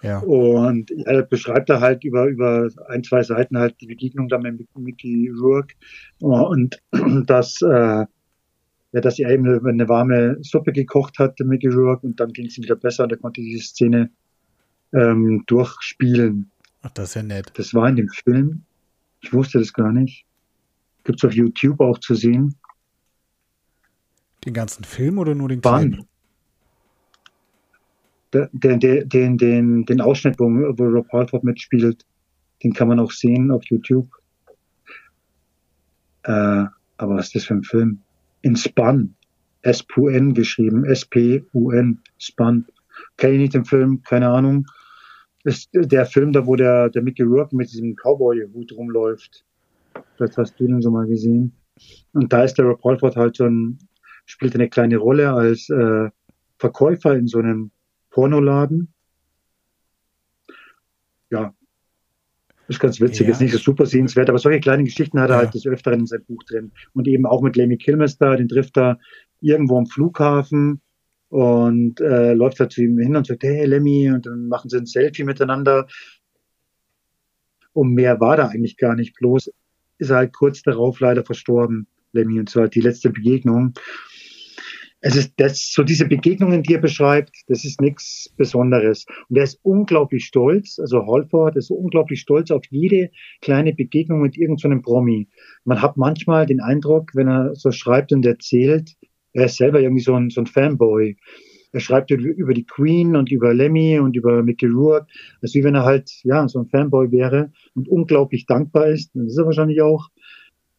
Ja. 0.03 0.19
Und 0.21 0.91
er 1.07 1.23
beschreibt 1.23 1.71
da 1.71 1.81
halt 1.81 2.05
über, 2.05 2.27
über 2.27 2.69
ein, 2.89 3.03
zwei 3.03 3.23
Seiten 3.23 3.59
halt 3.59 3.81
die 3.81 3.87
Begegnung 3.87 4.29
da 4.29 4.39
mit 4.39 4.67
Mickey 4.77 5.31
Rourke 5.31 5.75
und 6.21 6.81
dass, 7.27 7.61
äh, 7.63 8.05
ja, 8.93 9.01
dass 9.01 9.19
er 9.19 9.31
eben 9.31 9.47
eine, 9.47 9.89
warme 9.89 10.39
Suppe 10.43 10.73
gekocht 10.73 11.19
hat, 11.19 11.39
Mickey 11.41 11.69
Rourke, 11.69 12.07
und 12.07 12.21
dann 12.21 12.33
ging 12.33 12.47
es 12.47 12.59
ihm 12.59 12.65
wieder 12.65 12.77
besser 12.77 13.05
und 13.05 13.13
er 13.13 13.19
konnte 13.19 13.41
diese 13.41 13.65
Szene 13.65 14.11
ähm, 14.93 15.45
durchspielen. 15.47 16.51
Ach, 16.83 16.91
das 16.91 17.11
ist 17.11 17.15
ja 17.15 17.23
nett. 17.23 17.53
Das 17.55 17.75
war 17.75 17.89
in 17.89 17.97
dem 17.97 18.09
Film. 18.09 18.63
Ich 19.21 19.33
wusste 19.33 19.59
das 19.59 19.73
gar 19.73 19.93
nicht. 19.93 20.25
Gibt 21.05 21.19
es 21.19 21.25
auf 21.25 21.35
YouTube 21.35 21.81
auch 21.81 21.99
zu 21.99 22.15
sehen. 22.15 22.55
Den 24.45 24.55
ganzen 24.55 24.85
Film 24.85 25.19
oder 25.19 25.35
nur 25.35 25.49
den 25.49 25.61
kleinen? 25.61 25.93
Den, 25.93 26.09
den, 28.33 29.09
den, 29.09 29.39
den, 29.39 29.85
den 29.85 30.01
Ausschnitt, 30.01 30.39
wo, 30.39 30.45
wo 30.45 30.85
Rob 30.85 31.11
Halford 31.12 31.45
mitspielt, 31.45 32.05
den 32.62 32.72
kann 32.72 32.89
man 32.89 33.01
auch 33.01 33.12
sehen 33.12 33.51
auf 33.51 33.64
YouTube. 33.64 34.09
Äh, 36.24 36.64
aber 36.99 37.16
was 37.16 37.27
ist 37.27 37.35
das 37.37 37.45
für 37.45 37.55
ein 37.55 37.64
Film? 37.64 38.01
In 38.43 38.57
Spun. 38.57 39.14
S-P-U-N 39.62 40.35
geschrieben. 40.35 40.85
S-P-U-N. 40.85 42.01
Spun. 42.18 42.66
Kenne 43.16 43.35
ich 43.35 43.41
nicht 43.41 43.55
den 43.55 43.64
Film, 43.64 44.03
keine 44.03 44.29
Ahnung 44.29 44.66
ist 45.47 45.70
der 45.72 46.07
Film 46.07 46.33
da, 46.33 46.45
wo 46.45 46.57
der, 46.57 46.91
der 46.91 47.03
Mickey 47.03 47.22
Rourke 47.22 47.55
mit 47.55 47.70
diesem 47.70 47.95
Cowboy-Hut 47.95 48.72
rumläuft. 48.72 49.45
Vielleicht 50.16 50.37
hast 50.37 50.59
du 50.59 50.66
den 50.66 50.83
so 50.83 50.91
mal 50.91 51.07
gesehen. 51.07 51.53
Und 52.12 52.33
da 52.33 52.43
ist 52.43 52.55
der 52.55 52.64
Rob 52.64 52.83
Halford 52.83 53.16
halt 53.16 53.41
ein, 53.41 53.79
spielt 54.27 54.57
eine 54.57 54.68
kleine 54.68 54.97
Rolle 54.97 55.33
als 55.33 55.70
äh, 55.70 56.11
Verkäufer 56.59 57.14
in 57.14 57.29
so 57.29 57.39
einem 57.39 57.70
Pornoladen. 58.17 58.95
Ja, 61.31 61.55
ist 62.67 62.81
ganz 62.81 62.99
witzig, 62.99 63.27
ja. 63.27 63.33
ist 63.33 63.43
nicht 63.43 63.53
so 63.53 63.59
super 63.59 63.85
sehenswert, 63.85 64.31
aber 64.31 64.39
solche 64.39 64.61
kleinen 64.61 64.87
Geschichten 64.87 65.21
hat 65.21 65.29
er 65.29 65.37
ja. 65.37 65.43
halt 65.43 65.55
des 65.55 65.67
Öfteren 65.67 66.01
in 66.01 66.07
seinem 66.07 66.25
Buch 66.25 66.43
drin. 66.45 66.73
Und 66.95 67.07
eben 67.09 67.27
auch 67.27 67.43
mit 67.43 67.57
Lemmy 67.57 67.77
Kilmister, 67.77 68.37
den 68.37 68.49
trifft 68.49 68.79
er 68.79 68.99
irgendwo 69.43 69.77
am 69.77 69.85
Flughafen 69.85 70.81
und 71.29 72.01
äh, 72.01 72.33
läuft 72.33 72.59
halt 72.59 72.73
zu 72.73 72.83
ihm 72.83 72.99
hin 72.99 73.17
und 73.17 73.27
sagt, 73.27 73.43
hey 73.43 73.67
Lemmy, 73.67 74.11
und 74.11 74.25
dann 74.25 74.49
machen 74.49 74.71
sie 74.71 74.79
ein 74.79 74.87
Selfie 74.87 75.25
miteinander. 75.25 75.87
Und 77.75 77.93
mehr 77.93 78.19
war 78.19 78.39
da 78.39 78.47
eigentlich 78.47 78.79
gar 78.79 78.95
nicht. 78.95 79.14
Bloß 79.17 79.53
ist 79.99 80.11
er 80.11 80.17
halt 80.17 80.33
kurz 80.33 80.62
darauf 80.62 81.01
leider 81.01 81.23
verstorben, 81.23 81.87
Lemmy, 82.12 82.41
und 82.41 82.49
zwar 82.49 82.69
die 82.69 82.81
letzte 82.81 83.11
Begegnung. 83.11 83.75
Es 85.01 85.15
ist 85.15 85.35
das, 85.37 85.73
so 85.73 85.83
diese 85.83 86.07
Begegnungen, 86.07 86.63
die 86.63 86.75
er 86.75 86.81
beschreibt, 86.81 87.37
das 87.49 87.65
ist 87.65 87.81
nichts 87.81 88.31
Besonderes. 88.37 89.07
Und 89.29 89.37
er 89.37 89.45
ist 89.45 89.61
unglaublich 89.63 90.25
stolz, 90.25 90.79
also 90.79 91.07
Halford 91.07 91.57
ist 91.57 91.69
so 91.69 91.75
unglaublich 91.75 92.21
stolz 92.21 92.51
auf 92.51 92.65
jede 92.71 93.11
kleine 93.41 93.75
Begegnung 93.75 94.23
mit 94.23 94.37
irgendeinem 94.37 94.79
so 94.79 94.83
Promi. 94.83 95.29
Man 95.65 95.83
hat 95.83 95.97
manchmal 95.97 96.47
den 96.47 96.61
Eindruck, 96.61 97.15
wenn 97.15 97.29
er 97.29 97.55
so 97.55 97.71
schreibt 97.71 98.13
und 98.13 98.25
erzählt, 98.25 98.97
er 99.33 99.47
ist 99.47 99.59
selber 99.59 99.81
irgendwie 99.81 100.03
so 100.03 100.15
ein, 100.15 100.31
so 100.31 100.41
ein 100.41 100.47
Fanboy. 100.47 101.17
Er 101.73 101.81
schreibt 101.81 102.11
über 102.11 102.55
die 102.55 102.65
Queen 102.65 103.17
und 103.17 103.31
über 103.31 103.53
Lemmy 103.53 103.99
und 103.99 104.17
über 104.17 104.43
Mickey 104.43 104.67
Rourke, 104.67 105.09
als 105.43 105.55
wie 105.55 105.63
wenn 105.63 105.75
er 105.75 105.85
halt, 105.85 106.11
ja, 106.25 106.49
so 106.49 106.59
ein 106.59 106.69
Fanboy 106.69 107.13
wäre 107.13 107.53
und 107.75 107.87
unglaublich 107.87 108.47
dankbar 108.47 108.87
ist. 108.87 109.15
Und 109.15 109.25
das 109.25 109.35
ist 109.35 109.39
er 109.39 109.45
wahrscheinlich 109.45 109.83
auch, 109.83 110.09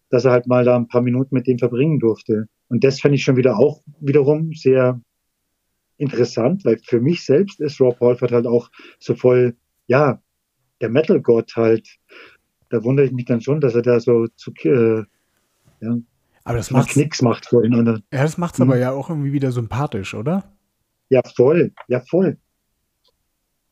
dass 0.10 0.26
er 0.26 0.32
halt 0.32 0.48
mal 0.48 0.66
da 0.66 0.76
ein 0.76 0.88
paar 0.88 1.04
Minuten 1.04 1.36
mit 1.36 1.46
dem 1.46 1.60
verbringen 1.60 2.00
durfte. 2.00 2.48
Und 2.70 2.84
das 2.84 3.00
fände 3.00 3.16
ich 3.16 3.24
schon 3.24 3.38
wieder 3.38 3.58
auch 3.58 3.82
wiederum 4.00 4.54
sehr 4.54 5.00
interessant, 5.98 6.66
weil 6.66 6.80
für 6.84 7.00
mich 7.00 7.26
selbst 7.26 7.60
ist 7.60 7.80
Rob 7.80 8.00
Halford 8.00 8.32
halt 8.32 8.48
auch 8.48 8.70
so 9.00 9.16
voll, 9.16 9.56
ja, 9.88 10.22
der 10.82 10.90
Metal-Gott 10.90 11.54
halt. 11.56 11.88
Da 12.70 12.84
wundere 12.84 13.06
ich 13.06 13.14
mich 13.14 13.26
dann 13.26 13.42
schon, 13.42 13.62
dass 13.62 13.76
er 13.76 13.82
da 13.82 14.00
so 14.00 14.28
zu, 14.36 14.52
äh, 14.64 15.04
ja, 15.82 15.98
aber 16.44 16.58
das 16.58 16.72
macht 16.72 16.92
Knicks 16.92 17.22
macht 17.22 17.46
vor 17.46 17.62
den 17.62 17.74
anderen. 17.74 18.04
Ja, 18.12 18.24
das 18.24 18.38
macht 18.38 18.54
es 18.56 18.62
aber 18.62 18.78
ja 18.78 18.92
auch 18.92 19.10
irgendwie 19.10 19.34
wieder 19.34 19.52
sympathisch, 19.52 20.14
oder? 20.14 20.44
Ja, 21.10 21.22
voll, 21.36 21.74
ja, 21.90 22.00
voll. 22.00 22.38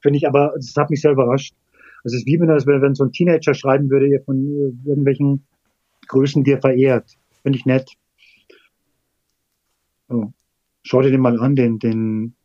Finde 0.02 0.18
ich 0.18 0.28
aber, 0.28 0.54
das 0.56 0.74
hat 0.76 0.90
mich 0.90 1.02
sehr 1.02 1.12
überrascht. 1.12 1.56
Also 2.04 2.16
es 2.16 2.22
ist 2.22 2.28
wie 2.28 2.38
wenn, 2.40 2.50
das, 2.50 2.68
wenn 2.68 2.94
so 2.94 3.06
ein 3.06 3.14
Teenager 3.14 3.54
schreiben 3.54 3.90
würde, 3.90 4.22
von 4.26 4.36
äh, 4.38 4.90
irgendwelchen 4.90 5.46
Größen, 6.08 6.44
die 6.44 6.52
er 6.52 6.62
verehrt. 6.62 7.18
Finde 7.44 7.58
ich 7.58 7.66
nett. 7.66 7.90
Oh. 10.10 10.32
Schau 10.84 11.02
dir 11.02 11.12
den 11.12 11.22
mal 11.22 11.40
an, 11.40 11.56
den, 11.56 11.80
den 11.80 12.36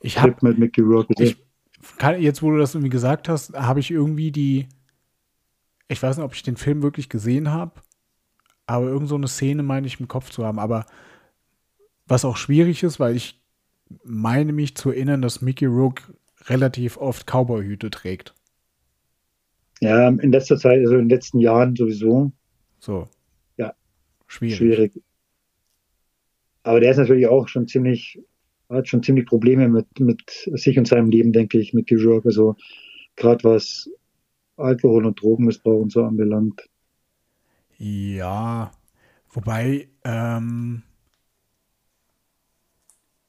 ich 0.00 0.20
hab, 0.20 0.42
mit 0.42 0.58
Mickey 0.58 0.80
Rourke. 0.80 1.14
Ich 1.18 1.36
kann, 1.98 2.20
jetzt, 2.20 2.42
wo 2.42 2.50
du 2.50 2.58
das 2.58 2.74
irgendwie 2.74 2.90
gesagt 2.90 3.28
hast, 3.28 3.54
habe 3.54 3.80
ich 3.80 3.90
irgendwie 3.90 4.32
die, 4.32 4.68
ich 5.88 6.02
weiß 6.02 6.16
nicht, 6.16 6.24
ob 6.24 6.34
ich 6.34 6.42
den 6.42 6.56
Film 6.56 6.82
wirklich 6.82 7.08
gesehen 7.08 7.50
habe, 7.50 7.80
aber 8.66 8.86
irgend 8.86 9.08
so 9.08 9.14
eine 9.14 9.28
Szene 9.28 9.62
meine 9.62 9.86
ich 9.86 10.00
im 10.00 10.08
Kopf 10.08 10.30
zu 10.30 10.44
haben. 10.44 10.58
Aber 10.58 10.86
was 12.06 12.24
auch 12.24 12.36
schwierig 12.36 12.82
ist, 12.82 13.00
weil 13.00 13.16
ich 13.16 13.40
meine 14.04 14.52
mich 14.52 14.76
zu 14.76 14.90
erinnern, 14.90 15.22
dass 15.22 15.40
Mickey 15.40 15.66
Rourke 15.66 16.14
relativ 16.46 16.96
oft 16.96 17.26
Cowboy-Hüte 17.26 17.90
trägt. 17.90 18.34
Ja, 19.80 20.08
in 20.08 20.32
letzter 20.32 20.58
Zeit, 20.58 20.80
also 20.80 20.94
in 20.94 21.02
den 21.02 21.08
letzten 21.08 21.38
Jahren 21.38 21.76
sowieso. 21.76 22.32
So. 22.80 23.08
Ja. 23.56 23.74
Schwierig. 24.26 24.56
Schwierig. 24.56 25.02
Aber 26.62 26.80
der 26.80 26.90
ist 26.90 26.98
natürlich 26.98 27.28
auch 27.28 27.48
schon 27.48 27.66
ziemlich, 27.66 28.20
hat 28.68 28.88
schon 28.88 29.02
ziemlich 29.02 29.26
Probleme 29.26 29.68
mit, 29.68 30.00
mit 30.00 30.22
sich 30.54 30.78
und 30.78 30.86
seinem 30.86 31.10
Leben, 31.10 31.32
denke 31.32 31.58
ich, 31.58 31.72
mit 31.72 31.86
Kijurk. 31.86 32.26
Also 32.26 32.56
gerade 33.16 33.44
was 33.44 33.90
Alkohol 34.56 35.06
und 35.06 35.20
Drogenmissbrauch 35.20 35.80
und 35.80 35.92
so 35.92 36.04
anbelangt. 36.04 36.68
Ja, 37.78 38.72
wobei 39.30 39.88
ähm, 40.04 40.82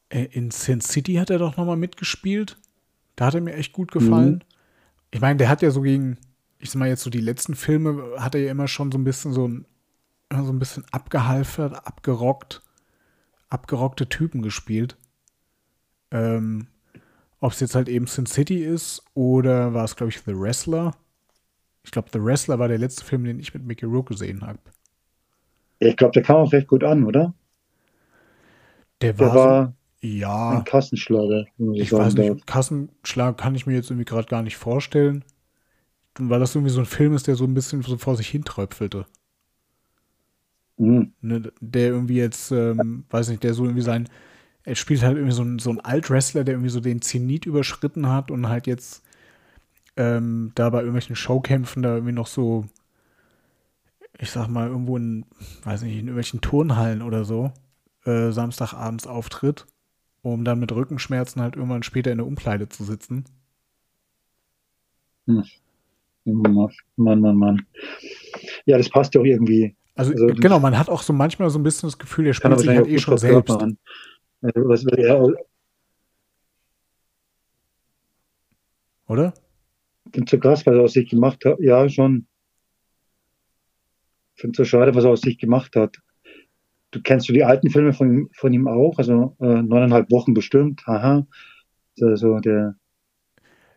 äh, 0.09 0.25
in 0.31 0.51
Sin 0.51 0.81
City 0.81 1.15
hat 1.15 1.29
er 1.29 1.37
doch 1.37 1.55
nochmal 1.55 1.77
mitgespielt. 1.77 2.57
Da 3.15 3.27
hat 3.27 3.35
er 3.35 3.41
mir 3.41 3.53
echt 3.53 3.73
gut 3.73 3.91
gefallen. 3.91 4.35
Mhm. 4.35 4.41
Ich 5.11 5.21
meine, 5.21 5.37
der 5.37 5.49
hat 5.49 5.61
ja 5.61 5.71
so 5.71 5.81
gegen, 5.81 6.17
ich 6.59 6.71
sag 6.71 6.79
mal 6.79 6.89
jetzt 6.89 7.03
so 7.03 7.09
die 7.09 7.21
letzten 7.21 7.55
Filme, 7.55 8.15
hat 8.17 8.33
er 8.33 8.41
ja 8.41 8.51
immer 8.51 8.67
schon 8.67 8.91
so 8.91 8.97
ein 8.97 9.03
bisschen 9.03 9.33
so 9.33 9.47
ein, 9.47 9.65
so 10.31 10.51
ein 10.51 10.59
bisschen 10.59 10.83
abgehalfert, 10.91 11.85
abgerockt 11.85 12.63
abgerockte 13.49 14.07
Typen 14.09 14.41
gespielt. 14.41 14.97
Ähm, 16.11 16.67
Ob 17.39 17.51
es 17.51 17.59
jetzt 17.59 17.75
halt 17.75 17.89
eben 17.89 18.07
Sin 18.07 18.25
City 18.25 18.63
ist 18.63 19.03
oder 19.13 19.73
war 19.73 19.85
es, 19.85 19.95
glaube 19.95 20.11
ich, 20.11 20.19
The 20.19 20.37
Wrestler. 20.39 20.95
Ich 21.83 21.91
glaube, 21.91 22.09
The 22.11 22.23
Wrestler 22.23 22.59
war 22.59 22.67
der 22.67 22.77
letzte 22.77 23.05
Film, 23.05 23.23
den 23.23 23.39
ich 23.39 23.53
mit 23.53 23.65
Mickey 23.65 23.85
Rourke 23.85 24.13
gesehen 24.13 24.41
habe. 24.45 24.59
Ich 25.79 25.95
glaube, 25.95 26.11
der 26.11 26.23
kam 26.23 26.37
auch 26.37 26.51
recht 26.51 26.67
gut 26.67 26.83
an, 26.83 27.05
oder? 27.05 27.33
Der 29.01 29.17
war, 29.17 29.27
der 29.27 29.35
war 29.35 29.65
so, 30.01 30.07
ja. 30.07 30.49
ein 30.49 30.63
Kassenschlager. 30.65 31.45
Ich, 31.73 31.81
ich 31.83 31.93
weiß 31.93 32.15
nicht, 32.15 32.45
Kassenschlag 32.45 33.37
kann 33.37 33.55
ich 33.55 33.65
mir 33.65 33.75
jetzt 33.75 33.89
irgendwie 33.89 34.05
gerade 34.05 34.27
gar 34.27 34.41
nicht 34.41 34.57
vorstellen. 34.57 35.23
Weil 36.17 36.41
das 36.41 36.53
irgendwie 36.53 36.73
so 36.73 36.81
ein 36.81 36.85
Film 36.85 37.13
ist, 37.13 37.27
der 37.27 37.35
so 37.35 37.45
ein 37.45 37.53
bisschen 37.53 37.81
so 37.81 37.97
vor 37.97 38.17
sich 38.17 38.27
hintröpfelte. 38.27 39.05
Mhm. 40.79 41.11
Ne, 41.21 41.51
der 41.59 41.89
irgendwie 41.89 42.17
jetzt, 42.17 42.51
ähm, 42.51 43.03
weiß 43.09 43.29
nicht, 43.29 43.43
der 43.43 43.53
so 43.53 43.65
irgendwie 43.65 43.83
sein, 43.83 44.07
er 44.63 44.75
spielt 44.75 45.03
halt 45.03 45.17
irgendwie 45.17 45.35
so 45.35 45.43
ein, 45.43 45.59
so 45.59 45.69
ein 45.71 45.81
Alt-Wrestler, 45.81 46.43
der 46.43 46.55
irgendwie 46.55 46.69
so 46.69 46.79
den 46.79 47.01
Zenit 47.01 47.45
überschritten 47.45 48.07
hat 48.07 48.31
und 48.31 48.47
halt 48.47 48.65
jetzt 48.65 49.03
ähm, 49.97 50.51
da 50.55 50.69
bei 50.69 50.79
irgendwelchen 50.79 51.17
Showkämpfen 51.17 51.83
da 51.83 51.95
irgendwie 51.95 52.13
noch 52.13 52.27
so, 52.27 52.65
ich 54.17 54.31
sag 54.31 54.47
mal, 54.47 54.69
irgendwo 54.69 54.95
in, 54.95 55.25
weiß 55.63 55.81
nicht, 55.81 55.93
in 55.93 55.99
irgendwelchen 55.99 56.39
Turnhallen 56.39 57.01
oder 57.01 57.25
so, 57.25 57.51
äh, 58.05 58.31
Samstagabends 58.31 59.05
auftritt, 59.05 59.65
um 60.21 60.45
dann 60.45 60.59
mit 60.59 60.71
Rückenschmerzen 60.71 61.41
halt 61.41 61.57
irgendwann 61.57 61.83
später 61.83 62.11
in 62.11 62.19
der 62.19 62.27
Umkleide 62.27 62.69
zu 62.69 62.85
sitzen. 62.85 63.25
Hm. 65.27 65.43
Mann, 66.23 66.69
Mann, 66.95 67.35
Mann. 67.35 67.65
Ja, 68.65 68.77
das 68.77 68.89
passt 68.89 69.17
auch 69.17 69.25
irgendwie. 69.25 69.75
Also, 69.99 70.13
also, 70.13 70.27
genau, 70.27 70.61
man 70.61 70.79
hat 70.79 70.87
auch 70.87 71.01
so 71.01 71.11
manchmal 71.11 71.49
so 71.49 71.59
ein 71.59 71.63
bisschen 71.63 71.87
das 71.87 71.99
Gefühl, 71.99 72.23
der 72.23 72.33
spielt 72.33 72.57
sich 72.57 72.69
halt 72.69 72.87
eh 72.87 72.99
schon 72.99 73.17
selbst. 73.17 73.61
An. 73.61 73.77
Also, 74.41 74.69
was, 74.69 74.85
ja, 74.97 75.21
Oder? 79.09 79.33
So 80.15 80.39
krass, 80.39 80.65
was 80.65 80.73
er 80.73 80.81
aus 80.81 80.93
sich 80.93 81.09
gemacht 81.09 81.43
hat. 81.43 81.59
Ja, 81.59 81.89
schon. 81.89 82.27
Finde 84.35 84.55
so 84.55 84.63
schade, 84.63 84.95
was 84.95 85.03
er 85.03 85.09
aus 85.09 85.19
sich 85.19 85.37
gemacht 85.37 85.75
hat. 85.75 85.97
Du 86.91 87.01
kennst 87.01 87.27
du 87.27 87.33
die 87.33 87.43
alten 87.43 87.69
Filme 87.69 87.91
von, 87.91 88.29
von 88.31 88.53
ihm 88.53 88.69
auch, 88.69 88.99
also 88.99 89.35
äh, 89.41 89.61
neuneinhalb 89.61 90.09
Wochen 90.11 90.33
bestimmt, 90.33 90.87
haha. 90.87 91.27
Also 91.99 92.39
der. 92.39 92.75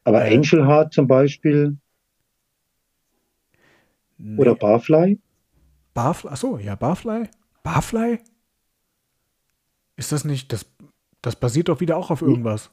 Aber 0.04 0.24
äh, 0.24 0.36
Angel 0.36 0.68
Heart 0.68 0.92
zum 0.92 1.08
Beispiel. 1.08 1.78
Nee. 4.18 4.38
Oder 4.38 4.54
Barfly. 4.54 5.18
Barfly, 5.94 6.30
achso, 6.30 6.58
ja, 6.58 6.74
Barfly? 6.74 7.28
Barfly? 7.62 8.18
Ist 9.96 10.12
das 10.12 10.24
nicht, 10.24 10.52
das, 10.52 10.66
das 11.20 11.36
basiert 11.36 11.68
doch 11.68 11.80
wieder 11.80 11.96
auch 11.96 12.10
auf 12.10 12.22
irgendwas. 12.22 12.70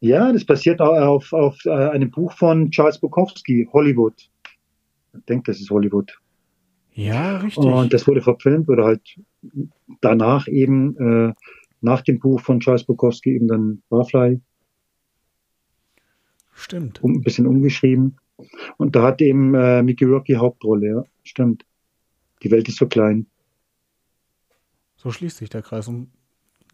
Ja, 0.00 0.32
das 0.32 0.44
basiert 0.44 0.80
auf, 0.80 1.32
auf 1.32 1.64
äh, 1.64 1.70
einem 1.70 2.10
Buch 2.10 2.32
von 2.32 2.70
Charles 2.70 2.98
Bukowski, 2.98 3.68
Hollywood. 3.72 4.28
Ich 5.14 5.24
denke, 5.24 5.50
das 5.50 5.60
ist 5.60 5.70
Hollywood. 5.70 6.18
Ja, 6.92 7.38
richtig. 7.38 7.64
Und 7.64 7.92
das 7.92 8.06
wurde 8.06 8.22
verfilmt 8.22 8.68
oder 8.68 8.84
halt 8.84 9.02
danach 10.00 10.48
eben, 10.48 10.96
äh, 10.96 11.34
nach 11.80 12.02
dem 12.02 12.18
Buch 12.18 12.40
von 12.40 12.60
Charles 12.60 12.84
Bukowski 12.84 13.34
eben 13.34 13.48
dann 13.48 13.82
Barfly. 13.88 14.40
Stimmt. 16.52 17.02
Um, 17.02 17.12
ein 17.12 17.22
bisschen 17.22 17.46
umgeschrieben. 17.46 18.16
Und 18.76 18.96
da 18.96 19.02
hat 19.02 19.22
eben 19.22 19.54
äh, 19.54 19.82
Mickey 19.82 20.04
Rocky 20.04 20.34
Hauptrolle, 20.34 20.88
ja, 20.88 21.04
stimmt. 21.22 21.64
Die 22.42 22.50
Welt 22.50 22.68
ist 22.68 22.78
so 22.78 22.86
klein. 22.86 23.26
So 24.96 25.10
schließt 25.10 25.36
sich 25.38 25.50
der 25.50 25.62
Kreis. 25.62 25.88
Und 25.88 26.10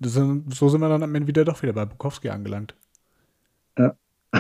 sind, 0.01 0.55
so 0.55 0.69
sind 0.69 0.81
wir 0.81 0.89
dann 0.89 1.03
am 1.03 1.15
Ende 1.15 1.29
wieder 1.29 1.45
doch 1.45 1.63
wieder 1.63 1.73
bei 1.73 1.85
Bukowski 1.85 2.29
angelangt. 2.29 2.75
Ja. 3.79 3.95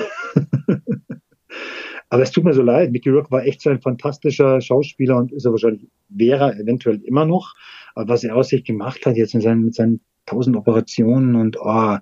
Aber 2.08 2.22
es 2.22 2.30
tut 2.30 2.44
mir 2.44 2.52
so 2.52 2.62
leid. 2.62 2.92
Mickey 2.92 3.10
Rourke 3.10 3.30
war 3.30 3.44
echt 3.44 3.62
so 3.62 3.70
ein 3.70 3.80
fantastischer 3.80 4.60
Schauspieler 4.60 5.16
und 5.16 5.32
ist 5.32 5.46
er 5.46 5.52
wahrscheinlich, 5.52 5.88
wäre 6.08 6.52
er 6.52 6.60
eventuell 6.60 7.00
immer 7.04 7.24
noch. 7.24 7.54
Aber 7.94 8.12
was 8.12 8.24
er 8.24 8.36
aus 8.36 8.48
sich 8.48 8.64
gemacht 8.64 9.06
hat 9.06 9.16
jetzt 9.16 9.34
mit 9.34 9.42
seinen, 9.42 9.64
mit 9.64 9.74
seinen 9.74 10.00
tausend 10.26 10.56
Operationen 10.56 11.36
und 11.36 11.56
oh, 11.60 11.96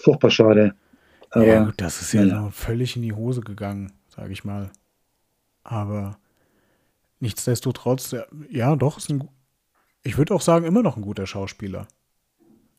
furchtbar 0.00 0.30
schade. 0.30 0.74
Aber, 1.30 1.46
ja, 1.46 1.72
das 1.76 2.00
ist 2.00 2.12
ja, 2.14 2.24
ja. 2.24 2.50
völlig 2.50 2.96
in 2.96 3.02
die 3.02 3.12
Hose 3.12 3.40
gegangen, 3.40 3.92
sage 4.08 4.32
ich 4.32 4.44
mal. 4.44 4.70
Aber 5.62 6.16
Nichtsdestotrotz, 7.20 8.14
ja, 8.50 8.76
doch, 8.76 8.98
ist 8.98 9.10
ein, 9.10 9.28
ich 10.02 10.18
würde 10.18 10.34
auch 10.34 10.40
sagen, 10.40 10.66
immer 10.66 10.82
noch 10.82 10.96
ein 10.96 11.02
guter 11.02 11.26
Schauspieler. 11.26 11.86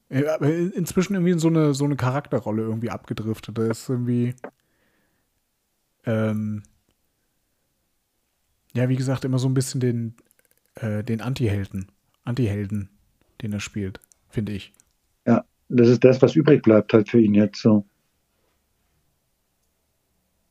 Aber 0.09 0.47
inzwischen 0.47 1.15
irgendwie 1.15 1.31
in 1.31 1.39
so 1.39 1.47
eine, 1.47 1.73
so 1.73 1.83
eine 1.85 1.95
Charakterrolle 1.95 2.61
irgendwie 2.61 2.91
abgedriftet. 2.91 3.57
Der 3.57 3.71
ist 3.71 3.89
irgendwie, 3.89 4.35
ähm, 6.05 6.63
ja, 8.73 8.87
wie 8.87 8.95
gesagt, 8.95 9.25
immer 9.25 9.39
so 9.39 9.47
ein 9.47 9.55
bisschen 9.55 9.79
den, 9.79 10.15
äh, 10.75 11.03
den 11.03 11.21
Anti-Helden, 11.21 11.91
Anti-Helden, 12.23 12.89
den 13.41 13.53
er 13.53 13.59
spielt, 13.59 13.99
finde 14.29 14.51
ich. 14.51 14.73
Ja, 15.25 15.43
das 15.69 15.89
ist 15.89 16.03
das, 16.03 16.21
was 16.21 16.35
übrig 16.35 16.61
bleibt 16.61 16.93
halt 16.93 17.09
für 17.09 17.19
ihn 17.19 17.33
jetzt 17.33 17.61
so. 17.61 17.85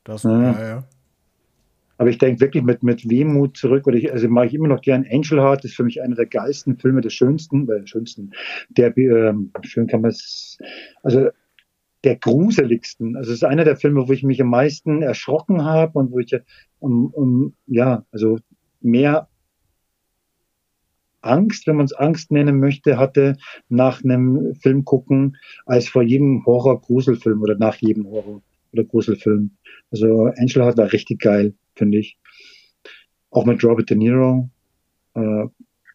Das, 0.03 0.25
ja, 0.25 0.43
ja. 0.43 0.69
ja. 0.69 0.85
Aber 1.97 2.11
ich 2.11 2.19
denke 2.19 2.41
wirklich 2.41 2.65
mit, 2.65 2.83
mit 2.83 3.09
Wehmut 3.09 3.57
zurück, 3.57 3.87
oder 3.87 3.97
ich, 3.97 4.13
also 4.13 4.29
mache 4.29 4.47
ich 4.47 4.55
immer 4.55 4.69
noch 4.69 4.81
gern 4.81 5.07
Angel 5.11 5.41
Heart, 5.41 5.65
ist 5.65 5.77
für 5.77 5.85
mich 5.85 6.03
einer 6.03 6.17
der 6.17 6.27
geilsten 6.27 6.77
Filme, 6.77 7.01
der 7.01 7.11
schönsten, 7.11 7.69
äh, 7.69 7.87
schönsten, 7.87 8.33
der, 8.71 8.97
ähm, 8.97 9.51
schön 9.63 9.87
kann 9.87 10.01
man 10.01 10.11
es, 10.11 10.59
also 11.03 11.29
der 12.05 12.17
gruseligsten. 12.17 13.17
Also 13.17 13.31
es 13.31 13.39
ist 13.39 13.45
einer 13.45 13.65
der 13.65 13.77
Filme, 13.77 14.07
wo 14.07 14.13
ich 14.13 14.23
mich 14.23 14.41
am 14.41 14.51
meisten 14.51 15.03
erschrocken 15.03 15.65
habe 15.65 15.99
und 15.99 16.13
wo 16.13 16.19
ich 16.19 16.37
um, 16.79 17.07
um 17.07 17.55
ja, 17.67 18.05
also 18.13 18.39
mehr 18.81 19.29
Angst, 21.23 21.67
wenn 21.67 21.77
man 21.77 21.87
es 21.87 21.95
Angst 21.95 22.31
nennen 22.31 22.61
möchte, 22.61 22.99
hatte 22.99 23.37
nach 23.69 24.05
einem 24.05 24.55
Film 24.57 24.85
gucken, 24.85 25.39
als 25.65 25.89
vor 25.89 26.03
jedem 26.03 26.45
Horror-Gruselfilm 26.45 27.41
oder 27.41 27.57
nach 27.57 27.77
jedem 27.77 28.07
Horror- 28.07 28.43
oder 28.73 28.85
Gruselfilm. 28.85 29.53
Also 29.91 30.25
Angel 30.37 30.63
Heart 30.63 30.77
war 30.77 30.93
richtig 30.93 31.21
geil, 31.21 31.55
finde 31.75 31.99
ich. 31.99 32.19
Auch 33.31 33.45
mit 33.45 33.63
Robert 33.65 33.91
De 33.91 33.97
Niro. 33.97 34.49
Äh, 35.15 35.47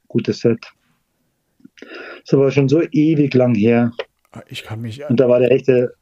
gutes 0.07 0.39
Set. 0.39 0.65
Das 2.25 2.37
war 2.37 2.51
schon 2.51 2.69
so 2.69 2.81
ewig 2.91 3.33
lang 3.33 3.55
her. 3.55 3.91
Ich 4.47 4.63
kann 4.63 4.81
mich. 4.81 5.03
Und 5.09 5.19
da 5.19 5.29
war 5.29 5.39
der 5.39 5.51
echte. 5.51 5.93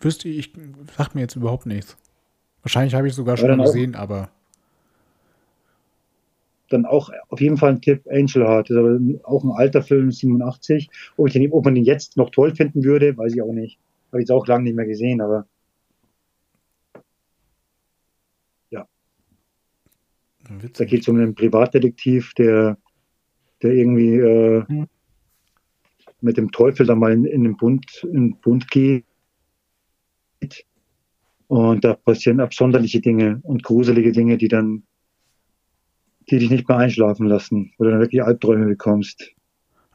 Wüsste 0.00 0.28
ich, 0.28 0.52
sagt 0.96 1.14
mir 1.14 1.22
jetzt 1.22 1.36
überhaupt 1.36 1.66
nichts. 1.66 1.96
Wahrscheinlich 2.62 2.94
habe 2.94 3.08
ich 3.08 3.14
sogar 3.14 3.36
schon 3.36 3.56
mal 3.56 3.64
gesehen, 3.64 3.94
aber 3.94 4.30
dann 6.72 6.86
auch 6.86 7.10
auf 7.28 7.40
jeden 7.40 7.56
Fall 7.56 7.70
ein 7.70 7.80
Tipp, 7.80 8.02
Angel 8.10 8.46
Heart. 8.46 8.70
Das 8.70 8.76
ist 8.76 8.78
aber 8.78 8.98
auch 9.24 9.44
ein 9.44 9.50
alter 9.50 9.82
Film, 9.82 10.10
87. 10.10 10.88
Ob, 11.16 11.26
ich 11.28 11.32
den, 11.34 11.52
ob 11.52 11.64
man 11.64 11.74
den 11.74 11.84
jetzt 11.84 12.16
noch 12.16 12.30
toll 12.30 12.54
finden 12.54 12.84
würde, 12.84 13.16
weiß 13.16 13.34
ich 13.34 13.42
auch 13.42 13.52
nicht. 13.52 13.78
Habe 14.08 14.20
ich 14.20 14.28
jetzt 14.28 14.32
auch 14.32 14.46
lange 14.46 14.64
nicht 14.64 14.76
mehr 14.76 14.86
gesehen, 14.86 15.20
aber 15.20 15.46
Witzig. 20.60 20.76
Da 20.76 20.84
geht 20.84 21.02
es 21.02 21.08
um 21.08 21.16
einen 21.16 21.34
Privatdetektiv, 21.34 22.34
der, 22.34 22.78
der 23.62 23.72
irgendwie 23.72 24.16
äh, 24.16 24.66
hm. 24.66 24.86
mit 26.20 26.36
dem 26.36 26.50
Teufel 26.50 26.86
da 26.86 26.94
mal 26.94 27.12
in, 27.12 27.24
in 27.24 27.44
den 27.44 27.56
Bund, 27.56 28.04
in 28.04 28.12
den 28.12 28.40
Bund 28.40 28.70
geht. 28.70 29.04
Und 31.48 31.84
da 31.84 31.94
passieren 31.94 32.40
absonderliche 32.40 33.00
Dinge 33.00 33.40
und 33.42 33.62
gruselige 33.62 34.12
Dinge, 34.12 34.38
die 34.38 34.48
dann 34.48 34.84
die 36.30 36.38
dich 36.38 36.50
nicht 36.50 36.68
mehr 36.68 36.78
einschlafen 36.78 37.26
lassen, 37.26 37.72
wo 37.76 37.84
du 37.84 37.90
dann 37.90 38.00
wirklich 38.00 38.22
Albträume 38.22 38.66
bekommst. 38.66 39.32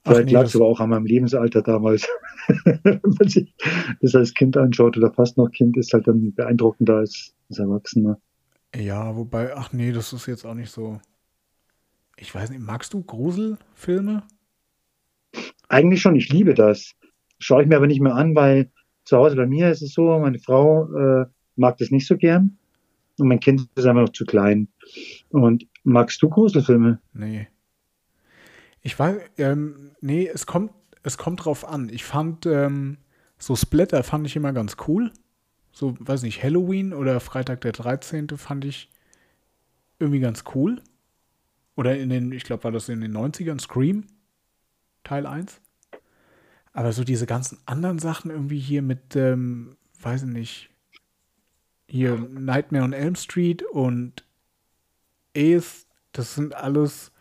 Vielleicht 0.05 0.28
nee, 0.28 0.34
lag 0.34 0.45
es 0.45 0.55
aber 0.55 0.66
auch 0.66 0.80
an 0.80 0.89
meinem 0.89 1.05
Lebensalter 1.05 1.62
damals. 1.62 2.08
Wenn 2.84 3.01
man 3.03 3.28
sich 3.28 3.53
das 4.01 4.16
als 4.16 4.34
Kind 4.34 4.55
anschaut 4.55 4.97
oder 4.97 5.12
fast 5.12 5.38
noch 5.38 5.49
Kind, 5.51 5.78
ist 5.78 5.93
halt 5.93 6.08
dann 6.08 6.34
beeindruckender 6.34 6.97
als, 6.97 7.34
als 7.49 7.60
Erwachsener. 7.60 8.20
Ja, 8.76 9.15
wobei, 9.15 9.55
ach 9.55 9.72
nee, 9.74 9.91
das 9.91 10.13
ist 10.13 10.26
jetzt 10.28 10.45
auch 10.45 10.53
nicht 10.53 10.72
so. 10.72 10.99
Ich 12.18 12.34
weiß 12.34 12.49
nicht, 12.49 12.61
magst 12.61 12.93
du 12.93 13.03
Gruselfilme? 13.03 14.24
Eigentlich 15.70 16.01
schon, 16.01 16.15
ich 16.15 16.30
liebe 16.30 16.53
das. 16.53 16.93
Schaue 17.39 17.63
ich 17.63 17.68
mir 17.68 17.78
aber 17.78 17.88
nicht 17.88 18.01
mehr 18.01 18.15
an, 18.15 18.36
weil 18.36 18.72
zu 19.03 19.18
Hause 19.18 19.36
bei 19.36 19.45
mir 19.45 19.72
ist 19.72 19.82
es 19.82 19.93
so, 19.93 20.20
meine 20.20 20.39
Frau 20.39 20.91
äh, 20.93 21.26
mag 21.55 21.78
das 21.78 21.91
nicht 21.91 22.07
so 22.07 22.18
gern 22.18 22.57
und 23.20 23.28
mein 23.28 23.39
Kind 23.39 23.68
ist 23.76 23.86
einfach 23.86 24.01
noch 24.01 24.13
zu 24.13 24.26
klein. 24.26 24.68
Und 25.30 25.68
magst 25.84 26.22
du 26.22 26.30
Gruselfilme? 26.30 26.99
Nee. 27.13 27.47
Ich 28.82 28.97
weiß, 28.97 29.18
ähm, 29.38 29.91
nee, 30.01 30.28
es 30.28 30.45
kommt, 30.45 30.72
es 31.03 31.18
kommt 31.18 31.45
drauf 31.45 31.68
an. 31.68 31.89
Ich 31.89 32.03
fand 32.03 32.45
ähm, 32.45 32.97
so 33.38 33.55
Splatter 33.55 34.03
fand 34.03 34.26
ich 34.28 34.36
immer 34.36 34.53
ganz 34.53 34.78
cool. 34.88 35.11
So, 35.78 35.95
weiß 35.99 36.23
nicht, 36.23 36.41
Halloween 36.41 36.91
oder 36.91 37.19
Freitag 37.19 37.61
der 37.61 37.71
13. 37.71 38.30
fand 38.30 38.65
ich 38.65 38.89
irgendwie 39.99 40.19
ganz 40.19 40.43
cool. 40.55 40.82
Oder 41.75 41.95
in 41.99 42.09
den, 42.09 42.32
ich 42.32 42.45
glaube, 42.45 42.63
war 42.63 42.71
das 42.71 42.89
in 42.89 42.99
den 42.99 43.15
90ern, 43.15 43.61
Scream, 43.61 44.07
Teil 45.03 45.28
1. 45.28 45.61
Aber 46.73 46.91
so 46.93 47.03
diese 47.03 47.28
ganzen 47.28 47.59
anderen 47.67 47.99
Sachen 47.99 48.32
irgendwie 48.32 48.57
hier 48.57 48.82
mit, 48.82 49.15
ähm, 49.15 49.78
weiß 50.01 50.23
ich 50.23 50.30
nicht, 50.30 50.69
hier 51.88 52.17
Nightmare 52.17 52.84
on 52.84 52.93
Elm 52.93 53.13
Street 53.13 53.61
und 53.61 54.25
Ace, 55.36 55.86
das 56.11 56.34
sind 56.34 56.55
alles. 56.55 57.11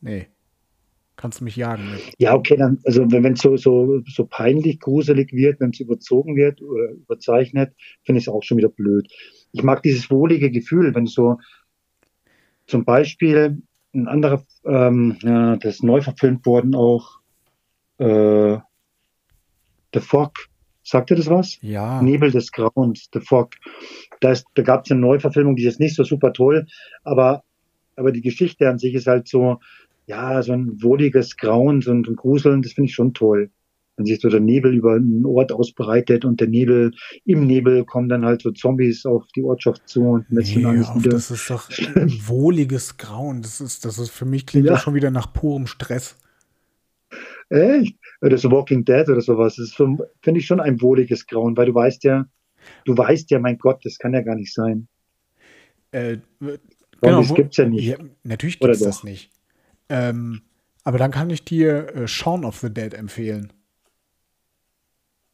Nee. 0.00 0.28
Kannst 1.16 1.40
du 1.40 1.44
mich 1.44 1.56
jagen 1.56 1.90
mit. 1.92 2.00
Ja, 2.18 2.34
okay, 2.34 2.56
dann, 2.56 2.80
also 2.84 3.10
wenn 3.10 3.34
es 3.34 3.40
so, 3.40 3.56
so, 3.56 4.00
so 4.06 4.26
peinlich, 4.26 4.80
gruselig 4.80 5.32
wird, 5.32 5.60
wenn 5.60 5.70
es 5.70 5.80
überzogen 5.80 6.34
wird 6.36 6.60
oder 6.60 6.90
überzeichnet, 6.90 7.72
finde 8.02 8.18
ich 8.18 8.26
es 8.26 8.32
auch 8.32 8.42
schon 8.42 8.58
wieder 8.58 8.68
blöd. 8.68 9.08
Ich 9.52 9.62
mag 9.62 9.82
dieses 9.82 10.10
wohlige 10.10 10.50
Gefühl, 10.50 10.94
wenn 10.94 11.06
so 11.06 11.38
zum 12.66 12.84
Beispiel 12.84 13.62
ein 13.94 14.08
anderer, 14.08 14.42
ähm, 14.64 15.16
ja, 15.22 15.56
das 15.56 15.76
ist 15.76 15.84
neu 15.84 16.00
verfilmt 16.00 16.44
worden 16.46 16.74
auch, 16.74 17.20
äh, 17.98 18.58
The 19.92 20.00
Fog, 20.00 20.32
Sagt 20.86 21.10
ihr 21.10 21.16
das 21.16 21.30
was? 21.30 21.58
Ja. 21.62 22.02
Nebel 22.02 22.30
des 22.30 22.52
Grauens, 22.52 23.08
The 23.12 23.20
Fog. 23.20 23.54
Da, 24.20 24.32
ist, 24.32 24.44
da 24.54 24.62
gab 24.62 24.84
es 24.84 24.90
eine 24.90 25.00
Neuverfilmung, 25.00 25.56
die 25.56 25.64
ist 25.64 25.80
nicht 25.80 25.96
so 25.96 26.04
super 26.04 26.32
toll, 26.34 26.66
aber, 27.04 27.42
aber 27.96 28.12
die 28.12 28.20
Geschichte 28.20 28.68
an 28.68 28.78
sich 28.78 28.94
ist 28.94 29.06
halt 29.06 29.26
so, 29.26 29.60
ja, 30.06 30.42
so 30.42 30.52
ein 30.52 30.82
wohliges 30.82 31.36
Grauen, 31.36 31.80
so 31.80 31.92
ein, 31.92 32.02
Gruseln, 32.02 32.62
das 32.62 32.72
finde 32.72 32.88
ich 32.88 32.94
schon 32.94 33.14
toll. 33.14 33.50
Wenn 33.96 34.06
sich 34.06 34.20
so 34.20 34.28
der 34.28 34.40
Nebel 34.40 34.74
über 34.74 34.94
einen 34.94 35.24
Ort 35.24 35.52
ausbreitet 35.52 36.24
und 36.24 36.40
der 36.40 36.48
Nebel, 36.48 36.92
im 37.24 37.46
Nebel 37.46 37.84
kommen 37.84 38.08
dann 38.08 38.24
halt 38.24 38.42
so 38.42 38.50
Zombies 38.50 39.06
auf 39.06 39.24
die 39.36 39.44
Ortschaft 39.44 39.88
zu 39.88 40.02
und 40.02 40.30
messen 40.32 40.62
nee, 40.62 40.66
alles 40.66 40.92
wieder. 40.96 41.10
Das 41.10 41.30
ist 41.30 41.48
doch 41.48 41.70
ein 41.94 42.10
wohliges 42.26 42.96
Grauen. 42.96 43.42
Das 43.42 43.60
ist, 43.60 43.84
das 43.84 43.98
ist 43.98 44.10
für 44.10 44.24
mich 44.24 44.46
klingt 44.46 44.66
ja. 44.66 44.78
schon 44.78 44.94
wieder 44.94 45.12
nach 45.12 45.32
purem 45.32 45.68
Stress. 45.68 46.16
Echt? 47.50 47.96
Oder 48.20 48.36
so 48.36 48.50
Walking 48.50 48.84
Dead 48.84 49.08
oder 49.08 49.20
sowas. 49.20 49.56
Das 49.56 49.72
finde 49.74 50.40
ich, 50.40 50.46
schon 50.46 50.58
ein 50.58 50.80
wohliges 50.82 51.26
Grauen, 51.26 51.56
weil 51.56 51.66
du 51.66 51.74
weißt 51.74 52.02
ja, 52.02 52.26
du 52.84 52.96
weißt 52.96 53.30
ja, 53.30 53.38
mein 53.38 53.58
Gott, 53.58 53.84
das 53.84 53.98
kann 53.98 54.12
ja 54.12 54.22
gar 54.22 54.34
nicht 54.34 54.52
sein. 54.52 54.88
Äh, 55.92 56.18
genau, 57.00 57.20
das 57.20 57.34
gibt 57.34 57.52
es 57.52 57.58
ja 57.58 57.66
nicht. 57.66 57.86
Ja, 57.86 57.96
natürlich 58.24 58.58
gibt 58.58 58.72
es 58.72 58.80
das 58.80 59.04
nicht. 59.04 59.30
Ähm, 59.88 60.42
aber 60.82 60.98
dann 60.98 61.10
kann 61.10 61.30
ich 61.30 61.44
dir 61.44 61.94
äh, 61.94 62.08
Shaun 62.08 62.44
of 62.44 62.58
the 62.58 62.72
Dead 62.72 62.94
empfehlen. 62.94 63.52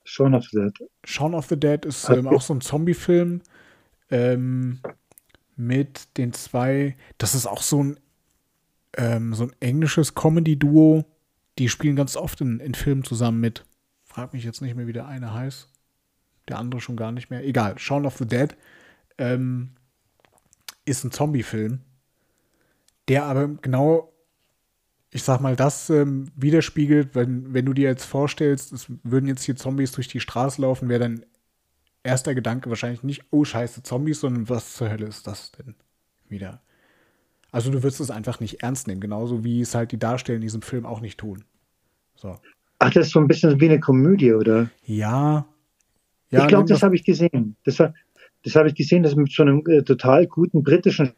Shaun 0.05 0.35
of 0.35 0.45
the 0.51 0.59
Dead. 0.59 0.91
Shaun 1.05 1.35
of 1.35 1.47
the 1.47 1.59
Dead 1.59 1.85
ist 1.85 2.09
ähm, 2.09 2.27
auch 2.27 2.43
so 2.43 2.55
ein 2.55 2.61
Zombie-Film 2.61 3.43
ähm, 4.11 4.81
mit 5.57 6.17
den 6.17 6.33
zwei. 6.33 6.97
Das 7.19 7.35
ist 7.35 7.47
auch 7.47 7.63
so 7.63 7.83
ein, 7.83 8.01
ähm, 8.97 9.35
so 9.35 9.45
ein 9.45 9.53
englisches 9.61 10.15
Comedy-Duo 10.15 11.05
die 11.61 11.69
spielen 11.69 11.95
ganz 11.95 12.17
oft 12.17 12.41
in, 12.41 12.59
in 12.59 12.75
Filmen 12.75 13.05
zusammen 13.05 13.39
mit. 13.39 13.67
Frag 14.05 14.33
mich 14.33 14.45
jetzt 14.45 14.63
nicht 14.63 14.77
mehr, 14.77 14.87
wie 14.87 14.95
der 14.95 15.07
eine 15.07 15.35
heißt. 15.35 15.69
Der 16.49 16.59
andere 16.59 16.81
schon 16.81 16.97
gar 16.97 17.13
nicht 17.13 17.29
mehr. 17.29 17.45
Egal. 17.45 17.79
Shaun 17.79 18.07
of 18.07 18.17
the 18.17 18.27
Dead 18.27 18.57
ähm, 19.19 19.73
ist 20.87 21.05
ein 21.05 21.13
Zombie-Film, 21.13 21.81
der 23.09 23.25
aber 23.25 23.49
genau, 23.49 24.11
ich 25.13 25.25
sag 25.25 25.41
mal, 25.41 25.57
das 25.57 25.91
ähm, 25.91 26.29
widerspiegelt, 26.37 27.15
wenn, 27.15 27.53
wenn 27.53 27.67
du 27.67 27.73
dir 27.73 27.89
jetzt 27.89 28.05
vorstellst, 28.05 28.73
es 28.73 28.87
würden 29.03 29.27
jetzt 29.27 29.43
hier 29.43 29.57
Zombies 29.57 29.93
durch 29.93 30.09
die 30.09 30.21
Straße 30.21 30.63
laufen, 30.63 30.89
wäre 30.89 31.01
dein 31.01 31.27
erster 32.05 32.35
Gedanke 32.35 32.71
wahrscheinlich 32.71 33.03
nicht, 33.03 33.25
oh 33.31 33.45
scheiße, 33.45 33.83
Zombies, 33.83 34.21
sondern 34.21 34.49
was 34.49 34.75
zur 34.75 34.91
Hölle 34.91 35.07
ist 35.07 35.27
das 35.27 35.53
denn 35.53 35.75
wieder? 36.29 36.63
Also 37.51 37.73
du 37.73 37.83
wirst 37.83 38.01
es 38.01 38.11
einfach 38.11 38.39
nicht 38.39 38.63
ernst 38.63 38.87
nehmen, 38.87 39.01
genauso 39.01 39.43
wie 39.43 39.61
es 39.61 39.75
halt 39.75 39.91
die 39.91 39.99
Darsteller 39.99 40.37
in 40.37 40.43
diesem 40.43 40.63
Film 40.63 40.87
auch 40.87 41.01
nicht 41.01 41.19
tun. 41.19 41.45
So. 42.15 42.37
Ach, 42.79 42.93
das 42.93 43.09
ist 43.09 43.13
so 43.13 43.19
ein 43.19 43.27
bisschen 43.27 43.61
wie 43.61 43.69
eine 43.69 43.81
Komödie, 43.81 44.33
oder? 44.33 44.71
Ja. 44.87 45.47
ja 46.31 46.43
ich 46.43 46.47
glaube, 46.47 46.69
das 46.69 46.85
habe 46.85 46.95
ich 46.95 47.05
gesehen. 47.05 47.57
Das, 47.65 47.77
das 47.77 48.55
habe 48.55 48.69
ich 48.69 48.77
gesehen, 48.77 49.03
das 49.03 49.17
mit 49.17 49.33
so 49.33 49.43
einem 49.43 49.65
äh, 49.67 49.83
total 49.83 50.29
guten 50.29 50.63
britischen 50.63 51.13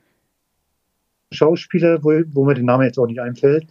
Schauspieler, 1.30 2.02
wo, 2.02 2.22
wo 2.32 2.44
mir 2.46 2.54
der 2.54 2.64
Name 2.64 2.86
jetzt 2.86 2.98
auch 2.98 3.06
nicht 3.06 3.20
einfällt. 3.20 3.66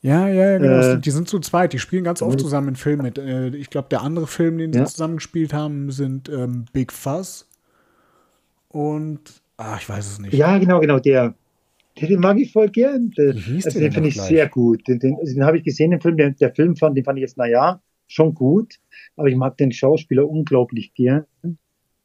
Ja, 0.00 0.28
ja, 0.28 0.52
ja, 0.52 0.58
genau. 0.58 0.94
Äh, 0.94 1.00
die 1.00 1.10
sind 1.10 1.28
zu 1.28 1.40
zweit, 1.40 1.72
die 1.72 1.78
spielen 1.78 2.04
ganz 2.04 2.22
oft 2.22 2.38
zusammen 2.38 2.68
in 2.68 2.76
Filmen 2.76 3.02
mit. 3.02 3.18
Äh, 3.18 3.48
ich 3.48 3.68
glaube, 3.68 3.88
der 3.88 4.02
andere 4.02 4.26
Film, 4.26 4.58
den 4.58 4.72
sie 4.72 4.78
ja. 4.78 4.84
zusammen 4.84 5.16
gespielt 5.16 5.52
haben, 5.52 5.90
sind 5.90 6.28
ähm, 6.28 6.66
Big 6.72 6.92
Fuzz 6.92 7.48
und, 8.68 9.20
ah, 9.56 9.76
ich 9.80 9.88
weiß 9.88 10.06
es 10.06 10.18
nicht. 10.20 10.34
Ja, 10.34 10.58
genau, 10.58 10.80
genau, 10.80 10.98
der. 10.98 11.34
Den 12.00 12.20
mag 12.20 12.38
ich 12.38 12.52
voll 12.52 12.68
gern. 12.68 13.10
Den, 13.10 13.42
also 13.64 13.80
den 13.80 13.90
finde 13.90 14.08
ich 14.08 14.14
gleich? 14.14 14.28
sehr 14.28 14.48
gut. 14.48 14.86
Den, 14.86 15.00
den, 15.00 15.16
also 15.16 15.34
den 15.34 15.44
habe 15.44 15.58
ich 15.58 15.64
gesehen, 15.64 15.90
den 15.90 16.00
Film. 16.00 16.16
Der, 16.16 16.30
der 16.30 16.54
Film 16.54 16.76
fand, 16.76 16.96
den 16.96 17.04
fand 17.04 17.18
ich 17.18 17.22
jetzt, 17.22 17.36
naja, 17.36 17.82
schon 18.06 18.34
gut. 18.34 18.76
Aber 19.16 19.26
ich 19.26 19.34
mag 19.34 19.56
den 19.56 19.72
Schauspieler 19.72 20.28
unglaublich 20.28 20.94
gern. 20.94 21.24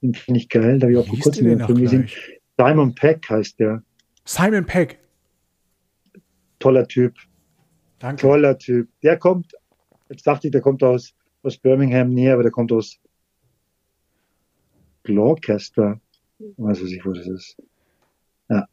Den 0.02 0.16
finde 0.16 0.40
ich 0.40 0.50
geil. 0.50 0.80
Da 0.80 0.88
habe 0.88 0.94
ich 0.94 0.98
auch 0.98 1.08
vor 1.08 1.20
kurzem 1.20 1.46
den 1.46 1.60
Film 1.60 1.80
gesehen. 1.80 2.10
Simon 2.58 2.96
Peck 2.96 3.30
heißt 3.30 3.60
der. 3.60 3.84
Simon 4.26 4.66
Peck. 4.66 4.98
Toller 6.58 6.88
Typ. 6.88 7.14
Danke. 8.04 8.22
Toller 8.22 8.58
Typ. 8.58 8.90
Der 9.02 9.18
kommt, 9.18 9.56
jetzt 10.10 10.28
dachte 10.28 10.48
ich, 10.48 10.52
der 10.52 10.60
kommt 10.60 10.84
aus, 10.84 11.16
aus 11.42 11.58
Birmingham 11.58 12.10
näher, 12.10 12.34
aber 12.34 12.44
der 12.44 12.52
kommt 12.52 12.74
aus 12.74 13.00
Gloucester. 15.04 16.02
weiß 16.58 16.82
ich, 16.82 17.06
wo 17.06 17.14
das 17.14 17.28
ist. 17.28 17.56
Ja. 18.50 18.68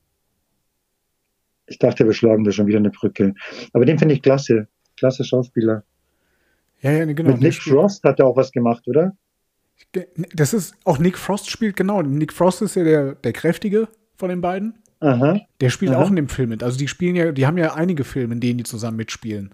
Ich 1.67 1.79
dachte, 1.79 2.05
wir 2.07 2.13
schlagen 2.13 2.43
da 2.43 2.51
schon 2.51 2.67
wieder 2.67 2.79
eine 2.79 2.91
Brücke. 2.91 3.35
Aber 3.73 3.85
den 3.85 4.01
finde 4.01 4.17
ich 4.17 4.23
klasse. 4.23 4.67
Klasse 4.97 5.23
Schauspieler. 5.23 5.85
Ja, 6.81 6.91
ja, 6.91 7.05
genau. 7.05 7.31
Mit 7.31 7.41
Nick 7.41 7.55
Frost 7.55 8.03
hat 8.03 8.19
er 8.19 8.27
auch 8.27 8.37
was 8.37 8.51
gemacht, 8.51 8.89
oder? 8.89 9.17
Das 10.35 10.53
ist 10.53 10.75
auch 10.85 10.99
Nick 10.99 11.17
Frost 11.17 11.49
spielt, 11.49 11.77
genau. 11.77 12.03
Nick 12.03 12.33
Frost 12.33 12.63
ist 12.63 12.75
ja 12.75 12.83
der, 12.83 13.15
der 13.15 13.33
Kräftige 13.33 13.87
von 14.17 14.29
den 14.29 14.41
beiden. 14.41 14.80
Aha. 15.01 15.41
Der 15.61 15.71
spielt 15.71 15.93
Aha. 15.93 16.03
auch 16.03 16.11
in 16.11 16.17
dem 16.17 16.29
Film 16.29 16.51
mit. 16.51 16.63
Also 16.63 16.79
die 16.79 16.89
spielen 16.89 17.17
ja, 17.17 17.33
die 17.33 17.47
haben 17.47 17.59
ja 17.59 17.75
einige 17.75 18.05
Filme, 18.05 18.35
in 18.35 18.41
denen 18.41 18.59
die 18.59 18.65
zusammen 18.65 18.99
mitspielen. 18.99 19.51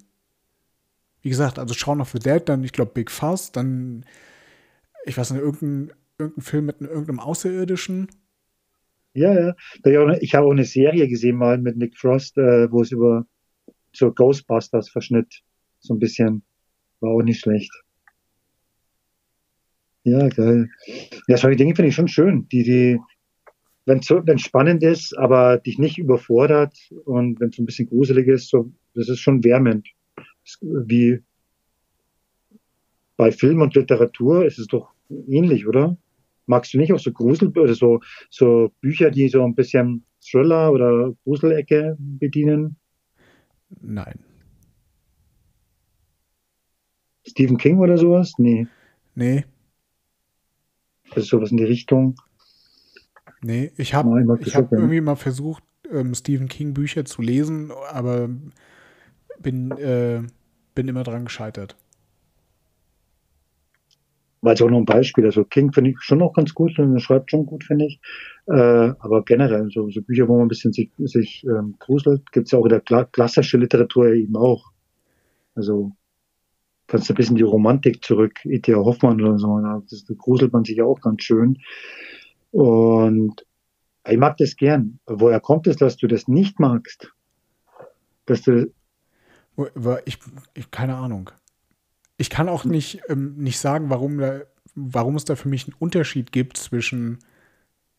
Wie 1.22 1.28
gesagt, 1.28 1.58
also 1.58 1.74
Shaun 1.74 2.00
of 2.00 2.10
the 2.10 2.18
Dead, 2.18 2.42
dann, 2.44 2.62
ich 2.64 2.72
glaube, 2.72 2.92
Big 2.94 3.10
Fuzz, 3.10 3.52
dann, 3.52 4.04
ich 5.04 5.16
weiß 5.16 5.30
nicht, 5.32 5.40
irgendein, 5.42 5.92
irgendein 6.18 6.42
Film 6.42 6.66
mit 6.66 6.80
einem- 6.80 6.90
irgendeinem 6.90 7.20
Außerirdischen. 7.20 8.08
Ja, 9.14 9.32
ja. 9.32 9.54
Ich 10.20 10.34
habe 10.34 10.46
auch 10.46 10.52
eine 10.52 10.64
Serie 10.64 11.08
gesehen 11.08 11.36
mal 11.36 11.58
mit 11.58 11.76
Nick 11.76 11.96
Frost, 11.96 12.36
äh, 12.36 12.70
wo 12.70 12.82
es 12.82 12.90
über 12.92 13.26
so 13.92 14.12
Ghostbusters 14.12 14.90
verschnitt. 14.90 15.42
So 15.80 15.94
ein 15.94 15.98
bisschen. 15.98 16.42
War 17.00 17.10
auch 17.10 17.22
nicht 17.22 17.40
schlecht. 17.40 17.72
Ja, 20.04 20.28
geil. 20.28 20.70
Ja, 21.26 21.36
solche 21.36 21.56
Dinge 21.56 21.74
finde 21.74 21.88
ich 21.88 21.94
schon 21.94 22.08
schön, 22.08 22.46
die, 22.48 22.62
die, 22.62 23.00
wenn 23.86 24.00
es 24.00 24.42
spannend 24.42 24.82
ist, 24.82 25.16
aber 25.16 25.58
dich 25.58 25.78
nicht 25.78 25.98
überfordert 25.98 26.76
und 27.04 27.40
wenn 27.40 27.50
es 27.50 27.58
ein 27.58 27.66
bisschen 27.66 27.88
gruselig 27.88 28.26
ist, 28.26 28.50
so, 28.50 28.70
das 28.94 29.08
ist 29.08 29.20
schon 29.20 29.44
wärmend. 29.44 29.88
Wie 30.60 31.22
bei 33.16 33.32
Film 33.32 33.62
und 33.62 33.74
Literatur 33.74 34.44
ist 34.44 34.58
es 34.58 34.66
doch 34.66 34.92
ähnlich, 35.28 35.66
oder? 35.66 35.96
Magst 36.46 36.74
du 36.74 36.78
nicht 36.78 36.92
auch 36.92 36.98
so 36.98 37.12
Grusel 37.12 37.48
oder 37.48 37.74
so, 37.74 38.00
so 38.28 38.72
Bücher, 38.80 39.10
die 39.10 39.28
so 39.28 39.42
ein 39.42 39.54
bisschen 39.54 40.04
Thriller 40.20 40.72
oder 40.72 41.14
Gruselecke 41.24 41.96
bedienen? 41.98 42.76
Nein. 43.80 44.18
Stephen 47.26 47.56
King 47.56 47.78
oder 47.78 47.98
sowas? 47.98 48.34
Nee, 48.38 48.68
Nee, 49.18 49.44
das 51.08 51.24
ist 51.24 51.28
sowas 51.30 51.50
in 51.50 51.56
die 51.56 51.64
Richtung. 51.64 52.16
Nee. 53.46 53.72
Ich 53.76 53.94
habe 53.94 54.10
hab 54.10 54.40
gerne. 54.40 54.66
irgendwie 54.72 55.00
mal 55.00 55.16
versucht, 55.16 55.62
ähm, 55.90 56.14
Stephen 56.14 56.48
King 56.48 56.74
Bücher 56.74 57.04
zu 57.04 57.22
lesen, 57.22 57.70
aber 57.92 58.28
bin, 59.40 59.70
äh, 59.72 60.22
bin 60.74 60.88
immer 60.88 61.02
dran 61.02 61.24
gescheitert. 61.24 61.76
War 64.42 64.52
jetzt 64.52 64.62
auch 64.62 64.70
nur 64.70 64.80
ein 64.80 64.86
Beispiel. 64.86 65.24
Also 65.24 65.44
King 65.44 65.72
finde 65.72 65.90
ich 65.90 65.96
schon 66.00 66.22
auch 66.22 66.32
ganz 66.32 66.54
gut 66.54 66.78
und 66.78 66.94
er 66.94 67.00
schreibt 67.00 67.30
schon 67.30 67.46
gut, 67.46 67.64
finde 67.64 67.86
ich. 67.86 68.00
Äh, 68.46 68.52
aber 68.52 69.24
generell, 69.24 69.70
so, 69.70 69.90
so 69.90 70.02
Bücher, 70.02 70.28
wo 70.28 70.36
man 70.36 70.46
ein 70.46 70.48
bisschen 70.48 70.72
sich, 70.72 70.90
sich 70.98 71.44
ähm, 71.44 71.74
gruselt, 71.78 72.30
gibt 72.32 72.46
es 72.46 72.52
ja 72.52 72.58
auch 72.58 72.64
in 72.64 72.70
der 72.70 72.80
kla 72.80 73.04
klassischen 73.04 73.60
Literatur 73.60 74.12
eben 74.12 74.36
auch. 74.36 74.70
Also 75.54 75.92
kannst 76.86 77.08
du 77.08 77.14
ein 77.14 77.16
bisschen 77.16 77.36
die 77.36 77.42
Romantik 77.42 78.04
zurück, 78.04 78.38
E.T.A. 78.44 78.76
Hoffmann 78.76 79.20
oder 79.20 79.38
so, 79.38 79.58
da 79.58 79.82
gruselt 80.16 80.52
man 80.52 80.64
sich 80.64 80.76
ja 80.76 80.84
auch 80.84 81.00
ganz 81.00 81.22
schön. 81.24 81.58
Und 82.56 83.44
ich 84.08 84.16
mag 84.16 84.38
das 84.38 84.56
gern. 84.56 84.98
Woher 85.04 85.40
kommt 85.40 85.66
es, 85.66 85.76
dass 85.76 85.98
du 85.98 86.06
das 86.06 86.26
nicht 86.26 86.58
magst? 86.58 87.12
Dass 88.24 88.40
du, 88.40 88.72
Ich, 90.06 90.18
ich 90.54 90.70
keine 90.70 90.96
Ahnung. 90.96 91.30
Ich 92.16 92.30
kann 92.30 92.48
auch 92.48 92.64
nicht, 92.64 93.02
ähm, 93.10 93.36
nicht 93.36 93.58
sagen, 93.58 93.90
warum, 93.90 94.16
da, 94.16 94.40
warum 94.74 95.16
es 95.16 95.26
da 95.26 95.36
für 95.36 95.50
mich 95.50 95.66
einen 95.66 95.76
Unterschied 95.78 96.32
gibt 96.32 96.56
zwischen, 96.56 97.18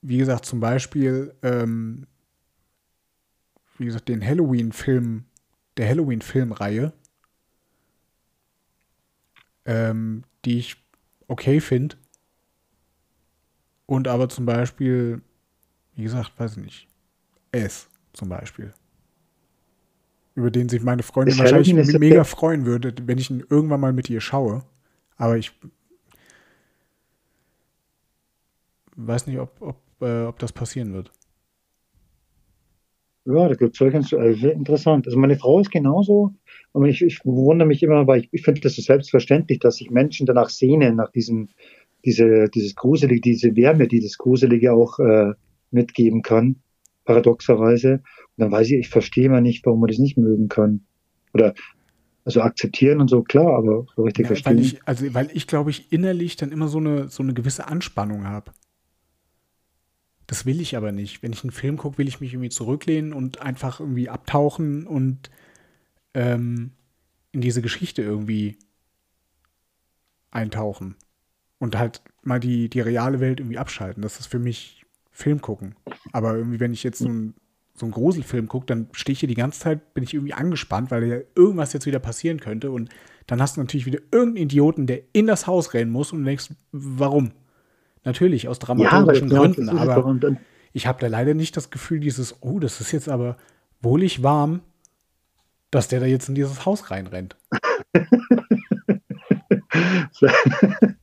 wie 0.01 0.17
gesagt, 0.17 0.45
zum 0.45 0.59
Beispiel, 0.59 1.35
ähm, 1.43 2.07
wie 3.77 3.85
gesagt, 3.85 4.09
den 4.09 4.25
Halloween-Film, 4.25 5.25
der 5.77 5.87
Halloween-Filmreihe, 5.87 6.93
ähm, 9.65 10.23
die 10.45 10.57
ich 10.57 10.77
okay 11.27 11.61
finde. 11.61 11.95
Und 13.87 14.07
aber 14.07 14.29
zum 14.29 14.45
Beispiel, 14.45 15.21
wie 15.95 16.03
gesagt, 16.03 16.33
weiß 16.37 16.57
ich 16.57 16.63
nicht, 16.63 16.87
S 17.51 17.89
zum 18.13 18.29
Beispiel. 18.29 18.73
Über 20.35 20.51
den 20.51 20.69
sich 20.69 20.83
meine 20.83 21.01
Freundin 21.01 21.33
Ist 21.33 21.39
wahrscheinlich 21.39 21.97
mega 21.97 22.23
freuen 22.23 22.65
würde, 22.65 22.93
wenn 23.05 23.17
ich 23.17 23.31
ihn 23.31 23.43
irgendwann 23.49 23.79
mal 23.79 23.93
mit 23.93 24.09
ihr 24.09 24.21
schaue. 24.21 24.63
Aber 25.15 25.37
ich 25.37 25.51
weiß 28.97 29.25
nicht, 29.25 29.39
ob, 29.39 29.59
ob, 29.61 29.81
äh, 30.01 30.25
ob 30.25 30.37
das 30.37 30.51
passieren 30.51 30.93
wird. 30.93 31.11
Ja, 33.25 33.49
da 33.49 33.55
gibt 33.55 33.73
es 33.73 33.79
solche, 33.79 33.97
also 34.17 34.49
interessant. 34.49 35.05
Also 35.05 35.17
meine 35.17 35.37
Frau 35.37 35.59
ist 35.59 35.71
genauso, 35.71 36.33
aber 36.73 36.87
ich, 36.87 37.01
ich 37.01 37.19
wundere 37.25 37.67
mich 37.67 37.83
immer, 37.83 38.07
weil 38.07 38.21
ich, 38.21 38.29
ich 38.31 38.43
finde 38.43 38.61
das 38.61 38.77
ist 38.77 38.85
selbstverständlich, 38.85 39.59
dass 39.59 39.77
sich 39.77 39.91
Menschen 39.91 40.25
danach 40.25 40.49
sehnen, 40.49 40.95
nach 40.95 41.11
diesem, 41.11 41.49
diese, 42.07 42.47
dieses 42.47 42.73
Gruselige, 42.75 43.19
diese 43.19 43.55
Wärme, 43.57 43.87
die 43.89 43.99
das 43.99 44.17
Gruselige 44.17 44.71
auch 44.71 44.97
äh, 44.97 45.33
mitgeben 45.71 46.21
kann, 46.21 46.55
paradoxerweise. 47.03 47.95
Und 47.95 48.37
dann 48.37 48.51
weiß 48.51 48.67
ich, 48.67 48.77
ich 48.79 48.89
verstehe 48.89 49.25
immer 49.25 49.41
nicht, 49.41 49.65
warum 49.65 49.81
man 49.81 49.89
das 49.89 49.99
nicht 49.99 50.17
mögen 50.17 50.47
kann. 50.47 50.85
Oder 51.33 51.53
also 52.23 52.41
akzeptieren 52.41 53.01
und 53.01 53.09
so, 53.09 53.23
klar, 53.23 53.57
aber 53.57 53.85
so 53.95 54.03
richtig 54.03 54.25
Ja, 54.25 54.29
weil 54.29 54.37
verstehen. 54.37 54.59
ich, 54.59 54.87
also, 54.87 55.13
weil 55.13 55.29
ich, 55.33 55.47
glaube 55.47 55.69
ich, 55.69 55.91
innerlich 55.91 56.37
dann 56.37 56.53
immer 56.53 56.69
so 56.69 56.77
eine, 56.77 57.09
so 57.09 57.23
eine 57.23 57.33
gewisse 57.33 57.67
Anspannung 57.67 58.25
habe. 58.25 58.51
Das 60.27 60.45
will 60.45 60.61
ich 60.61 60.77
aber 60.77 60.93
nicht. 60.93 61.23
Wenn 61.23 61.33
ich 61.33 61.43
einen 61.43 61.51
Film 61.51 61.75
gucke, 61.75 61.97
will 61.97 62.07
ich 62.07 62.21
mich 62.21 62.33
irgendwie 62.33 62.49
zurücklehnen 62.49 63.11
und 63.11 63.41
einfach 63.41 63.81
irgendwie 63.81 64.07
abtauchen 64.07 64.87
und 64.87 65.29
ähm, 66.13 66.71
in 67.33 67.41
diese 67.41 67.61
Geschichte 67.61 68.01
irgendwie 68.01 68.57
eintauchen. 70.31 70.95
Und 71.59 71.77
halt 71.77 72.01
mal 72.21 72.39
die, 72.39 72.69
die 72.69 72.81
reale 72.81 73.19
Welt 73.19 73.39
irgendwie 73.39 73.57
abschalten. 73.57 74.03
Das 74.03 74.19
ist 74.19 74.27
für 74.27 74.39
mich 74.39 74.85
Film 75.11 75.41
gucken. 75.41 75.75
Aber 76.11 76.35
irgendwie, 76.35 76.59
wenn 76.59 76.73
ich 76.73 76.83
jetzt 76.83 76.99
so 76.99 77.07
einen, 77.07 77.33
so 77.73 77.85
einen 77.85 77.93
Gruselfilm 77.93 78.47
gucke, 78.47 78.67
dann 78.67 78.89
stehe 78.91 79.13
ich 79.13 79.19
hier 79.19 79.29
die 79.29 79.35
ganze 79.35 79.59
Zeit, 79.59 79.93
bin 79.95 80.03
ich 80.03 80.13
irgendwie 80.13 80.33
angespannt, 80.33 80.91
weil 80.91 81.03
ja 81.05 81.17
irgendwas 81.35 81.73
jetzt 81.73 81.87
wieder 81.87 81.99
passieren 81.99 82.39
könnte. 82.39 82.69
Und 82.69 82.89
dann 83.25 83.41
hast 83.41 83.57
du 83.57 83.61
natürlich 83.61 83.85
wieder 83.85 83.99
irgendeinen 84.11 84.45
Idioten, 84.45 84.87
der 84.87 85.01
in 85.13 85.27
das 85.27 85.47
Haus 85.47 85.73
rennen 85.73 85.91
muss 85.91 86.11
und 86.11 86.19
du 86.19 86.25
denkst, 86.25 86.49
warum? 86.71 87.31
Natürlich, 88.03 88.47
aus 88.47 88.59
dramaturgischen 88.59 89.29
ja, 89.29 89.39
Gründen, 89.39 89.69
aber 89.69 90.15
ich 90.71 90.87
habe 90.87 91.01
da 91.01 91.07
leider 91.07 91.33
nicht 91.33 91.57
das 91.57 91.71
Gefühl, 91.71 91.99
dieses, 91.99 92.41
oh, 92.41 92.59
das 92.59 92.79
ist 92.79 92.91
jetzt 92.91 93.09
aber 93.09 93.37
wohlig 93.81 94.23
warm, 94.23 94.61
dass 95.71 95.87
der 95.87 95.99
da 95.99 96.05
jetzt 96.05 96.29
in 96.29 96.35
dieses 96.35 96.65
Haus 96.65 96.91
reinrennt. 96.91 97.35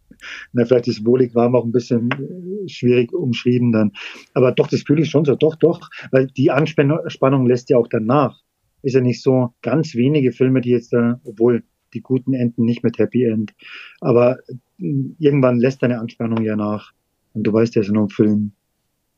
Na, 0.54 0.64
vielleicht 0.64 0.86
ist 0.86 1.04
wohlig 1.04 1.34
warm 1.34 1.56
auch 1.56 1.64
ein 1.64 1.72
bisschen 1.72 2.08
äh, 2.12 2.68
schwierig 2.68 3.12
umschrieben 3.12 3.72
dann. 3.72 3.92
Aber 4.34 4.52
doch, 4.52 4.68
das 4.68 4.82
fühle 4.82 5.02
ich 5.02 5.10
schon 5.10 5.24
so. 5.24 5.34
Doch, 5.34 5.56
doch. 5.56 5.90
Weil 6.12 6.28
die 6.28 6.50
Anspannung 6.50 7.00
Spannung 7.08 7.46
lässt 7.46 7.70
ja 7.70 7.76
auch 7.76 7.88
danach. 7.88 8.40
Ist 8.82 8.94
ja 8.94 9.00
nicht 9.00 9.20
so 9.20 9.52
ganz 9.62 9.94
wenige 9.94 10.30
Filme, 10.30 10.60
die 10.60 10.70
jetzt 10.70 10.92
da, 10.92 11.20
obwohl 11.24 11.64
die 11.92 12.02
guten 12.02 12.34
enden 12.34 12.64
nicht 12.64 12.84
mit 12.84 12.98
Happy 12.98 13.24
End. 13.24 13.52
Aber 14.00 14.38
äh, 14.48 14.54
irgendwann 15.18 15.58
lässt 15.58 15.82
deine 15.82 15.98
Anspannung 15.98 16.44
ja 16.44 16.54
nach. 16.54 16.92
Und 17.32 17.44
du 17.44 17.52
weißt 17.52 17.74
ja, 17.74 17.80
es 17.80 17.88
ist 17.88 17.92
nur 17.92 18.04
ein 18.04 18.10
Film. 18.10 18.52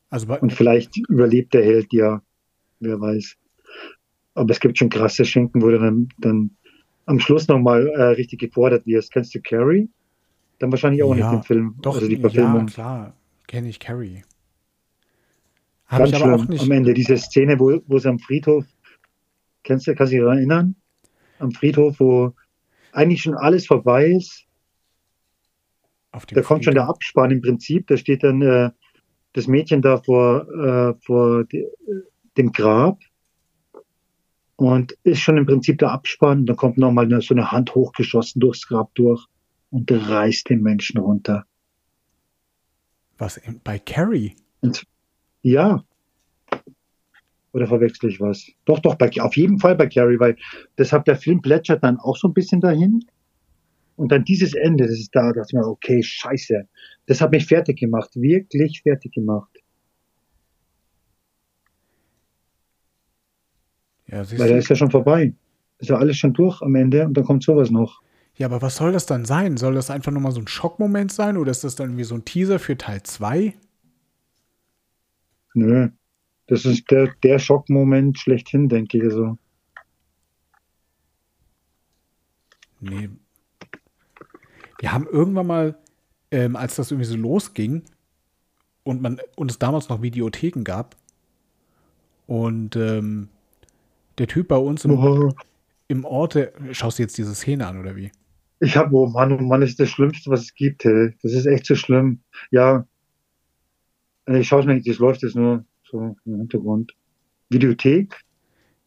Also 0.09 0.27
Und 0.39 0.53
vielleicht 0.53 0.97
überlebt 1.07 1.53
der 1.53 1.63
Held 1.63 1.93
ja. 1.93 2.21
Wer 2.79 2.99
weiß. 2.99 3.35
Aber 4.33 4.51
es 4.51 4.59
gibt 4.59 4.77
schon 4.77 4.89
krasse 4.89 5.25
Schinken, 5.25 5.61
wo 5.61 5.69
du 5.69 5.79
dann, 5.79 6.09
dann 6.19 6.51
am 7.05 7.19
Schluss 7.19 7.47
nochmal 7.47 7.87
äh, 7.87 8.03
richtig 8.03 8.39
gefordert 8.39 8.85
wirst. 8.87 9.11
Kennst 9.11 9.35
du 9.35 9.41
Carrie? 9.41 9.89
Dann 10.59 10.71
wahrscheinlich 10.71 11.03
auch 11.03 11.15
Ja, 11.15 11.31
nicht 11.31 11.41
den 11.41 11.43
Film. 11.43 11.75
doch, 11.81 11.95
also 11.95 12.07
die 12.07 12.15
ja, 12.15 12.21
Verfilmung. 12.21 12.65
klar, 12.67 13.13
kenne 13.47 13.69
ich 13.69 13.79
Carrie. 13.79 14.23
Habe 15.85 16.03
Ganz 16.03 16.15
ich 16.17 16.23
aber 16.23 16.33
auch 16.35 16.39
schlimm. 16.39 16.49
nicht. 16.49 16.63
Am 16.63 16.71
Ende 16.71 16.93
diese 16.93 17.17
Szene, 17.17 17.59
wo, 17.59 17.79
wo 17.87 17.97
sie 17.99 18.09
am 18.09 18.19
Friedhof, 18.19 18.65
kennst 19.63 19.87
du, 19.87 19.95
kannst 19.95 20.11
du 20.11 20.17
dich 20.17 20.23
daran 20.23 20.37
erinnern? 20.39 20.75
Am 21.39 21.51
Friedhof, 21.51 21.99
wo 21.99 22.33
eigentlich 22.91 23.21
schon 23.21 23.35
alles 23.35 23.67
vorbei 23.67 24.07
ist. 24.07 24.43
Da 26.31 26.41
kommt 26.41 26.63
schon 26.65 26.73
der. 26.73 26.87
Abspann 26.89 27.31
im 27.31 27.41
Prinzip. 27.41 27.85
Da 27.87 27.95
steht 27.95 28.23
dann 28.23 28.41
äh, 28.41 28.71
das 29.33 29.47
Mädchen 29.47 29.81
da 29.83 29.97
vor, 29.99 30.47
äh, 30.51 30.93
vor 31.05 31.43
de, 31.45 31.67
dem 32.37 32.51
Grab. 32.51 32.99
Und 34.55 34.97
ist 35.03 35.19
schon 35.19 35.37
im 35.37 35.45
Prinzip 35.45 35.77
der 35.77 35.91
Abspann. 35.91 36.47
Dann 36.47 36.55
kommt 36.55 36.79
nochmal 36.79 37.07
so 37.21 37.35
eine 37.35 37.51
Hand 37.51 37.75
hochgeschossen 37.75 38.39
durchs 38.39 38.67
Grab 38.67 38.93
durch 38.95 39.27
und 39.69 39.91
reißt 39.91 40.49
den 40.49 40.61
Menschen 40.61 40.99
runter. 40.99 41.45
Was? 43.17 43.41
Bei 43.63 43.79
Carrie? 43.79 44.35
Und, 44.61 44.85
ja. 45.41 45.83
Oder 47.53 47.67
verwechsel 47.67 48.09
ich 48.09 48.19
was? 48.19 48.51
Doch, 48.65 48.79
doch, 48.79 48.95
bei, 48.95 49.09
auf 49.19 49.35
jeden 49.35 49.59
Fall 49.59 49.75
bei 49.75 49.87
Carrie, 49.87 50.19
weil 50.19 50.37
deshalb 50.77 51.05
der 51.05 51.15
Film 51.15 51.41
plätschert 51.41 51.83
dann 51.83 51.97
auch 51.97 52.15
so 52.17 52.27
ein 52.27 52.33
bisschen 52.33 52.61
dahin. 52.61 53.05
Und 53.95 54.11
dann 54.11 54.23
dieses 54.23 54.53
Ende, 54.53 54.85
das 54.85 54.99
ist 54.99 55.09
da, 55.15 55.33
dachte 55.33 55.47
ich 55.49 55.53
mir, 55.53 55.65
okay, 55.65 56.03
scheiße. 56.03 56.67
Das 57.07 57.19
hat 57.19 57.31
mich 57.31 57.47
fertig 57.47 57.79
gemacht, 57.79 58.11
wirklich 58.15 58.81
fertig 58.83 59.11
gemacht. 59.11 59.49
Ja, 64.07 64.19
Weil 64.37 64.49
da 64.49 64.57
ist 64.57 64.69
ja 64.69 64.75
schon 64.75 64.91
vorbei. 64.91 65.33
Ist 65.79 65.89
ja 65.89 65.97
alles 65.97 66.17
schon 66.17 66.33
durch 66.33 66.61
am 66.61 66.75
Ende 66.75 67.05
und 67.05 67.15
dann 67.15 67.25
kommt 67.25 67.43
sowas 67.43 67.71
noch. 67.71 68.01
Ja, 68.37 68.45
aber 68.47 68.61
was 68.61 68.75
soll 68.77 68.91
das 68.91 69.07
dann 69.07 69.25
sein? 69.25 69.57
Soll 69.57 69.73
das 69.73 69.89
einfach 69.89 70.11
nur 70.11 70.21
mal 70.21 70.31
so 70.31 70.39
ein 70.39 70.47
Schockmoment 70.47 71.11
sein 71.11 71.37
oder 71.37 71.51
ist 71.51 71.63
das 71.63 71.75
dann 71.75 71.97
wie 71.97 72.03
so 72.03 72.15
ein 72.15 72.25
Teaser 72.25 72.59
für 72.59 72.77
Teil 72.77 73.01
2? 73.03 73.55
Nö. 75.55 75.89
Das 76.45 76.63
ist 76.65 76.89
der, 76.91 77.13
der 77.23 77.39
Schockmoment 77.39 78.17
schlechthin, 78.19 78.69
denke 78.69 78.97
ich. 78.97 79.03
Also. 79.03 79.37
Nee. 82.79 83.09
Wir 84.79 84.93
haben 84.93 85.07
irgendwann 85.07 85.47
mal, 85.47 85.77
ähm, 86.29 86.55
als 86.55 86.75
das 86.75 86.91
irgendwie 86.91 87.09
so 87.09 87.17
losging 87.17 87.83
und 88.83 89.01
man 89.01 89.19
und 89.35 89.49
es 89.49 89.57
damals 89.57 89.89
noch 89.89 90.03
Videotheken 90.03 90.63
gab 90.63 90.95
und 92.27 92.75
ähm, 92.75 93.29
der 94.19 94.27
Typ 94.27 94.47
bei 94.47 94.57
uns 94.57 94.85
im, 94.85 94.91
Oh, 94.91 95.33
im 95.87 96.05
Ort, 96.05 96.35
der, 96.35 96.53
schaust 96.71 96.99
du 96.99 97.03
jetzt 97.03 97.17
diese 97.17 97.33
Szene 97.33 97.65
an 97.65 97.79
oder 97.79 97.95
wie? 97.95 98.11
Ich 98.59 98.75
habe, 98.75 98.95
oh 98.95 99.07
Mann, 99.07 99.31
oh 99.31 99.41
Mann, 99.41 99.61
das 99.61 99.71
ist 99.71 99.79
das 99.79 99.89
Schlimmste, 99.89 100.29
was 100.29 100.41
es 100.41 100.55
gibt, 100.55 100.83
hey. 100.83 101.13
Das 101.21 101.33
ist 101.33 101.45
echt 101.45 101.65
so 101.65 101.75
schlimm. 101.75 102.21
Ja. 102.51 102.87
Ich 104.27 104.47
schaue 104.47 104.61
es 104.61 104.65
mir 104.65 104.75
nicht, 104.75 104.87
das 104.87 104.97
läuft 104.97 105.23
jetzt 105.23 105.35
nur 105.35 105.63
so 105.83 106.15
im 106.25 106.35
Hintergrund. 106.35 106.93
Videothek? 107.49 108.19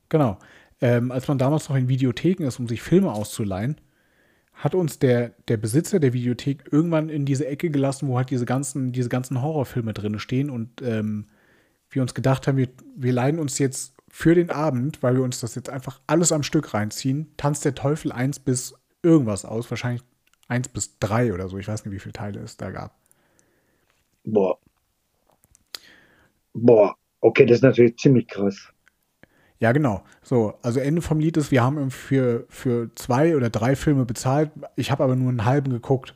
Genau. 0.09 0.39
Ähm, 0.83 1.11
als 1.11 1.29
man 1.29 1.39
damals 1.39 1.68
noch 1.68 1.77
in 1.77 1.89
Videotheken 1.89 2.45
ist, 2.45 2.59
um 2.59 2.68
sich 2.68 2.83
Filme 2.83 3.12
auszuleihen, 3.12 3.81
hat 4.53 4.75
uns 4.75 4.99
der, 4.99 5.31
der 5.49 5.57
Besitzer 5.57 6.01
der 6.01 6.12
Videothek 6.12 6.64
irgendwann 6.71 7.09
in 7.09 7.25
diese 7.25 7.47
Ecke 7.47 7.71
gelassen, 7.71 8.09
wo 8.09 8.18
halt 8.18 8.31
diese 8.31 8.45
ganzen, 8.45 8.93
diese 8.93 9.09
ganzen 9.09 9.41
Horrorfilme 9.41 9.95
drin 9.95 10.18
stehen 10.18 10.51
und 10.51 10.83
ähm, 10.83 11.27
wir 11.89 12.03
uns 12.03 12.14
gedacht 12.14 12.47
haben, 12.47 12.59
wir, 12.59 12.68
wir 12.97 13.12
leihen 13.12 13.39
uns 13.39 13.59
jetzt 13.59 13.95
für 14.09 14.35
den 14.35 14.51
Abend, 14.51 15.03
weil 15.03 15.14
wir 15.14 15.23
uns 15.23 15.41
das 15.41 15.55
jetzt 15.55 15.71
einfach 15.71 16.01
alles 16.07 16.33
am 16.33 16.43
Stück 16.43 16.75
reinziehen, 16.75 17.33
Tanz 17.37 17.61
der 17.61 17.75
Teufel 17.75 18.12
1 18.12 18.41
bis 18.41 18.75
irgendwas 19.03 19.44
aus, 19.44 19.70
wahrscheinlich 19.70 20.03
1 20.48 20.68
bis 20.70 20.98
3 20.98 21.32
oder 21.34 21.48
so, 21.48 21.59
ich 21.59 21.68
weiß 21.68 21.84
nicht, 21.84 21.94
wie 21.94 22.01
viele 22.01 22.12
Teile 22.12 22.40
es 22.40 22.57
da 22.57 22.70
gab. 22.70 22.94
Boah. 24.24 24.59
Boah. 26.55 26.94
Okay, 27.20 27.44
das 27.44 27.57
ist 27.59 27.62
natürlich 27.62 27.96
ziemlich 27.98 28.28
krass. 28.28 28.72
Ja, 29.59 29.72
genau. 29.72 30.03
So, 30.22 30.55
also 30.62 30.80
Ende 30.80 31.03
vom 31.03 31.20
Lied 31.20 31.36
ist, 31.36 31.51
wir 31.51 31.62
haben 31.62 31.90
für, 31.90 32.46
für 32.48 32.90
zwei 32.94 33.36
oder 33.36 33.51
drei 33.51 33.76
Filme 33.76 34.07
bezahlt. 34.07 34.51
Ich 34.76 34.90
habe 34.90 35.05
aber 35.05 35.16
nur 35.16 35.28
einen 35.28 35.44
halben 35.44 35.70
geguckt. 35.70 36.14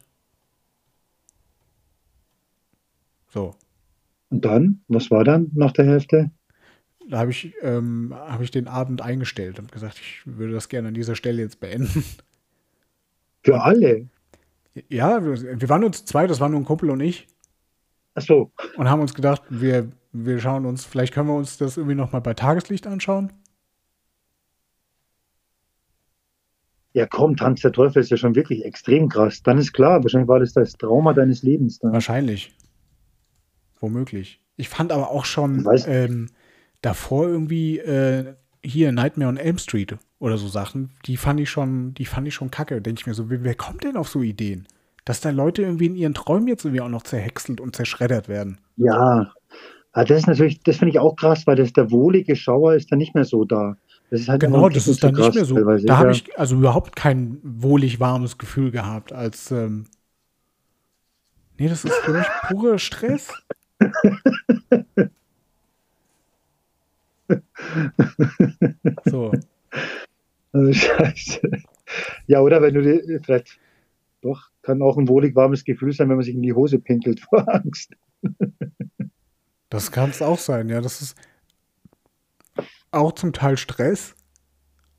So, 3.29 3.55
Und 4.31 4.45
dann? 4.45 4.85
Was 4.89 5.11
war 5.11 5.25
dann 5.25 5.51
nach 5.55 5.73
der 5.73 5.87
Hälfte? 5.87 6.31
da 7.09 7.19
habe 7.19 7.31
ich, 7.31 7.55
ähm, 7.63 8.15
hab 8.15 8.41
ich 8.41 8.51
den 8.51 8.69
Abend 8.69 9.03
eingestellt 9.03 9.59
und 9.59 9.73
gesagt, 9.73 9.99
ich 9.99 10.23
würde 10.25 10.53
das 10.53 10.69
gerne 10.69 10.89
an 10.89 10.95
dieser 10.95 11.15
Stelle 11.17 11.43
jetzt 11.43 11.61
beenden. 11.61 12.05
Für 13.45 13.61
alle? 13.61 14.09
Ja, 14.89 15.23
wir, 15.23 15.69
waren 15.69 15.83
nur 15.83 15.93
zu 15.93 16.05
zweit, 16.05 16.31
das 16.31 16.41
waren 16.41 16.53
nur 16.53 16.61
ein 16.61 16.65
Kumpel 16.65 16.91
und 16.91 17.01
ich. 17.01 17.29
Ach 18.15 18.23
so. 18.23 18.51
Und 18.77 18.89
haben 18.89 19.01
uns 19.01 19.15
gedacht, 19.15 19.43
wir, 19.51 19.91
wir 20.13 20.39
schauen 20.41 20.65
uns, 20.65 20.85
vielleicht 20.85 21.13
können 21.13 21.29
wir 21.29 21.37
uns 21.37 21.59
das 21.59 21.77
irgendwie 21.77 21.95
nochmal 21.95 22.23
bei 22.23 22.35
Tageslicht 22.35 22.87
anschauen. 22.87 23.33
Ja, 26.95 27.07
komm, 27.07 27.37
Tanz 27.37 27.61
der 27.61 27.73
Teufel 27.73 28.01
ist 28.01 28.11
ja 28.11 28.17
schon 28.17 28.37
wirklich 28.37 28.65
extrem 28.65 29.09
krass. 29.09 29.43
Dann 29.43 29.59
ist 29.59 29.73
klar, 29.73 30.03
wahrscheinlich 30.03 30.29
war 30.29 30.39
das 30.39 30.53
das 30.53 30.73
Trauma 30.73 31.13
deines 31.13 31.43
Lebens 31.43 31.81
dann. 31.81 31.93
Wahrscheinlich. 31.93 32.57
Womöglich. 33.81 34.41
Ich 34.57 34.69
fand 34.69 34.93
aber 34.93 35.11
auch 35.11 35.25
schon 35.25 35.69
ähm, 35.87 36.31
davor 36.81 37.27
irgendwie 37.27 37.79
äh, 37.81 38.35
hier 38.65 38.93
Nightmare 38.93 39.29
on 39.29 39.37
Elm 39.37 39.59
Street 39.59 39.97
oder 40.19 40.39
so 40.39 40.49
Sachen, 40.49 40.91
die 41.07 41.17
fand 41.17 41.41
ich 41.41 41.51
schon, 41.51 41.95
die 41.95 42.07
fand 42.07 42.27
ich 42.27 42.35
schon 42.35 42.51
kacke. 42.51 42.81
Denke 42.81 43.01
ich 43.01 43.07
mir 43.07 43.15
so, 43.15 43.31
wer, 43.31 43.45
wer 43.45 43.55
kommt 43.55 43.85
denn 43.85 43.97
auf 43.97 44.09
so 44.09 44.23
Ideen? 44.23 44.67
Dass 45.05 45.21
da 45.21 45.31
Leute 45.31 45.63
irgendwie 45.63 45.87
in 45.87 45.97
ihren 45.97 46.15
Träumen 46.15 46.49
jetzt 46.49 46.65
irgendwie 46.65 46.81
auch 46.81 46.89
noch 46.89 47.03
zerhäckselt 47.03 47.61
und 47.61 47.77
zerschreddert 47.77 48.29
werden. 48.29 48.59
Ja. 48.77 49.33
Ah, 49.93 50.05
das 50.05 50.19
ist 50.19 50.27
natürlich, 50.27 50.61
das 50.61 50.79
finde 50.79 50.91
ich 50.91 50.99
auch 50.99 51.15
krass, 51.15 51.47
weil 51.47 51.57
das, 51.57 51.73
der 51.73 51.91
wohlige 51.91 52.35
Schauer 52.35 52.75
ist 52.75 52.91
dann 52.91 52.99
nicht 52.99 53.15
mehr 53.15 53.25
so 53.25 53.45
da. 53.45 53.77
Das 54.11 54.21
ist 54.21 54.29
halt 54.29 54.41
Genau, 54.41 54.69
das 54.69 54.89
ist 54.89 55.05
dann 55.05 55.15
nicht 55.15 55.35
mehr 55.35 55.45
so. 55.45 55.57
Da 55.57 55.99
habe 55.99 56.13
ich 56.13 56.37
also 56.39 56.57
überhaupt 56.57 56.97
kein 56.97 57.39
wohlig 57.43 58.01
warmes 58.01 58.39
Gefühl 58.39 58.71
gehabt, 58.71 59.13
als 59.13 59.51
ähm, 59.51 59.87
Nee, 61.59 61.69
das 61.69 61.85
ist 61.85 61.95
für 61.95 62.13
mich 62.13 62.27
purer 62.49 62.79
Stress. 62.79 63.33
So. 69.05 69.33
Also, 70.53 70.73
Scheiße. 70.73 71.41
Ja, 72.27 72.41
oder 72.41 72.63
wenn 72.63 72.75
du 72.75 72.83
dir, 72.83 73.21
vielleicht, 73.23 73.59
doch, 74.23 74.51
kann 74.63 74.83
auch 74.83 74.97
ein 74.97 75.09
wohlig 75.09 75.35
warmes 75.35 75.65
Gefühl 75.65 75.93
sein, 75.93 76.09
wenn 76.09 76.17
man 76.17 76.25
sich 76.25 76.35
in 76.35 76.43
die 76.43 76.53
Hose 76.53 76.79
pinkelt 76.79 77.21
vor 77.21 77.47
Angst. 77.53 77.93
Das 79.69 79.91
kann 79.91 80.11
es 80.11 80.23
auch 80.23 80.39
sein, 80.39 80.69
ja. 80.69 80.81
Das 80.81 81.03
ist 81.03 81.17
auch 82.91 83.13
zum 83.13 83.33
Teil 83.33 83.57
Stress, 83.57 84.15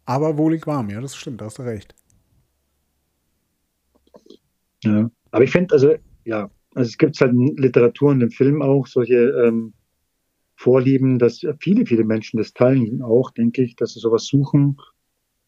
aber 0.05 0.38
wohlig 0.38 0.67
warm, 0.67 0.89
ja, 0.89 0.99
das 0.99 1.15
stimmt, 1.15 1.41
da 1.41 1.45
hast 1.45 1.59
du 1.59 1.63
recht. 1.63 1.95
Ja. 4.83 5.09
Aber 5.31 5.43
ich 5.43 5.51
finde, 5.51 5.73
also, 5.73 5.95
ja, 6.25 6.49
also 6.75 6.89
es 6.89 6.97
gibt 6.97 7.19
halt 7.19 7.31
in 7.31 7.55
Literatur 7.55 8.11
und 8.11 8.21
im 8.21 8.31
Film 8.31 8.61
auch 8.61 8.86
solche 8.86 9.15
ähm, 9.15 9.73
Vorlieben, 10.56 11.20
dass 11.20 11.41
viele, 11.60 11.86
viele 11.86 12.06
Menschen 12.06 12.38
das 12.38 12.53
teilen 12.53 13.01
auch, 13.01 13.32
denke 13.32 13.64
ich, 13.64 13.76
dass 13.76 13.93
sie 13.93 13.99
sowas 13.99 14.26
suchen, 14.26 14.78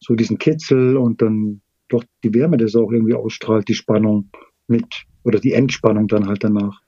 so 0.00 0.14
diesen 0.14 0.38
Kitzel 0.38 0.96
und 0.96 1.22
dann 1.22 1.60
doch 1.88 2.04
die 2.22 2.34
Wärme, 2.34 2.58
das 2.58 2.76
auch 2.76 2.92
irgendwie 2.92 3.14
ausstrahlt, 3.14 3.68
die 3.68 3.74
Spannung 3.74 4.30
mit, 4.66 5.06
oder 5.24 5.40
die 5.40 5.52
Entspannung 5.52 6.06
dann 6.08 6.26
halt 6.26 6.44
danach. 6.44 6.82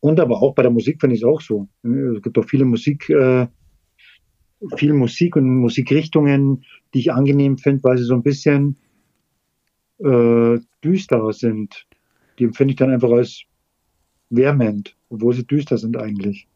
Und 0.00 0.18
aber 0.18 0.42
auch 0.42 0.54
bei 0.54 0.62
der 0.62 0.70
Musik 0.72 0.98
finde 1.00 1.14
ich 1.14 1.22
es 1.22 1.28
auch 1.28 1.42
so. 1.42 1.68
Es 1.82 2.22
gibt 2.22 2.36
doch 2.36 2.48
viele 2.48 2.64
Musik, 2.64 3.10
äh, 3.10 3.46
viel 4.76 4.94
Musik 4.94 5.36
und 5.36 5.56
Musikrichtungen, 5.56 6.64
die 6.94 7.00
ich 7.00 7.12
angenehm 7.12 7.58
finde, 7.58 7.84
weil 7.84 7.98
sie 7.98 8.04
so 8.04 8.14
ein 8.14 8.22
bisschen 8.22 8.76
äh, 9.98 10.58
düsterer 10.82 11.32
sind. 11.34 11.86
Die 12.38 12.44
empfinde 12.44 12.72
ich 12.72 12.78
dann 12.78 12.90
einfach 12.90 13.10
als 13.10 13.42
wärmend, 14.30 14.96
obwohl 15.08 15.34
sie 15.34 15.46
düster 15.46 15.78
sind 15.78 15.96
eigentlich. 15.96 16.48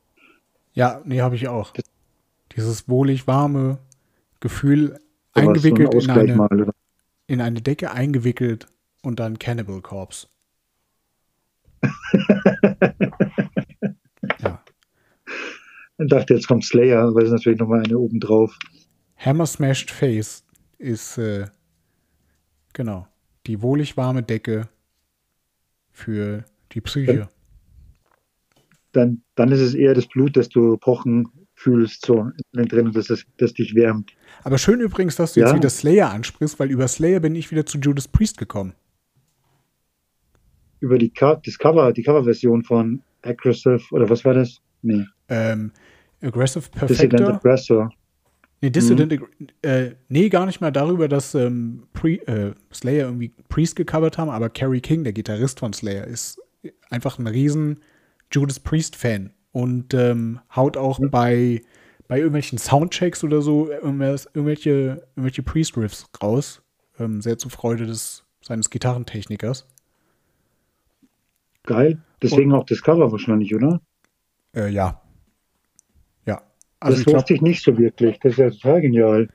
Ja, 0.72 1.02
nee, 1.04 1.20
habe 1.20 1.36
ich 1.36 1.48
auch. 1.48 1.72
Dieses 2.56 2.88
wohlig 2.88 3.26
warme 3.26 3.78
Gefühl 4.40 4.88
Sowas, 4.88 5.00
so 5.34 5.40
ein 5.40 5.48
eingewickelt 5.48 5.94
in 5.94 6.10
eine, 6.10 6.36
mal, 6.36 6.72
in 7.26 7.40
eine 7.40 7.60
Decke 7.60 7.90
eingewickelt 7.90 8.66
und 9.02 9.20
dann 9.20 9.38
Cannibal 9.38 9.80
Corpse. 9.80 10.28
ja. 14.40 14.62
Ich 15.98 16.08
dachte, 16.08 16.34
jetzt 16.34 16.48
kommt 16.48 16.64
Slayer, 16.64 17.02
aber 17.02 17.22
es 17.22 17.30
natürlich 17.30 17.58
nochmal 17.58 17.82
eine 17.84 17.98
obendrauf. 17.98 18.58
Hammer 19.16 19.46
Smashed 19.46 19.90
Face 19.90 20.44
ist 20.78 21.18
äh, 21.18 21.46
genau 22.72 23.06
die 23.46 23.62
wohlig 23.62 23.96
warme 23.96 24.22
Decke 24.22 24.68
für 25.92 26.44
die 26.72 26.80
Psyche. 26.80 27.28
Dann, 28.94 29.22
dann 29.34 29.50
ist 29.52 29.60
es 29.60 29.74
eher 29.74 29.92
das 29.94 30.06
Blut, 30.06 30.36
das 30.36 30.48
du 30.48 30.76
pochen 30.76 31.28
fühlst, 31.54 32.06
so 32.06 32.30
innen 32.52 32.68
drin, 32.68 32.86
und 32.86 32.96
das, 32.96 33.10
ist, 33.10 33.26
das 33.38 33.52
dich 33.52 33.74
wärmt. 33.74 34.12
Aber 34.42 34.58
schön 34.58 34.80
übrigens, 34.80 35.16
dass 35.16 35.34
du 35.34 35.40
jetzt 35.40 35.50
Ja. 35.50 35.56
wieder 35.56 35.70
Slayer 35.70 36.10
ansprichst, 36.10 36.58
weil 36.58 36.70
über 36.70 36.88
Slayer 36.88 37.20
bin 37.20 37.34
ich 37.34 37.50
wieder 37.50 37.66
zu 37.66 37.78
Judas 37.78 38.08
Priest 38.08 38.38
gekommen. 38.38 38.74
Über 40.80 40.98
die 40.98 41.10
Co 41.10 41.36
das 41.44 41.58
Cover, 41.58 41.92
die 41.92 42.02
Coverversion 42.02 42.62
von 42.62 43.02
Aggressive, 43.22 43.80
oder 43.90 44.08
was 44.10 44.24
war 44.24 44.34
das? 44.34 44.60
Nee, 44.82 45.04
Ähm, 45.28 45.70
Aggressive 46.20 46.64
Dissident 46.86 47.12
Perfector. 47.12 47.34
Aggressor. 47.36 47.90
Nee, 48.60 48.70
Dissident, 48.70 49.20
äh, 49.62 49.90
nee, 50.08 50.28
gar 50.28 50.46
nicht 50.46 50.60
mal 50.60 50.70
darüber, 50.70 51.08
dass 51.08 51.34
ähm, 51.34 51.84
äh, 52.02 52.52
Slayer 52.72 53.06
irgendwie 53.06 53.32
Priest 53.48 53.76
gecovert 53.76 54.18
haben, 54.18 54.30
aber 54.30 54.48
Kerry 54.50 54.80
King, 54.80 55.04
der 55.04 55.12
Gitarrist 55.12 55.60
von 55.60 55.72
Slayer, 55.72 56.06
ist 56.06 56.40
einfach 56.90 57.18
ein 57.18 57.26
riesen 57.26 57.80
Judas 58.34 58.58
Priest-Fan 58.60 59.32
und 59.52 59.94
ähm, 59.94 60.40
haut 60.54 60.76
auch 60.76 60.98
bei, 61.10 61.62
bei 62.08 62.18
irgendwelchen 62.18 62.58
Soundchecks 62.58 63.22
oder 63.22 63.40
so 63.40 63.70
irgendwelche, 63.70 65.06
irgendwelche 65.14 65.42
Priest-Riffs 65.42 66.08
raus. 66.20 66.62
Ähm, 66.98 67.22
sehr 67.22 67.38
zur 67.38 67.50
Freude 67.50 67.86
des, 67.86 68.24
seines 68.40 68.70
Gitarrentechnikers. 68.70 69.66
Geil. 71.62 72.02
Deswegen 72.20 72.52
auch 72.52 72.64
das 72.64 72.82
Cover 72.82 73.10
wahrscheinlich, 73.10 73.54
oder? 73.54 73.80
Äh, 74.54 74.70
ja. 74.70 75.00
Ja. 76.26 76.42
Also 76.80 77.04
das 77.04 77.14
wusste 77.14 77.34
ich 77.34 77.42
nicht 77.42 77.62
so 77.62 77.76
wirklich. 77.78 78.18
Das 78.20 78.32
ist 78.32 78.38
ja 78.38 78.50
total 78.50 78.80
genial. 78.80 79.28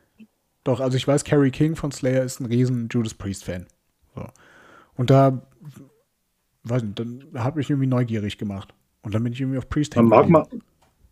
Doch, 0.63 0.79
also 0.79 0.97
ich 0.97 1.07
weiß, 1.07 1.23
Carrie 1.23 1.51
King 1.51 1.75
von 1.75 1.91
Slayer 1.91 2.23
ist 2.23 2.39
ein 2.39 2.45
riesen 2.45 2.89
Judas 2.91 3.13
Priest-Fan. 3.13 3.65
So. 4.15 4.27
Und 4.95 5.09
da, 5.09 5.41
weiß 6.63 6.83
nicht, 6.83 6.99
dann 6.99 7.25
hat 7.35 7.55
mich 7.55 7.69
irgendwie 7.69 7.87
neugierig 7.87 8.37
gemacht. 8.37 8.73
Und 9.01 9.13
dann 9.13 9.23
bin 9.23 9.33
ich 9.33 9.41
irgendwie 9.41 9.57
auf 9.57 9.69
Priest 9.69 9.95
Man 9.95 10.11
hängen 10.11 10.31
mag 10.31 10.49
mal. 10.51 10.59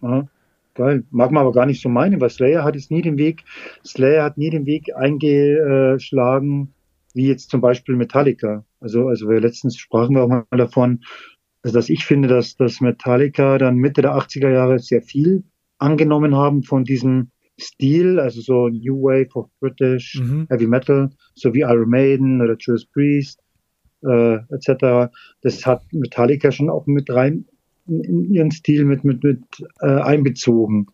Aha. 0.01 0.27
geil. 0.75 1.03
Mag 1.09 1.31
man 1.31 1.41
aber 1.41 1.51
gar 1.51 1.65
nicht 1.65 1.81
so 1.81 1.89
meinen, 1.89 2.21
weil 2.21 2.29
Slayer 2.29 2.63
hat 2.63 2.75
jetzt 2.75 2.91
nie 2.91 3.01
den 3.01 3.17
Weg, 3.17 3.43
Slayer 3.85 4.23
hat 4.23 4.37
nie 4.37 4.49
den 4.49 4.65
Weg 4.65 4.95
eingeschlagen, 4.95 6.73
wie 7.13 7.27
jetzt 7.27 7.49
zum 7.49 7.61
Beispiel 7.61 7.95
Metallica. 7.95 8.63
Also, 8.79 9.07
also 9.07 9.27
wir 9.29 9.39
letztens 9.39 9.77
sprachen 9.77 10.15
wir 10.15 10.23
auch 10.23 10.27
mal 10.27 10.45
davon, 10.51 11.03
also 11.63 11.75
dass 11.75 11.89
ich 11.89 12.05
finde, 12.05 12.27
dass, 12.27 12.55
dass 12.55 12.79
Metallica 12.79 13.57
dann 13.57 13.77
Mitte 13.77 14.01
der 14.01 14.15
80er 14.15 14.51
Jahre 14.51 14.79
sehr 14.79 15.01
viel 15.01 15.43
angenommen 15.79 16.35
haben 16.35 16.63
von 16.63 16.83
diesem 16.83 17.31
Stil, 17.59 18.19
also 18.19 18.41
so 18.41 18.67
New 18.67 19.01
Wave 19.01 19.33
of 19.33 19.49
British 19.59 20.21
mhm. 20.21 20.45
Heavy 20.49 20.67
Metal, 20.67 21.09
so 21.33 21.53
wie 21.53 21.61
Iron 21.61 21.89
Maiden 21.89 22.41
oder 22.41 22.55
Judas 22.59 22.85
Priest 22.85 23.41
äh, 24.03 24.35
etc. 24.53 25.11
Das 25.41 25.65
hat 25.65 25.81
Metallica 25.91 26.51
schon 26.51 26.69
auch 26.69 26.85
mit 26.85 27.09
rein 27.09 27.45
in, 27.87 28.33
ihren 28.33 28.51
Stil 28.51 28.85
mit 28.85 29.03
mit 29.03 29.23
mit 29.23 29.41
äh, 29.81 29.87
einbezogen. 29.87 30.87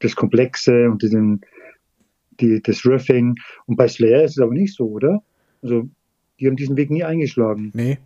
Das 0.00 0.16
Komplexe 0.16 0.90
und 0.90 1.02
diesen 1.02 1.42
die, 2.40 2.62
das 2.62 2.84
Riffing. 2.84 3.36
Und 3.66 3.76
bei 3.76 3.88
Slayer 3.88 4.24
ist 4.24 4.32
es 4.32 4.42
aber 4.42 4.52
nicht 4.52 4.74
so, 4.74 4.88
oder? 4.88 5.22
Also 5.62 5.88
die 6.38 6.46
haben 6.46 6.56
diesen 6.56 6.76
Weg 6.76 6.90
nie 6.90 7.04
eingeschlagen. 7.04 7.70
Nee. 7.74 7.98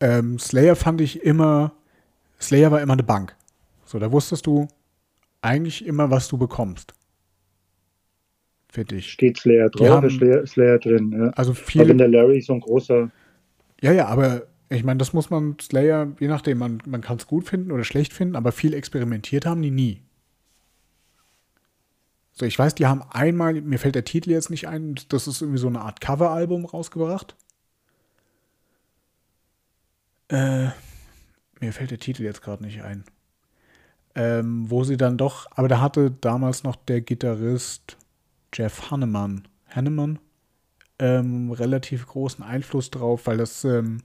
Ähm, 0.00 0.38
Slayer 0.38 0.76
fand 0.76 1.00
ich 1.00 1.22
immer, 1.22 1.72
Slayer 2.40 2.70
war 2.70 2.80
immer 2.80 2.94
eine 2.94 3.02
Bank. 3.02 3.36
So, 3.84 3.98
da 3.98 4.10
wusstest 4.10 4.46
du 4.46 4.66
eigentlich 5.42 5.86
immer, 5.86 6.10
was 6.10 6.28
du 6.28 6.38
bekommst. 6.38 6.94
Für 8.68 8.84
dich. 8.84 9.12
Steht 9.12 9.38
Slayer 9.38 9.70
drauf, 9.70 9.88
haben, 9.88 10.10
Slayer, 10.10 10.46
Slayer 10.46 10.78
drin. 10.78 11.12
Ja. 11.12 11.28
Also 11.30 11.54
viel. 11.54 11.82
Aber 11.82 11.90
wenn 11.90 11.98
der 11.98 12.08
Larry 12.08 12.40
so 12.40 12.54
ein 12.54 12.60
großer. 12.60 13.10
Ja, 13.80 13.92
ja, 13.92 14.06
aber 14.06 14.46
ich 14.74 14.84
meine, 14.84 14.98
das 14.98 15.12
muss 15.12 15.30
man 15.30 15.56
Slayer, 15.60 16.12
je 16.20 16.28
nachdem, 16.28 16.58
man, 16.58 16.82
man 16.86 17.00
kann 17.00 17.18
es 17.18 17.26
gut 17.26 17.48
finden 17.48 17.72
oder 17.72 17.84
schlecht 17.84 18.12
finden, 18.12 18.36
aber 18.36 18.52
viel 18.52 18.74
experimentiert 18.74 19.46
haben 19.46 19.62
die 19.62 19.70
nie. 19.70 20.02
So, 22.32 22.46
ich 22.46 22.58
weiß, 22.58 22.74
die 22.74 22.86
haben 22.86 23.02
einmal, 23.02 23.60
mir 23.60 23.78
fällt 23.78 23.94
der 23.94 24.04
Titel 24.04 24.30
jetzt 24.30 24.50
nicht 24.50 24.66
ein, 24.66 24.96
das 25.08 25.28
ist 25.28 25.40
irgendwie 25.40 25.60
so 25.60 25.68
eine 25.68 25.80
Art 25.80 26.00
Coveralbum 26.00 26.64
rausgebracht. 26.64 27.36
Äh, 30.28 30.68
mir 31.60 31.72
fällt 31.72 31.92
der 31.92 32.00
Titel 32.00 32.24
jetzt 32.24 32.42
gerade 32.42 32.64
nicht 32.64 32.82
ein. 32.82 33.04
Ähm, 34.16 34.70
wo 34.70 34.84
sie 34.84 34.96
dann 34.96 35.16
doch, 35.16 35.46
aber 35.52 35.68
da 35.68 35.80
hatte 35.80 36.10
damals 36.10 36.64
noch 36.64 36.76
der 36.76 37.00
Gitarrist 37.00 37.96
Jeff 38.52 38.90
Hanneman, 38.90 39.46
Hanneman 39.68 40.18
ähm, 40.98 41.50
relativ 41.50 42.06
großen 42.06 42.44
Einfluss 42.44 42.90
drauf, 42.90 43.26
weil 43.26 43.36
das, 43.36 43.64
ähm, 43.64 44.02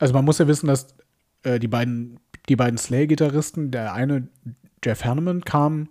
also 0.00 0.14
man 0.14 0.24
muss 0.24 0.38
ja 0.38 0.48
wissen, 0.48 0.66
dass 0.66 0.88
äh, 1.42 1.60
die 1.60 1.68
beiden, 1.68 2.18
die 2.48 2.56
beiden 2.56 2.78
Slay-Gitarristen, 2.78 3.70
der 3.70 3.92
eine, 3.92 4.28
Jeff 4.82 5.04
Hanneman, 5.04 5.44
kam 5.44 5.90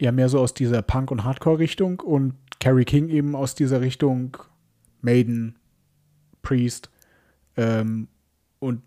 ja 0.00 0.10
mehr 0.10 0.28
so 0.28 0.40
aus 0.40 0.54
dieser 0.54 0.82
Punk- 0.82 1.10
und 1.10 1.24
Hardcore-Richtung 1.24 2.00
und 2.00 2.34
Carrie 2.58 2.84
King 2.84 3.10
eben 3.10 3.36
aus 3.36 3.54
dieser 3.54 3.82
Richtung 3.82 4.36
Maiden, 5.02 5.58
Priest. 6.42 6.90
Ähm, 7.56 8.08
und 8.58 8.82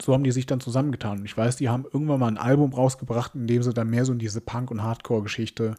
so 0.00 0.14
haben 0.14 0.24
die 0.24 0.32
sich 0.32 0.46
dann 0.46 0.60
zusammengetan. 0.60 1.24
Ich 1.26 1.36
weiß, 1.36 1.56
die 1.56 1.68
haben 1.68 1.84
irgendwann 1.84 2.20
mal 2.20 2.28
ein 2.28 2.38
Album 2.38 2.72
rausgebracht, 2.72 3.34
in 3.34 3.46
dem 3.46 3.62
sie 3.62 3.74
dann 3.74 3.90
mehr 3.90 4.06
so 4.06 4.12
in 4.12 4.18
diese 4.18 4.40
Punk- 4.40 4.70
und 4.70 4.82
Hardcore-Geschichte 4.82 5.74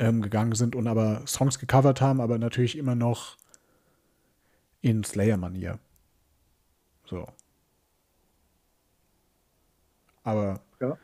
ähm, 0.00 0.20
gegangen 0.20 0.56
sind 0.56 0.74
und 0.74 0.88
aber 0.88 1.22
Songs 1.26 1.60
gecovert 1.60 2.00
haben, 2.00 2.20
aber 2.20 2.38
natürlich 2.38 2.76
immer 2.76 2.96
noch 2.96 3.36
in 4.80 5.04
Slayer-Manier. 5.04 5.78
So. 7.06 7.26
Aber 10.22 10.60
ja. 10.80 10.98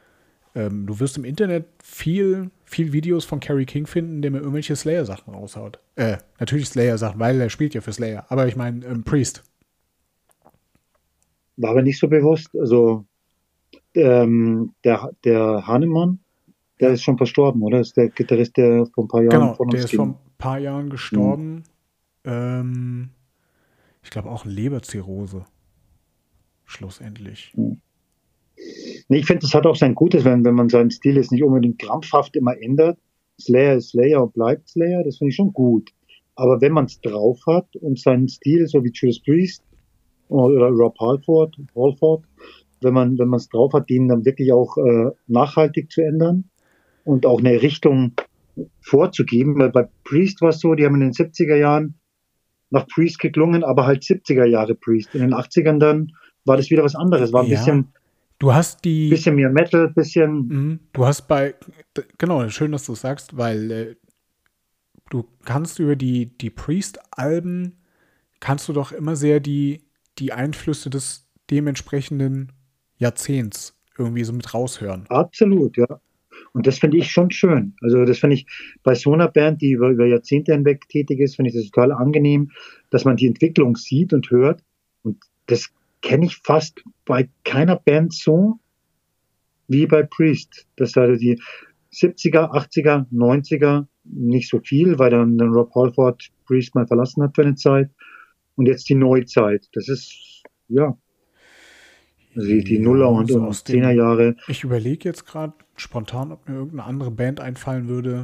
ähm, 0.55 0.86
du 0.86 0.98
wirst 0.98 1.16
im 1.16 1.24
Internet 1.24 1.66
viel, 1.82 2.50
viel 2.64 2.92
Videos 2.92 3.24
von 3.24 3.38
Carrie 3.38 3.66
King 3.66 3.86
finden, 3.86 4.20
der 4.20 4.32
mir 4.32 4.38
irgendwelche 4.38 4.74
Slayer-Sachen 4.74 5.32
raushaut. 5.32 5.78
Äh, 5.94 6.18
natürlich 6.40 6.68
Slayer-Sachen, 6.68 7.20
weil 7.20 7.40
er 7.40 7.48
spielt 7.48 7.74
ja 7.74 7.80
für 7.80 7.92
Slayer. 7.92 8.26
Aber 8.28 8.48
ich 8.48 8.57
meine, 8.57 8.84
ähm, 8.84 9.05
Priest. 9.05 9.44
War 11.57 11.74
mir 11.74 11.84
nicht 11.84 12.00
so 12.00 12.09
bewusst. 12.09 12.50
Also, 12.59 13.05
ähm, 13.94 14.74
der, 14.82 15.11
der 15.24 15.66
Hahnemann, 15.66 16.18
der 16.80 16.90
ist 16.90 17.03
schon 17.03 17.16
verstorben, 17.16 17.62
oder? 17.62 17.78
Das 17.78 17.88
ist 17.88 17.96
der 17.96 18.09
Gitarrist, 18.09 18.57
der 18.57 18.86
vor 18.86 19.05
ein 19.05 19.09
paar 19.09 19.22
Jahren 19.22 19.30
genau, 19.30 19.55
von 19.55 19.66
uns 19.66 19.74
der 19.74 19.84
ist 19.84 19.90
ging. 19.90 19.98
vor 19.98 20.07
ein 20.07 20.16
paar 20.38 20.59
Jahren 20.59 20.90
gestorben. 20.90 21.55
Mhm. 21.55 21.62
Ähm, 22.24 23.11
ich 24.03 24.11
glaube 24.11 24.30
auch 24.30 24.44
Leberzirrhose. 24.44 25.44
Schlussendlich. 26.73 27.53
Mhm. 27.55 27.81
Nee, 29.09 29.18
ich 29.18 29.27
finde, 29.27 29.41
das 29.43 29.55
hat 29.55 29.66
auch 29.66 29.77
sein 29.77 29.95
Gutes, 29.95 30.25
wenn, 30.25 30.45
wenn 30.45 30.55
man 30.55 30.68
seinen 30.68 30.91
Stil 30.91 31.16
jetzt 31.16 31.33
nicht 31.33 31.43
unbedingt 31.43 31.79
krampfhaft 31.79 32.37
immer 32.37 32.57
ändert. 32.61 32.99
Slayer 33.41 33.77
ist 33.77 33.91
Slayer 33.91 34.23
und 34.23 34.35
bleibt 34.35 34.68
Slayer, 34.68 35.03
das 35.05 35.18
finde 35.18 35.31
ich 35.31 35.37
schon 35.37 35.53
gut. 35.53 35.91
Aber 36.35 36.61
wenn 36.61 36.73
man 36.73 36.87
es 36.87 37.01
drauf 37.01 37.41
hat 37.47 37.75
und 37.77 37.99
seinen 37.99 38.29
Stil, 38.29 38.66
so 38.66 38.85
wie 38.85 38.93
Judas 38.93 39.20
Priest 39.20 39.62
oder 40.29 40.68
Rob 40.68 40.99
Halford, 40.99 41.57
Halford 41.75 42.25
wenn 42.81 42.95
man 42.95 43.18
wenn 43.18 43.33
es 43.35 43.49
drauf 43.49 43.73
hat, 43.75 43.89
den 43.91 44.09
dann 44.09 44.25
wirklich 44.25 44.53
auch 44.53 44.77
äh, 44.77 45.11
nachhaltig 45.27 45.91
zu 45.91 46.01
ändern, 46.01 46.51
und 47.05 47.27
auch 47.27 47.41
eine 47.41 47.62
Richtung 47.62 48.12
vorzugeben. 48.81 49.59
Weil 49.59 49.70
bei 49.70 49.89
Priest 50.05 50.41
war 50.41 50.51
es 50.51 50.61
so, 50.61 50.75
die 50.75 50.85
haben 50.85 50.95
in 50.95 51.01
den 51.01 51.12
70er 51.12 51.57
Jahren 51.57 51.95
nach 52.70 52.87
Priest 52.87 53.18
geklungen, 53.18 53.64
aber 53.64 53.87
halt 53.87 54.03
70er 54.03 54.45
Jahre 54.45 54.75
Priest. 54.75 55.14
In 55.14 55.20
den 55.20 55.35
80ern 55.35 55.79
dann 55.79 56.12
war 56.45 56.57
das 56.57 56.70
wieder 56.70 56.84
was 56.84 56.95
anderes. 56.95 57.32
War 57.32 57.43
ein 57.43 57.49
ja. 57.49 57.59
bisschen. 57.59 57.88
Du 58.38 58.53
hast 58.53 58.84
die. 58.84 59.09
Bisschen 59.09 59.36
mehr 59.36 59.51
Metal, 59.51 59.88
bisschen. 59.90 60.49
Mhm. 60.49 60.80
Du 60.93 61.07
hast 61.07 61.28
bei. 61.28 61.55
Genau, 62.18 62.49
schön, 62.49 62.72
dass 62.72 62.86
du 62.86 62.95
sagst, 62.95 63.36
weil 63.36 63.70
äh, 63.70 63.97
du 65.11 65.24
kannst 65.45 65.78
über 65.78 65.97
die, 65.97 66.26
die 66.38 66.51
Priest-Alben 66.51 67.76
kannst 68.40 68.68
du 68.68 68.72
doch 68.72 68.90
immer 68.90 69.14
sehr 69.14 69.40
die, 69.40 69.82
die 70.18 70.32
Einflüsse 70.32 70.90
des 70.90 71.28
dementsprechenden 71.51 72.53
Jahrzehnts 72.97 73.78
irgendwie 73.97 74.24
so 74.24 74.32
mit 74.32 74.53
raushören. 74.53 75.05
Absolut, 75.09 75.76
ja. 75.76 76.01
Und 76.53 76.66
das 76.66 76.78
finde 76.78 76.97
ich 76.99 77.11
schon 77.11 77.30
schön. 77.30 77.74
Also 77.82 78.05
das 78.05 78.18
finde 78.18 78.34
ich 78.34 78.47
bei 78.82 78.95
so 78.95 79.12
einer 79.12 79.28
Band, 79.28 79.62
die 79.62 79.72
über, 79.72 79.90
über 79.90 80.07
Jahrzehnte 80.07 80.53
hinweg 80.53 80.88
tätig 80.88 81.20
ist, 81.20 81.36
finde 81.36 81.51
ich 81.51 81.57
das 81.57 81.70
total 81.70 81.93
angenehm, 81.93 82.51
dass 82.90 83.05
man 83.05 83.16
die 83.16 83.26
Entwicklung 83.26 83.76
sieht 83.76 84.12
und 84.12 84.30
hört. 84.30 84.62
Und 85.03 85.18
das 85.47 85.70
kenne 86.03 86.26
ich 86.26 86.36
fast 86.36 86.82
bei 87.05 87.28
keiner 87.44 87.76
Band 87.76 88.12
so 88.12 88.59
wie 89.68 89.86
bei 89.86 90.03
Priest. 90.03 90.66
Das 90.76 90.96
also 90.96 91.18
die 91.18 91.40
70er, 91.92 92.50
80er, 92.50 93.07
90er 93.12 93.86
nicht 94.05 94.48
so 94.48 94.61
viel, 94.61 94.98
weil 94.98 95.11
dann, 95.11 95.38
dann 95.38 95.53
Rob 95.53 95.74
Halford 95.74 96.30
Priest 96.46 96.74
mal 96.74 96.86
verlassen 96.86 97.22
hat 97.22 97.34
für 97.34 97.42
eine 97.42 97.55
Zeit. 97.55 97.90
Und 98.57 98.66
jetzt 98.66 98.88
die 98.88 98.94
Neuzeit. 98.94 99.68
Das 99.72 99.88
ist, 99.88 100.42
ja, 100.68 100.96
also 102.34 102.48
die, 102.48 102.64
die 102.64 102.78
Nuller 102.78 103.11
und, 103.11 103.30
so 103.30 103.40
und 103.40 103.55
Zehnerjahre. 103.55 104.36
Ich 104.48 104.64
überlege 104.64 105.09
jetzt 105.09 105.26
gerade 105.26 105.55
spontan, 105.76 106.32
ob 106.32 106.48
mir 106.48 106.57
irgendeine 106.57 106.84
andere 106.84 107.11
Band 107.11 107.40
einfallen 107.40 107.88
würde, 107.88 108.22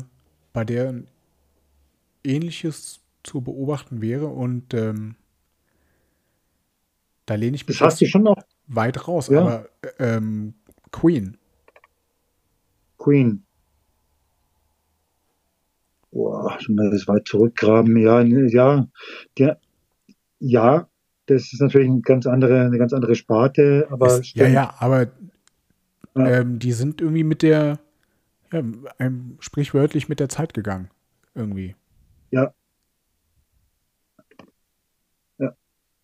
bei 0.53 0.65
der 0.65 1.03
ähnliches 2.25 3.01
zu 3.23 3.41
beobachten 3.41 4.01
wäre 4.01 4.27
und 4.27 4.75
ähm, 4.75 5.17
da 7.29 7.35
lehne 7.35 7.57
ich 7.57 7.67
mich 7.67 7.79
das 7.79 7.87
hast 7.87 8.01
du 8.01 8.07
schon 8.07 8.23
noch 8.23 8.43
weit 8.67 9.07
raus, 9.07 9.29
ja. 9.29 9.41
aber 9.41 9.69
ähm, 9.99 10.55
Queen. 10.91 11.37
Queen. 12.97 13.45
Boah, 16.11 16.59
schon 16.61 16.75
mal 16.75 16.91
das 16.91 17.07
weit 17.07 17.29
zurückgraben. 17.29 17.97
Ja, 17.99 18.23
ja, 18.23 18.89
der, 19.37 19.61
ja, 20.39 20.89
das 21.27 21.53
ist 21.53 21.61
natürlich 21.61 21.89
eine 21.89 22.01
ganz 22.01 22.27
andere, 22.27 22.63
eine 22.63 22.79
ganz 22.79 22.93
andere 22.93 23.15
Sparte, 23.15 23.87
aber. 23.91 24.19
Ist, 24.19 24.35
ja, 24.35 24.49
ja, 24.49 24.75
aber 24.79 25.09
ja. 26.17 26.41
Ähm, 26.41 26.59
die 26.59 26.73
sind 26.73 27.01
irgendwie 27.01 27.25
mit 27.25 27.43
der, 27.43 27.79
ja, 28.53 28.63
einem, 28.99 29.37
sprichwörtlich 29.41 30.09
mit 30.09 30.21
der 30.21 30.29
Zeit 30.29 30.55
gegangen. 30.55 30.91
Irgendwie. 31.35 31.77
Ja. 32.31 32.53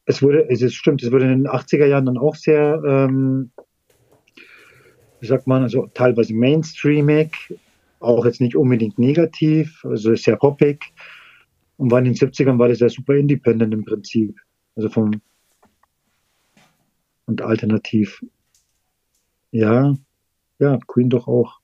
Es 0.06 0.22
wurde, 0.22 0.48
es 0.50 0.62
ist, 0.62 0.74
stimmt, 0.74 1.02
es 1.02 1.10
wurde 1.10 1.24
in 1.24 1.44
den 1.44 1.48
80er 1.48 1.86
Jahren 1.86 2.06
dann 2.06 2.18
auch 2.18 2.34
sehr, 2.34 2.82
ähm, 2.86 3.50
wie 5.20 5.26
sagt 5.26 5.46
man, 5.46 5.62
also 5.62 5.86
teilweise 5.94 6.34
mainstreamig, 6.34 7.54
auch 8.00 8.26
jetzt 8.26 8.40
nicht 8.40 8.56
unbedingt 8.56 8.98
negativ, 8.98 9.82
also 9.84 10.14
sehr 10.14 10.36
poppig. 10.36 10.92
Und 11.76 11.90
war 11.90 11.98
in 11.98 12.04
den 12.04 12.14
70ern 12.14 12.58
war 12.58 12.68
das 12.68 12.80
ja 12.80 12.88
super 12.88 13.14
independent 13.14 13.72
im 13.72 13.84
Prinzip. 13.84 14.38
Also 14.76 14.88
vom 14.88 15.20
und 17.26 17.42
alternativ. 17.42 18.22
Ja, 19.50 19.94
ja, 20.58 20.78
Queen 20.86 21.08
doch 21.08 21.26
auch. 21.26 21.60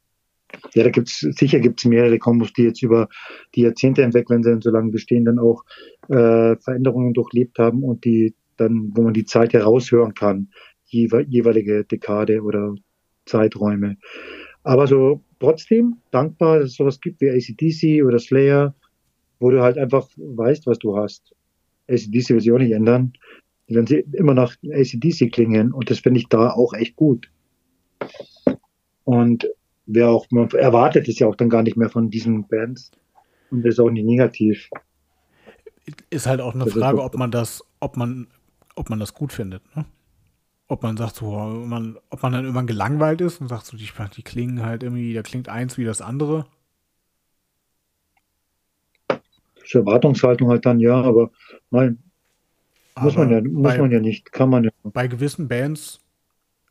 Ja, 0.75 0.85
da 0.85 0.91
gibt's 0.91 1.21
sicher 1.21 1.61
gibt's 1.61 1.85
mehrere 1.85 2.19
Kombos, 2.19 2.53
die 2.53 2.63
jetzt 2.63 2.83
über 2.83 3.09
die 3.55 3.63
Jahrzehnte 3.63 4.03
hinweg, 4.03 4.31
wenn 4.31 4.43
sie 4.43 4.51
dann 4.51 4.61
so 4.61 4.71
lange 4.71 4.91
bestehen, 4.91 5.25
dann 5.25 5.39
auch 5.39 5.65
äh, 6.09 6.57
Veränderungen 6.57 7.13
durchlebt 7.13 7.59
haben 7.59 7.83
und 7.83 8.05
die 8.05 8.35
dann, 8.57 8.93
wo 8.95 9.03
man 9.03 9.15
die 9.15 9.25
Zeit 9.25 9.53
heraushören 9.53 10.15
kann, 10.15 10.49
jeweilige 10.87 11.85
Dekade 11.85 12.43
oder 12.43 12.75
Zeiträume. 13.25 13.97
Aber 14.63 14.87
so 14.87 15.23
trotzdem 15.39 15.97
dankbar, 16.11 16.59
dass 16.59 16.71
es 16.71 16.77
sowas 16.77 17.01
gibt 17.01 17.21
wie 17.21 17.31
ACDC 17.31 18.05
oder 18.07 18.19
Slayer, 18.19 18.75
wo 19.39 19.51
du 19.51 19.63
halt 19.63 19.79
einfach 19.79 20.09
weißt, 20.17 20.67
was 20.67 20.79
du 20.79 20.97
hast. 20.97 21.35
ACDC 21.89 22.31
will 22.31 22.41
sich 22.41 22.53
auch 22.53 22.59
nicht 22.59 22.73
ändern. 22.73 23.15
Wenn 23.69 23.87
sie 23.87 24.05
immer 24.13 24.35
nach 24.35 24.57
ACDC 24.65 25.33
klingen 25.33 25.73
und 25.73 25.91
das 25.91 26.01
finde 26.01 26.21
ich 26.21 26.29
da 26.29 26.51
auch 26.51 26.75
echt 26.75 26.97
gut. 26.97 27.31
Und 29.05 29.49
wer 29.93 30.09
auch, 30.09 30.27
man 30.31 30.49
erwartet 30.51 31.09
es 31.09 31.19
ja 31.19 31.27
auch 31.27 31.37
dann 31.37 31.49
gar 31.49 31.63
nicht 31.63 31.77
mehr 31.77 31.91
von 31.91 32.11
diesen 32.11 32.47
Bands 32.47 32.91
und 33.51 33.65
das 33.65 33.75
ist 33.75 33.81
auch 33.81 33.91
nicht 33.91 34.05
negativ. 34.05 34.71
Ist 36.11 36.27
halt 36.27 36.41
auch 36.41 36.55
eine 36.55 36.65
das 36.65 36.75
Frage, 36.75 37.03
ob 37.03 37.17
man 37.17 37.31
das, 37.31 37.65
ob 37.81 37.97
man, 37.97 38.29
ob 38.77 38.91
man 38.91 39.01
das 39.01 39.15
gut 39.15 39.33
findet, 39.33 39.63
ne? 39.77 39.85
Ob 40.69 40.85
man 40.85 40.97
sagt, 40.97 41.17
so, 41.17 41.33
man, 41.33 41.99
ob 42.11 42.23
man 42.23 42.33
dann 42.33 42.45
irgendwann 42.45 42.69
gelangweilt 42.69 43.21
ist 43.21 43.41
und 43.41 43.49
sagt, 43.49 43.67
so, 43.67 43.77
die, 43.77 43.89
die 44.17 44.23
klingen 44.23 44.63
halt 44.63 44.85
irgendwie, 44.85 45.13
da 45.15 45.23
klingt 45.23 45.49
eins 45.49 45.79
wie 45.79 45.85
das 45.85 46.01
andere. 46.01 46.47
Das 49.09 49.75
Erwartungshaltung 49.75 50.49
halt 50.49 50.65
dann, 50.65 50.79
ja, 50.79 50.95
aber 51.03 51.33
nein, 51.71 51.99
aber 52.95 53.07
muss 53.07 53.17
man 53.17 53.31
ja, 53.31 53.41
muss 53.41 53.73
bei, 53.73 53.79
man 53.79 53.91
ja 53.91 53.99
nicht, 53.99 54.31
kann 54.31 54.49
man 54.49 54.65
ja. 54.65 54.71
Bei 54.85 55.09
gewissen 55.09 55.49
Bands 55.49 55.99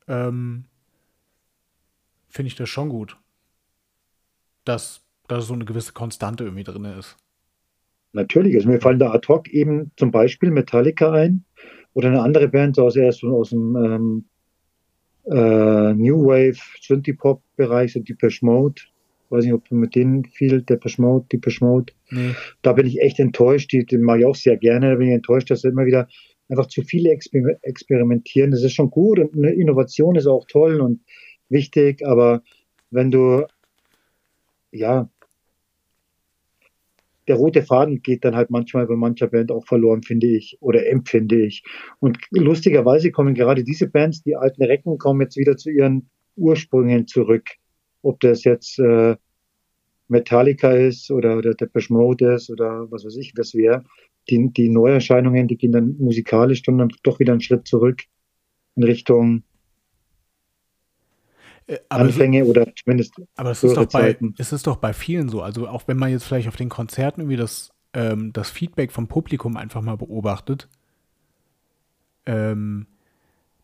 ähm, 0.08 0.64
finde 2.30 2.48
ich 2.48 2.56
das 2.56 2.70
schon 2.70 2.90
gut, 2.90 3.18
dass 4.66 5.02
da 5.28 5.42
so 5.42 5.54
eine 5.54 5.66
gewisse 5.66 5.94
Konstante 5.94 6.44
irgendwie 6.44 6.64
drin 6.64 6.86
ist. 6.86 7.18
Natürlich, 8.14 8.56
also 8.56 8.70
mir 8.70 8.82
fallen 8.82 9.00
da 9.00 9.12
ad 9.12 9.28
hoc 9.28 9.48
eben 9.50 9.92
zum 9.98 10.12
Beispiel 10.12 10.50
Metallica 10.50 11.12
ein 11.12 11.44
oder 11.94 12.08
eine 12.08 12.22
andere 12.22 12.48
Band 12.48 12.76
so 12.76 12.86
aus, 12.86 12.96
erst 12.96 13.24
aus 13.24 13.52
dem 13.52 13.76
ähm, 13.76 14.26
äh, 15.26 15.94
New 15.94 16.26
Wave, 16.26 16.58
Synthie-Pop-Bereich, 16.82 17.94
so 17.94 18.00
Depeche 18.00 18.46
Mode. 18.46 18.82
Weiß 19.30 19.46
nicht, 19.46 19.54
ob 19.54 19.68
du 19.70 19.76
mit 19.76 19.94
denen 19.94 20.26
viel, 20.26 20.64
Depeche 20.64 21.00
Mode, 21.02 21.28
Depeche 21.32 21.64
Mode. 21.64 21.94
Nee. 22.10 22.32
Da 22.64 22.74
bin 22.74 22.88
ich 22.88 23.00
echt 23.00 23.20
enttäuscht, 23.20 23.72
die, 23.72 23.86
die 23.86 24.00
mag 24.00 24.20
ich 24.20 24.26
auch 24.26 24.36
sehr 24.36 24.58
gerne, 24.58 24.90
da 24.90 24.96
bin 24.96 25.10
ich 25.10 25.14
enttäuscht, 25.14 25.52
dass 25.52 25.62
sie 25.62 25.68
immer 25.68 25.86
wieder 25.86 26.08
einfach 26.48 26.66
zu 26.66 26.82
viele 26.82 27.12
exper 27.12 27.40
experimentieren. 27.62 28.50
Das 28.50 28.64
ist 28.64 28.74
schon 28.74 28.90
gut 28.90 29.20
und 29.20 29.36
eine 29.36 29.54
Innovation 29.54 30.16
ist 30.16 30.26
auch 30.26 30.46
toll 30.48 30.82
und 30.82 31.02
wichtig, 31.50 32.06
aber 32.06 32.42
wenn 32.92 33.12
du, 33.12 33.46
ja, 34.72 35.10
der 37.30 37.36
rote 37.36 37.62
Faden 37.62 38.02
geht 38.02 38.26
dann 38.26 38.36
halt 38.36 38.50
manchmal 38.50 38.88
bei 38.88 38.96
mancher 38.96 39.28
Band 39.28 39.52
auch 39.52 39.66
verloren, 39.66 40.02
finde 40.02 40.28
ich, 40.28 40.58
oder 40.62 40.88
empfinde 40.88 41.46
ich. 41.46 41.64
Und 42.00 42.18
lustigerweise 42.32 43.12
kommen 43.12 43.36
gerade 43.36 43.64
diese 43.64 43.88
Bands, 43.88 44.24
die 44.24 44.36
alten 44.36 44.64
Recken, 44.64 44.98
kommen 44.98 45.22
jetzt 45.22 45.38
wieder 45.38 45.56
zu 45.56 45.70
ihren 45.70 46.10
Ursprüngen 46.36 47.06
zurück. 47.06 47.48
Ob 48.02 48.20
das 48.22 48.44
jetzt 48.46 48.80
äh, 48.80 49.16
Metallica 50.08 50.72
ist 50.72 51.12
oder, 51.12 51.38
oder 51.38 51.54
Depeche 51.54 51.94
Mode 51.94 52.34
ist 52.34 52.50
oder 52.50 52.92
was 52.92 53.06
weiß 53.06 53.16
ich, 53.18 53.34
was 53.38 53.54
wäre. 53.54 53.84
Die, 54.28 54.52
die 54.52 54.70
Neuerscheinungen, 54.70 55.48
die 55.48 55.58
gehen 55.58 55.72
dann 55.72 55.98
musikalisch 56.00 56.64
dann 56.64 56.92
doch 57.04 57.20
wieder 57.20 57.34
einen 57.34 57.42
Schritt 57.42 57.68
zurück 57.68 58.02
in 58.76 58.84
Richtung 58.84 59.44
aber 61.90 62.06
Anfänge 62.06 62.46
oder 62.46 62.68
zumindest. 62.76 63.14
Aber 63.36 63.52
es 63.52 63.64
ist, 63.64 63.76
doch 63.76 63.86
bei, 63.86 64.18
es 64.38 64.52
ist 64.52 64.68
doch 64.68 64.78
bei 64.78 64.94
vielen 64.94 65.30
so. 65.30 65.42
Also 65.42 65.68
auch 65.68 65.88
wenn 65.88 65.98
man 65.98 66.10
jetzt 66.10 66.24
vielleicht 66.24 66.48
auf 66.48 66.56
den 66.56 66.70
Konzerten 66.70 67.22
irgendwie 67.22 67.38
das, 67.38 67.72
ähm, 67.94 68.34
das 68.34 68.50
Feedback 68.50 68.92
vom 68.92 69.08
Publikum 69.08 69.56
einfach 69.58 69.82
mal 69.82 69.98
beobachtet, 69.98 70.68
ähm, 72.26 72.88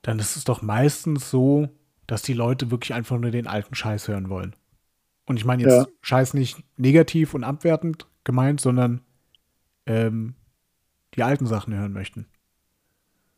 dann 0.02 0.20
ist 0.20 0.36
es 0.36 0.44
doch 0.44 0.62
meistens 0.62 1.32
so, 1.32 1.70
dass 2.06 2.22
die 2.22 2.34
Leute 2.34 2.70
wirklich 2.70 2.94
einfach 2.94 3.18
nur 3.18 3.32
den 3.32 3.48
alten 3.48 3.74
Scheiß 3.74 4.08
hören 4.08 4.30
wollen. 4.30 4.56
Und 5.26 5.38
ich 5.38 5.46
meine 5.46 5.64
jetzt 5.64 5.74
ja. 5.74 5.88
Scheiß 6.02 6.36
nicht 6.36 6.64
negativ 6.78 7.34
und 7.34 7.44
abwertend 7.44 8.08
gemeint, 8.24 8.62
sondern 8.62 9.02
ähm, 9.88 10.36
die 11.16 11.24
alten 11.24 11.48
Sachen 11.48 11.74
hören 11.74 11.94
möchten. 11.94 12.28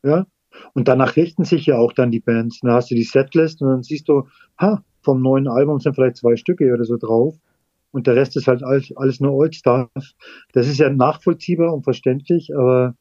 Ja, 0.04 0.26
und 0.74 0.88
danach 0.88 1.16
richten 1.16 1.44
sich 1.44 1.66
ja 1.66 1.78
auch 1.78 1.94
dann 1.94 2.12
die 2.12 2.20
Bands. 2.20 2.60
Dann 2.62 2.72
hast 2.72 2.92
du 2.92 2.96
die 2.96 3.04
Setlist 3.04 3.62
und 3.62 3.70
dann 3.70 3.84
siehst 3.84 4.08
du, 4.08 4.28
ha, 4.60 4.84
vom 5.02 5.22
neuen 5.22 5.48
Album 5.48 5.80
sind 5.80 5.96
vielleicht 5.96 6.18
zwei 6.18 6.36
Stücke 6.36 6.74
oder 6.74 6.84
so 6.84 6.98
drauf. 6.98 7.36
Und 7.92 8.08
der 8.08 8.16
Rest 8.16 8.36
ist 8.36 8.48
halt 8.48 8.64
alles, 8.64 8.96
alles 8.96 9.20
nur 9.20 9.34
Old 9.34 9.56
Stuff. 9.56 9.90
Das 10.54 10.68
ist 10.68 10.78
ja 10.78 10.90
nachvollziehbar 10.90 11.74
und 11.74 11.84
verständlich, 11.84 12.52
aber 12.56 12.96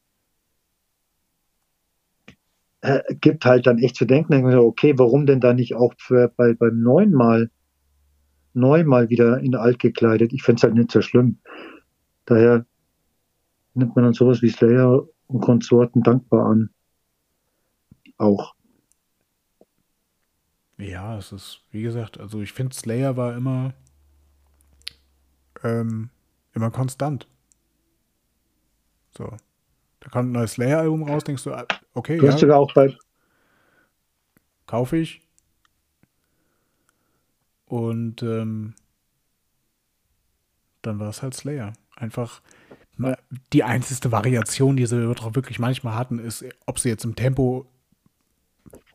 äh, 2.80 3.02
gibt 3.20 3.44
halt 3.44 3.66
dann 3.66 3.78
echt 3.78 3.96
zu 3.96 4.04
denken, 4.04 4.44
okay, 4.54 4.94
warum 4.96 5.26
denn 5.26 5.40
da 5.40 5.52
nicht 5.52 5.74
auch 5.74 5.92
für, 5.98 6.32
bei, 6.36 6.54
beim 6.54 6.80
neuen 6.80 7.12
Mal 7.12 7.50
neu 8.54 8.84
mal 8.84 9.10
wieder 9.10 9.40
in 9.40 9.54
alt 9.54 9.78
gekleidet? 9.78 10.32
Ich 10.32 10.42
fände 10.42 10.60
es 10.60 10.62
halt 10.62 10.74
nicht 10.74 10.92
so 10.92 11.02
schlimm. 11.02 11.38
Daher 12.24 12.64
nimmt 13.74 13.96
man 13.96 14.04
dann 14.04 14.14
sowas 14.14 14.40
wie 14.42 14.48
Slayer 14.48 15.04
und 15.26 15.40
Konsorten 15.40 16.02
dankbar 16.02 16.46
an 16.46 16.70
auch. 18.18 18.54
Ja, 20.78 21.16
es 21.16 21.32
ist, 21.32 21.60
wie 21.70 21.82
gesagt, 21.82 22.20
also 22.20 22.40
ich 22.40 22.52
finde, 22.52 22.74
Slayer 22.74 23.16
war 23.16 23.34
immer, 23.34 23.74
ähm, 25.62 26.10
immer 26.52 26.70
konstant. 26.70 27.26
So. 29.16 29.34
Da 30.00 30.10
kommt 30.10 30.28
ein 30.28 30.32
neues 30.32 30.52
Slayer-Album 30.52 31.04
raus, 31.04 31.24
denkst 31.24 31.44
du, 31.44 31.52
ah, 31.52 31.66
okay, 31.94 32.18
du 32.18 32.26
ja. 32.26 32.36
sogar 32.36 32.58
auch 32.58 32.72
bei. 32.74 32.96
Kaufe 34.66 34.98
ich. 34.98 35.22
Und 37.64 38.22
ähm, 38.22 38.74
dann 40.82 40.98
war 41.00 41.08
es 41.08 41.22
halt 41.22 41.34
Slayer. 41.34 41.72
Einfach 41.96 42.42
die 43.52 43.64
einzige 43.64 44.12
Variation, 44.12 44.76
die 44.76 44.86
sie 44.86 45.08
wirklich 45.08 45.58
manchmal 45.58 45.94
hatten, 45.94 46.18
ist, 46.18 46.44
ob 46.66 46.78
sie 46.78 46.88
jetzt 46.88 47.04
im 47.04 47.16
Tempo 47.16 47.66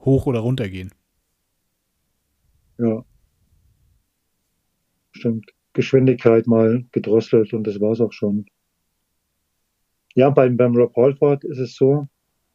hoch 0.02 0.26
oder 0.26 0.40
runter 0.40 0.70
gehen. 0.70 0.92
Ja. 2.78 3.04
Stimmt. 5.12 5.52
Geschwindigkeit 5.74 6.48
mal 6.48 6.86
gedrosselt 6.92 7.54
und 7.54 7.66
das 7.66 7.80
war 7.80 7.92
es 7.92 8.02
auch 8.02 8.12
schon. 8.12 8.46
Ja, 10.16 10.30
beim, 10.30 10.58
beim 10.58 10.76
Rob 10.76 10.96
Halford 10.96 11.44
ist 11.46 11.60
es 11.60 11.76
so, 11.76 12.08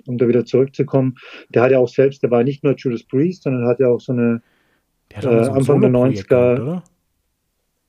um 0.06 0.18
da 0.18 0.28
wieder 0.28 0.44
zurückzukommen, 0.44 1.16
der 1.48 1.62
hat 1.62 1.70
ja 1.70 1.78
auch 1.78 1.88
selbst, 1.88 2.22
der 2.22 2.30
war 2.30 2.44
nicht 2.44 2.62
nur 2.62 2.74
Judas 2.76 3.04
Priest, 3.04 3.44
sondern 3.44 3.66
hat 3.66 3.80
ja 3.80 3.88
auch 3.88 4.00
so 4.00 4.12
eine 4.12 4.42
der 5.10 5.18
hat 5.18 5.26
auch 5.26 5.32
äh, 5.32 5.44
so 5.44 5.52
Anfang 5.52 5.80
der 5.80 5.90
90er. 5.90 6.28
Gehabt, 6.28 6.60
oder? 6.60 6.84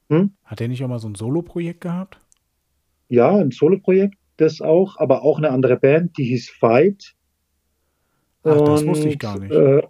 Hm? 0.10 0.32
Hat 0.44 0.62
er 0.62 0.68
nicht 0.68 0.84
auch 0.84 0.88
mal 0.88 1.00
so 1.00 1.10
ein 1.10 1.16
Solo-Projekt 1.16 1.82
gehabt? 1.82 2.20
Ja, 3.10 3.36
ein 3.36 3.52
Solo-Projekt, 3.52 4.16
das 4.38 4.62
auch, 4.62 4.98
aber 4.98 5.24
auch 5.24 5.38
eine 5.38 5.50
andere 5.52 5.78
Band, 5.78 6.18
die 6.18 6.26
hieß 6.26 6.50
Fight. 6.50 7.16
Ach, 8.44 8.62
das 8.62 8.86
wusste 8.86 9.10
ich 9.10 9.20
gar 9.20 9.40
nicht. 9.40 9.52
Äh, 9.52 9.82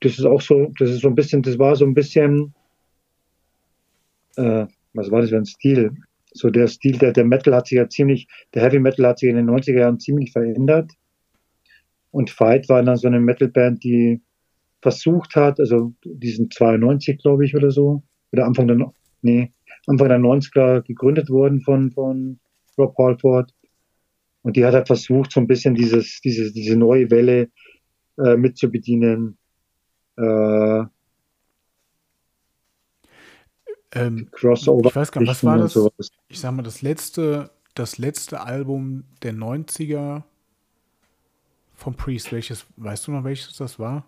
das 0.00 0.18
ist 0.18 0.24
auch 0.24 0.40
so, 0.40 0.72
das 0.78 0.90
ist 0.90 1.02
so 1.02 1.08
ein 1.08 1.14
bisschen, 1.14 1.42
das 1.42 1.58
war 1.58 1.76
so 1.76 1.84
ein 1.84 1.94
bisschen, 1.94 2.54
äh, 4.36 4.66
was 4.94 5.10
war 5.10 5.20
das 5.20 5.30
für 5.30 5.36
ein 5.36 5.44
Stil? 5.44 5.92
So 6.32 6.50
der 6.50 6.68
Stil, 6.68 6.96
der, 6.98 7.12
der 7.12 7.24
Metal 7.24 7.54
hat 7.54 7.66
sich 7.66 7.76
ja 7.76 7.88
ziemlich, 7.88 8.28
der 8.54 8.62
Heavy 8.62 8.78
Metal 8.78 9.06
hat 9.06 9.18
sich 9.18 9.28
in 9.28 9.36
den 9.36 9.50
90er 9.50 9.80
Jahren 9.80 10.00
ziemlich 10.00 10.32
verändert. 10.32 10.92
Und 12.12 12.30
Fight 12.30 12.68
war 12.68 12.82
dann 12.82 12.96
so 12.96 13.08
eine 13.08 13.20
Metalband, 13.20 13.84
die 13.84 14.20
versucht 14.80 15.36
hat, 15.36 15.60
also 15.60 15.92
diesen 16.04 16.50
92, 16.50 17.18
glaube 17.18 17.44
ich, 17.44 17.54
oder 17.54 17.70
so, 17.70 18.02
oder 18.32 18.46
Anfang 18.46 18.66
der, 18.66 18.92
nee, 19.22 19.52
Anfang 19.86 20.08
der 20.08 20.18
90er 20.18 20.82
gegründet 20.82 21.28
worden 21.28 21.60
von, 21.60 21.90
von 21.90 22.40
Rob 22.78 22.96
Halford 22.96 23.52
und 24.42 24.56
die 24.56 24.64
hat 24.64 24.74
halt 24.74 24.86
versucht, 24.86 25.32
so 25.32 25.40
ein 25.40 25.46
bisschen 25.46 25.74
dieses, 25.74 26.20
dieses, 26.20 26.52
diese 26.52 26.76
neue 26.76 27.10
Welle 27.10 27.50
äh, 28.18 28.36
mitzubedienen. 28.36 29.36
Äh, 30.16 30.84
ähm, 33.92 34.28
Crossover. 34.30 34.88
Ich 34.88 34.96
weiß 34.96 35.12
gar 35.12 35.20
nicht, 35.20 35.30
was 35.30 35.44
war 35.44 35.58
das? 35.58 35.72
Sowas. 35.72 36.10
Ich 36.28 36.40
sag 36.40 36.52
mal, 36.52 36.62
das 36.62 36.82
letzte, 36.82 37.50
das 37.74 37.98
letzte 37.98 38.40
Album 38.40 39.04
der 39.22 39.34
90er 39.34 40.22
vom 41.74 41.94
Priest, 41.94 42.30
welches, 42.30 42.66
weißt 42.76 43.06
du 43.06 43.12
noch, 43.12 43.24
welches 43.24 43.56
das 43.56 43.78
war? 43.78 44.04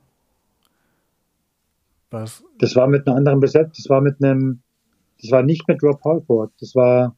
Was? 2.11 2.45
Das 2.59 2.77
war 2.77 2.87
mit 2.87 3.07
einer 3.07 3.17
anderen 3.17 3.41
Besetzung, 3.41 3.73
das 3.75 3.89
war 3.89 4.01
mit 4.03 4.23
einem, 4.23 4.63
das 5.21 5.31
war 5.31 5.43
nicht 5.43 5.67
mit 5.67 5.83
Rob 5.83 6.05
Halford, 6.05 6.53
das 6.61 6.75
war 6.75 7.17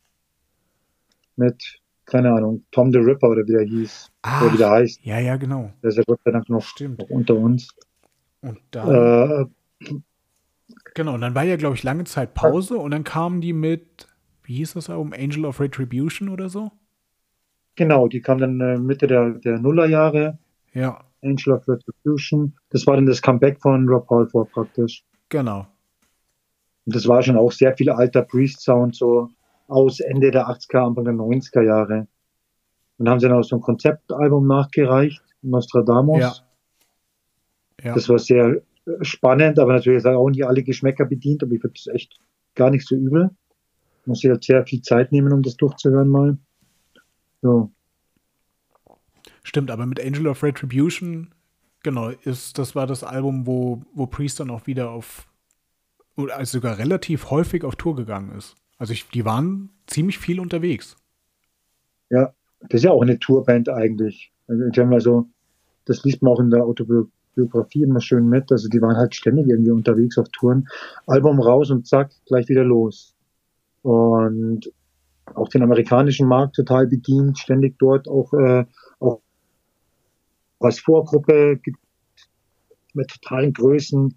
mit, 1.36 1.82
keine 2.06 2.32
Ahnung, 2.32 2.64
Tom 2.70 2.92
the 2.92 2.98
Ripper 2.98 3.28
oder 3.28 3.46
wie 3.46 3.52
der 3.52 3.64
hieß, 3.64 4.10
Ach, 4.22 4.42
oder 4.42 4.52
wie 4.52 4.58
der 4.58 4.70
heißt. 4.70 5.00
Ja, 5.04 5.18
ja, 5.18 5.36
genau. 5.36 5.72
Der 5.82 5.90
ist 5.90 5.96
ja 5.96 6.02
Gott 6.06 6.20
sei 6.24 6.30
Dank 6.30 6.48
noch, 6.48 6.62
Stimmt. 6.62 6.98
noch 6.98 7.10
unter 7.10 7.34
uns. 7.36 7.68
Und 8.40 8.58
dann, 8.70 9.48
äh, 9.80 9.94
genau, 10.94 11.14
und 11.14 11.20
dann 11.20 11.34
war 11.34 11.44
ja, 11.44 11.56
glaube 11.56 11.76
ich, 11.76 11.82
lange 11.82 12.04
Zeit 12.04 12.34
Pause 12.34 12.76
und 12.76 12.90
dann 12.90 13.04
kamen 13.04 13.40
die 13.40 13.52
mit, 13.52 14.06
wie 14.42 14.56
hieß 14.56 14.74
das 14.74 14.90
Album, 14.90 15.12
Angel 15.12 15.46
of 15.46 15.60
Retribution 15.60 16.28
oder 16.28 16.48
so? 16.48 16.70
Genau, 17.76 18.06
die 18.06 18.20
kam 18.20 18.38
dann 18.38 18.60
äh, 18.60 18.78
Mitte 18.78 19.06
der, 19.06 19.30
der 19.30 19.58
Nullerjahre. 19.58 20.38
Ja. 20.74 21.04
Angel 21.22 21.54
of 21.54 21.66
Retribution. 21.66 22.54
Das 22.70 22.86
war 22.86 22.96
dann 22.96 23.06
das 23.06 23.22
Comeback 23.22 23.60
von 23.60 23.88
Rob 23.88 24.08
Halford 24.10 24.50
praktisch. 24.52 25.02
Genau. 25.30 25.66
Und 26.84 26.94
das 26.94 27.08
war 27.08 27.22
schon 27.22 27.36
auch 27.36 27.50
sehr 27.50 27.74
viel 27.76 27.90
alter 27.90 28.22
Priest-Sound, 28.22 28.94
so 28.94 29.30
aus 29.66 30.00
Ende 30.00 30.30
der 30.30 30.48
80er, 30.48 30.86
Anfang 30.86 31.04
der 31.04 31.14
90er 31.14 31.62
Jahre. 31.62 32.06
Und 32.98 33.08
haben 33.08 33.20
sie 33.20 33.28
dann 33.28 33.38
auch 33.38 33.42
so 33.42 33.56
ein 33.56 33.62
Konzeptalbum 33.62 34.46
nachgereicht, 34.46 35.22
Nostradamus. 35.42 36.20
Ja. 36.20 36.34
ja. 37.82 37.94
Das 37.94 38.08
war 38.08 38.18
sehr 38.18 38.62
spannend, 39.00 39.58
aber 39.58 39.72
natürlich 39.72 40.04
auch 40.04 40.30
nicht 40.30 40.46
alle 40.46 40.62
Geschmäcker 40.62 41.06
bedient, 41.06 41.42
aber 41.42 41.52
ich 41.52 41.60
finde 41.60 41.74
es 41.76 41.86
echt 41.86 42.20
gar 42.54 42.70
nicht 42.70 42.86
so 42.86 42.94
übel. 42.94 43.30
Muss 44.06 44.22
ich 44.22 44.30
halt 44.30 44.44
sehr 44.44 44.66
viel 44.66 44.82
Zeit 44.82 45.12
nehmen, 45.12 45.32
um 45.32 45.42
das 45.42 45.56
durchzuhören 45.56 46.08
mal. 46.08 46.38
So. 47.40 47.70
Stimmt, 49.42 49.70
aber 49.70 49.86
mit 49.86 50.00
Angel 50.00 50.28
of 50.28 50.42
Retribution, 50.42 51.34
genau, 51.82 52.08
ist, 52.08 52.58
das 52.58 52.74
war 52.74 52.86
das 52.86 53.02
Album, 53.02 53.46
wo, 53.46 53.82
wo 53.94 54.06
Priest 54.06 54.40
dann 54.40 54.50
auch 54.50 54.66
wieder 54.66 54.90
auf, 54.90 55.26
also 56.16 56.58
sogar 56.58 56.78
relativ 56.78 57.30
häufig 57.30 57.64
auf 57.64 57.76
Tour 57.76 57.96
gegangen 57.96 58.32
ist. 58.36 58.56
Also 58.78 58.92
ich, 58.92 59.08
die 59.08 59.24
waren 59.24 59.70
ziemlich 59.86 60.18
viel 60.18 60.40
unterwegs. 60.40 60.96
Ja, 62.10 62.34
das 62.60 62.80
ist 62.80 62.84
ja 62.84 62.90
auch 62.90 63.02
eine 63.02 63.18
Tourband 63.18 63.68
eigentlich. 63.68 64.32
Also, 64.46 64.68
die 64.68 64.80
haben 64.80 64.92
also, 64.92 65.28
das 65.84 66.04
liest 66.04 66.22
man 66.22 66.32
auch 66.32 66.40
in 66.40 66.50
der 66.50 66.64
Autobiografie 66.64 67.82
immer 67.82 68.00
schön 68.00 68.28
mit. 68.28 68.50
Also 68.50 68.68
die 68.68 68.80
waren 68.80 68.96
halt 68.96 69.14
ständig 69.14 69.48
irgendwie 69.48 69.70
unterwegs 69.70 70.18
auf 70.18 70.28
Touren. 70.30 70.68
Album 71.06 71.40
raus 71.40 71.70
und 71.70 71.86
zack, 71.86 72.12
gleich 72.26 72.48
wieder 72.48 72.64
los. 72.64 73.14
Und 73.82 74.72
auch 75.34 75.48
den 75.48 75.62
amerikanischen 75.62 76.28
Markt 76.28 76.56
total 76.56 76.86
bedient, 76.86 77.38
ständig 77.38 77.78
dort 77.78 78.08
auch, 78.08 78.32
äh, 78.34 78.64
auch 79.00 79.20
als 80.60 80.78
Vorgruppe 80.80 81.60
mit 82.92 83.08
totalen 83.08 83.52
Größen 83.52 84.14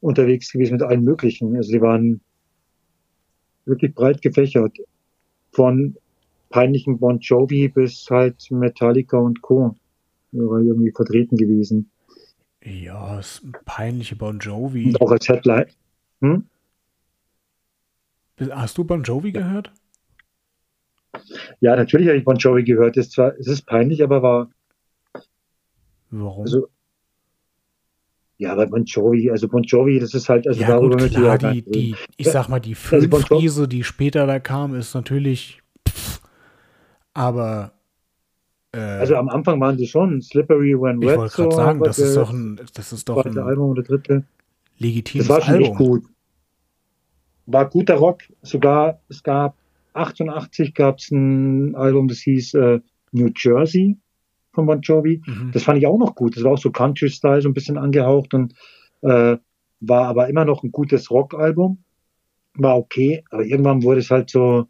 unterwegs 0.00 0.52
gewesen, 0.52 0.74
mit 0.74 0.82
allen 0.82 1.04
möglichen. 1.04 1.56
Also 1.56 1.72
die 1.72 1.80
waren 1.80 2.20
wirklich 3.64 3.94
breit 3.94 4.22
gefächert. 4.22 4.76
Von 5.52 5.96
peinlichen 6.50 6.98
Bon 6.98 7.18
Jovi 7.18 7.68
bis 7.68 8.06
halt 8.10 8.50
Metallica 8.50 9.18
und 9.18 9.42
Co. 9.42 9.74
war 10.32 10.60
irgendwie 10.60 10.92
vertreten 10.92 11.36
gewesen. 11.36 11.90
Ja, 12.64 13.16
das 13.16 13.42
peinliche 13.64 14.16
Bon 14.16 14.38
Jovi. 14.38 14.86
Und 14.86 15.00
auch 15.00 15.10
als 15.10 15.28
Headline. 15.28 15.66
Hm? 16.20 16.46
Hast 18.50 18.78
du 18.78 18.84
Bon 18.84 19.02
Jovi 19.02 19.32
gehört? 19.32 19.72
Ja, 21.60 21.76
natürlich 21.76 22.08
habe 22.08 22.18
ich 22.18 22.24
Bon 22.24 22.36
Jovi 22.36 22.64
gehört. 22.64 22.96
Es 22.96 23.06
ist 23.06 23.12
zwar, 23.12 23.36
es 23.38 23.46
ist 23.46 23.66
peinlich, 23.66 24.02
aber 24.02 24.22
war. 24.22 24.50
Warum? 26.10 26.42
Also, 26.42 26.68
ja, 28.38 28.52
aber 28.52 28.66
Bon 28.66 28.84
Jovi, 28.84 29.30
also 29.30 29.48
Bon 29.48 29.62
Jovi, 29.62 29.98
das 30.00 30.14
ist 30.14 30.28
halt, 30.28 30.46
also 30.48 30.60
ja, 30.60 30.68
darüber 30.68 30.96
gut, 30.96 31.06
ich 31.06 31.14
klar, 31.14 31.40
ja 31.42 31.52
die, 31.52 31.62
die, 31.62 31.94
ich 32.16 32.28
sag 32.28 32.48
mal, 32.48 32.58
die 32.60 32.74
Also 32.74 32.96
Jovi- 32.96 33.08
Filmfriese, 33.08 33.68
die 33.68 33.84
später 33.84 34.26
da 34.26 34.40
kam, 34.40 34.74
ist 34.74 34.94
natürlich. 34.94 35.60
Pff, 35.88 36.20
aber. 37.14 37.72
Äh, 38.72 38.78
Also 38.80 39.16
am 39.16 39.28
Anfang 39.28 39.60
waren 39.60 39.76
sie 39.78 39.86
schon 39.86 40.20
Slippery 40.22 40.74
When 40.80 41.02
ich 41.02 41.08
Wet. 41.08 41.18
wollte 41.18 41.34
gerade 41.36 41.50
so, 41.50 41.56
sagen, 41.56 41.80
das 41.84 41.98
ist 41.98 42.16
doch 42.16 42.32
ein, 42.32 42.60
das 42.74 42.92
ist 42.92 43.08
doch 43.08 43.24
ein 43.24 43.38
Album 43.38 43.70
oder 43.70 43.82
dritte. 43.82 44.24
legitimes 44.78 45.28
Das 45.28 45.36
war 45.36 45.42
schon 45.44 45.60
echt 45.60 45.70
Album. 45.72 45.86
gut. 45.86 46.04
War 47.46 47.68
guter 47.68 47.94
Rock. 47.96 48.22
Sogar, 48.42 49.00
es 49.08 49.22
gab 49.22 49.56
88 49.94 50.74
gab 50.74 50.98
es 50.98 51.10
ein 51.10 51.74
Album, 51.74 52.08
das 52.08 52.18
hieß 52.18 52.54
äh, 52.54 52.80
New 53.12 53.30
Jersey 53.36 53.98
von 54.52 54.66
Bon 54.66 54.80
Jovi. 54.80 55.22
Mhm. 55.26 55.50
Das 55.52 55.62
fand 55.64 55.78
ich 55.78 55.86
auch 55.86 55.98
noch 55.98 56.14
gut. 56.14 56.36
Das 56.36 56.44
war 56.44 56.52
auch 56.52 56.58
so 56.58 56.70
Country-Style, 56.70 57.42
so 57.42 57.48
ein 57.48 57.54
bisschen 57.54 57.78
angehaucht 57.78 58.34
und 58.34 58.54
äh, 59.02 59.36
war 59.80 60.06
aber 60.06 60.28
immer 60.28 60.44
noch 60.44 60.62
ein 60.62 60.72
gutes 60.72 61.10
Rock-Album. 61.10 61.82
War 62.54 62.76
okay, 62.76 63.24
aber 63.30 63.44
irgendwann 63.44 63.82
wurde 63.82 64.00
es 64.00 64.10
halt 64.10 64.30
so 64.30 64.66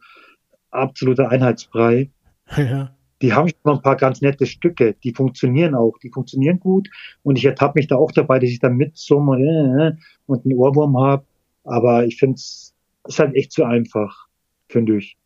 absoluter 0.71 1.31
Einheitsbrei. 1.31 2.11
ja. 2.57 2.95
Die 3.21 3.33
haben 3.33 3.49
schon 3.49 3.59
noch 3.65 3.77
ein 3.77 3.83
paar 3.83 3.97
ganz 3.97 4.21
nette 4.21 4.47
Stücke, 4.47 4.97
die 5.05 5.15
funktionieren 5.15 5.77
auch, 5.77 5.97
die 5.99 6.11
funktionieren 6.11 6.59
gut 6.59 6.89
und 7.23 7.39
ich 7.39 7.45
ertappe 7.45 7.79
mich 7.79 7.87
da 7.87 7.95
auch 7.95 8.11
dabei, 8.11 8.41
dass 8.41 8.51
ich 8.51 8.59
da 8.59 8.69
mitsumme 8.69 9.33
und, 9.33 9.45
äh, 9.45 9.93
und 10.27 10.45
einen 10.45 10.59
Ohrwurm 10.59 10.99
habe, 10.99 11.25
aber 11.63 12.05
ich 12.05 12.17
finde 12.17 12.35
es 12.35 12.75
ist 13.07 13.19
halt 13.19 13.35
echt 13.35 13.53
zu 13.53 13.65
einfach, 13.65 14.27
finde 14.69 14.99
ich. 14.99 15.17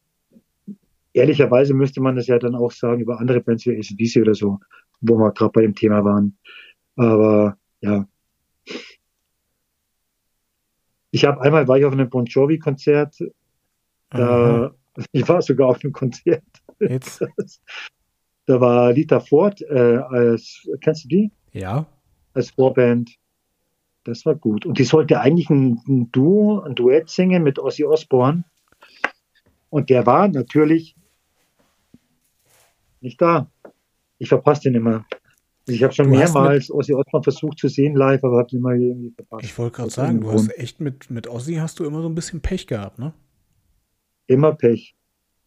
Ehrlicherweise 1.17 1.73
müsste 1.73 2.03
man 2.03 2.15
das 2.15 2.27
ja 2.27 2.39
dann 2.39 2.55
auch 2.55 2.71
sagen 2.71 3.01
über 3.01 3.19
andere 3.19 3.41
Bands 3.41 3.65
wie 3.65 3.75
ACDC 3.75 4.21
oder 4.21 4.35
so, 4.35 4.61
wo 5.01 5.17
wir 5.17 5.33
gerade 5.33 5.51
bei 5.51 5.63
dem 5.63 5.75
Thema 5.75 6.05
waren. 6.05 6.37
Aber 6.95 7.57
ja. 7.81 8.07
Ich 11.11 11.25
habe 11.25 11.41
einmal 11.41 11.67
war 11.69 11.79
ich 11.79 11.87
auf 11.87 11.95
einem 11.95 12.11
Bon 12.11 12.27
Jovi 12.27 12.59
Konzert, 12.59 13.17
Aha. 14.11 14.19
da, 14.19 14.75
ich 15.13 15.27
war 15.27 15.41
sogar 15.41 15.69
auf 15.69 15.83
einem 15.83 15.95
Konzert. 15.95 16.45
Jetzt. 16.81 17.25
Da 18.45 18.61
war 18.61 18.93
Lita 18.93 19.19
Ford 19.19 19.63
äh, 19.63 19.97
als, 19.97 20.69
kennst 20.83 21.05
du 21.05 21.09
die? 21.09 21.31
Ja. 21.53 21.87
Als 22.35 22.51
Vorband. 22.51 23.17
Das 24.05 24.27
war 24.27 24.35
gut. 24.35 24.67
Und 24.67 24.79
die 24.79 24.85
sollte 24.85 25.19
eigentlich 25.19 25.49
ein, 25.49 25.81
ein 25.89 26.13
Duo, 26.13 26.61
ein 26.61 26.75
Duett 26.75 27.09
singen 27.09 27.43
mit 27.43 27.59
Ozzy 27.59 27.85
Osbourne. 27.85 28.45
Und 29.71 29.89
der 29.89 30.05
war 30.05 30.29
natürlich 30.29 30.96
nicht 33.07 33.23
da. 33.23 33.51
Ich 34.19 34.29
verpasse 34.29 34.63
den 34.63 34.75
immer. 34.75 35.07
Ich 35.69 35.83
habe 35.83 35.93
schon 35.93 36.11
Du 36.11 36.17
mehrmals 36.17 36.71
Ozzy 36.71 36.95
Osbourne 36.95 37.25
versucht 37.25 37.59
zu 37.59 37.69
sehen 37.69 37.97
live, 37.97 38.23
aber 38.23 38.39
habe 38.39 38.49
ihn 38.51 38.59
immer 38.59 38.75
irgendwie 38.75 39.11
verpasst. 39.11 39.45
Ich 39.45 39.59
wollte 39.59 39.77
gerade 39.77 39.91
sagen, 39.91 40.21
du 40.21 40.31
hast 40.31 40.57
echt 40.59 40.81
mit, 40.81 41.11
mit 41.11 41.29
Ozzy 41.29 41.55
hast 41.55 41.79
du 41.79 41.85
immer 41.85 42.03
so 42.03 42.09
ein 42.09 42.15
bisschen 42.15 42.41
Pech 42.41 42.67
gehabt, 42.67 42.99
ne? 42.99 43.15
Immer 44.27 44.55
Pech. 44.55 44.95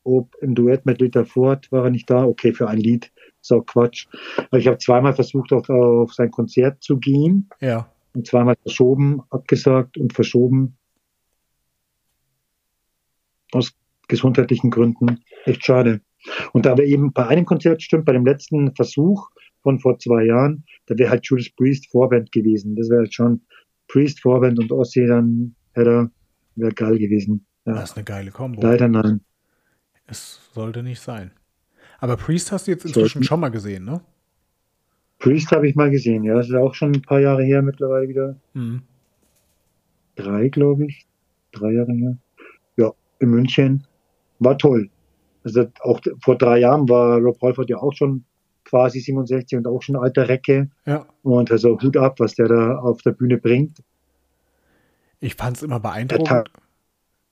Ob 0.03 0.35
im 0.41 0.55
Duett 0.55 0.85
mit 0.85 0.99
Lita 1.01 1.25
Ford 1.25 1.71
war 1.71 1.85
er 1.85 1.89
nicht 1.89 2.09
da. 2.09 2.25
Okay, 2.25 2.53
für 2.53 2.67
ein 2.67 2.77
Lied. 2.77 3.11
Ist 3.41 3.51
auch 3.53 3.65
Quatsch. 3.65 4.07
Aber 4.37 4.57
ich 4.57 4.67
habe 4.67 4.77
zweimal 4.77 5.13
versucht, 5.13 5.53
auf, 5.53 5.69
auf 5.69 6.13
sein 6.13 6.31
Konzert 6.31 6.81
zu 6.81 6.97
gehen. 6.97 7.49
Ja. 7.61 7.91
und 8.13 8.25
zweimal 8.25 8.55
verschoben, 8.61 9.21
abgesagt 9.29 9.97
und 9.97 10.13
verschoben. 10.13 10.77
Aus 13.51 13.73
gesundheitlichen 14.07 14.71
Gründen. 14.71 15.19
Echt 15.45 15.65
schade. 15.65 16.01
Und 16.53 16.65
da 16.65 16.77
wir 16.77 16.85
eben 16.85 17.11
bei 17.13 17.27
einem 17.27 17.45
Konzert 17.45 17.81
stimmt, 17.81 18.05
bei 18.05 18.13
dem 18.13 18.25
letzten 18.25 18.75
Versuch 18.75 19.29
von 19.63 19.79
vor 19.79 19.97
zwei 19.99 20.25
Jahren, 20.25 20.63
da 20.87 20.97
wäre 20.97 21.09
halt 21.11 21.25
Judas 21.25 21.49
Priest 21.49 21.89
Vorband 21.91 22.31
gewesen. 22.31 22.75
Das 22.75 22.89
wäre 22.89 23.01
halt 23.01 23.13
schon 23.13 23.41
Priest 23.87 24.21
Vorband 24.21 24.59
und 24.59 24.71
Ossi 24.71 25.05
dann 25.07 25.55
hätte 25.73 26.09
wäre 26.55 26.73
geil 26.73 26.97
gewesen. 26.99 27.45
Ja. 27.65 27.73
Das 27.75 27.91
ist 27.91 27.97
eine 27.97 28.03
geile 28.05 28.31
Kombo. 28.31 28.61
Leider 28.61 28.87
nein. 28.87 29.21
Es 30.07 30.39
sollte 30.53 30.83
nicht 30.83 30.99
sein. 31.01 31.31
Aber 31.99 32.17
Priest 32.17 32.51
hast 32.51 32.67
du 32.67 32.71
jetzt 32.71 32.85
inzwischen 32.85 33.07
Sollten- 33.19 33.23
schon 33.23 33.39
mal 33.39 33.49
gesehen, 33.49 33.85
ne? 33.85 34.01
Priest 35.19 35.51
habe 35.51 35.67
ich 35.67 35.75
mal 35.75 35.91
gesehen, 35.91 36.23
ja. 36.23 36.35
Das 36.35 36.47
ist 36.47 36.55
auch 36.55 36.73
schon 36.73 36.93
ein 36.93 37.01
paar 37.01 37.19
Jahre 37.19 37.43
her 37.43 37.61
mittlerweile 37.61 38.07
wieder. 38.09 38.35
Mhm. 38.53 38.81
drei, 40.15 40.49
glaube 40.49 40.85
ich. 40.85 41.05
Drei 41.51 41.71
Jahre 41.71 41.93
her. 41.93 42.17
Ja, 42.77 42.91
in 43.19 43.29
München. 43.29 43.85
War 44.39 44.57
toll. 44.57 44.89
Also 45.43 45.65
auch 45.81 45.99
vor 46.21 46.37
drei 46.37 46.59
Jahren 46.59 46.87
war 46.89 47.19
Rob 47.19 47.41
Halford 47.41 47.69
ja 47.69 47.77
auch 47.77 47.93
schon 47.93 48.25
quasi 48.65 48.99
67 48.99 49.57
und 49.57 49.67
auch 49.67 49.81
schon 49.81 49.95
alter 49.95 50.27
Recke. 50.27 50.69
Ja. 50.85 51.05
Und 51.23 51.51
also 51.51 51.79
Hut 51.81 51.97
ab, 51.97 52.19
was 52.19 52.35
der 52.35 52.47
da 52.47 52.77
auf 52.79 53.01
der 53.01 53.11
Bühne 53.11 53.37
bringt. 53.37 53.81
Ich 55.19 55.35
fand 55.35 55.57
es 55.57 55.63
immer 55.63 55.79
Der 55.79 55.89
beeindruckend. 55.89 56.27
Tag 56.27 56.49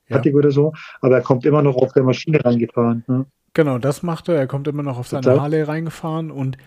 Ja. 0.08 0.22
oder 0.34 0.52
so. 0.52 0.74
Aber 1.02 1.16
er 1.16 1.22
kommt 1.22 1.46
immer 1.46 1.62
noch 1.62 1.76
auf 1.76 1.94
der 1.94 2.04
Maschine 2.04 2.44
reingefahren. 2.44 3.04
Ne? 3.08 3.26
Genau, 3.54 3.78
das 3.78 4.04
macht 4.04 4.30
er. 4.30 4.36
Er 4.36 4.48
kommt 4.48 4.68
immer 4.68 4.84
noch 4.84 4.98
auf 4.98 5.08
seine 5.08 5.24
Total. 5.24 5.42
Harley 5.42 5.62
reingefahren 5.64 6.32
und 6.32 6.58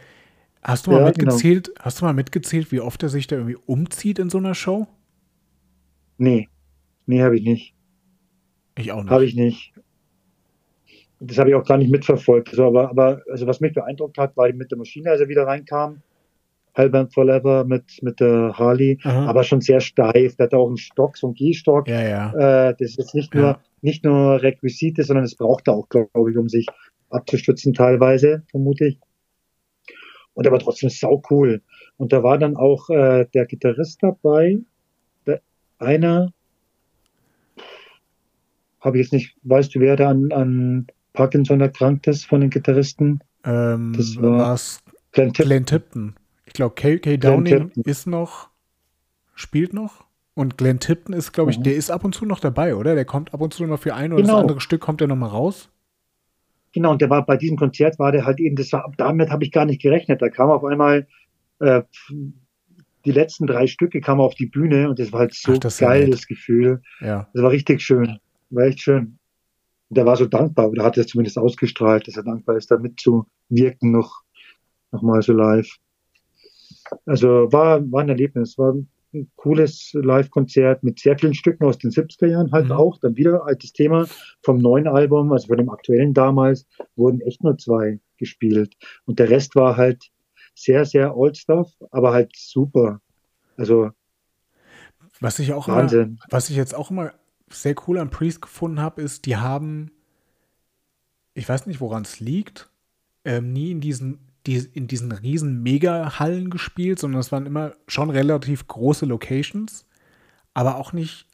hast 0.63 0.87
du 0.87 0.91
mal 0.93 1.01
Ja, 1.01 1.11
genau. 1.11 1.33
mitgezählt, 1.33 1.73
hast 1.79 2.01
du 2.01 2.05
mal 2.05 2.15
mitgezählt, 2.15 2.71
wie 2.73 2.81
oft 2.81 3.03
er 3.03 3.09
sich 3.09 3.27
da 3.27 3.37
irgendwie 3.37 3.59
umzieht 3.67 4.19
in 4.19 4.31
so 4.31 4.39
einer 4.39 4.55
Show? 4.55 4.87
Nee. 6.19 6.49
Nee, 7.07 7.23
habe 7.23 7.37
ich 7.37 7.45
nicht. 7.45 7.75
Ich 8.77 8.93
auch 8.93 9.03
nicht. 9.03 9.11
Habe 9.11 9.25
ich 9.25 9.35
nicht. 9.35 9.73
Das 11.23 11.39
habe 11.39 11.51
ich 11.51 11.55
auch 11.55 11.65
gar 11.67 11.77
nicht 11.77 11.91
mitverfolgt. 11.91 12.49
Also, 12.51 12.65
aber, 12.67 12.89
aber 12.91 13.23
also 13.31 13.47
was 13.47 13.61
mich 13.61 13.75
beeindruckt 13.75 14.17
hat, 14.19 14.37
war 14.37 14.51
mit 14.53 14.71
der 14.71 14.79
Maschine, 14.79 15.11
als 15.11 15.21
er 15.21 15.29
wieder 15.29 15.47
reinkam. 15.47 16.01
Hellband 16.73 17.13
Forever 17.13 17.65
mit, 17.65 18.03
mit 18.03 18.21
der 18.21 18.55
Harley. 18.57 18.99
Aha. 19.05 19.27
aber 19.27 19.43
schon 19.45 19.61
sehr 19.61 19.81
steif. 19.81 20.37
Der 20.37 20.47
hat 20.47 20.55
auch 20.55 20.69
einen 20.69 20.79
Stock, 20.79 21.17
so 21.17 21.27
einen 21.27 21.35
Gehstock. 21.35 21.89
ja, 21.89 22.01
ja. 22.03 22.69
Äh, 22.69 22.75
das 22.79 22.91
ist 22.91 22.99
jetzt 22.99 23.15
nicht 23.15 23.35
nur, 23.35 23.45
Ja. 23.45 23.61
nicht 23.83 24.05
nur 24.05 24.41
Requisite, 24.43 25.03
sondern 25.03 25.25
das 25.25 25.35
braucht 25.35 25.69
er 25.69 25.75
auch, 25.75 25.89
glaube 25.89 26.31
ich, 26.31 26.37
um 26.39 26.49
sich 26.49 26.67
abzustützen 27.11 27.75
teilweise, 27.75 28.45
vermute 28.51 28.87
ich. 28.87 28.99
Und 30.35 30.47
er 30.47 30.53
war 30.53 30.61
trotzdem 30.61 30.89
sau 30.91 31.21
cool. 31.31 31.61
Und 31.99 32.13
da 32.13 32.23
war 32.23 32.39
dann 32.39 32.57
auch 32.57 32.89
äh, 32.89 33.27
der 33.35 33.47
Gitarrist 33.47 34.03
dabei, 34.03 34.59
der, 35.27 35.43
einer, 35.79 36.33
habe 38.81 38.97
ich 38.99 39.05
jetzt 39.05 39.13
nicht, 39.13 39.37
weißt 39.43 39.75
du, 39.75 39.81
wer 39.81 39.97
da 39.97 40.09
an, 40.09 40.31
an 40.33 40.87
Parkinson 41.13 41.61
erkrankt 41.61 42.07
ist 42.07 42.27
von 42.27 42.41
den 42.41 42.51
Gitarristen? 42.51 43.21
Ähm, 43.45 43.95
das 43.97 44.21
war- 44.21 44.59
Glenn 45.13 45.33
Tipp. 45.33 45.47
Glenn 45.47 45.67
Tipton. 45.67 46.15
Ich 46.47 46.53
glaube, 46.53 46.75
K.K. 46.75 47.17
Downing 47.17 47.45
Tipton. 47.45 47.83
ist 47.85 48.07
noch, 48.07 48.49
spielt 49.35 49.73
noch. 49.73 50.05
Und 50.35 50.57
Glenn 50.57 50.79
Tipton 50.81 51.13
ist, 51.13 51.33
glaube 51.33 51.51
ich, 51.51 51.59
mhm. 51.59 51.65
der 51.65 51.75
ist 51.75 51.91
ab 51.91 52.05
und 52.05 52.15
zu 52.15 52.25
noch 52.25 52.41
dabei, 52.41 52.75
oder? 52.77 52.95
Der 52.95 53.05
kommt 53.05 53.35
ab 53.35 53.41
und 53.41 53.53
zu 53.53 53.65
noch 53.67 53.79
für 53.79 53.95
ein 53.95 54.13
oder 54.13 54.23
genau. 54.23 54.35
das 54.35 54.43
andere 54.43 54.61
Stück 54.61 54.81
kommt 54.81 55.01
er 55.01 55.07
noch 55.07 55.17
mal 55.17 55.27
raus. 55.27 55.71
Genau, 56.73 56.93
und 56.93 57.01
der 57.01 57.11
war 57.11 57.27
bei 57.27 57.37
diesem 57.37 57.57
Konzert 57.57 57.99
war 57.99 58.13
der 58.13 58.25
halt 58.25 58.39
eben, 58.39 58.57
das 58.57 58.73
war, 58.73 58.93
damit 58.97 59.31
habe 59.31 59.45
ich 59.45 59.51
gar 59.51 59.65
nicht 59.65 59.83
gerechnet. 59.83 60.23
Da 60.23 60.29
kam 60.29 60.51
auf 60.51 60.65
einmal 60.65 61.09
äh, 61.59 61.83
die 63.05 63.13
letzten 63.13 63.47
drei 63.47 63.67
Stücke 63.67 64.01
kamen 64.01 64.21
auf 64.21 64.35
die 64.35 64.47
Bühne 64.47 64.89
und 64.89 64.99
das 64.99 65.13
war 65.13 65.21
halt 65.21 65.35
so 65.35 65.53
Ach, 65.55 65.59
das 65.59 65.79
geil, 65.79 66.11
das 66.11 66.27
Gefühl. 66.27 66.83
Ja. 67.01 67.29
Das 67.33 67.43
war 67.43 67.51
richtig 67.51 67.81
schön. 67.83 68.19
War 68.51 68.65
echt 68.65 68.81
schön. 68.81 69.19
Und 69.91 69.97
der 69.97 70.07
war 70.07 70.17
so 70.17 70.27
dankbar, 70.27 70.71
oder 70.71 70.85
hat 70.85 70.97
er 70.97 71.07
zumindest 71.07 71.37
ausgestrahlt, 71.37 72.07
dass 72.07 72.17
er 72.17 72.23
dankbar 72.23 72.57
ist, 72.57 72.71
da 72.71 72.79
mitzuwirken 72.79 73.91
noch, 73.91 74.23
noch 74.93 75.03
mal 75.03 75.21
so 75.21 75.33
live. 75.33 75.69
Also 77.07 77.53
war, 77.53 77.81
war 77.91 78.03
ein 78.03 78.09
Erlebnis, 78.09 78.57
war 78.57 78.73
ein 78.73 79.31
cooles 79.35 79.91
Live-Konzert 79.95 80.85
mit 80.85 81.01
sehr 81.01 81.19
vielen 81.19 81.35
Stücken 81.35 81.65
aus 81.65 81.79
den 81.79 81.91
70er 81.91 82.29
Jahren 82.29 82.53
halt 82.53 82.67
mhm. 82.67 82.73
auch. 82.73 82.99
Dann 82.99 83.17
wieder 83.17 83.45
altes 83.45 83.73
Thema 83.73 84.07
vom 84.43 84.59
neuen 84.59 84.87
Album, 84.87 85.33
also 85.33 85.49
von 85.49 85.57
dem 85.57 85.71
aktuellen 85.71 86.15
damals, 86.15 86.67
wurden 86.95 87.21
echt 87.21 87.43
nur 87.43 87.59
zwei 87.59 87.99
gespielt. 88.17 88.77
Und 89.07 89.19
der 89.19 89.29
Rest 89.29 89.57
war 89.57 89.77
halt 89.77 90.11
sehr, 90.55 90.85
sehr 90.85 91.17
old 91.17 91.37
stuff, 91.37 91.69
aber 91.91 92.13
halt 92.13 92.31
super. 92.37 93.01
Also 93.57 93.91
was 95.21 95.39
ich 95.39 95.53
auch 95.53 95.69
Wahnsinn. 95.69 96.01
Immer, 96.01 96.19
was 96.31 96.49
ich 96.49 96.57
jetzt 96.57 96.75
auch 96.75 96.91
immer 96.91 97.13
sehr 97.51 97.75
cool 97.87 97.99
an 97.99 98.11
Priest 98.11 98.43
gefunden 98.43 98.81
habe, 98.81 99.03
ist, 99.03 99.27
die 99.27 99.37
haben, 99.37 99.91
ich 101.35 101.49
weiß 101.49 101.67
nicht, 101.67 101.81
woran 101.81 102.03
es 102.03 102.21
liegt, 102.21 102.71
ähm, 103.25 103.53
nie 103.53 103.71
in 103.71 103.81
diesen, 103.81 104.19
die, 104.47 104.57
in 104.57 104.87
diesen 104.87 105.13
riesen 105.13 105.63
Mega-Hallen 105.63 106.51
gespielt, 106.51 106.99
sondern 106.99 107.21
es 107.21 107.33
waren 107.33 107.47
immer 107.47 107.73
schon 107.87 108.11
relativ 108.11 108.67
große 108.67 109.07
Locations, 109.07 109.85
aber 110.55 110.77
auch 110.77 110.93
nicht 110.93 111.27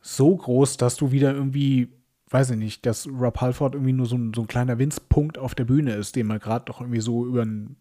so 0.00 0.36
groß, 0.36 0.76
dass 0.76 0.96
du 0.96 1.10
wieder 1.10 1.34
irgendwie, 1.34 1.88
weiß 2.30 2.50
ich 2.50 2.56
nicht, 2.56 2.86
dass 2.86 3.06
Rob 3.08 3.40
Halford 3.40 3.74
irgendwie 3.74 3.92
nur 3.92 4.06
so 4.06 4.16
ein, 4.16 4.32
so 4.34 4.42
ein 4.42 4.46
kleiner 4.46 4.78
Winzpunkt 4.78 5.36
auf 5.38 5.54
der 5.54 5.64
Bühne 5.64 5.94
ist, 5.94 6.16
den 6.16 6.26
man 6.26 6.38
gerade 6.38 6.64
doch 6.66 6.80
irgendwie 6.80 7.00
so 7.00 7.26
über 7.26 7.42
einen 7.42 7.76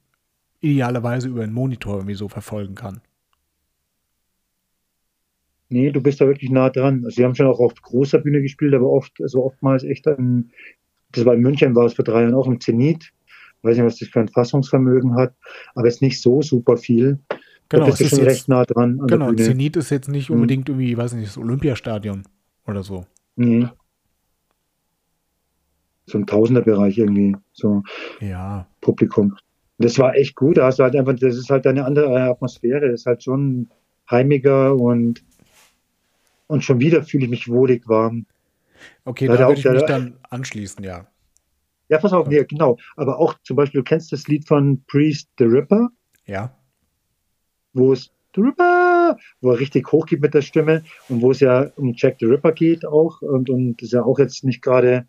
idealerweise 0.59 1.27
über 1.27 1.43
einen 1.43 1.53
Monitor 1.53 1.97
irgendwie 1.97 2.15
so 2.15 2.27
verfolgen 2.27 2.75
kann. 2.75 3.01
Nee, 5.69 5.91
du 5.91 6.01
bist 6.01 6.21
da 6.21 6.27
wirklich 6.27 6.49
nah 6.49 6.69
dran. 6.69 7.03
Also 7.03 7.15
sie 7.15 7.25
haben 7.25 7.35
schon 7.35 7.47
auch 7.47 7.59
auf 7.59 7.73
großer 7.81 8.19
Bühne 8.19 8.41
gespielt, 8.41 8.73
aber 8.73 8.89
oft, 8.89 9.13
also 9.21 9.43
oftmals 9.43 9.83
echt 9.83 10.07
an, 10.07 10.51
das 11.11 11.25
war 11.25 11.33
in 11.33 11.41
München, 11.41 11.75
war 11.75 11.85
es 11.85 11.93
vor 11.93 12.05
drei 12.05 12.21
Jahren 12.21 12.35
auch 12.35 12.47
im 12.47 12.59
Zenit. 12.59 13.11
Ich 13.57 13.63
weiß 13.63 13.77
nicht, 13.77 13.85
was 13.85 13.97
das 13.97 14.09
für 14.09 14.19
ein 14.19 14.29
Fassungsvermögen 14.29 15.15
hat, 15.15 15.33
aber 15.75 15.87
jetzt 15.87 16.01
nicht 16.01 16.21
so 16.21 16.41
super 16.41 16.77
viel. 16.77 17.19
Genau, 17.69 17.83
da 17.83 17.89
bist 17.89 17.99
du 17.99 18.05
schon 18.07 18.19
jetzt, 18.19 18.27
recht 18.27 18.47
nah 18.47 18.63
dran. 18.63 19.01
genau, 19.07 19.33
Zenit 19.33 19.75
ist 19.75 19.89
jetzt 19.89 20.07
nicht 20.07 20.29
mhm. 20.29 20.35
unbedingt 20.35 20.69
irgendwie, 20.69 20.95
weiß 20.95 21.13
nicht, 21.13 21.27
das 21.27 21.37
Olympiastadion 21.37 22.23
oder 22.65 22.83
so. 22.83 23.05
Nee. 23.35 23.67
So 26.05 26.17
ein 26.17 26.25
Tausenderbereich 26.25 26.97
irgendwie, 26.97 27.35
so 27.51 27.83
ja. 28.21 28.67
Publikum 28.79 29.35
das 29.77 29.99
war 29.99 30.15
echt 30.15 30.35
gut. 30.35 30.57
Da 30.57 30.65
hast 30.65 30.79
du 30.79 30.83
halt 30.83 30.95
einfach, 30.95 31.13
das 31.13 31.35
ist 31.35 31.49
halt 31.49 31.67
eine 31.67 31.85
andere 31.85 32.21
Atmosphäre. 32.21 32.89
Das 32.91 33.01
ist 33.01 33.05
halt 33.05 33.23
schon 33.23 33.69
heimiger 34.09 34.75
und, 34.75 35.23
und 36.47 36.63
schon 36.63 36.79
wieder 36.79 37.03
fühle 37.03 37.25
ich 37.25 37.29
mich 37.29 37.47
wohlig 37.47 37.87
warm. 37.87 38.25
Okay, 39.05 39.27
da, 39.27 39.37
da 39.37 39.47
würde 39.47 39.59
ich 39.59 39.65
mich 39.65 39.83
dann 39.83 40.17
anschließen, 40.29 40.83
ja. 40.83 41.07
Ja, 41.89 41.99
pass 41.99 42.13
auf, 42.13 42.29
ja. 42.31 42.43
genau. 42.43 42.77
Aber 42.95 43.19
auch 43.19 43.35
zum 43.43 43.55
Beispiel, 43.55 43.81
du 43.81 43.85
kennst 43.85 44.11
das 44.11 44.27
Lied 44.27 44.47
von 44.47 44.83
Priest 44.87 45.29
the 45.37 45.45
Ripper? 45.45 45.89
Ja. 46.25 46.53
Wo 47.73 47.93
es 47.93 48.11
The 48.35 48.41
Ripper, 48.41 49.17
wo 49.41 49.51
er 49.51 49.59
richtig 49.59 49.91
hoch 49.91 50.05
geht 50.05 50.21
mit 50.21 50.33
der 50.33 50.43
Stimme 50.43 50.83
und 51.09 51.21
wo 51.21 51.31
es 51.31 51.39
ja 51.39 51.71
um 51.75 51.93
Jack 51.95 52.17
the 52.19 52.25
Ripper 52.25 52.51
geht 52.51 52.85
auch 52.85 53.21
und, 53.21 53.49
und 53.49 53.77
das 53.77 53.87
ist 53.87 53.93
ja 53.93 54.03
auch 54.03 54.19
jetzt 54.19 54.43
nicht 54.43 54.61
gerade 54.61 55.07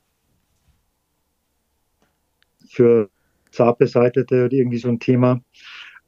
für 2.70 3.10
zart 3.51 3.78
beseitete 3.78 4.47
oder 4.47 4.52
irgendwie 4.52 4.78
so 4.78 4.89
ein 4.89 5.01
Thema. 5.01 5.43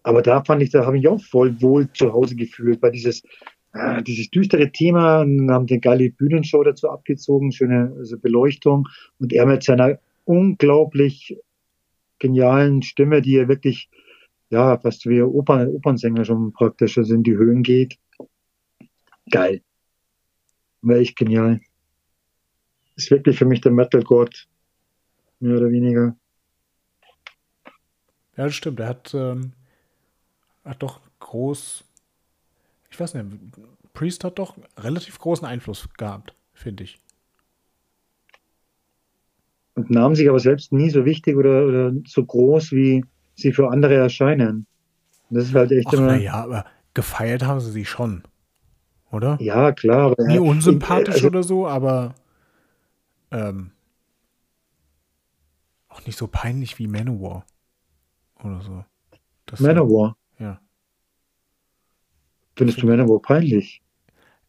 Aber 0.02 0.23
da 0.23 0.43
fand 0.44 0.62
ich, 0.62 0.70
da 0.70 0.86
habe 0.86 0.98
ich 0.98 1.09
auch 1.09 1.20
voll 1.23 1.61
wohl 1.61 1.93
zu 1.93 2.12
Hause 2.12 2.36
gefühlt, 2.36 2.81
weil 2.81 2.93
dieses, 2.93 3.23
äh, 3.72 4.02
dieses 4.02 4.30
düstere 4.30 4.72
Thema, 4.72 5.20
haben 5.20 5.48
eine 5.48 5.80
geile 5.80 6.10
Bühnenshow 6.10 6.62
dazu 6.62 6.88
abgezogen, 6.90 7.52
schöne 7.52 7.94
also 7.97 8.18
Beleuchtung 8.18 8.88
und 9.18 9.32
er 9.32 9.47
mit 9.47 9.62
seiner 9.62 9.98
unglaublich 10.24 11.36
genialen 12.18 12.82
Stimme, 12.82 13.22
die 13.22 13.36
er 13.36 13.48
wirklich, 13.48 13.88
ja, 14.51 14.78
fast 14.78 15.06
wie 15.06 15.22
Opern, 15.22 15.68
Opernsänger 15.68 16.24
schon 16.24 16.52
praktisch, 16.52 16.98
also 16.98 17.14
in 17.14 17.22
die 17.22 17.36
Höhen 17.36 17.62
geht. 17.62 17.98
Geil. 19.30 19.62
War 20.82 20.97
echt 20.97 21.16
genial. 21.16 21.60
Ist 22.97 23.10
wirklich 23.10 23.38
für 23.38 23.44
mich 23.44 23.60
der 23.60 23.72
Metal-Gott. 23.72 24.48
Mehr 25.40 25.56
oder 25.56 25.70
weniger. 25.70 26.16
Ja, 28.36 28.44
das 28.44 28.55
stimmt. 28.55 28.80
Er 28.80 28.88
hat, 28.88 29.14
ähm, 29.14 29.52
hat 30.64 30.82
doch 30.82 31.01
groß, 31.18 31.84
ich 32.90 32.98
weiß 32.98 33.14
nicht, 33.14 33.26
Priest 33.94 34.24
hat 34.24 34.38
doch 34.38 34.56
relativ 34.76 35.18
großen 35.18 35.46
Einfluss 35.46 35.88
gehabt, 35.96 36.34
finde 36.52 36.84
ich. 36.84 36.98
Und 39.74 39.90
nahmen 39.90 40.14
sich 40.14 40.28
aber 40.28 40.40
selbst 40.40 40.72
nie 40.72 40.90
so 40.90 41.04
wichtig 41.04 41.36
oder, 41.36 41.66
oder 41.66 41.92
so 42.06 42.24
groß, 42.24 42.72
wie 42.72 43.04
sie 43.34 43.52
für 43.52 43.70
andere 43.70 43.94
erscheinen. 43.94 44.66
Und 45.28 45.36
das 45.36 45.44
ist 45.44 45.54
halt 45.54 45.70
echt 45.72 45.88
Ach, 45.88 45.92
immer. 45.94 46.06
Naja, 46.08 46.34
aber 46.34 46.66
gefeiert 46.92 47.44
haben 47.44 47.60
sie 47.60 47.70
sie 47.70 47.84
schon, 47.84 48.24
oder? 49.10 49.38
Ja, 49.40 49.72
klar. 49.72 50.10
Aber, 50.12 50.26
Nie 50.26 50.38
unsympathisch 50.38 51.16
also, 51.16 51.28
oder 51.28 51.42
so, 51.42 51.66
aber 51.66 52.14
ähm, 53.30 53.70
auch 55.88 56.04
nicht 56.06 56.18
so 56.18 56.26
peinlich 56.26 56.78
wie 56.78 56.88
Manowar 56.88 57.46
oder 58.42 58.60
so. 58.60 58.84
Das 59.46 59.60
Manowar? 59.60 60.16
Ja. 60.38 60.60
Findest 62.56 62.82
du 62.82 62.86
Manowar 62.86 63.20
peinlich? 63.20 63.82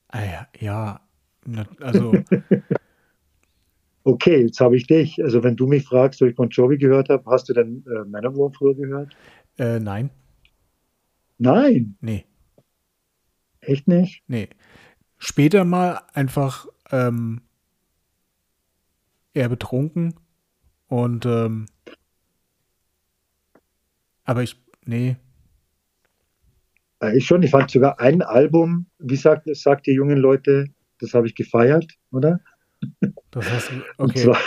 Ah, 0.09 0.23
ja, 0.23 0.47
ja, 0.59 1.01
also. 1.79 2.11
okay, 4.03 4.41
jetzt 4.41 4.59
habe 4.59 4.75
ich 4.75 4.87
dich. 4.87 5.23
Also, 5.23 5.43
wenn 5.43 5.55
du 5.55 5.67
mich 5.67 5.85
fragst, 5.85 6.21
ob 6.21 6.27
ich 6.27 6.35
Bon 6.35 6.49
Jovi 6.49 6.77
gehört 6.77 7.09
habe, 7.09 7.23
hast 7.29 7.49
du 7.49 7.53
denn 7.53 7.85
äh, 7.87 8.05
Manowar 8.05 8.51
früher 8.51 8.75
gehört? 8.75 9.15
Äh, 9.57 9.79
nein. 9.79 10.09
Nein? 11.37 11.95
Nee. 12.01 12.25
Echt 13.61 13.87
nicht? 13.87 14.23
Nee. 14.27 14.49
Später 15.17 15.65
mal 15.65 16.01
einfach 16.13 16.67
ähm, 16.91 17.41
eher 19.33 19.49
betrunken 19.49 20.15
und 20.87 21.25
ähm, 21.25 21.67
aber 24.23 24.43
ich, 24.43 24.55
nee. 24.85 25.17
Äh, 27.01 27.17
ich 27.17 27.25
schon, 27.25 27.43
ich 27.43 27.51
fand 27.51 27.69
sogar 27.69 27.99
ein 27.99 28.21
Album, 28.21 28.87
wie 28.99 29.15
sagt, 29.15 29.47
sagt 29.55 29.87
die 29.87 29.93
jungen 29.93 30.17
Leute, 30.17 30.67
das 30.99 31.13
habe 31.13 31.27
ich 31.27 31.35
gefeiert, 31.35 31.91
oder? 32.11 32.39
Das 33.31 33.49
heißt, 33.49 33.71
okay. 33.97 34.19
Zwar, 34.19 34.37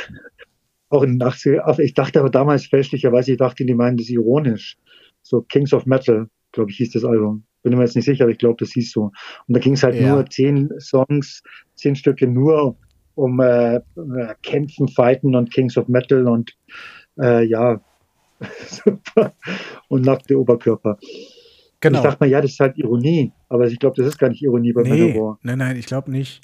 auch 0.88 1.02
in 1.02 1.18
den 1.18 1.28
80er, 1.28 1.78
ich 1.80 1.94
dachte 1.94 2.20
aber 2.20 2.30
damals 2.30 2.66
fälschlicherweise, 2.66 3.32
ich 3.32 3.38
dachte, 3.38 3.64
die 3.64 3.74
meinen 3.74 3.96
das 3.96 4.08
ironisch. 4.08 4.76
So 5.22 5.42
Kings 5.42 5.72
of 5.72 5.86
Metal, 5.86 6.28
glaube 6.52 6.70
ich, 6.70 6.76
hieß 6.76 6.92
das 6.92 7.04
Album. 7.04 7.44
Bin 7.62 7.76
mir 7.76 7.84
jetzt 7.84 7.96
nicht 7.96 8.04
sicher, 8.04 8.24
aber 8.24 8.32
ich 8.32 8.38
glaube, 8.38 8.56
das 8.58 8.72
hieß 8.72 8.92
so. 8.92 9.10
Und 9.46 9.56
da 9.56 9.58
ging 9.58 9.72
es 9.72 9.82
halt 9.82 9.94
ja. 9.94 10.14
nur 10.14 10.26
zehn 10.26 10.70
Songs, 10.78 11.42
zehn 11.76 11.96
Stücke 11.96 12.26
nur 12.26 12.76
um 13.14 13.40
äh, 13.40 13.80
Kämpfen, 14.42 14.88
Fighten 14.88 15.34
und 15.34 15.52
Kings 15.52 15.78
of 15.78 15.88
Metal 15.88 16.28
und 16.28 16.52
äh, 17.18 17.44
ja, 17.44 17.80
Super. 18.66 19.34
Und 19.88 20.04
nackte 20.04 20.38
Oberkörper. 20.38 20.98
Genau. 21.84 21.98
Ich 21.98 22.04
dachte 22.04 22.16
mal, 22.20 22.30
ja, 22.30 22.40
das 22.40 22.52
ist 22.52 22.60
halt 22.60 22.78
Ironie, 22.78 23.30
aber 23.50 23.66
ich 23.66 23.78
glaube, 23.78 23.94
das 23.96 24.06
ist 24.06 24.18
gar 24.18 24.30
nicht 24.30 24.42
Ironie 24.42 24.72
bei 24.72 24.84
nee, 24.84 25.12
Manowar. 25.12 25.38
Nein, 25.42 25.58
nein, 25.58 25.76
ich 25.76 25.84
glaube 25.84 26.10
nicht. 26.10 26.40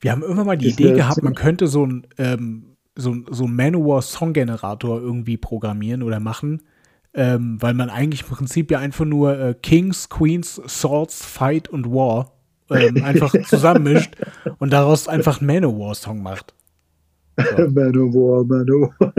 Wir 0.00 0.12
haben 0.12 0.22
irgendwann 0.22 0.46
mal 0.46 0.56
die 0.56 0.68
ist 0.68 0.78
Idee 0.78 0.92
gehabt, 0.92 1.20
man 1.20 1.34
könnte 1.34 1.66
so 1.66 1.84
ein 1.84 2.06
ähm, 2.16 2.76
so, 2.94 3.16
so 3.28 3.48
Manowar-Songgenerator 3.48 5.00
irgendwie 5.00 5.36
programmieren 5.36 6.04
oder 6.04 6.20
machen, 6.20 6.62
ähm, 7.12 7.60
weil 7.60 7.74
man 7.74 7.90
eigentlich 7.90 8.22
im 8.22 8.28
Prinzip 8.28 8.70
ja 8.70 8.78
einfach 8.78 9.04
nur 9.04 9.36
äh, 9.36 9.54
Kings, 9.60 10.08
Queens, 10.08 10.62
Swords, 10.68 11.24
Fight 11.24 11.68
und 11.68 11.90
War 11.90 12.30
ähm, 12.70 12.96
einfach 13.04 13.34
zusammenmischt 13.48 14.14
und 14.60 14.72
daraus 14.72 15.08
einfach 15.08 15.40
einen 15.40 15.48
Manowar-Song 15.48 16.22
macht. 16.22 16.54
So. 17.36 17.68
Manowar, 17.68 18.44
Manowar. 18.44 18.94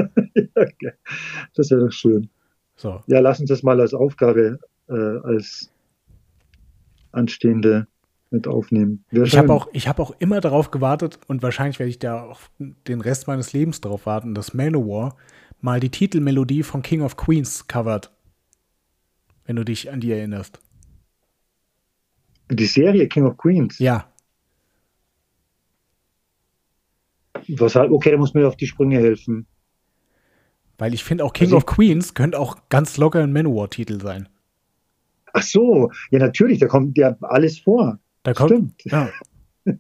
ja, 0.82 0.92
das 1.54 1.70
wäre 1.70 1.82
doch 1.82 1.92
schön. 1.92 2.30
So. 2.78 3.02
Ja, 3.08 3.20
lass 3.20 3.42
uns 3.42 3.50
das 3.50 3.62
mal 3.62 3.82
als 3.82 3.94
Aufgabe, 3.94 4.60
äh, 4.88 4.94
als 5.24 5.72
anstehende 7.12 7.88
mit 8.32 8.48
aufnehmen. 8.48 9.04
Wäre 9.10 9.26
ich 9.26 9.38
habe 9.38 9.54
auch, 9.54 9.74
hab 9.74 10.00
auch 10.00 10.16
immer 10.20 10.42
darauf 10.42 10.72
gewartet 10.72 11.20
und 11.28 11.42
wahrscheinlich 11.42 11.80
werde 11.80 11.90
ich 11.90 12.00
da 12.00 12.24
auch 12.24 12.42
den 12.60 13.02
Rest 13.02 13.28
meines 13.28 13.54
Lebens 13.54 13.82
darauf 13.82 14.06
warten, 14.06 14.36
dass 14.36 14.54
Manowar 14.54 15.16
mal 15.62 15.80
die 15.80 15.90
Titelmelodie 15.90 16.64
von 16.64 16.82
King 16.82 17.02
of 17.02 17.18
Queens 17.18 17.68
covert. 17.68 18.12
Wenn 19.46 19.56
du 19.56 19.64
dich 19.64 19.92
an 19.92 20.00
die 20.00 20.12
erinnerst. 20.12 20.60
Die 22.52 22.66
Serie 22.66 23.08
King 23.08 23.26
of 23.26 23.38
Queens. 23.38 23.80
Ja. 23.80 24.12
Was 27.48 27.76
halt, 27.76 27.92
okay, 27.92 28.12
da 28.12 28.18
muss 28.18 28.34
mir 28.34 28.48
auf 28.48 28.58
die 28.58 28.68
Sprünge 28.68 28.98
helfen. 28.98 29.46
Weil 30.78 30.94
ich 30.94 31.04
finde 31.04 31.24
auch 31.24 31.34
King 31.34 31.48
Also 31.48 31.58
of 31.58 31.66
Queens 31.66 32.16
könnte 32.16 32.40
auch 32.40 32.70
ganz 32.70 32.98
locker 32.98 33.24
ein 33.24 33.32
Manowar-Titel 33.32 34.02
sein. 34.02 34.28
Ach 35.38 35.44
so, 35.44 35.92
ja 36.12 36.20
natürlich, 36.20 36.60
da 36.60 36.68
kommt 36.68 36.98
ja 36.98 37.18
alles 37.20 37.60
vor. 37.60 38.00
Da 38.24 38.34
kommt, 38.34 38.52
Stimmt. 38.52 38.84
Ja, 38.86 39.10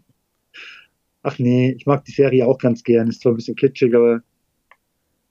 Ach 1.24 1.40
nee, 1.40 1.72
ich 1.72 1.86
mag 1.86 2.04
die 2.04 2.12
Serie 2.12 2.46
auch 2.46 2.58
ganz 2.58 2.84
gern. 2.84 3.08
Ist 3.08 3.22
zwar 3.22 3.32
ein 3.32 3.38
bisschen 3.38 3.56
kitschig, 3.56 3.96
aber 3.96 4.22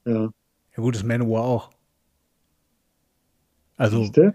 ja. 0.07 0.23
ja 0.23 0.83
gut, 0.83 0.97
ist 0.97 1.05
Manowar 1.05 1.45
auch. 1.45 1.71
Also 3.77 3.99
Siehste? 3.99 4.35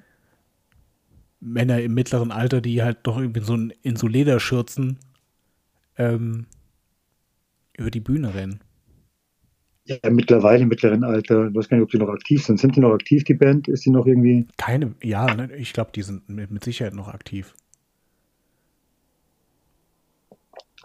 Männer 1.40 1.82
im 1.82 1.96
mittleren 1.96 2.32
Alter, 2.32 2.62
die 2.62 2.84
halt 2.84 3.00
doch 3.04 3.18
irgendwie 3.18 3.42
so 3.42 3.56
in 3.56 3.96
so 3.96 4.08
Lederschürzen 4.08 5.00
ähm, 5.98 6.46
über 7.76 7.90
die 7.90 8.00
Bühne 8.00 8.36
rennen. 8.36 8.60
Ja, 9.90 10.10
mittlerweile 10.12 10.62
im 10.62 10.70
mittleren 10.70 11.04
Alter. 11.04 11.48
Ich 11.48 11.56
weiß 11.56 11.68
gar 11.68 11.78
nicht, 11.78 11.84
ob 11.84 11.90
die 11.90 11.98
noch 11.98 12.10
aktiv 12.10 12.46
sind. 12.46 12.60
Sind 12.60 12.76
die 12.76 12.80
noch 12.80 12.94
aktiv, 12.94 13.24
die 13.24 13.34
Band? 13.34 13.68
Ist 13.68 13.86
die 13.86 13.90
noch 13.90 14.06
irgendwie. 14.06 14.46
Keine, 14.58 14.94
ja, 15.02 15.34
ne, 15.34 15.50
ich 15.56 15.74
glaube, 15.74 15.90
die 15.96 16.04
sind 16.04 16.30
mit, 16.30 16.64
Sicherheit 16.64 16.94
noch 16.94 17.08
aktiv. 17.08 17.56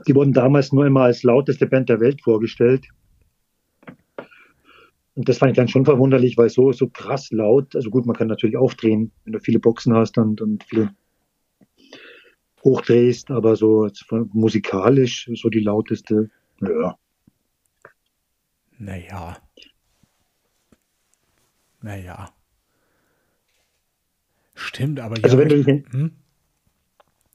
Die 0.06 0.14
wurden 0.14 0.32
damals 0.32 0.72
nur 0.72 0.86
immer 0.86 1.02
als 1.02 1.22
lauteste 1.22 1.66
Band 1.66 1.90
der 1.90 2.00
Welt 2.00 2.22
vorgestellt. 2.22 2.88
Und 5.14 5.28
das 5.28 5.36
fand 5.36 5.50
ich 5.50 5.56
dann 5.56 5.68
schon 5.68 5.84
verwunderlich, 5.84 6.38
weil 6.38 6.48
so, 6.48 6.72
so 6.72 6.88
krass 6.88 7.30
laut, 7.30 7.76
also 7.76 7.90
gut, 7.90 8.06
man 8.06 8.16
kann 8.16 8.26
natürlich 8.26 8.56
aufdrehen, 8.56 9.12
wenn 9.24 9.34
du 9.34 9.38
viele 9.38 9.60
Boxen 9.60 9.94
hast 9.94 10.16
und, 10.16 10.40
und 10.40 10.64
viel 10.64 10.88
hochdrehst, 12.64 13.30
aber 13.30 13.54
so 13.54 13.88
musikalisch 14.32 15.30
so 15.34 15.50
die 15.50 15.60
lauteste, 15.60 16.30
ja. 16.62 16.96
Naja. 18.78 19.36
Naja. 21.80 22.30
Stimmt, 24.54 25.00
aber 25.00 25.16
ja. 25.18 25.24
Also 25.24 25.38
wenn 25.38 25.48
du 25.48 25.56
ich- 25.56 25.66
dich 25.66 25.84
hm? 25.92 26.12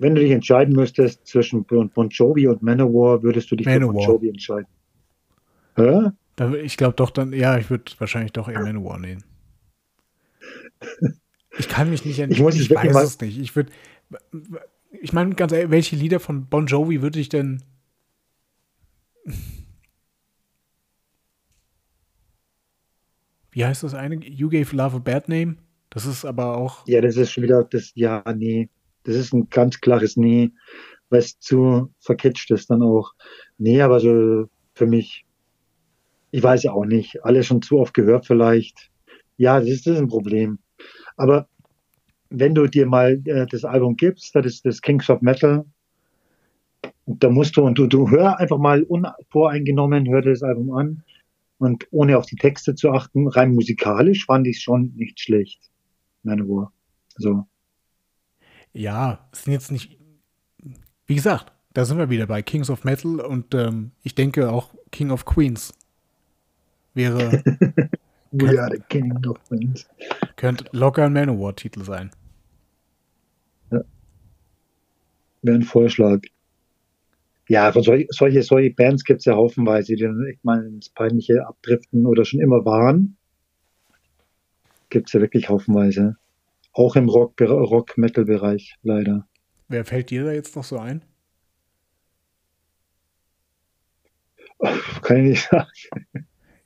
Wenn 0.01 0.15
du 0.15 0.21
dich 0.21 0.31
entscheiden 0.31 0.73
müsstest 0.75 1.27
zwischen 1.27 1.65
Bon, 1.65 2.09
Jovi 2.09 2.47
und 2.47 2.61
Manowar, 2.61 3.21
würdest 3.21 3.51
du 3.51 3.57
dich 3.57 3.67
für 3.67 3.79
Bon 3.79 3.87
Manowar. 3.87 4.07
Jovi 4.07 4.29
entscheiden. 4.29 4.67
Hä? 5.75 6.11
Ich 6.63 6.77
glaube 6.77 6.95
doch 6.95 7.09
dann, 7.09 7.33
ja, 7.33 7.57
ich 7.57 7.69
würde 7.69 7.91
wahrscheinlich 7.97 8.31
doch 8.31 8.47
eher 8.47 8.61
Manowar 8.61 8.97
nehmen. 8.97 9.25
Ich 11.57 11.67
kann 11.67 11.89
mich 11.89 12.05
nicht 12.05 12.13
Ich 12.17 12.19
entscheiden. 12.23 12.43
muss 12.45 12.55
Ich, 12.55 12.61
es 12.61 12.69
wirklich 12.69 12.87
weiß 12.89 12.93
mal- 12.93 13.03
es 13.03 13.19
nicht. 13.19 13.37
Ich 13.39 13.55
würde, 13.57 13.71
ich 15.01 15.11
meine, 15.11 15.35
ganz 15.35 15.51
ehrlich, 15.51 15.69
welche 15.69 15.97
Lieder 15.97 16.21
von 16.21 16.45
Bon 16.47 16.65
Jovi 16.65 17.01
würde 17.01 17.19
ich 17.19 17.27
denn. 17.27 17.61
Wie 23.59 23.65
heißt 23.65 23.83
das 23.83 23.93
eine? 23.93 24.15
You 24.25 24.47
gave 24.47 24.73
love 24.73 24.95
a 24.95 24.99
bad 24.99 25.27
name? 25.27 25.57
Das 25.89 26.05
ist 26.05 26.23
aber 26.23 26.55
auch. 26.55 26.87
Ja, 26.87 27.01
das 27.01 27.17
ist 27.17 27.33
schon 27.33 27.43
wieder 27.43 27.61
das, 27.65 27.91
ja, 27.93 28.23
nee. 28.33 28.69
Das 29.03 29.15
ist 29.15 29.33
ein 29.33 29.49
ganz 29.49 29.81
klares 29.81 30.15
Nee, 30.15 30.51
weil 31.09 31.19
es 31.19 31.37
zu 31.41 31.93
verkitscht 31.99 32.51
ist 32.51 32.69
dann 32.69 32.81
auch. 32.81 33.11
Nee, 33.57 33.81
aber 33.81 33.99
so 33.99 34.45
für 34.75 34.87
mich, 34.87 35.25
ich 36.31 36.41
weiß 36.41 36.67
auch 36.67 36.85
nicht, 36.85 37.21
alle 37.25 37.43
schon 37.43 37.61
zu 37.61 37.79
oft 37.79 37.93
gehört 37.93 38.25
vielleicht. 38.25 38.91
Ja, 39.35 39.59
das 39.59 39.67
ist, 39.67 39.85
das 39.85 39.95
ist 39.95 40.03
ein 40.03 40.07
Problem. 40.07 40.59
Aber 41.17 41.49
wenn 42.29 42.55
du 42.55 42.65
dir 42.65 42.85
mal 42.85 43.21
äh, 43.25 43.45
das 43.45 43.65
Album 43.65 43.97
gibst, 43.97 44.33
das 44.35 44.45
ist 44.45 44.65
das 44.65 44.81
Kings 44.81 45.09
of 45.09 45.19
Metal, 45.19 45.65
da 47.07 47.29
musst 47.29 47.57
du, 47.57 47.63
und 47.63 47.77
du, 47.77 47.87
du 47.87 48.09
hör 48.09 48.39
einfach 48.39 48.57
mal 48.57 48.83
unvoreingenommen, 48.83 50.07
hör 50.07 50.21
dir 50.21 50.29
das 50.29 50.43
Album 50.43 50.71
an 50.71 51.03
und 51.59 51.87
ohne 51.91 52.17
auf 52.17 52.25
die 52.25 52.35
Texte 52.35 52.73
zu 52.73 52.91
achten, 52.91 53.27
rein 53.27 53.53
musikalisch 53.53 54.25
fand 54.25 54.47
ich 54.47 54.57
es 54.57 54.63
schon 54.63 54.93
nicht 54.95 55.19
schlecht. 55.19 55.61
Manowar. 56.23 56.73
So. 57.17 57.45
Ja, 58.73 59.29
es 59.31 59.43
sind 59.43 59.53
jetzt 59.53 59.71
nicht. 59.71 59.99
Wie 61.05 61.15
gesagt, 61.15 61.51
da 61.73 61.85
sind 61.85 61.97
wir 61.97 62.09
wieder 62.09 62.27
bei 62.27 62.41
Kings 62.41 62.69
of 62.69 62.83
Metal 62.83 63.19
und 63.19 63.53
ähm, 63.53 63.91
ich 64.03 64.15
denke 64.15 64.51
auch 64.51 64.73
King 64.91 65.11
of 65.11 65.25
Queens 65.25 65.73
wäre, 66.93 67.43
We 68.31 68.59
are 68.59 68.69
the 68.71 68.81
king 68.89 69.25
of 69.25 69.37
Queens. 69.47 69.87
könnte 70.35 70.65
locker 70.71 71.05
ein 71.05 71.13
Manowar-Titel 71.13 71.83
sein. 71.83 72.11
Wäre 73.69 73.85
ein 75.43 75.63
Vorschlag. 75.63 76.21
Ja, 77.49 77.71
von 77.71 77.81
sol 77.81 78.05
solche, 78.09 78.43
solche 78.43 78.69
Bands 78.69 79.03
gibt 79.03 79.19
es 79.21 79.25
ja 79.25 79.35
haufenweise, 79.35 79.95
die 79.95 80.03
dann 80.03 80.23
echt 80.27 80.45
mal 80.45 80.63
ins 80.63 80.89
Peinliche 80.89 81.47
abdriften 81.47 82.05
oder 82.05 82.23
schon 82.23 82.39
immer 82.39 82.63
waren. 82.63 83.17
Gibt 84.91 85.09
es 85.09 85.13
ja 85.13 85.19
wirklich 85.21 85.49
haufenweise. 85.49 86.15
Auch 86.73 86.95
im 86.95 87.09
Rock- 87.09 87.41
Rock-Metal-Bereich, 87.41 88.75
leider. 88.83 89.27
Wer 89.67 89.83
fällt 89.83 90.11
dir 90.11 90.25
da 90.25 90.31
jetzt 90.31 90.55
noch 90.55 90.63
so 90.63 90.77
ein? 90.77 91.01
Kann 95.01 95.17
ich 95.17 95.23
nicht 95.31 95.49
sagen. 95.49 95.67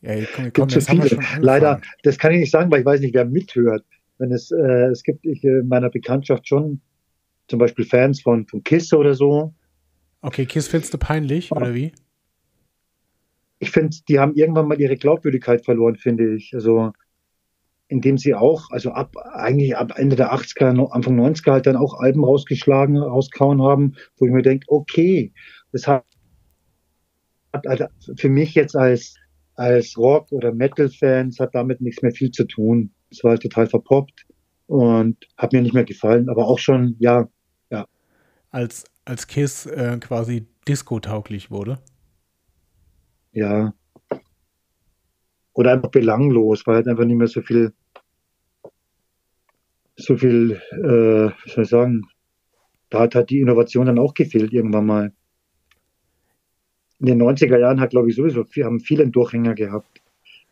Ja, 0.02 0.16
komm, 0.16 0.26
komm 0.36 0.52
Gibt 0.52 0.72
so 0.72 0.80
jetzt 0.80 0.90
haben 0.90 0.98
wir 0.98 1.10
viele. 1.10 1.22
Leider, 1.40 1.82
das 2.04 2.18
kann 2.18 2.34
ich 2.34 2.40
nicht 2.40 2.52
sagen, 2.52 2.70
weil 2.70 2.82
ich 2.82 2.86
weiß 2.86 3.00
nicht, 3.00 3.14
wer 3.14 3.24
mithört. 3.24 3.86
Wenn 4.18 4.34
es, 4.34 4.52
äh, 4.52 4.88
es 4.92 5.04
gibt 5.04 5.26
ich, 5.26 5.46
äh, 5.46 5.60
in 5.60 5.70
meiner 5.70 5.90
Bekanntschaft 5.90 6.46
schon 6.46 6.82
zum 7.48 7.60
Beispiel 7.60 7.86
Fans 7.86 8.22
von, 8.22 8.46
von 8.48 8.62
Kiss 8.64 8.92
oder 8.92 9.14
so. 9.14 9.54
Okay, 10.24 10.46
Kiss 10.46 10.68
findest 10.68 10.94
du 10.94 10.98
peinlich, 10.98 11.52
oder 11.52 11.76
wie? 11.76 11.92
ich 13.64 13.72
finde, 13.72 13.98
die 14.10 14.20
haben 14.20 14.36
irgendwann 14.36 14.68
mal 14.68 14.80
ihre 14.80 14.98
Glaubwürdigkeit 14.98 15.64
verloren, 15.64 15.96
finde 15.96 16.36
ich. 16.36 16.52
Also, 16.54 16.92
indem 17.88 18.18
sie 18.18 18.36
auch, 18.36 18.70
also 18.72 18.92
ab, 18.92 19.16
eigentlich 19.34 19.78
ab 19.78 19.94
Ende 19.98 20.16
der 20.16 20.34
80er, 20.34 20.74
no- 20.74 20.88
Anfang 20.88 21.16
90er 21.16 21.54
halt 21.54 21.68
dann 21.68 21.78
auch 21.78 21.96
Alben 22.00 22.24
rausgeschlagen, 22.26 22.98
rausgehauen 22.98 23.62
haben, 23.62 23.96
wo 24.18 24.26
ich 24.26 24.34
mir 24.34 24.42
denke, 24.42 24.66
okay, 24.70 25.34
das 25.72 25.88
hat, 25.88 26.06
hat 27.54 27.68
also 27.68 27.86
für 28.18 28.30
mich 28.30 28.56
jetzt 28.56 28.76
als, 28.76 29.16
als 29.56 29.98
Rock- 29.98 30.32
oder 30.32 30.54
Metal-Fans 30.54 31.40
hat 31.40 31.56
damit 31.56 31.82
nichts 31.82 32.02
mehr 32.02 32.12
viel 32.12 32.32
zu 32.32 32.46
tun. 32.46 32.92
Es 33.12 33.24
war 33.24 33.32
halt 33.32 33.44
total 33.44 33.68
verpoppt 33.68 34.26
und 34.68 35.18
hat 35.38 35.54
mir 35.54 35.62
nicht 35.62 35.74
mehr 35.74 35.86
gefallen, 35.86 36.30
aber 36.30 36.48
auch 36.48 36.60
schon, 36.60 36.96
ja, 37.00 37.30
Als, 38.52 38.86
als 39.06 39.28
Kiss 39.28 39.66
äh, 39.66 39.98
quasi 40.00 40.48
disco-tauglich 40.68 41.52
wurde. 41.52 41.80
ja. 43.34 43.74
Oder 45.54 45.74
einfach 45.74 45.92
belanglos, 45.92 46.66
weil 46.66 46.76
halt 46.76 46.88
einfach 46.88 47.06
nicht 47.06 47.18
mehr 47.18 47.28
so 47.28 47.42
viel, 47.42 47.74
so 49.96 50.18
viel, 50.18 50.60
äh, 50.72 51.30
wie 51.30 51.50
soll 51.50 51.64
ich 51.64 51.70
sagen, 51.70 52.02
da 52.90 53.02
hat 53.02 53.16
halt 53.16 53.30
die 53.30 53.40
Innovation 53.40 53.86
dann 53.86 54.00
auch 54.00 54.14
gefehlt 54.14 54.52
irgendwann 54.52 54.86
mal. 54.86 55.14
In 57.00 57.06
den 57.06 57.22
90er 57.22 57.60
Jahren 57.60 57.80
hat, 57.80 57.92
glaube 57.92 58.10
ich, 58.10 58.16
sowieso, 58.16 58.46
wir 58.52 58.66
haben 58.66 58.80
viele 58.80 59.04
einen 59.04 59.12
Durchhänger 59.12 59.54
gehabt. 59.54 60.02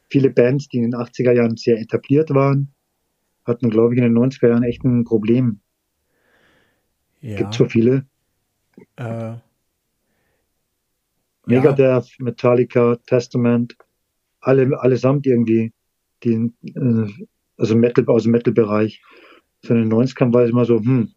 Viele 0.09 0.29
Bands, 0.29 0.67
die 0.67 0.77
in 0.77 0.91
den 0.91 0.95
80er 0.95 1.31
Jahren 1.31 1.55
sehr 1.55 1.79
etabliert 1.79 2.29
waren, 2.31 2.73
hatten, 3.45 3.69
glaube 3.69 3.93
ich, 3.93 4.01
in 4.01 4.03
den 4.03 4.17
90er 4.17 4.49
Jahren 4.49 4.63
echt 4.63 4.83
ein 4.83 5.03
Problem. 5.03 5.61
Ja. 7.21 7.37
Gibt 7.37 7.53
so 7.53 7.65
viele. 7.65 8.05
Äh, 8.95 9.03
ja, 9.03 9.41
Megadeth, 11.45 12.19
Metallica, 12.19 12.97
Testament, 13.05 13.75
alle, 14.39 14.79
allesamt 14.79 15.25
irgendwie, 15.25 15.73
die, 16.23 16.51
äh, 16.63 17.25
also 17.57 17.75
Metal, 17.75 18.05
aus 18.07 18.23
dem 18.23 18.31
Metal-Bereich. 18.31 19.01
So 19.63 19.73
in 19.73 19.81
den 19.81 19.93
90ern 19.93 20.33
war 20.33 20.43
es 20.43 20.49
immer 20.49 20.65
so, 20.65 20.79
hm, 20.79 21.13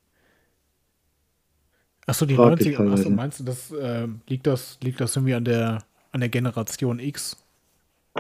Achso, 2.07 2.27
die 2.27 2.35
fraglich 2.35 2.79
90er. 2.79 2.93
Achso, 2.93 3.11
meinst 3.11 3.41
du, 3.41 3.45
das, 3.45 3.71
äh, 3.71 4.07
liegt 4.29 4.47
das 4.47 4.79
liegt 4.83 5.01
das 5.01 5.17
irgendwie 5.17 5.35
an 5.35 5.45
der, 5.45 5.79
an 6.13 6.21
der 6.21 6.29
Generation 6.29 6.99
X? 6.99 7.37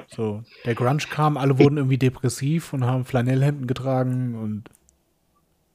So, 0.08 0.42
der 0.64 0.74
Grunge 0.74 1.04
kam, 1.10 1.36
alle 1.36 1.58
wurden 1.58 1.76
irgendwie 1.76 1.98
depressiv 1.98 2.72
und 2.72 2.84
haben 2.84 3.04
Flanellhemden 3.04 3.66
getragen 3.66 4.34
und 4.34 4.70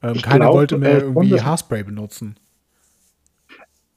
ähm, 0.02 0.14
Ich 0.14 0.22
keiner 0.22 0.46
glaub, 0.46 0.54
wollte 0.54 0.78
mehr 0.78 0.98
äh, 0.98 1.00
irgendwie 1.00 1.40
Haarspray 1.40 1.84
benutzen. 1.84 2.36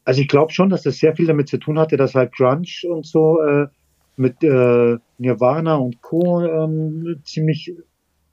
Also 0.05 0.21
ich 0.21 0.27
glaube 0.27 0.51
schon, 0.51 0.69
dass 0.69 0.83
das 0.83 0.97
sehr 0.97 1.15
viel 1.15 1.27
damit 1.27 1.47
zu 1.47 1.57
tun 1.57 1.79
hatte, 1.79 1.97
dass 1.97 2.15
halt 2.15 2.33
Grunge 2.33 2.67
und 2.89 3.05
so 3.05 3.41
äh, 3.41 3.67
mit 4.15 4.43
äh, 4.43 4.97
Nirvana 5.17 5.75
und 5.75 6.01
Co. 6.01 6.41
Ähm, 6.41 7.21
ziemlich 7.23 7.73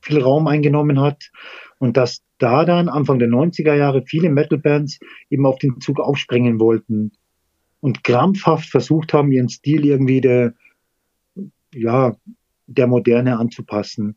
viel 0.00 0.22
Raum 0.22 0.46
eingenommen 0.46 1.00
hat 1.00 1.30
und 1.78 1.96
dass 1.96 2.22
da 2.38 2.64
dann 2.64 2.88
Anfang 2.88 3.18
der 3.18 3.28
90er 3.28 3.74
Jahre 3.74 4.02
viele 4.02 4.30
Metal-Bands 4.30 4.98
eben 5.28 5.46
auf 5.46 5.58
den 5.58 5.80
Zug 5.80 6.00
aufspringen 6.00 6.58
wollten 6.58 7.12
und 7.80 8.02
krampfhaft 8.02 8.68
versucht 8.68 9.12
haben, 9.12 9.30
ihren 9.30 9.48
Stil 9.48 9.84
irgendwie 9.84 10.20
der, 10.20 10.54
ja, 11.74 12.16
der 12.66 12.86
Moderne 12.86 13.38
anzupassen. 13.38 14.16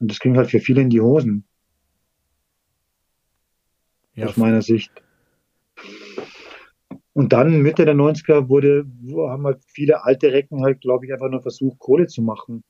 Und 0.00 0.10
das 0.10 0.18
ging 0.18 0.36
halt 0.36 0.50
für 0.50 0.60
viele 0.60 0.82
in 0.82 0.90
die 0.90 1.00
Hosen, 1.00 1.44
Ja, 4.14 4.26
aus 4.26 4.36
meiner 4.36 4.62
Sicht. 4.62 4.90
Und 7.14 7.32
dann 7.32 7.62
Mitte 7.62 7.84
der 7.84 7.94
90er 7.94 8.48
wurde, 8.48 8.86
haben 9.28 9.44
halt 9.46 9.62
viele 9.66 10.04
alte 10.04 10.32
Recken 10.32 10.62
halt, 10.62 10.80
glaube 10.80 11.06
ich, 11.06 11.12
einfach 11.12 11.30
nur 11.30 11.42
versucht, 11.42 11.78
Kohle 11.78 12.06
zu 12.06 12.22
machen. 12.22 12.64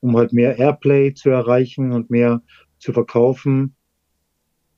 Um 0.00 0.16
halt 0.16 0.32
mehr 0.32 0.58
Airplay 0.58 1.14
zu 1.14 1.30
erreichen 1.30 1.92
und 1.92 2.10
mehr 2.10 2.42
zu 2.78 2.92
verkaufen. 2.92 3.76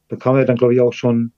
Da 0.09 0.17
kam 0.17 0.37
ja 0.37 0.45
dann, 0.45 0.57
glaube 0.57 0.75
ich, 0.75 0.81
auch 0.81 0.93
schon, 0.93 1.33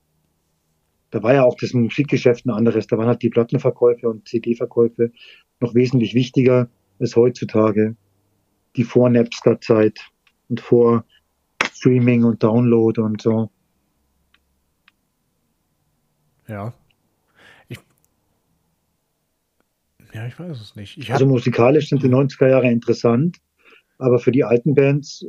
da 1.11 1.23
war 1.23 1.33
ja 1.33 1.43
auch 1.43 1.55
das 1.55 1.73
Musikgeschäft 1.73 2.45
ein 2.45 2.49
anderes. 2.51 2.87
Da 2.87 2.97
waren 2.97 3.07
halt 3.07 3.21
die 3.21 3.29
Plattenverkäufe 3.29 4.09
und 4.09 4.27
CD-Verkäufe 4.27 5.11
noch 5.59 5.73
wesentlich 5.73 6.13
wichtiger 6.15 6.69
als 6.99 7.15
heutzutage. 7.15 7.95
Die 8.75 8.83
vor 8.83 9.09
Napster-Zeit 9.09 9.99
und 10.49 10.59
vor 10.59 11.05
Streaming 11.63 12.23
und 12.23 12.43
Download 12.43 12.99
und 12.99 13.21
so. 13.21 13.49
Ja. 16.47 16.73
Ich, 17.69 17.79
ja, 20.17 20.25
ich 20.25 20.39
weiß 20.39 20.59
es 20.59 20.75
nicht. 20.75 20.97
Ich 20.97 21.13
also 21.13 21.27
musikalisch 21.27 21.89
sind 21.89 22.01
die 22.01 22.09
90er 22.09 22.49
Jahre 22.49 22.71
interessant, 22.71 23.37
aber 23.99 24.17
für 24.17 24.31
die 24.31 24.43
alten 24.43 24.73
Bands 24.73 25.25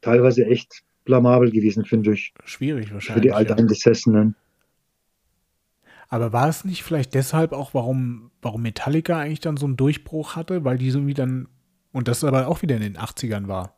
teilweise 0.00 0.46
echt 0.46 0.82
blamabel 1.04 1.50
gewesen, 1.50 1.84
finde 1.84 2.14
ich. 2.14 2.32
Schwierig 2.44 2.92
wahrscheinlich. 2.92 3.22
Für 3.22 3.28
die 3.28 3.32
Alteingesessenen. 3.32 4.34
Ja. 4.34 5.90
Aber 6.08 6.32
war 6.32 6.48
es 6.48 6.64
nicht 6.64 6.84
vielleicht 6.84 7.14
deshalb 7.14 7.52
auch, 7.52 7.74
warum, 7.74 8.30
warum 8.40 8.62
Metallica 8.62 9.18
eigentlich 9.18 9.40
dann 9.40 9.58
so 9.58 9.66
einen 9.66 9.76
Durchbruch 9.76 10.36
hatte, 10.36 10.64
weil 10.64 10.78
die 10.78 10.90
so 10.90 10.98
irgendwie 10.98 11.14
dann, 11.14 11.48
und 11.92 12.08
das 12.08 12.24
aber 12.24 12.48
auch 12.48 12.62
wieder 12.62 12.76
in 12.76 12.82
den 12.82 12.96
80ern 12.96 13.46
war 13.46 13.76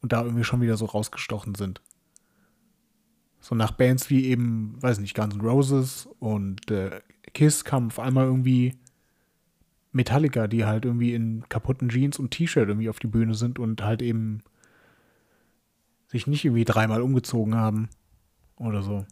und 0.00 0.12
da 0.12 0.24
irgendwie 0.24 0.44
schon 0.44 0.62
wieder 0.62 0.76
so 0.76 0.86
rausgestochen 0.86 1.54
sind? 1.54 1.80
So 3.40 3.54
nach 3.54 3.72
Bands 3.72 4.10
wie 4.10 4.26
eben, 4.26 4.82
weiß 4.82 4.98
nicht, 4.98 5.14
Guns 5.14 5.34
N' 5.34 5.40
Roses 5.42 6.08
und 6.18 6.70
äh, 6.70 7.00
Kiss 7.34 7.64
kam 7.64 7.88
auf 7.88 8.00
einmal 8.00 8.26
irgendwie 8.26 8.74
Metallica, 9.92 10.46
die 10.48 10.64
halt 10.64 10.84
irgendwie 10.84 11.14
in 11.14 11.44
kaputten 11.48 11.88
Jeans 11.90 12.18
und 12.18 12.30
T-Shirt 12.30 12.68
irgendwie 12.68 12.88
auf 12.88 12.98
die 12.98 13.06
Bühne 13.06 13.34
sind 13.34 13.58
und 13.58 13.82
halt 13.84 14.02
eben 14.02 14.42
sich 16.06 16.26
nicht 16.26 16.44
irgendwie 16.44 16.64
dreimal 16.64 17.02
umgezogen 17.02 17.54
haben 17.54 17.88
oder 18.56 18.82
so. 18.82 19.04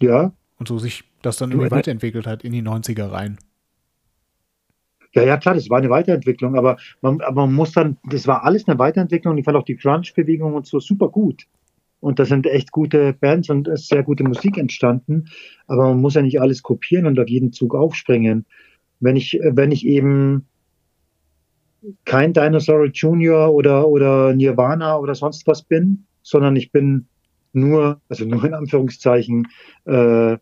Ja. 0.00 0.32
Und 0.58 0.68
so 0.68 0.78
sich 0.78 1.04
das 1.22 1.36
dann 1.36 1.50
irgendwie 1.50 1.70
weiterentwickelt 1.70 2.26
hat 2.26 2.44
in 2.44 2.52
die 2.52 2.62
90er 2.62 3.10
rein. 3.10 3.38
Ja, 5.12 5.24
ja, 5.24 5.36
klar, 5.38 5.54
das 5.54 5.68
war 5.70 5.78
eine 5.78 5.90
Weiterentwicklung, 5.90 6.56
aber 6.56 6.76
man, 7.00 7.20
aber 7.20 7.46
man 7.46 7.54
muss 7.54 7.72
dann, 7.72 7.96
das 8.04 8.26
war 8.28 8.44
alles 8.44 8.68
eine 8.68 8.78
Weiterentwicklung. 8.78 9.36
Ich 9.38 9.44
fand 9.44 9.56
auch 9.56 9.64
die 9.64 9.76
Crunch-Bewegung 9.76 10.54
und 10.54 10.66
so 10.66 10.78
super 10.78 11.08
gut. 11.08 11.46
Und 11.98 12.18
da 12.18 12.24
sind 12.24 12.46
echt 12.46 12.70
gute 12.70 13.12
Bands 13.12 13.50
und 13.50 13.68
sehr 13.74 14.02
gute 14.02 14.24
Musik 14.24 14.56
entstanden. 14.56 15.26
Aber 15.66 15.88
man 15.88 16.00
muss 16.00 16.14
ja 16.14 16.22
nicht 16.22 16.40
alles 16.40 16.62
kopieren 16.62 17.06
und 17.06 17.18
auf 17.18 17.28
jeden 17.28 17.52
Zug 17.52 17.74
aufspringen. 17.74 18.46
Wenn 19.00 19.16
ich, 19.16 19.38
wenn 19.42 19.72
ich 19.72 19.86
eben 19.86 20.46
kein 22.04 22.32
Dinosaur 22.32 22.86
Junior 22.92 23.52
oder, 23.52 23.88
oder 23.88 24.34
Nirvana 24.34 24.98
oder 24.98 25.14
sonst 25.14 25.46
was 25.46 25.62
bin, 25.62 26.06
sondern 26.22 26.56
ich 26.56 26.72
bin 26.72 27.06
nur, 27.52 28.00
also 28.08 28.24
nur 28.24 28.44
in 28.44 28.54
Anführungszeichen, 28.54 29.48
äh, 29.86 30.36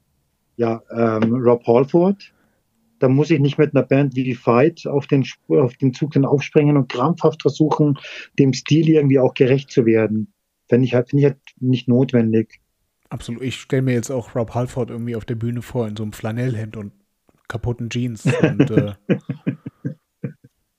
ja, 0.56 0.82
ähm, 0.90 1.35
Rob 1.35 1.66
Halford, 1.66 2.32
dann 2.98 3.12
muss 3.12 3.30
ich 3.30 3.39
nicht 3.39 3.59
mit 3.59 3.74
einer 3.74 3.85
Band 3.85 4.16
wie 4.16 4.35
Fight 4.35 4.86
auf 4.86 5.06
den, 5.06 5.24
auf 5.48 5.76
den 5.76 5.94
Zug 5.94 6.12
dann 6.12 6.24
aufspringen 6.24 6.76
und 6.76 6.89
krampfhaft 6.89 7.43
versuchen, 7.43 7.98
dem 8.39 8.52
Stil 8.52 8.89
irgendwie 8.89 9.20
auch 9.20 9.35
gerecht 9.35 9.70
zu 9.70 9.86
werden. 9.86 10.32
Finde 10.68 10.85
ich 10.85 10.94
halt, 10.94 11.10
finde 11.10 11.20
ich 11.20 11.30
halt 11.30 11.40
nicht 11.60 11.89
notwendig. 11.89 12.60
Absolut. 13.09 13.43
Ich 13.43 13.56
stelle 13.56 13.82
mir 13.82 13.94
jetzt 13.94 14.10
auch 14.10 14.35
Rob 14.35 14.55
Halford 14.55 14.90
irgendwie 14.90 15.16
auf 15.16 15.24
der 15.24 15.36
Bühne 15.36 15.62
vor 15.62 15.86
in 15.86 15.97
so 15.97 16.02
einem 16.02 16.12
Flanellhemd 16.12 16.76
und 16.76 16.93
kaputten 17.48 17.90
Jeans 17.90 18.24
und 18.24 18.70
äh, 18.70 18.94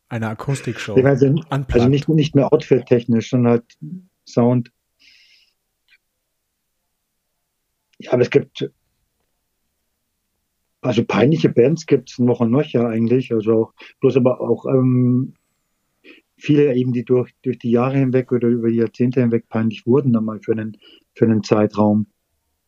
einer 0.09 0.29
Akustikshow. 0.29 0.95
Also, 0.95 1.35
also, 1.49 1.87
nicht, 1.87 2.07
nicht 2.09 2.35
mehr 2.35 2.51
outfit-technisch, 2.53 3.29
sondern 3.29 3.51
halt 3.53 3.77
Sound. 4.27 4.71
Ja, 7.99 8.13
aber 8.13 8.21
es 8.21 8.29
gibt 8.29 8.71
also 10.81 11.03
peinliche 11.03 11.49
Bands 11.49 11.85
gibt 11.85 12.11
es 12.11 12.19
noch 12.19 12.39
und 12.39 12.51
noch 12.51 12.65
ja 12.65 12.87
eigentlich. 12.87 13.33
Also 13.33 13.53
auch, 13.53 13.73
bloß 13.99 14.17
aber 14.17 14.41
auch 14.41 14.65
ähm, 14.65 15.33
viele 16.37 16.73
eben, 16.75 16.93
die 16.93 17.03
durch, 17.03 17.31
durch 17.41 17.59
die 17.59 17.71
Jahre 17.71 17.97
hinweg 17.97 18.31
oder 18.31 18.47
über 18.47 18.69
die 18.69 18.77
Jahrzehnte 18.77 19.21
hinweg 19.21 19.49
peinlich 19.49 19.85
wurden, 19.85 20.13
dann 20.13 20.25
mal 20.25 20.39
für 20.41 20.53
einen, 20.53 20.77
für 21.13 21.25
einen 21.25 21.43
Zeitraum 21.43 22.07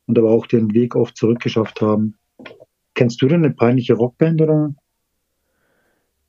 und 0.08 0.18
aber 0.20 0.32
auch 0.32 0.48
den 0.48 0.74
Weg 0.74 0.96
oft 0.96 1.16
zurückgeschafft 1.16 1.82
haben. 1.82 2.16
Kennst 2.94 3.22
du 3.22 3.28
denn 3.28 3.44
eine 3.44 3.54
peinliche 3.54 3.94
Rockband 3.94 4.42
oder? 4.42 4.74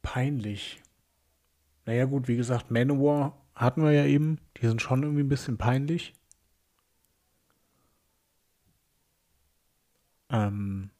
Peinlich. 0.02 0.80
Naja, 1.86 2.04
gut, 2.04 2.28
wie 2.28 2.36
gesagt, 2.36 2.70
Manowar 2.70 3.36
hatten 3.54 3.82
wir 3.82 3.92
ja 3.92 4.04
eben. 4.04 4.38
Die 4.60 4.66
sind 4.66 4.82
schon 4.82 5.02
irgendwie 5.02 5.22
ein 5.22 5.28
bisschen 5.28 5.58
peinlich. 5.58 6.14
Ähm. 10.30 10.90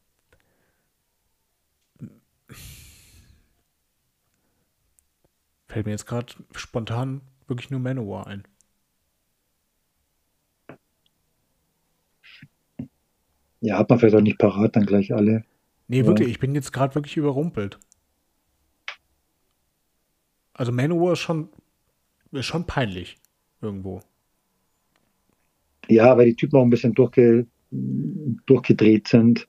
Fällt 5.67 5.85
mir 5.85 5.91
jetzt 5.91 6.05
gerade 6.05 6.33
spontan 6.55 7.21
wirklich 7.47 7.71
nur 7.71 7.79
Manowar 7.79 8.27
ein. 8.27 8.43
Ja, 13.61 13.77
hat 13.79 13.89
man 13.89 13.97
vielleicht 13.97 14.15
auch 14.15 14.21
nicht 14.21 14.37
parat 14.37 14.75
dann 14.75 14.85
gleich 14.85 15.13
alle. 15.13 15.43
Nee, 15.87 15.99
ja. 15.99 16.05
wirklich, 16.05 16.29
ich 16.29 16.39
bin 16.39 16.55
jetzt 16.55 16.71
gerade 16.71 16.95
wirklich 16.95 17.17
überrumpelt. 17.17 17.79
Also 20.53 20.71
Manowar 20.71 21.13
ist 21.13 21.19
schon, 21.19 21.49
ist 22.31 22.45
schon 22.45 22.65
peinlich 22.65 23.17
irgendwo. 23.61 24.01
Ja, 25.87 26.17
weil 26.17 26.27
die 26.27 26.35
Typen 26.35 26.57
auch 26.57 26.63
ein 26.63 26.69
bisschen 26.69 26.93
durchge, 26.93 27.47
durchgedreht 27.71 29.07
sind, 29.07 29.47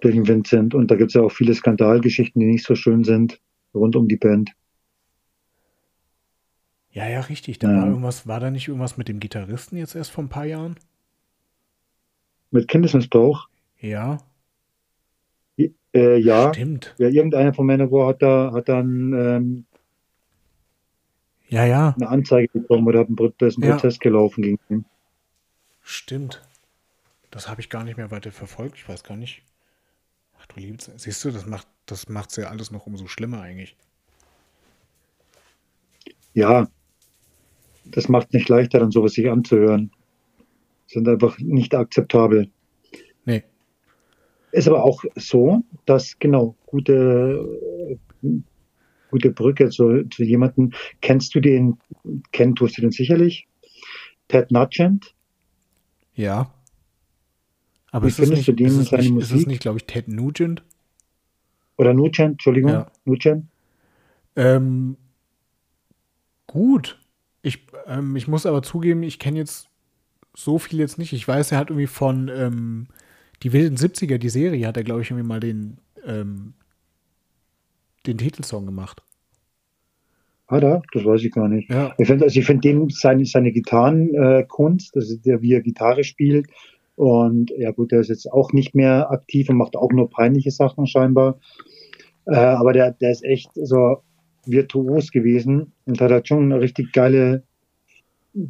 durch 0.00 0.14
den 0.14 0.26
Wind 0.26 0.46
sind. 0.48 0.74
Und 0.74 0.90
da 0.90 0.96
gibt 0.96 1.10
es 1.10 1.14
ja 1.14 1.22
auch 1.22 1.32
viele 1.32 1.54
Skandalgeschichten, 1.54 2.40
die 2.40 2.46
nicht 2.46 2.64
so 2.64 2.74
schön 2.74 3.04
sind, 3.04 3.40
rund 3.74 3.94
um 3.96 4.08
die 4.08 4.16
Band. 4.16 4.52
Ja, 6.92 7.08
ja, 7.08 7.20
richtig. 7.20 7.58
Da 7.58 7.70
ja. 7.70 7.78
war 7.78 7.86
irgendwas, 7.86 8.26
war 8.26 8.40
da 8.40 8.50
nicht 8.50 8.66
irgendwas 8.66 8.96
mit 8.96 9.08
dem 9.08 9.20
Gitarristen 9.20 9.76
jetzt 9.76 9.94
erst 9.94 10.10
vor 10.10 10.24
ein 10.24 10.28
paar 10.28 10.46
Jahren? 10.46 10.76
Mit 12.50 12.66
Kindesmissbrauch? 12.66 13.48
Ja. 13.78 14.18
Äh, 15.94 16.18
ja. 16.18 16.52
Stimmt. 16.54 16.94
Ja, 16.98 17.08
irgendeiner 17.08 17.52
von 17.52 17.66
Manowar 17.66 18.08
hat 18.08 18.22
da 18.22 18.52
hat 18.52 18.68
dann 18.68 19.12
ähm, 19.12 19.64
ja, 21.48 21.64
ja. 21.64 21.94
eine 21.96 22.08
Anzeige 22.08 22.48
bekommen 22.52 22.86
oder 22.86 23.00
hat 23.00 23.08
einen 23.08 23.16
Protest, 23.16 23.58
einen 23.58 23.68
ja. 23.68 23.74
Prozess 23.74 23.98
gelaufen 23.98 24.42
gegen 24.42 24.58
ihn. 24.68 24.84
Stimmt. 25.82 26.42
Das 27.30 27.48
habe 27.48 27.60
ich 27.60 27.70
gar 27.70 27.84
nicht 27.84 27.96
mehr 27.96 28.10
weiter 28.10 28.32
verfolgt. 28.32 28.76
Ich 28.76 28.88
weiß 28.88 29.02
gar 29.02 29.16
nicht. 29.16 29.42
Ach 30.38 30.46
du 30.46 30.60
liebes, 30.60 30.90
siehst 30.96 31.24
du, 31.24 31.30
das 31.30 31.46
macht 31.46 31.66
das 31.90 32.08
macht's 32.08 32.36
ja 32.36 32.48
alles 32.48 32.70
noch 32.70 32.86
umso 32.86 33.06
schlimmer 33.08 33.40
eigentlich. 33.40 33.76
Ja, 36.32 36.68
das 37.84 38.08
macht 38.08 38.32
nicht 38.32 38.48
leichter, 38.48 38.78
dann 38.78 38.92
sowas 38.92 39.14
sich 39.14 39.28
anzuhören. 39.28 39.90
Sind 40.86 41.08
einfach 41.08 41.38
nicht 41.38 41.74
akzeptabel. 41.74 42.50
Nee. 43.24 43.42
Ist 44.52 44.68
aber 44.68 44.84
auch 44.84 45.04
so, 45.16 45.62
dass 45.86 46.18
genau 46.18 46.56
gute, 46.66 47.98
gute 49.10 49.30
Brücke 49.30 49.70
zu, 49.70 50.04
zu 50.08 50.24
jemandem. 50.24 50.72
Kennst 51.00 51.34
du 51.34 51.40
den, 51.40 51.78
tust 52.32 52.76
du 52.76 52.82
den 52.82 52.90
sicherlich? 52.90 53.46
Ted 54.28 54.50
Nugent? 54.50 55.14
Ja. 56.14 56.52
Aber 57.92 58.06
ist, 58.06 58.18
es 58.18 58.30
nicht, 58.30 58.48
ist, 58.48 58.76
es 58.76 58.92
nicht, 58.92 59.16
ist 59.16 59.32
es 59.32 59.46
nicht, 59.46 59.60
glaube 59.60 59.78
ich, 59.78 59.86
Ted 59.86 60.08
Nugent? 60.08 60.62
Oder 61.76 61.94
Nugent, 61.94 62.32
Entschuldigung, 62.32 62.70
ja. 62.70 62.86
Nugent? 63.04 63.46
Ähm, 64.36 64.96
gut. 66.46 67.00
Ich, 67.42 67.66
ähm, 67.86 68.16
ich 68.16 68.28
muss 68.28 68.46
aber 68.46 68.62
zugeben, 68.62 69.02
ich 69.02 69.18
kenne 69.18 69.38
jetzt 69.38 69.68
so 70.34 70.58
viel 70.58 70.78
jetzt 70.78 70.98
nicht. 70.98 71.12
Ich 71.12 71.26
weiß, 71.26 71.52
er 71.52 71.58
hat 71.58 71.70
irgendwie 71.70 71.86
von 71.86 72.28
ähm, 72.28 72.86
die 73.42 73.52
wilden 73.52 73.76
70er, 73.76 74.18
die 74.18 74.28
Serie, 74.28 74.66
hat 74.66 74.76
er, 74.76 74.84
glaube 74.84 75.02
ich, 75.02 75.10
irgendwie 75.10 75.26
mal 75.26 75.40
den, 75.40 75.78
ähm, 76.04 76.54
den 78.06 78.18
Titelsong 78.18 78.66
gemacht. 78.66 79.02
Hat 80.48 80.64
er? 80.64 80.82
Das 80.92 81.04
weiß 81.04 81.22
ich 81.22 81.32
gar 81.32 81.48
nicht. 81.48 81.70
Ja. 81.70 81.94
Ich 81.96 82.08
finde 82.08 82.24
also 82.24 82.40
find 82.42 82.64
dem 82.64 82.90
seine, 82.90 83.24
seine 83.24 83.52
Gitarrenkunst, 83.52 84.96
äh, 84.96 84.98
ist 84.98 85.24
der, 85.24 85.42
wie 85.42 85.54
er 85.54 85.60
Gitarre 85.60 86.02
spielt. 86.02 86.48
Und 86.96 87.50
ja 87.56 87.70
gut, 87.70 87.92
der 87.92 88.00
ist 88.00 88.08
jetzt 88.08 88.30
auch 88.30 88.52
nicht 88.52 88.74
mehr 88.74 89.10
aktiv 89.10 89.48
und 89.48 89.56
macht 89.56 89.76
auch 89.76 89.92
nur 89.92 90.10
peinliche 90.10 90.50
Sachen 90.50 90.86
scheinbar. 90.86 91.38
Äh, 92.26 92.34
aber 92.34 92.72
der, 92.72 92.92
der 92.92 93.12
ist 93.12 93.24
echt 93.24 93.50
so 93.54 94.02
virtuos 94.44 95.12
gewesen 95.12 95.72
und 95.86 96.00
hat 96.00 96.10
halt 96.10 96.28
schon 96.28 96.44
eine 96.44 96.60
richtig 96.60 96.92
geile, 96.92 97.44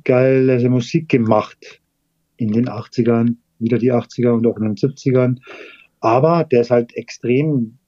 geile 0.05 0.69
Musik 0.71 1.09
gemacht 1.09 1.81
in 2.39 2.53
den 2.53 2.69
80ern. 2.69 3.37
Wieder 3.61 3.79
die 3.79 3.93
80er 3.93 4.31
und 4.33 4.47
auch 4.47 4.57
in 4.57 4.65
den 4.65 4.77
70ern. 4.77 5.39
Aber 6.01 6.45
der 6.45 6.63
ist 6.63 6.71
halt 6.71 6.97
extrem 6.97 7.79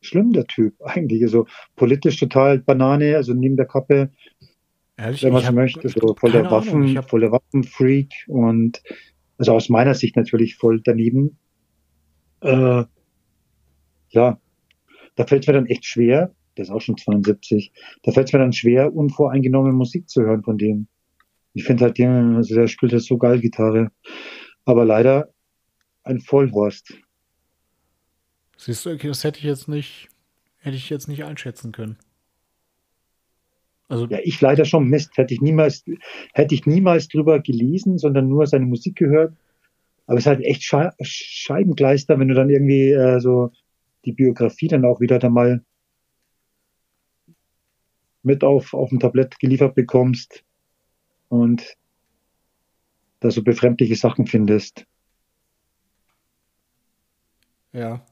schlimm, 0.00 0.32
der 0.32 0.46
Typ, 0.46 0.74
eigentlich. 0.84 1.22
Also 1.22 1.46
politisch 1.76 2.18
total 2.18 2.58
Banane, 2.58 3.16
also 3.16 3.34
neben 3.34 3.56
der 3.56 3.66
Kappe, 3.66 4.10
Ehrlich? 4.96 5.22
wenn 5.22 5.32
man 5.32 5.44
so 5.44 5.52
möchte, 5.52 5.88
so 5.88 6.14
voller 6.14 6.50
Waffen, 6.50 6.96
hab... 6.96 7.08
voller 7.08 7.32
Waffenfreak 7.32 8.12
und 8.28 8.82
also 9.38 9.52
aus 9.52 9.68
meiner 9.70 9.94
Sicht 9.94 10.16
natürlich 10.16 10.56
voll 10.56 10.82
daneben. 10.84 11.38
Äh, 12.42 12.84
ja, 14.10 14.40
da 15.16 15.26
fällt 15.26 15.42
es 15.42 15.46
mir 15.46 15.54
dann 15.54 15.66
echt 15.66 15.86
schwer, 15.86 16.34
der 16.56 16.64
ist 16.64 16.70
auch 16.70 16.80
schon 16.80 16.98
72, 16.98 17.72
da 18.02 18.12
fällt 18.12 18.28
es 18.28 18.32
mir 18.32 18.38
dann 18.40 18.52
schwer, 18.52 18.94
unvoreingenommene 18.94 19.74
Musik 19.74 20.08
zu 20.08 20.22
hören 20.22 20.42
von 20.42 20.58
dem. 20.58 20.88
Ich 21.52 21.64
finde 21.64 21.84
halt, 21.84 21.98
also 22.00 22.54
der 22.54 22.68
spielt 22.68 22.92
halt 22.92 23.02
so 23.02 23.18
geil 23.18 23.40
Gitarre. 23.40 23.90
Aber 24.70 24.84
leider 24.84 25.34
ein 26.04 26.20
Vollhorst. 26.20 26.94
Siehst 28.56 28.86
du, 28.86 28.90
okay, 28.90 29.08
das 29.08 29.24
hätte 29.24 29.40
ich 29.40 29.44
jetzt 29.44 29.66
nicht, 29.66 30.08
hätte 30.58 30.76
ich 30.76 30.88
jetzt 30.90 31.08
nicht 31.08 31.24
einschätzen 31.24 31.72
können. 31.72 31.98
Also 33.88 34.06
ja, 34.06 34.20
ich 34.22 34.40
leider 34.40 34.64
schon 34.64 34.86
Mist. 34.86 35.10
Hätte 35.16 35.34
ich 35.34 35.40
niemals, 35.40 35.84
hätte 36.34 36.54
ich 36.54 36.66
niemals 36.66 37.08
drüber 37.08 37.40
gelesen, 37.40 37.98
sondern 37.98 38.28
nur 38.28 38.46
seine 38.46 38.66
Musik 38.66 38.94
gehört. 38.94 39.34
Aber 40.06 40.18
es 40.18 40.22
ist 40.22 40.28
halt 40.28 40.44
echt 40.44 40.62
Sche 40.62 40.92
Scheibengleister, 41.00 42.20
wenn 42.20 42.28
du 42.28 42.34
dann 42.34 42.48
irgendwie 42.48 42.92
äh, 42.92 43.18
so 43.18 43.50
die 44.04 44.12
Biografie 44.12 44.68
dann 44.68 44.84
auch 44.84 45.00
wieder 45.00 45.18
dann 45.18 45.32
mal 45.32 45.64
mit 48.22 48.44
auf, 48.44 48.72
auf 48.72 48.90
dem 48.90 49.00
Tablett 49.00 49.40
geliefert 49.40 49.74
bekommst 49.74 50.44
und 51.28 51.76
da 53.20 53.30
so 53.30 53.42
befremdliche 53.42 53.96
Sachen 53.96 54.26
findest. 54.26 54.86
Ja. 57.72 58.04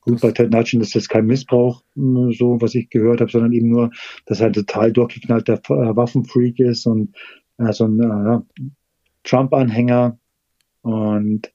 Gut, 0.00 0.20
bei 0.20 0.32
Ted 0.32 0.50
Nugent 0.50 0.82
ist 0.82 0.96
das 0.96 1.08
kein 1.08 1.26
Missbrauch, 1.26 1.84
so 1.94 2.60
was 2.60 2.74
ich 2.74 2.90
gehört 2.90 3.20
habe, 3.20 3.30
sondern 3.30 3.52
eben 3.52 3.68
nur, 3.68 3.90
dass 4.26 4.40
er 4.40 4.48
ein 4.48 4.52
total 4.52 4.92
durchgeknallter 4.92 5.54
äh, 5.54 5.96
Waffenfreak 5.96 6.58
ist 6.58 6.86
und 6.86 7.14
äh, 7.58 7.72
so 7.72 7.86
ein 7.86 8.00
äh, 8.00 8.40
Trump-Anhänger 9.22 10.18
und 10.82 11.52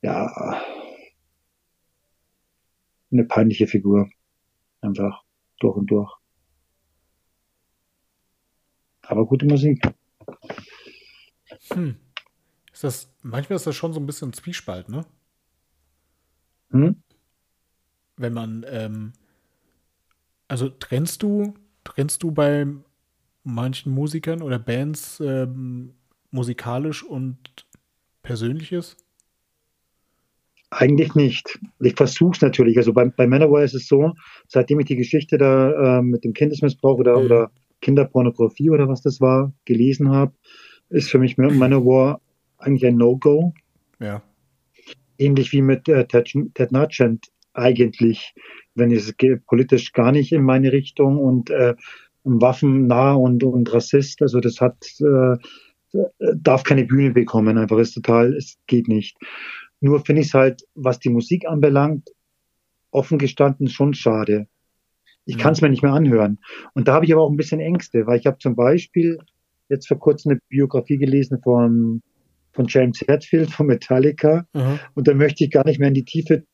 ja, 0.00 0.62
eine 3.12 3.24
peinliche 3.24 3.66
Figur. 3.66 4.08
Einfach 4.80 5.22
durch 5.60 5.76
und 5.76 5.90
durch. 5.90 6.12
Aber 9.02 9.26
gute 9.26 9.46
Musik. 9.46 9.82
Hm. 11.72 11.96
Ist 12.72 12.84
das, 12.84 13.12
manchmal 13.22 13.56
ist 13.56 13.66
das 13.66 13.76
schon 13.76 13.92
so 13.92 14.00
ein 14.00 14.06
bisschen 14.06 14.32
Zwiespalt, 14.32 14.88
ne? 14.88 15.06
Hm? 16.70 16.96
Wenn 18.16 18.32
man, 18.32 18.64
ähm, 18.68 19.12
also 20.48 20.68
trennst 20.68 21.22
du, 21.22 21.54
trennst 21.84 22.22
du 22.22 22.32
bei 22.32 22.66
manchen 23.44 23.92
Musikern 23.92 24.42
oder 24.42 24.58
Bands 24.58 25.20
ähm, 25.20 25.94
musikalisch 26.30 27.02
und 27.02 27.38
Persönliches? 28.22 28.96
Eigentlich 30.70 31.14
nicht. 31.14 31.58
Ich 31.80 31.94
versuche 31.94 32.32
es 32.34 32.42
natürlich. 32.42 32.76
Also 32.76 32.92
bei, 32.92 33.06
bei 33.06 33.26
Manowar 33.26 33.62
ist 33.62 33.74
es 33.74 33.86
so, 33.86 34.12
seitdem 34.48 34.80
ich 34.80 34.86
die 34.86 34.96
Geschichte 34.96 35.38
da 35.38 35.98
äh, 35.98 36.02
mit 36.02 36.24
dem 36.24 36.32
Kindesmissbrauch 36.32 36.98
oder, 36.98 37.18
mhm. 37.18 37.24
oder 37.24 37.50
Kinderpornografie 37.80 38.70
oder 38.70 38.88
was 38.88 39.02
das 39.02 39.20
war, 39.20 39.52
gelesen 39.64 40.10
habe, 40.10 40.32
ist 40.88 41.10
für 41.10 41.18
mich 41.18 41.36
Manowar 41.36 42.20
eigentlich 42.58 42.86
ein 42.86 42.96
No-Go. 42.96 43.52
Ja. 44.00 44.22
Ähnlich 45.18 45.52
wie 45.52 45.62
mit 45.62 45.88
äh, 45.88 46.06
Ted, 46.06 46.32
Ted 46.54 46.72
Nugent 46.72 47.26
eigentlich, 47.54 48.34
wenn 48.74 48.92
es 48.92 49.14
politisch 49.46 49.92
gar 49.92 50.12
nicht 50.12 50.32
in 50.32 50.42
meine 50.42 50.72
Richtung 50.72 51.18
und 51.18 51.50
äh, 51.50 51.74
waffennah 52.24 53.14
und, 53.14 53.44
und 53.44 53.72
Rassist, 53.72 54.20
also 54.20 54.40
das 54.40 54.60
hat, 54.60 54.76
äh, 55.00 55.36
darf 56.34 56.64
keine 56.64 56.84
Bühne 56.84 57.12
bekommen, 57.12 57.56
einfach 57.56 57.78
ist 57.78 57.94
total, 57.94 58.34
es 58.34 58.58
geht 58.66 58.88
nicht. 58.88 59.16
Nur 59.80 60.04
finde 60.04 60.22
ich 60.22 60.28
es 60.28 60.34
halt, 60.34 60.62
was 60.74 60.98
die 60.98 61.08
Musik 61.08 61.46
anbelangt, 61.46 62.10
offen 62.90 63.18
gestanden 63.18 63.68
schon 63.68 63.94
schade. 63.94 64.48
Ich 65.26 65.36
mhm. 65.36 65.40
kann 65.40 65.52
es 65.52 65.60
mir 65.60 65.68
nicht 65.68 65.82
mehr 65.82 65.92
anhören. 65.92 66.38
Und 66.74 66.88
da 66.88 66.94
habe 66.94 67.04
ich 67.04 67.12
aber 67.12 67.22
auch 67.22 67.30
ein 67.30 67.36
bisschen 67.36 67.60
Ängste, 67.60 68.06
weil 68.06 68.18
ich 68.18 68.26
habe 68.26 68.38
zum 68.38 68.56
Beispiel 68.56 69.18
jetzt 69.68 69.88
vor 69.88 69.98
kurzem 69.98 70.30
eine 70.30 70.40
Biografie 70.48 70.96
gelesen 70.96 71.40
von, 71.42 72.02
von 72.52 72.66
James 72.68 73.00
Hetfield 73.06 73.50
von 73.50 73.66
Metallica. 73.66 74.46
Mhm. 74.54 74.78
Und 74.94 75.08
da 75.08 75.14
möchte 75.14 75.44
ich 75.44 75.50
gar 75.50 75.66
nicht 75.66 75.78
mehr 75.78 75.88
in 75.88 75.94
die 75.94 76.04
Tiefe 76.04 76.44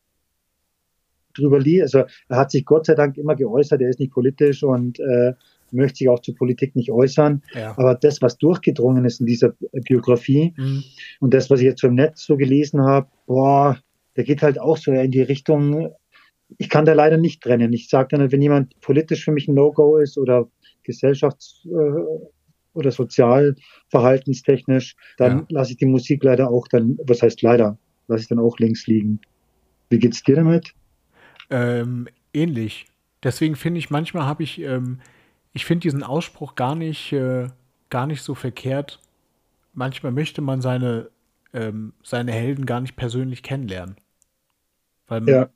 drüber 1.35 1.61
lesen. 1.61 1.83
Also 1.83 2.05
er 2.29 2.37
hat 2.37 2.51
sich 2.51 2.65
Gott 2.65 2.87
sei 2.87 2.95
Dank 2.95 3.17
immer 3.17 3.37
geäußert, 3.37 3.81
er 3.81 3.91
ist 3.91 4.01
nicht 4.01 4.13
politisch 4.13 4.63
und 4.63 4.99
äh, 5.01 5.35
möchte 5.73 5.99
sich 5.99 6.09
auch 6.09 6.21
zur 6.21 6.35
Politik 6.35 6.77
nicht 6.77 6.91
äußern. 6.91 7.43
Ja. 7.55 7.77
Aber 7.77 7.95
das, 7.95 8.23
was 8.23 8.39
durchgedrungen 8.39 9.05
ist 9.05 9.21
in 9.21 9.27
dieser 9.27 9.55
Biografie 9.73 10.55
mhm. 10.57 10.85
und 11.21 11.35
das, 11.35 11.51
was 11.51 11.61
ich 11.61 11.67
jetzt 11.67 11.81
so 11.81 11.89
im 11.89 11.95
Netz 11.95 12.25
so 12.25 12.37
gelesen 12.37 12.83
habe, 12.83 13.09
boah, 13.27 13.79
der 14.17 14.25
geht 14.25 14.43
halt 14.43 14.61
auch 14.61 14.77
so 14.77 14.93
in 14.93 15.11
die 15.11 15.23
Richtung, 15.23 15.91
ich 16.59 16.69
kann 16.69 16.85
da 16.85 16.93
leider 16.93 17.17
nicht 17.17 17.43
trennen. 17.43 17.73
Ich 17.73 17.89
sage 17.89 18.17
dann, 18.17 18.33
wenn 18.33 18.43
jemand 18.43 18.79
politisch 18.81 19.25
für 19.25 19.33
mich 19.33 19.49
ein 19.49 19.55
No-Go 19.55 19.99
ist 19.99 20.19
oder 20.19 20.49
gesellschafts- 20.87 21.67
äh, 21.67 22.29
oder 22.75 22.91
sozialverhaltenstechnisch, 22.91 24.97
dann 25.19 25.39
ja. 25.39 25.47
lasse 25.51 25.73
ich 25.73 25.79
die 25.79 25.87
Musik 25.87 26.25
leider 26.25 26.51
auch 26.51 26.69
dann, 26.69 26.99
was 27.05 27.23
heißt 27.23 27.43
leider, 27.43 27.79
lasse 28.09 28.23
ich 28.23 28.29
dann 28.29 28.39
auch 28.39 28.59
links 28.59 28.87
liegen. 28.87 29.21
Wie 29.91 29.99
geht's 29.99 30.23
dir 30.23 30.37
damit? 30.37 30.73
Ähm, 31.51 32.09
ähnlich. 32.33 32.87
Deswegen 33.23 33.57
finde 33.57 33.79
ich, 33.79 33.91
manchmal 33.91 34.25
habe 34.25 34.43
ich, 34.43 34.61
ähm, 34.61 35.01
ich 35.53 35.67
finde 35.67 35.83
diesen 35.83 36.03
Ausspruch 36.03 36.55
gar 36.55 36.75
nicht, 36.75 37.13
äh, 37.13 37.49
gar 37.91 38.07
nicht 38.07 38.23
so 38.23 38.35
verkehrt. 38.35 39.01
Manchmal 39.75 40.13
möchte 40.13 40.41
man 40.41 40.63
seine, 40.63 41.11
ähm, 41.53 41.93
seine 42.03 42.33
Helden 42.33 42.65
gar 42.65 42.81
nicht 42.81 42.97
persönlich 42.97 43.43
kennenlernen. 43.43 43.97
Weil 45.07 45.29
ja. 45.29 45.51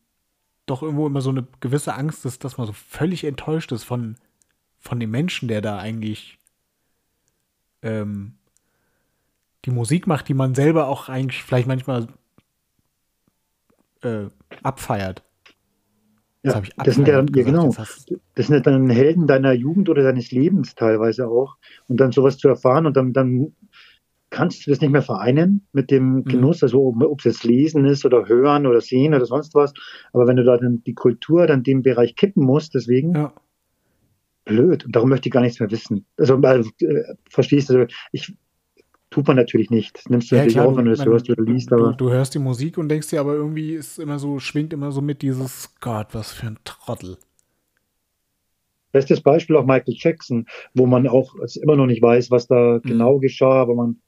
Doch 0.66 0.82
irgendwo 0.82 1.06
immer 1.06 1.20
so 1.20 1.30
eine 1.30 1.46
gewisse 1.60 1.94
Angst 1.94 2.26
ist, 2.26 2.44
dass 2.44 2.58
man 2.58 2.66
so 2.66 2.72
völlig 2.72 3.24
enttäuscht 3.24 3.72
ist 3.72 3.84
von, 3.84 4.16
von 4.78 5.00
dem 5.00 5.10
Menschen, 5.10 5.48
der 5.48 5.62
da 5.62 5.78
eigentlich 5.78 6.38
ähm, 7.82 8.34
die 9.64 9.70
Musik 9.70 10.06
macht, 10.06 10.28
die 10.28 10.34
man 10.34 10.54
selber 10.54 10.88
auch 10.88 11.08
eigentlich 11.08 11.42
vielleicht 11.42 11.68
manchmal 11.68 12.08
äh, 14.02 14.26
abfeiert. 14.62 15.22
Ja, 16.42 16.62
das 16.84 16.94
sind 16.94 17.08
ja, 17.08 17.18
ja 17.18 17.24
genau. 17.24 17.74
Das 17.74 18.46
sind 18.46 18.54
ja 18.54 18.60
dann 18.60 18.88
Helden 18.88 19.26
deiner 19.26 19.52
Jugend 19.52 19.88
oder 19.88 20.04
deines 20.04 20.30
Lebens 20.30 20.76
teilweise 20.76 21.26
auch. 21.26 21.56
Und 21.88 21.98
dann 21.98 22.12
sowas 22.12 22.38
zu 22.38 22.46
erfahren 22.46 22.86
und 22.86 22.96
dann, 22.96 23.12
dann 23.12 23.52
kannst 24.36 24.66
du 24.66 24.70
das 24.70 24.80
nicht 24.80 24.90
mehr 24.90 25.02
vereinen 25.02 25.66
mit 25.72 25.90
dem 25.90 26.16
mhm. 26.16 26.24
Genuss, 26.24 26.62
also 26.62 26.94
ob 26.98 27.18
es 27.20 27.24
jetzt 27.24 27.44
Lesen 27.44 27.84
ist 27.84 28.04
oder 28.04 28.28
Hören 28.28 28.66
oder 28.66 28.80
Sehen 28.80 29.14
oder 29.14 29.26
sonst 29.26 29.54
was. 29.54 29.72
Aber 30.12 30.26
wenn 30.26 30.36
du 30.36 30.44
da 30.44 30.56
dann 30.56 30.82
die 30.84 30.94
Kultur 30.94 31.46
dann 31.46 31.62
dem 31.62 31.82
Bereich 31.82 32.14
kippen 32.16 32.44
musst, 32.44 32.74
deswegen, 32.74 33.14
ja 33.14 33.32
blöd. 34.46 34.86
Und 34.86 34.96
darum 34.96 35.10
möchte 35.10 35.28
ich 35.28 35.32
gar 35.32 35.42
nichts 35.42 35.60
mehr 35.60 35.70
wissen. 35.70 36.06
Also, 36.16 36.36
also 36.36 36.70
äh, 36.80 37.14
verstehst 37.28 37.68
du, 37.68 37.86
ich 38.12 38.32
tut 39.10 39.26
man 39.26 39.36
natürlich 39.36 39.70
nicht. 39.70 39.98
Das 39.98 40.06
nimmst 40.08 40.30
du 40.30 40.36
ja, 40.36 40.42
natürlich 40.42 40.56
klar, 40.56 40.68
auch, 40.68 40.76
wenn 40.76 40.86
du 40.86 40.92
das 40.92 41.04
hörst 41.04 41.28
oder 41.28 41.42
liest. 41.42 41.70
Du, 41.70 41.92
du, 41.92 42.10
hörst 42.10 42.34
die 42.34 42.38
Musik 42.38 42.78
und 42.78 42.88
denkst 42.88 43.10
dir, 43.10 43.20
aber 43.20 43.34
irgendwie 43.34 43.74
ist 43.74 43.98
immer 43.98 44.18
so, 44.18 44.38
schwingt 44.38 44.72
immer 44.72 44.92
so 44.92 45.02
mit 45.02 45.20
dieses, 45.20 45.74
Gott, 45.80 46.08
was 46.12 46.32
für 46.32 46.46
ein 46.46 46.58
Trottel. 46.64 47.18
Bestes 48.92 49.20
Beispiel 49.20 49.56
auch 49.56 49.66
Michael 49.66 49.94
Jackson, 49.98 50.46
wo 50.72 50.86
man 50.86 51.06
auch 51.06 51.34
immer 51.60 51.76
noch 51.76 51.86
nicht 51.86 52.00
weiß, 52.00 52.30
was 52.30 52.46
da 52.46 52.80
mhm. 52.82 52.88
genau 52.88 53.18
geschah, 53.18 53.60
aber 53.60 53.74
man 53.74 54.00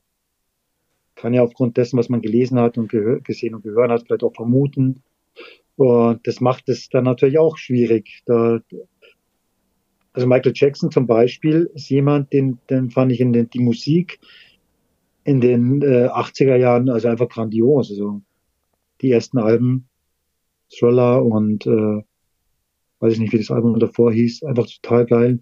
kann 1.21 1.35
ja 1.35 1.43
aufgrund 1.43 1.77
dessen, 1.77 1.99
was 1.99 2.09
man 2.09 2.23
gelesen 2.23 2.59
hat 2.59 2.79
und 2.79 2.89
gesehen 3.25 3.55
und 3.55 3.63
gehört 3.63 3.91
hat, 3.91 4.05
vielleicht 4.07 4.23
auch 4.23 4.35
vermuten. 4.35 5.03
Und 5.77 6.27
das 6.27 6.41
macht 6.41 6.69
es 6.69 6.89
dann 6.89 7.05
natürlich 7.05 7.39
auch 7.39 7.57
schwierig. 7.57 8.23
Da 8.27 8.61
also 10.13 10.27
Michael 10.27 10.53
Jackson 10.55 10.91
zum 10.91 11.07
Beispiel 11.07 11.71
ist 11.75 11.89
jemand, 11.91 12.33
den, 12.33 12.59
den 12.71 12.91
fand 12.91 13.13
ich 13.13 13.21
in 13.21 13.33
den, 13.33 13.51
die 13.51 13.61
Musik 13.61 14.19
in 15.25 15.41
den 15.41 15.83
äh, 15.83 16.09
80er 16.09 16.57
Jahren 16.57 16.89
also 16.89 17.09
einfach 17.09 17.29
grandios. 17.29 17.91
Also 17.91 18.23
die 19.01 19.13
ersten 19.13 19.39
Alben, 19.39 19.89
Thriller 20.71 21.25
und 21.25 21.67
äh, 21.67 22.03
weiß 23.01 23.13
ich 23.13 23.19
nicht, 23.21 23.33
wie 23.33 23.39
das 23.39 23.51
Album 23.51 23.79
davor 23.79 24.13
hieß, 24.13 24.43
einfach 24.43 24.67
total 24.67 25.07
geil. 25.07 25.39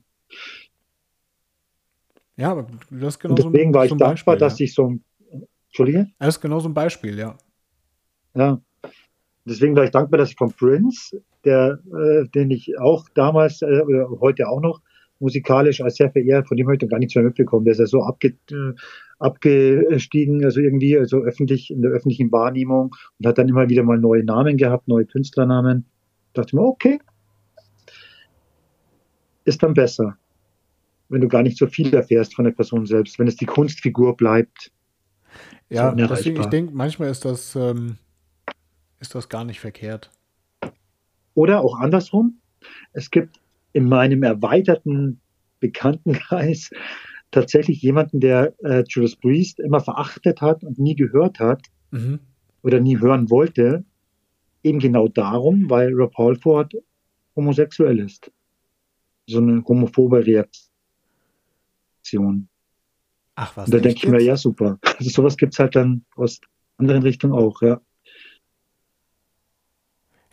Ja, 2.37 2.51
aber 2.51 2.67
das 2.91 3.19
genau 3.19 3.33
und 3.33 3.39
deswegen 3.39 3.53
so 3.53 3.69
ein, 3.71 3.75
war 3.75 3.85
ich 3.85 3.91
so 3.91 3.97
dankbar, 3.97 4.35
Beispiel, 4.35 4.47
dass 4.47 4.59
ja. 4.59 4.65
ich 4.65 4.75
so 4.75 4.99
Entschuldige? 5.77 6.07
Das 6.19 6.37
ist 6.37 6.41
genau 6.41 6.59
so 6.59 6.71
ein 6.71 6.75
Beispiel, 6.75 7.19
ja. 7.19 7.37
Ja. 8.35 8.63
Deswegen 9.45 9.77
war 9.77 9.85
ich 9.85 9.91
dankbar, 9.91 10.17
dass 10.17 10.31
ich 10.31 10.37
von 10.37 10.51
Prince 10.51 11.23
der, 11.45 11.79
äh, 11.93 12.27
den 12.35 12.51
ich 12.51 12.79
auch 12.79 13.07
damals 13.13 13.61
äh, 13.61 13.83
oder 13.83 14.09
heute 14.21 14.49
auch 14.49 14.63
noch 14.63 14.81
musikalisch 15.19 15.83
als 15.83 15.97
sehr 15.97 16.11
verehrt, 16.11 16.49
von 16.49 16.57
dem 16.57 16.67
habe 16.67 16.79
ich 16.81 16.89
gar 16.89 16.99
nichts 16.99 17.15
mehr 17.15 17.25
mitbekommen. 17.25 17.67
Der 17.67 17.73
ist 17.73 17.81
ja 17.81 17.87
so 17.87 18.03
abge, 18.03 18.29
äh, 18.51 18.73
abgestiegen, 19.19 20.43
also 20.47 20.61
irgendwie, 20.61 20.97
also 20.97 21.19
öffentlich, 21.19 21.71
in 21.71 21.83
der 21.83 21.91
öffentlichen 21.91 22.33
Wahrnehmung 22.33 22.97
und 23.19 23.27
hat 23.27 23.37
dann 23.37 23.49
immer 23.49 23.69
wieder 23.69 23.83
mal 23.83 23.99
neue 23.99 24.25
Namen 24.25 24.57
gehabt, 24.57 24.89
neue 24.89 25.05
Künstlernamen. 25.05 25.85
Da 26.33 26.41
dachte 26.41 26.51
ich 26.51 26.55
mir, 26.55 26.63
okay, 26.63 26.99
ist 29.45 29.63
dann 29.63 29.75
besser, 29.75 30.17
wenn 31.11 31.21
du 31.21 31.29
gar 31.29 31.43
nicht 31.43 31.59
so 31.59 31.67
viel 31.67 31.93
erfährst 31.93 32.35
von 32.35 32.47
der 32.47 32.53
Person 32.53 32.87
selbst, 32.87 33.19
wenn 33.19 33.29
es 33.29 33.37
die 33.37 33.47
Kunstfigur 33.47 34.17
bleibt. 34.17 34.73
Ja, 35.69 35.91
so 35.91 36.07
deswegen, 36.07 36.41
ich 36.41 36.47
denke, 36.47 36.73
manchmal 36.75 37.11
ist 37.11 37.25
das, 37.25 37.57
ähm, 37.57 37.97
ist 39.01 39.15
das 39.15 39.29
gar 39.29 39.45
nicht 39.45 39.61
verkehrt. 39.61 40.11
Oder 41.35 41.61
auch 41.61 41.79
andersrum. 41.79 42.41
Es 42.93 43.11
gibt 43.11 43.41
in 43.73 43.89
meinem 43.89 44.23
erweiterten 44.23 45.21
Bekanntenkreis 45.61 46.71
tatsächlich 47.31 47.83
jemanden, 47.83 48.21
der 48.21 48.55
äh, 48.65 48.85
Judas 48.89 49.17
Priest 49.17 49.61
immer 49.61 49.81
verachtet 49.81 50.41
hat 50.41 50.65
und 50.65 50.79
nie 50.79 50.95
gehört 50.95 51.41
hat 51.41 51.63
mhm. 51.91 52.21
oder 52.63 52.81
nie 52.81 52.99
hören 52.99 53.31
wollte. 53.31 53.85
Eben 54.63 54.79
genau 54.79 55.09
darum, 55.09 55.69
weil 55.69 55.93
Rob 55.93 56.17
Halford 56.17 56.75
homosexuell 57.35 57.99
ist. 57.99 58.31
So 59.27 59.39
eine 59.39 59.63
homophobe 59.65 60.25
Reaktion. 60.25 62.49
Ach 63.37 63.57
was. 63.57 63.67
Und 63.67 63.75
da 63.75 63.79
denke 63.79 63.99
ich 63.99 64.09
mir, 64.09 64.23
ja, 64.23 64.37
super. 64.37 64.79
Also 64.99 65.11
sowas 65.11 65.37
gibt 65.37 65.53
es 65.53 65.59
halt 65.59 65.77
dann 65.77 66.05
aus 66.17 66.41
anderen 66.79 67.03
Richtungen 67.03 67.35
auch, 67.35 67.63
ja. 67.63 67.81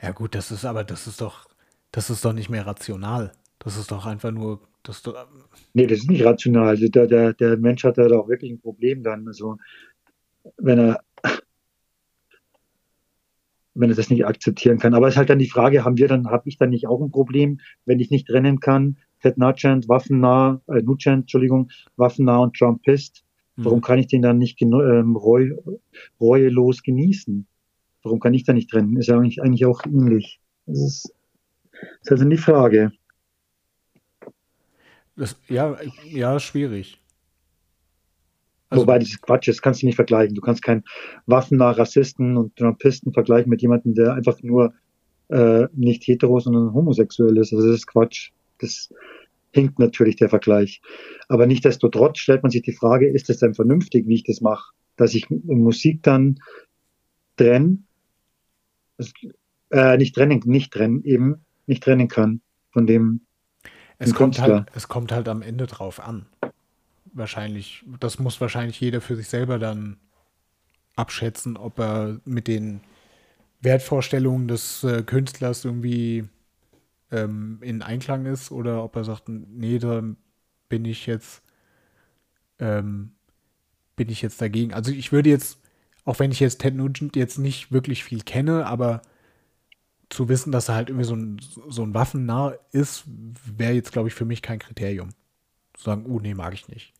Ja, 0.01 0.11
gut, 0.11 0.35
das 0.35 0.51
ist 0.51 0.65
aber, 0.65 0.83
das 0.83 1.07
ist 1.07 1.21
doch, 1.21 1.47
das 1.91 2.09
ist 2.09 2.25
doch 2.25 2.33
nicht 2.33 2.49
mehr 2.49 2.65
rational. 2.65 3.33
Das 3.59 3.77
ist 3.77 3.91
doch 3.91 4.05
einfach 4.05 4.31
nur. 4.31 4.59
Das 4.83 5.01
doch, 5.01 5.15
nee, 5.73 5.87
das 5.87 5.99
ist 5.99 6.09
nicht 6.09 6.25
rational. 6.25 6.67
Also 6.69 6.87
der, 6.89 7.07
der, 7.07 7.33
der 7.33 7.57
Mensch 7.57 7.83
hat 7.85 7.97
da 7.97 8.07
doch 8.07 8.27
wirklich 8.27 8.51
ein 8.51 8.59
Problem 8.59 9.03
dann. 9.03 9.27
Also, 9.27 9.57
wenn 10.57 10.79
er, 10.79 11.03
wenn 13.73 13.89
er 13.89 13.95
das 13.95 14.09
nicht 14.09 14.25
akzeptieren 14.25 14.79
kann. 14.79 14.93
Aber 14.93 15.07
es 15.07 15.13
ist 15.13 15.17
halt 15.17 15.29
dann 15.29 15.39
die 15.39 15.49
Frage, 15.49 15.85
haben 15.85 15.97
wir 15.97 16.09
dann, 16.09 16.27
habe 16.27 16.49
ich 16.49 16.57
dann 16.57 16.69
nicht 16.69 16.87
auch 16.87 17.01
ein 17.01 17.11
Problem, 17.11 17.59
wenn 17.85 17.99
ich 17.99 18.11
nicht 18.11 18.27
trennen 18.27 18.59
kann? 18.59 18.97
Ted 19.23 19.37
Nugent, 19.37 19.87
waffennah, 19.87 20.61
äh, 20.67 20.81
Nugent, 20.81 21.21
Entschuldigung, 21.21 21.71
waffennah 21.95 22.37
und 22.39 22.55
Trumpist. 22.55 23.23
Warum 23.55 23.79
mhm. 23.79 23.83
kann 23.83 23.99
ich 23.99 24.07
den 24.07 24.21
dann 24.21 24.37
nicht 24.37 24.61
ähm, 24.61 25.15
reu, 25.15 25.51
reuelos 26.19 26.83
genießen? 26.83 27.47
Warum 28.03 28.19
kann 28.19 28.33
ich 28.33 28.43
da 28.43 28.53
nicht 28.53 28.69
trennen? 28.69 28.97
Ist 28.97 29.07
ja 29.07 29.15
eigentlich, 29.15 29.41
eigentlich 29.41 29.65
auch 29.65 29.85
ähnlich. 29.85 30.39
Das 30.65 30.79
ist, 30.79 31.13
ist 32.01 32.11
also 32.11 32.25
die 32.27 32.37
Frage. 32.37 32.91
Das, 35.15 35.37
ja, 35.47 35.77
ja, 36.09 36.39
schwierig. 36.39 36.99
Also, 38.69 38.83
Wobei 38.83 38.97
das 38.97 39.09
ist 39.09 39.21
Quatsch 39.21 39.47
das 39.47 39.61
kannst 39.61 39.83
du 39.83 39.85
nicht 39.85 39.95
vergleichen. 39.95 40.33
Du 40.33 40.41
kannst 40.41 40.63
keinen 40.63 40.83
waffennah 41.27 41.71
Rassisten 41.71 42.35
und 42.37 42.55
Trumpisten 42.55 43.13
vergleichen 43.13 43.51
mit 43.51 43.61
jemandem, 43.61 43.93
der 43.93 44.15
einfach 44.15 44.41
nur 44.41 44.73
äh, 45.29 45.67
nicht 45.73 46.03
hetero, 46.07 46.39
sondern 46.39 46.73
homosexuell 46.73 47.37
ist. 47.37 47.53
Also 47.53 47.67
das 47.67 47.77
ist 47.77 47.87
Quatsch. 47.87 48.31
Das 48.59 48.91
hinkt 49.53 49.79
natürlich 49.79 50.15
der 50.17 50.29
Vergleich. 50.29 50.81
Aber 51.29 51.45
nichtsdestotrotz 51.45 52.19
stellt 52.19 52.43
man 52.43 52.51
sich 52.51 52.63
die 52.63 52.73
Frage, 52.73 53.07
ist 53.07 53.29
es 53.29 53.37
denn 53.37 53.53
vernünftig, 53.53 54.07
wie 54.07 54.15
ich 54.15 54.23
das 54.23 54.41
mache? 54.41 54.73
Dass 54.97 55.13
ich 55.13 55.29
Musik 55.29 56.03
dann 56.03 56.39
trenne, 57.37 57.77
äh, 59.69 59.97
nicht 59.97 60.15
trennen, 60.15 60.41
nicht 60.45 60.73
trennen, 60.73 61.03
eben 61.03 61.45
nicht 61.67 61.83
trennen 61.83 62.07
kann 62.07 62.41
von 62.71 62.87
dem, 62.87 63.21
es 63.99 64.13
kommt, 64.13 64.39
halt, 64.41 64.67
es 64.75 64.87
kommt 64.87 65.11
halt 65.11 65.29
am 65.29 65.41
Ende 65.41 65.67
drauf 65.67 65.99
an. 65.99 66.25
Wahrscheinlich, 67.13 67.83
das 67.99 68.19
muss 68.19 68.41
wahrscheinlich 68.41 68.79
jeder 68.81 69.01
für 69.01 69.15
sich 69.15 69.29
selber 69.29 69.59
dann 69.59 69.97
abschätzen, 70.95 71.57
ob 71.57 71.79
er 71.79 72.19
mit 72.25 72.47
den 72.47 72.81
Wertvorstellungen 73.61 74.47
des 74.47 74.83
äh, 74.83 75.03
Künstlers 75.03 75.63
irgendwie 75.63 76.25
ähm, 77.13 77.59
in 77.61 77.81
Einklang 77.81 78.25
ist 78.25 78.51
oder 78.51 78.83
ob 78.83 78.97
er 78.97 79.05
sagt, 79.05 79.29
nee, 79.29 79.79
da 79.79 80.03
bin 80.67 80.85
ich 80.85 81.05
jetzt 81.05 81.43
ähm, 82.59 83.11
bin 83.95 84.09
ich 84.09 84.21
jetzt 84.21 84.41
dagegen. 84.41 84.73
Also 84.73 84.91
ich 84.91 85.11
würde 85.11 85.29
jetzt, 85.29 85.59
auch 86.05 86.19
wenn 86.19 86.31
ich 86.31 86.39
jetzt 86.39 86.59
Ted 86.59 86.75
Nugent 86.75 87.15
jetzt 87.15 87.37
nicht 87.37 87.71
wirklich 87.71 88.03
viel 88.03 88.21
kenne, 88.21 88.65
aber 88.65 89.01
zu 90.09 90.29
wissen, 90.29 90.51
dass 90.51 90.69
er 90.69 90.75
halt 90.75 90.89
irgendwie 90.89 91.05
so 91.05 91.15
ein, 91.15 91.39
so 91.69 91.83
ein 91.83 91.93
Waffennah 91.93 92.55
ist, 92.71 93.03
wäre 93.07 93.73
jetzt, 93.73 93.91
glaube 93.91 94.09
ich, 94.09 94.13
für 94.13 94.25
mich 94.25 94.41
kein 94.41 94.59
Kriterium. 94.59 95.09
Zu 95.73 95.83
sagen, 95.83 96.05
oh, 96.07 96.19
nee, 96.19 96.33
mag 96.33 96.53
ich 96.53 96.67
nicht. 96.67 96.93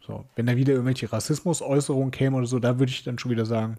So, 0.00 0.28
wenn 0.34 0.46
da 0.46 0.56
wieder 0.56 0.72
irgendwelche 0.72 1.12
Rassismusäußerungen 1.12 2.10
kämen 2.10 2.36
oder 2.36 2.46
so, 2.46 2.58
da 2.58 2.78
würde 2.78 2.90
ich 2.90 3.04
dann 3.04 3.18
schon 3.18 3.30
wieder 3.30 3.46
sagen, 3.46 3.76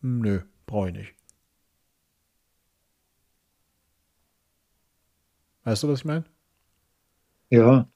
hm, 0.00 0.20
nö, 0.20 0.40
brauche 0.66 0.88
ich 0.88 0.94
nicht. 0.94 1.14
Weißt 5.64 5.82
du, 5.82 5.88
was 5.88 6.00
ich 6.00 6.04
meine? 6.04 6.24
Ja. 7.50 7.88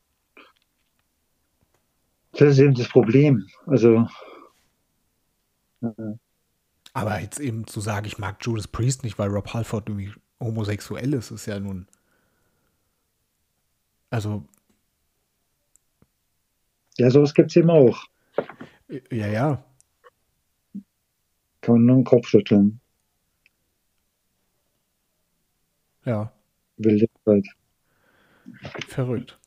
Das 2.33 2.53
ist 2.53 2.59
eben 2.59 2.75
das 2.75 2.89
Problem. 2.89 3.47
Also. 3.67 4.07
Äh, 5.83 6.15
aber 6.93 7.21
jetzt 7.21 7.41
eben 7.41 7.67
zu 7.67 7.81
sagen, 7.81 8.07
ich 8.07 8.19
mag 8.19 8.37
Judas 8.45 8.69
Priest 8.69 9.03
nicht, 9.03 9.19
weil 9.19 9.31
Rob 9.31 9.53
Halford 9.53 9.89
irgendwie 9.89 10.13
homosexuell 10.41 11.15
ist, 11.15 11.31
ist 11.31 11.47
ja 11.47 11.59
nun. 11.59 11.87
Also. 14.11 14.45
Ja, 16.99 17.11
sowas 17.11 17.35
gibt 17.35 17.51
es 17.51 17.57
eben 17.57 17.71
auch. 17.71 18.05
Ja, 19.11 19.27
ja. 19.27 19.65
Kann 21.61 21.75
man 21.75 21.87
nur 21.87 21.97
den 21.97 22.05
Kopf 22.05 22.29
schütteln. 22.29 22.81
Ja. 26.05 26.33
Wilde 26.77 27.07
Zeit. 27.24 27.47
Verrückt. 28.89 29.39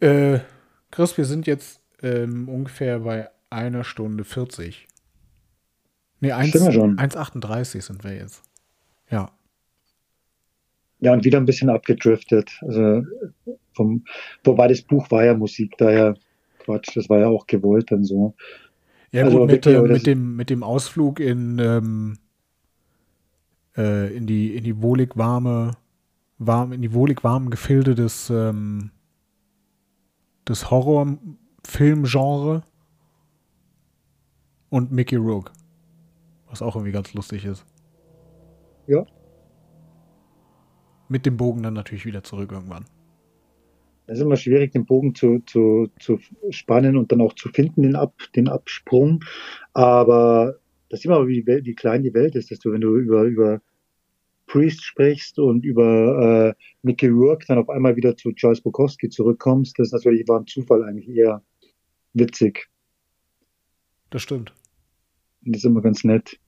Äh, 0.00 0.40
Chris, 0.90 1.16
wir 1.16 1.24
sind 1.24 1.46
jetzt 1.46 1.80
ähm, 2.02 2.48
ungefähr 2.48 3.00
bei 3.00 3.28
einer 3.50 3.84
Stunde 3.84 4.24
40. 4.24 4.86
Nee, 6.20 6.32
1,38 6.32 7.82
sind 7.82 8.04
wir 8.04 8.14
jetzt. 8.14 8.42
Ja. 9.10 9.30
Ja, 11.00 11.12
und 11.12 11.24
wieder 11.24 11.38
ein 11.38 11.44
bisschen 11.44 11.68
abgedriftet. 11.68 12.58
Also 12.62 13.02
vom, 13.74 14.04
wobei 14.44 14.68
das 14.68 14.82
Buch 14.82 15.10
war 15.10 15.24
ja 15.24 15.34
Musik, 15.34 15.74
daher 15.76 16.16
Quatsch, 16.60 16.96
das 16.96 17.08
war 17.08 17.18
ja 17.18 17.28
auch 17.28 17.46
gewollt 17.46 17.90
dann 17.92 18.04
so. 18.04 18.34
Ja, 19.12 19.24
also 19.24 19.38
gut, 19.38 19.50
mit, 19.50 19.66
äh, 19.66 19.80
mit, 19.80 20.06
dem, 20.06 20.36
mit 20.36 20.50
dem 20.50 20.62
Ausflug 20.62 21.20
in, 21.20 21.58
ähm, 21.58 22.18
äh, 23.76 24.14
in 24.14 24.26
die, 24.26 24.56
in 24.56 24.64
die 24.64 24.80
wohlig 24.82 25.16
warme, 25.16 25.72
warm, 26.38 26.72
in 26.72 26.82
die 26.82 26.92
wohlig 26.92 27.22
warmen 27.24 27.50
Gefilde 27.50 27.94
des, 27.94 28.30
ähm, 28.30 28.90
des 30.48 30.70
Horrorfilmgenre 30.70 32.62
und 34.70 34.92
Mickey 34.92 35.16
Rook. 35.16 35.52
Was 36.48 36.62
auch 36.62 36.76
irgendwie 36.76 36.92
ganz 36.92 37.12
lustig 37.14 37.44
ist. 37.44 37.64
Ja. 38.86 39.04
Mit 41.08 41.26
dem 41.26 41.36
Bogen 41.36 41.62
dann 41.62 41.74
natürlich 41.74 42.06
wieder 42.06 42.22
zurück 42.22 42.52
irgendwann. 42.52 42.84
Es 44.06 44.18
ist 44.18 44.24
immer 44.24 44.36
schwierig, 44.36 44.72
den 44.72 44.86
Bogen 44.86 45.14
zu, 45.16 45.40
zu, 45.46 45.88
zu 45.98 46.20
spannen 46.50 46.96
und 46.96 47.10
dann 47.10 47.20
auch 47.20 47.34
zu 47.34 47.48
finden, 47.48 47.82
den, 47.82 47.96
Ab, 47.96 48.14
den 48.36 48.48
Absprung. 48.48 49.24
Aber 49.72 50.60
das 50.88 51.00
sieht 51.00 51.08
man 51.08 51.18
aber, 51.18 51.28
wie, 51.28 51.46
wie 51.46 51.74
klein 51.74 52.02
die 52.02 52.14
Welt 52.14 52.34
ist, 52.34 52.50
dass 52.50 52.58
du, 52.58 52.72
wenn 52.72 52.80
du 52.80 52.96
über, 52.96 53.22
über 53.22 53.60
Priest 54.46 54.84
sprichst 54.84 55.38
und 55.38 55.64
über 55.64 56.54
äh, 56.56 56.62
Mickey 56.82 57.08
Rourke 57.08 57.44
dann 57.46 57.58
auf 57.58 57.68
einmal 57.68 57.96
wieder 57.96 58.16
zu 58.16 58.32
Charles 58.32 58.60
Bukowski 58.60 59.08
zurückkommst, 59.08 59.78
das 59.78 59.88
ist 59.88 59.92
natürlich 59.92 60.26
war 60.28 60.40
ein 60.40 60.46
Zufall 60.46 60.84
eigentlich 60.84 61.08
eher 61.08 61.42
witzig. 62.12 62.68
Das 64.10 64.22
stimmt. 64.22 64.54
Das 65.42 65.58
ist 65.58 65.64
immer 65.64 65.82
ganz 65.82 66.04
nett. 66.04 66.38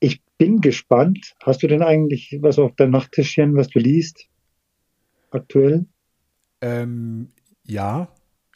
Ich 0.00 0.22
bin 0.38 0.60
gespannt. 0.60 1.34
Hast 1.42 1.62
du 1.62 1.66
denn 1.66 1.82
eigentlich 1.82 2.38
was 2.40 2.58
auf 2.58 2.74
deinem 2.76 2.92
Nachttischchen, 2.92 3.54
was 3.54 3.68
du 3.68 3.78
liest? 3.78 4.28
Aktuell? 5.30 5.86
Ähm, 6.60 7.28
ja, 7.64 8.08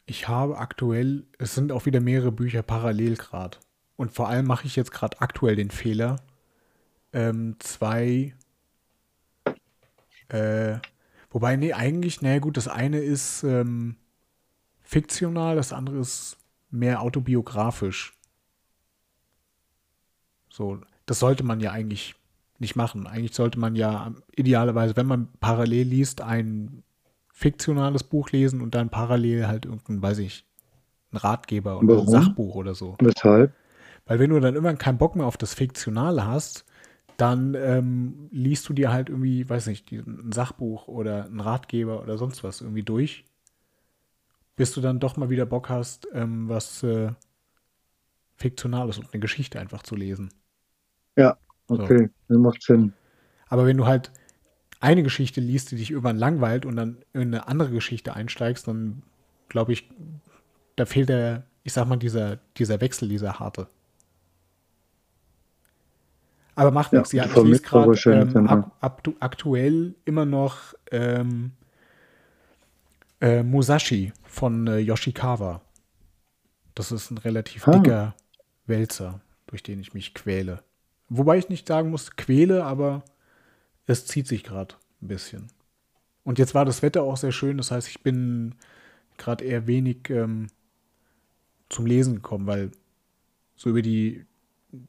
ich 0.05 0.27
habe 0.27 0.57
aktuell, 0.57 1.25
es 1.37 1.55
sind 1.55 1.71
auch 1.71 1.85
wieder 1.85 2.01
mehrere 2.01 2.31
Bücher 2.31 2.63
parallel 2.63 3.15
gerade. 3.15 3.57
Und 3.95 4.11
vor 4.11 4.27
allem 4.29 4.45
mache 4.45 4.65
ich 4.65 4.75
jetzt 4.75 4.91
gerade 4.91 5.21
aktuell 5.21 5.55
den 5.55 5.71
Fehler, 5.71 6.17
ähm, 7.13 7.55
zwei, 7.59 8.33
äh, 10.29 10.77
wobei, 11.29 11.55
nee, 11.55 11.73
eigentlich, 11.73 12.21
naja 12.21 12.39
gut, 12.39 12.57
das 12.57 12.67
eine 12.67 12.99
ist 12.99 13.43
ähm, 13.43 13.97
fiktional, 14.81 15.55
das 15.55 15.73
andere 15.73 15.99
ist 15.99 16.37
mehr 16.71 17.01
autobiografisch. 17.01 18.17
So, 20.49 20.81
das 21.05 21.19
sollte 21.19 21.43
man 21.43 21.59
ja 21.59 21.71
eigentlich 21.71 22.15
nicht 22.59 22.75
machen. 22.75 23.07
Eigentlich 23.07 23.35
sollte 23.35 23.59
man 23.59 23.75
ja 23.75 24.13
idealerweise, 24.35 24.95
wenn 24.95 25.05
man 25.05 25.27
parallel 25.39 25.87
liest, 25.87 26.21
ein 26.21 26.83
fiktionales 27.31 28.03
Buch 28.03 28.31
lesen 28.31 28.61
und 28.61 28.75
dann 28.75 28.89
parallel 28.89 29.47
halt 29.47 29.65
irgendein, 29.65 30.01
weiß 30.01 30.19
ich, 30.19 30.45
ein 31.11 31.17
Ratgeber 31.17 31.79
oder 31.79 31.87
Warum? 31.95 32.07
ein 32.07 32.11
Sachbuch 32.23 32.55
oder 32.55 32.73
so. 32.75 32.95
Weshalb? 32.99 33.53
Weil 34.05 34.19
wenn 34.19 34.29
du 34.29 34.39
dann 34.39 34.55
irgendwann 34.55 34.77
keinen 34.77 34.97
Bock 34.97 35.15
mehr 35.15 35.25
auf 35.25 35.37
das 35.37 35.53
Fiktionale 35.53 36.25
hast, 36.25 36.65
dann 37.17 37.53
ähm, 37.55 38.27
liest 38.31 38.67
du 38.67 38.73
dir 38.73 38.91
halt 38.91 39.09
irgendwie, 39.09 39.47
weiß 39.47 39.67
nicht, 39.67 39.91
ein 39.91 40.31
Sachbuch 40.31 40.87
oder 40.87 41.25
ein 41.25 41.39
Ratgeber 41.39 42.01
oder 42.01 42.17
sonst 42.17 42.43
was 42.43 42.61
irgendwie 42.61 42.83
durch, 42.83 43.25
bis 44.55 44.73
du 44.73 44.81
dann 44.81 44.99
doch 44.99 45.15
mal 45.17 45.29
wieder 45.29 45.45
Bock 45.45 45.69
hast, 45.69 46.07
ähm, 46.13 46.49
was 46.49 46.83
äh, 46.83 47.11
Fiktionales 48.35 48.97
und 48.97 49.13
eine 49.13 49.21
Geschichte 49.21 49.59
einfach 49.59 49.83
zu 49.83 49.95
lesen. 49.95 50.33
Ja, 51.15 51.37
okay, 51.67 52.09
das 52.27 52.37
macht 52.37 52.61
Sinn. 52.63 52.93
Aber 53.47 53.65
wenn 53.65 53.77
du 53.77 53.85
halt 53.85 54.11
eine 54.79 55.03
Geschichte 55.03 55.39
liest, 55.39 55.71
die 55.71 55.77
dich 55.77 55.91
irgendwann 55.91 56.17
langweilt 56.17 56.65
und 56.65 56.75
dann 56.75 56.97
in 57.13 57.21
eine 57.21 57.47
andere 57.47 57.71
Geschichte 57.71 58.15
einsteigst, 58.15 58.67
dann 58.67 59.03
glaube 59.47 59.71
ich, 59.71 59.89
da 60.75 60.85
fehlt 60.85 61.09
der, 61.09 61.45
ich 61.63 61.71
sag 61.73 61.87
mal, 61.87 61.97
dieser, 61.97 62.39
dieser 62.57 62.81
Wechsel, 62.81 63.07
dieser 63.07 63.39
harte. 63.39 63.67
Aber 66.55 66.71
macht 66.71 66.93
Ja, 66.93 66.99
nichts. 66.99 67.11
Ja, 67.13 67.25
die 67.25 67.31
ich 67.31 67.43
lese 67.43 67.61
gerade 67.61 67.91
ähm, 68.11 68.47
ak 68.47 68.71
aktu 68.79 69.13
aktuell 69.19 69.95
immer 70.05 70.25
noch 70.25 70.73
ähm, 70.91 71.51
äh, 73.21 73.43
Musashi 73.43 74.13
von 74.23 74.67
äh, 74.67 74.77
Yoshikawa. 74.77 75.61
Das 76.75 76.91
ist 76.91 77.11
ein 77.11 77.17
relativ 77.17 77.67
Ah. 77.67 77.71
dicker 77.77 78.15
Wälzer, 78.65 79.21
durch 79.47 79.63
den 79.63 79.79
ich 79.79 79.93
mich 79.93 80.13
quäle. 80.13 80.63
Wobei 81.09 81.37
ich 81.37 81.49
nicht 81.49 81.67
sagen 81.67 81.89
muss, 81.89 82.15
quäle, 82.15 82.63
aber 82.65 83.03
es 83.85 84.05
zieht 84.05 84.27
sich 84.27 84.43
gerade 84.43 84.75
ein 85.01 85.07
bisschen. 85.07 85.47
Und 86.23 86.39
jetzt 86.39 86.55
war 86.55 86.65
das 86.65 86.81
Wetter 86.81 87.03
auch 87.03 87.17
sehr 87.17 87.31
schön, 87.31 87.57
das 87.57 87.71
heißt, 87.71 87.87
ich 87.89 88.01
bin 88.01 88.55
gerade 89.17 89.43
eher 89.43 89.67
wenig 89.67 90.09
ähm, 90.09 90.47
zum 91.69 91.85
Lesen 91.85 92.15
gekommen, 92.15 92.47
weil 92.47 92.71
so 93.55 93.69
über 93.69 93.81
die, 93.81 94.25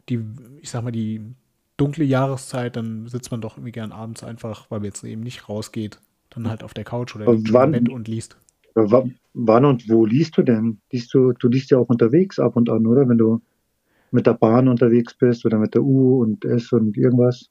die, 0.08 0.24
ich 0.60 0.70
sag 0.70 0.82
mal, 0.84 0.92
die 0.92 1.20
dunkle 1.76 2.04
Jahreszeit, 2.04 2.76
dann 2.76 3.06
sitzt 3.08 3.30
man 3.30 3.40
doch 3.40 3.56
irgendwie 3.56 3.72
gern 3.72 3.92
abends 3.92 4.22
einfach, 4.22 4.70
weil 4.70 4.80
man 4.80 4.86
jetzt 4.86 5.04
eben 5.04 5.22
nicht 5.22 5.48
rausgeht, 5.48 6.00
dann 6.30 6.48
halt 6.48 6.62
auf 6.62 6.74
der 6.74 6.84
Couch 6.84 7.14
oder 7.16 7.26
im 7.26 7.42
Bett 7.42 7.88
und 7.88 8.08
liest. 8.08 8.36
Wann 8.74 9.64
und 9.64 9.88
wo 9.88 10.04
liest 10.04 10.36
du 10.36 10.42
denn? 10.42 10.78
Liest 10.90 11.14
du, 11.14 11.32
du 11.32 11.48
liest 11.48 11.70
ja 11.70 11.78
auch 11.78 11.88
unterwegs 11.88 12.38
ab 12.38 12.56
und 12.56 12.68
an, 12.70 12.86
oder? 12.86 13.08
Wenn 13.08 13.18
du 13.18 13.40
mit 14.10 14.26
der 14.26 14.34
Bahn 14.34 14.68
unterwegs 14.68 15.14
bist 15.14 15.44
oder 15.44 15.58
mit 15.58 15.74
der 15.74 15.82
U 15.82 16.22
und 16.22 16.44
S 16.44 16.72
und 16.72 16.96
irgendwas. 16.96 17.50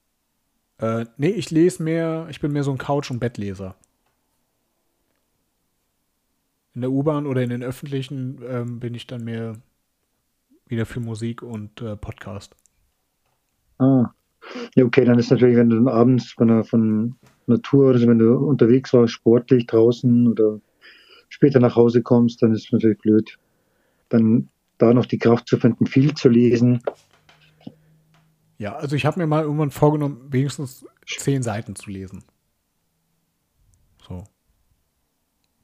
Äh, 0.77 1.05
nee, 1.17 1.29
ich 1.29 1.51
lese 1.51 1.83
mehr, 1.83 2.27
ich 2.29 2.39
bin 2.39 2.53
mehr 2.53 2.63
so 2.63 2.71
ein 2.71 2.77
Couch- 2.77 3.11
und 3.11 3.19
Bettleser. 3.19 3.75
In 6.73 6.81
der 6.81 6.91
U-Bahn 6.91 7.27
oder 7.27 7.43
in 7.43 7.49
den 7.49 7.63
öffentlichen 7.63 8.39
ähm, 8.47 8.79
bin 8.79 8.95
ich 8.95 9.05
dann 9.07 9.25
mehr 9.25 9.57
wieder 10.65 10.85
für 10.85 11.01
Musik 11.01 11.43
und 11.43 11.81
äh, 11.81 11.95
Podcast. 11.95 12.55
Ah. 13.77 14.13
Ja, 14.75 14.85
okay, 14.85 15.05
dann 15.05 15.19
ist 15.19 15.31
natürlich, 15.31 15.55
wenn 15.55 15.69
du 15.69 15.77
dann 15.77 15.87
abends 15.87 16.31
von 16.31 16.49
einer, 16.49 16.63
von 16.63 17.15
einer 17.47 17.61
Tour 17.61 17.89
oder 17.89 17.99
so, 17.99 18.07
wenn 18.07 18.19
du 18.19 18.35
unterwegs 18.35 18.93
warst, 18.93 19.13
sportlich 19.13 19.67
draußen 19.67 20.27
oder 20.27 20.59
später 21.29 21.59
nach 21.59 21.75
Hause 21.75 22.01
kommst, 22.01 22.41
dann 22.41 22.53
ist 22.53 22.65
es 22.65 22.71
natürlich 22.71 22.99
blöd. 22.99 23.37
Dann 24.09 24.49
da 24.77 24.93
noch 24.93 25.05
die 25.05 25.17
Kraft 25.17 25.47
zu 25.47 25.57
finden, 25.57 25.85
viel 25.85 26.13
zu 26.13 26.29
lesen. 26.29 26.81
Ja, 28.57 28.75
also 28.75 28.95
ich 28.95 29.05
habe 29.05 29.19
mir 29.19 29.27
mal 29.27 29.43
irgendwann 29.43 29.71
vorgenommen, 29.71 30.27
wenigstens 30.29 30.85
zehn 31.05 31.43
Seiten 31.43 31.75
zu 31.75 31.89
lesen. 31.89 32.23
So. 34.07 34.23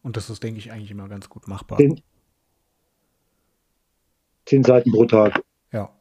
Und 0.01 0.17
das 0.17 0.29
ist, 0.29 0.43
denke 0.43 0.59
ich, 0.59 0.71
eigentlich 0.71 0.91
immer 0.91 1.07
ganz 1.07 1.29
gut 1.29 1.47
machbar. 1.47 1.77
Zehn, 1.77 2.01
zehn 4.45 4.63
Seiten 4.63 4.91
pro 4.91 5.05
Tag. 5.05 5.41
Ja. 5.71 5.93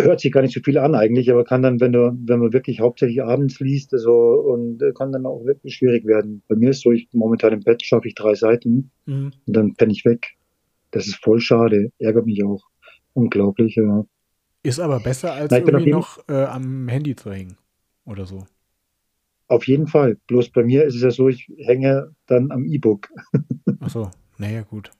Hört 0.00 0.20
sich 0.20 0.30
gar 0.30 0.42
nicht 0.42 0.54
so 0.54 0.60
viel 0.60 0.78
an 0.78 0.94
eigentlich, 0.94 1.30
aber 1.30 1.44
kann 1.44 1.62
dann, 1.62 1.80
wenn 1.80 1.92
du, 1.92 2.16
wenn 2.24 2.38
man 2.38 2.52
wirklich 2.52 2.80
hauptsächlich 2.80 3.22
abends 3.22 3.58
liest, 3.58 3.92
also, 3.92 4.12
und 4.12 4.80
äh, 4.82 4.92
kann 4.92 5.10
dann 5.12 5.26
auch 5.26 5.44
wirklich 5.44 5.74
schwierig 5.74 6.06
werden. 6.06 6.42
Bei 6.48 6.54
mir 6.54 6.70
ist 6.70 6.82
so, 6.82 6.92
ich 6.92 7.08
momentan 7.12 7.52
im 7.52 7.60
Bett 7.60 7.82
schaffe 7.84 8.06
ich 8.08 8.14
drei 8.14 8.34
Seiten 8.34 8.90
Mhm. 9.06 9.32
und 9.46 9.56
dann 9.56 9.74
penne 9.74 9.92
ich 9.92 10.04
weg. 10.04 10.36
Das 10.92 11.06
ist 11.06 11.16
voll 11.16 11.40
schade, 11.40 11.90
ärgert 11.98 12.26
mich 12.26 12.44
auch. 12.44 12.62
Unglaublich, 13.14 13.74
ja. 13.76 14.04
Ist 14.62 14.78
aber 14.80 15.00
besser, 15.00 15.32
als 15.32 15.50
Na, 15.50 15.58
irgendwie 15.58 15.90
noch 15.90 16.18
äh, 16.28 16.44
am 16.44 16.88
Handy 16.88 17.16
zu 17.16 17.32
hängen. 17.32 17.56
Oder 18.04 18.24
so. 18.26 18.46
Auf 19.48 19.66
jeden 19.66 19.86
Fall. 19.86 20.16
Bloß 20.26 20.50
bei 20.50 20.62
mir 20.62 20.84
ist 20.84 20.94
es 20.94 21.02
ja 21.02 21.10
so, 21.10 21.28
ich 21.28 21.50
hänge 21.58 22.14
dann 22.26 22.50
am 22.50 22.66
E-Book. 22.66 23.08
Achso, 23.80 24.10
naja, 24.36 24.62
gut. 24.62 24.90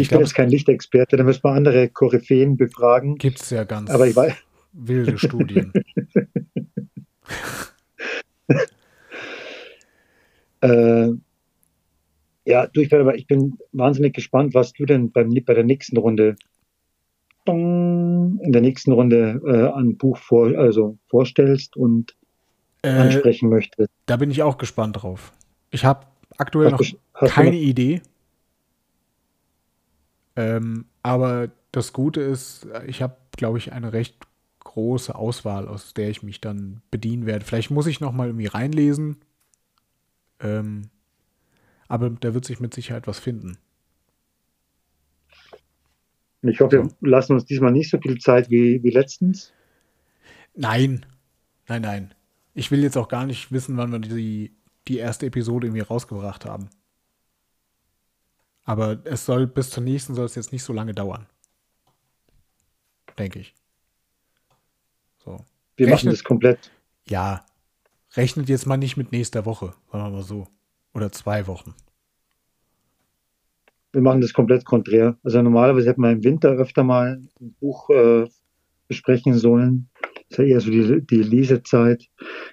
Ich, 0.00 0.10
bin 0.10 0.20
jetzt 0.20 0.34
kein 0.34 0.48
Lichtexperte, 0.48 1.16
da 1.16 1.24
müssen 1.24 1.44
wir 1.44 1.52
andere 1.52 1.88
Koryphäen 1.88 2.56
befragen. 2.56 3.16
Gibt 3.16 3.40
es 3.40 3.50
ja 3.50 3.64
ganz 3.64 3.90
Aber 3.90 4.06
ich 4.06 4.16
weiß, 4.16 4.34
wilde 4.72 5.18
Studien. 5.18 5.72
äh, 10.60 11.08
ja, 12.44 12.66
du, 12.66 12.80
ich 12.80 12.88
bin, 12.88 13.00
aber 13.00 13.14
ich 13.16 13.26
bin 13.26 13.58
wahnsinnig 13.72 14.14
gespannt, 14.14 14.54
was 14.54 14.72
du 14.72 14.86
denn 14.86 15.10
beim, 15.10 15.34
bei 15.44 15.54
der 15.54 15.64
nächsten 15.64 15.98
Runde, 15.98 16.36
in 17.46 18.40
der 18.52 18.60
nächsten 18.60 18.92
Runde 18.92 19.40
äh, 19.46 19.68
an 19.68 19.96
Buch 19.96 20.18
vor, 20.18 20.48
also 20.58 20.98
vorstellst 21.08 21.76
und 21.76 22.14
äh, 22.82 22.88
ansprechen 22.90 23.48
möchtest. 23.48 23.88
da 24.06 24.16
bin 24.16 24.30
ich 24.30 24.42
auch 24.42 24.58
gespannt 24.58 25.02
drauf. 25.02 25.32
Ich 25.70 25.84
habe 25.84 26.06
aktuell 26.36 26.70
noch 26.70 26.78
Hast 26.80 26.96
hast 27.14 27.30
du 27.30 27.34
keine 27.34 27.52
noch- 27.52 27.56
Idee. 27.62 28.02
Ähm, 30.38 30.84
aber 31.02 31.50
das 31.72 31.92
Gute 31.92 32.20
ist, 32.20 32.68
ich 32.86 33.02
habe, 33.02 33.16
glaube 33.36 33.58
ich, 33.58 33.72
eine 33.72 33.92
recht 33.92 34.16
große 34.60 35.12
Auswahl, 35.12 35.66
aus 35.66 35.94
der 35.94 36.10
ich 36.10 36.22
mich 36.22 36.40
dann 36.40 36.80
bedienen 36.92 37.26
werde. 37.26 37.44
Vielleicht 37.44 37.72
muss 37.72 37.88
ich 37.88 37.98
noch 37.98 38.12
mal 38.12 38.28
irgendwie 38.28 38.46
reinlesen. 38.46 39.16
Ähm, 40.38 40.90
aber 41.88 42.10
da 42.10 42.34
wird 42.34 42.44
sich 42.44 42.60
mit 42.60 42.72
Sicherheit 42.72 43.08
was 43.08 43.18
finden. 43.18 43.58
Ich 46.42 46.60
hoffe, 46.60 46.88
wir 47.00 47.10
lassen 47.10 47.32
uns 47.32 47.44
diesmal 47.44 47.72
nicht 47.72 47.90
so 47.90 47.98
viel 47.98 48.18
Zeit 48.18 48.48
wie, 48.48 48.80
wie 48.84 48.90
letztens. 48.90 49.52
Nein, 50.54 51.04
nein, 51.66 51.82
nein. 51.82 52.14
Ich 52.54 52.70
will 52.70 52.84
jetzt 52.84 52.96
auch 52.96 53.08
gar 53.08 53.26
nicht 53.26 53.50
wissen, 53.50 53.76
wann 53.76 53.90
wir 53.90 53.98
die, 53.98 54.52
die 54.86 54.98
erste 54.98 55.26
Episode 55.26 55.66
irgendwie 55.66 55.82
rausgebracht 55.82 56.44
haben. 56.44 56.70
Aber 58.68 58.98
es 59.04 59.24
soll 59.24 59.46
bis 59.46 59.70
zur 59.70 59.82
nächsten 59.82 60.14
soll 60.14 60.26
es 60.26 60.34
jetzt 60.34 60.52
nicht 60.52 60.62
so 60.62 60.74
lange 60.74 60.92
dauern. 60.92 61.26
Denke 63.18 63.38
ich. 63.38 63.54
So. 65.24 65.42
Wir 65.76 65.86
machen 65.86 65.94
Rechnet- 66.08 66.12
das 66.12 66.22
komplett. 66.22 66.70
Ja. 67.08 67.46
Rechnet 68.14 68.50
jetzt 68.50 68.66
mal 68.66 68.76
nicht 68.76 68.98
mit 68.98 69.10
nächster 69.10 69.46
Woche, 69.46 69.72
sagen 69.90 70.04
wir 70.04 70.10
mal 70.10 70.22
so. 70.22 70.48
Oder 70.92 71.10
zwei 71.10 71.46
Wochen. 71.46 71.74
Wir 73.92 74.02
machen 74.02 74.20
das 74.20 74.34
komplett 74.34 74.66
konträr. 74.66 75.16
Also 75.22 75.40
normalerweise 75.40 75.88
hätten 75.88 76.02
wir 76.02 76.10
im 76.10 76.22
Winter 76.22 76.50
öfter 76.50 76.84
mal 76.84 77.22
ein 77.40 77.54
Buch 77.60 77.88
äh, 77.88 78.28
besprechen 78.86 79.32
sollen. 79.38 79.88
Das 80.30 80.38
ist 80.40 80.44
ja 80.44 80.44
eher 80.44 80.60
so 80.60 80.70
die, 80.70 81.06
die 81.06 81.22
Lesezeit. 81.22 82.04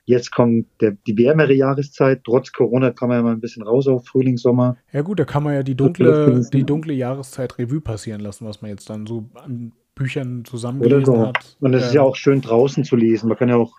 Jetzt 0.05 0.31
kommt 0.31 0.67
der, 0.79 0.91
die 1.07 1.17
wärmere 1.17 1.53
Jahreszeit. 1.53 2.23
Trotz 2.23 2.51
Corona 2.53 2.91
kann 2.91 3.09
man 3.09 3.17
ja 3.17 3.23
mal 3.23 3.33
ein 3.33 3.41
bisschen 3.41 3.63
raus 3.63 3.87
auf 3.87 4.05
Frühling, 4.07 4.37
Sommer. 4.37 4.77
Ja 4.93 5.01
gut, 5.01 5.19
da 5.19 5.25
kann 5.25 5.43
man 5.43 5.55
ja 5.55 5.63
die 5.63 5.75
dunkle, 5.75 6.41
die 6.53 6.63
dunkle 6.63 6.93
Jahreszeit 6.93 7.57
Revue 7.57 7.81
passieren 7.81 8.21
lassen, 8.21 8.45
was 8.45 8.61
man 8.61 8.71
jetzt 8.71 8.89
dann 8.89 9.05
so 9.05 9.29
an 9.35 9.73
Büchern 9.93 10.45
zusammengelesen 10.45 11.05
so. 11.05 11.27
hat. 11.27 11.57
Und 11.59 11.73
es 11.73 11.83
ist 11.83 11.89
Ähm, 11.89 11.95
ja 11.95 12.01
auch 12.03 12.15
schön 12.15 12.41
draußen 12.41 12.83
zu 12.85 12.95
lesen. 12.95 13.27
Man 13.27 13.37
kann 13.37 13.49
ja 13.49 13.57
auch 13.57 13.73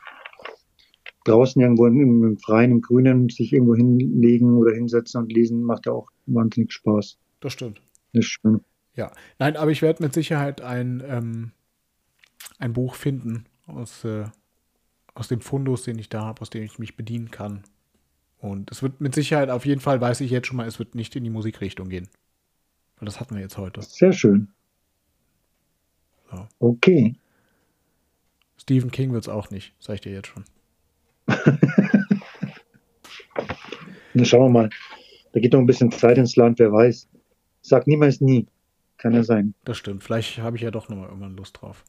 draußen 1.24 1.60
irgendwo 1.60 1.86
im, 1.86 1.98
im, 2.00 2.24
im 2.24 2.38
Freien, 2.38 2.70
im 2.72 2.80
Grünen 2.82 3.30
sich 3.30 3.52
irgendwo 3.52 3.74
hinlegen 3.74 4.56
oder 4.56 4.72
hinsetzen 4.74 5.22
und 5.22 5.32
lesen. 5.32 5.62
Macht 5.62 5.86
ja 5.86 5.92
auch 5.92 6.08
wahnsinnig 6.26 6.72
Spaß. 6.72 7.18
Das 7.40 7.52
stimmt. 7.52 7.80
Das 8.12 8.24
ist 8.24 8.30
schön. 8.30 8.60
Ja, 8.94 9.10
nein, 9.38 9.56
aber 9.56 9.70
ich 9.70 9.82
werde 9.82 10.02
mit 10.02 10.12
Sicherheit 10.14 10.60
ein, 10.60 11.02
ähm, 11.06 11.52
ein 12.58 12.72
Buch 12.72 12.94
finden 12.94 13.44
aus, 13.66 14.04
äh, 14.04 14.24
aus 15.14 15.28
dem 15.28 15.40
Fundus, 15.40 15.84
den 15.84 15.98
ich 15.98 16.08
da 16.08 16.22
habe, 16.22 16.42
aus 16.42 16.50
dem 16.50 16.62
ich 16.62 16.78
mich 16.78 16.96
bedienen 16.96 17.30
kann. 17.30 17.64
Und 18.38 18.70
es 18.70 18.82
wird 18.82 19.00
mit 19.00 19.14
Sicherheit, 19.14 19.50
auf 19.50 19.66
jeden 19.66 19.80
Fall 19.80 20.00
weiß 20.00 20.20
ich 20.20 20.30
jetzt 20.30 20.46
schon 20.46 20.56
mal, 20.56 20.66
es 20.66 20.78
wird 20.78 20.94
nicht 20.94 21.16
in 21.16 21.24
die 21.24 21.30
Musikrichtung 21.30 21.88
gehen. 21.88 22.08
Weil 22.98 23.06
das 23.06 23.20
hatten 23.20 23.34
wir 23.34 23.42
jetzt 23.42 23.58
heute. 23.58 23.82
Sehr 23.82 24.12
schön. 24.12 24.48
So. 26.30 26.46
Okay. 26.58 27.16
Stephen 28.58 28.90
King 28.90 29.12
wird 29.12 29.24
es 29.24 29.28
auch 29.28 29.50
nicht, 29.50 29.74
sag 29.78 29.94
ich 29.94 30.00
dir 30.00 30.12
jetzt 30.12 30.28
schon. 30.28 30.44
Dann 34.14 34.24
schauen 34.24 34.44
wir 34.44 34.60
mal. 34.60 34.70
Da 35.32 35.40
geht 35.40 35.52
noch 35.52 35.60
ein 35.60 35.66
bisschen 35.66 35.92
Zeit 35.92 36.16
ins 36.16 36.36
Land, 36.36 36.58
wer 36.58 36.72
weiß. 36.72 37.08
Sag 37.60 37.86
niemals 37.86 38.20
nie. 38.20 38.46
Kann 38.96 39.12
ja 39.12 39.22
sein. 39.22 39.54
Das 39.64 39.76
stimmt. 39.76 40.02
Vielleicht 40.02 40.38
habe 40.38 40.56
ich 40.56 40.62
ja 40.62 40.70
doch 40.70 40.88
nochmal 40.88 41.08
irgendwann 41.08 41.36
Lust 41.36 41.60
drauf. 41.60 41.84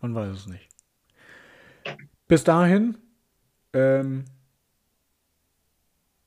Man 0.00 0.14
weiß 0.14 0.34
es 0.34 0.46
nicht. 0.46 0.71
Bis 2.32 2.44
dahin 2.44 2.96
ähm, 3.74 4.24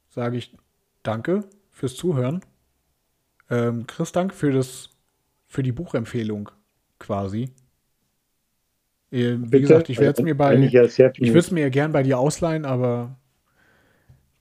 sage 0.08 0.38
ich 0.38 0.56
Danke 1.02 1.46
fürs 1.72 1.96
Zuhören. 1.96 2.42
Ähm, 3.50 3.88
Chris, 3.88 4.12
danke 4.12 4.36
für 4.36 4.52
das, 4.52 4.92
für 5.48 5.64
die 5.64 5.72
Buchempfehlung 5.72 6.52
quasi. 7.00 7.50
Äh, 9.10 9.32
Wie 9.32 9.36
Bitte? 9.48 9.62
gesagt, 9.62 9.90
ich 9.90 10.00
werde 10.00 10.12
es 10.20 10.22
mir 10.22 10.38
bei, 10.38 10.54
ich 10.56 10.72
viel- 10.74 10.94
würde 11.10 11.40
es 11.40 11.50
mir 11.50 11.72
gern 11.72 11.92
bei 11.92 12.04
dir 12.04 12.20
ausleihen, 12.20 12.66
aber 12.66 13.16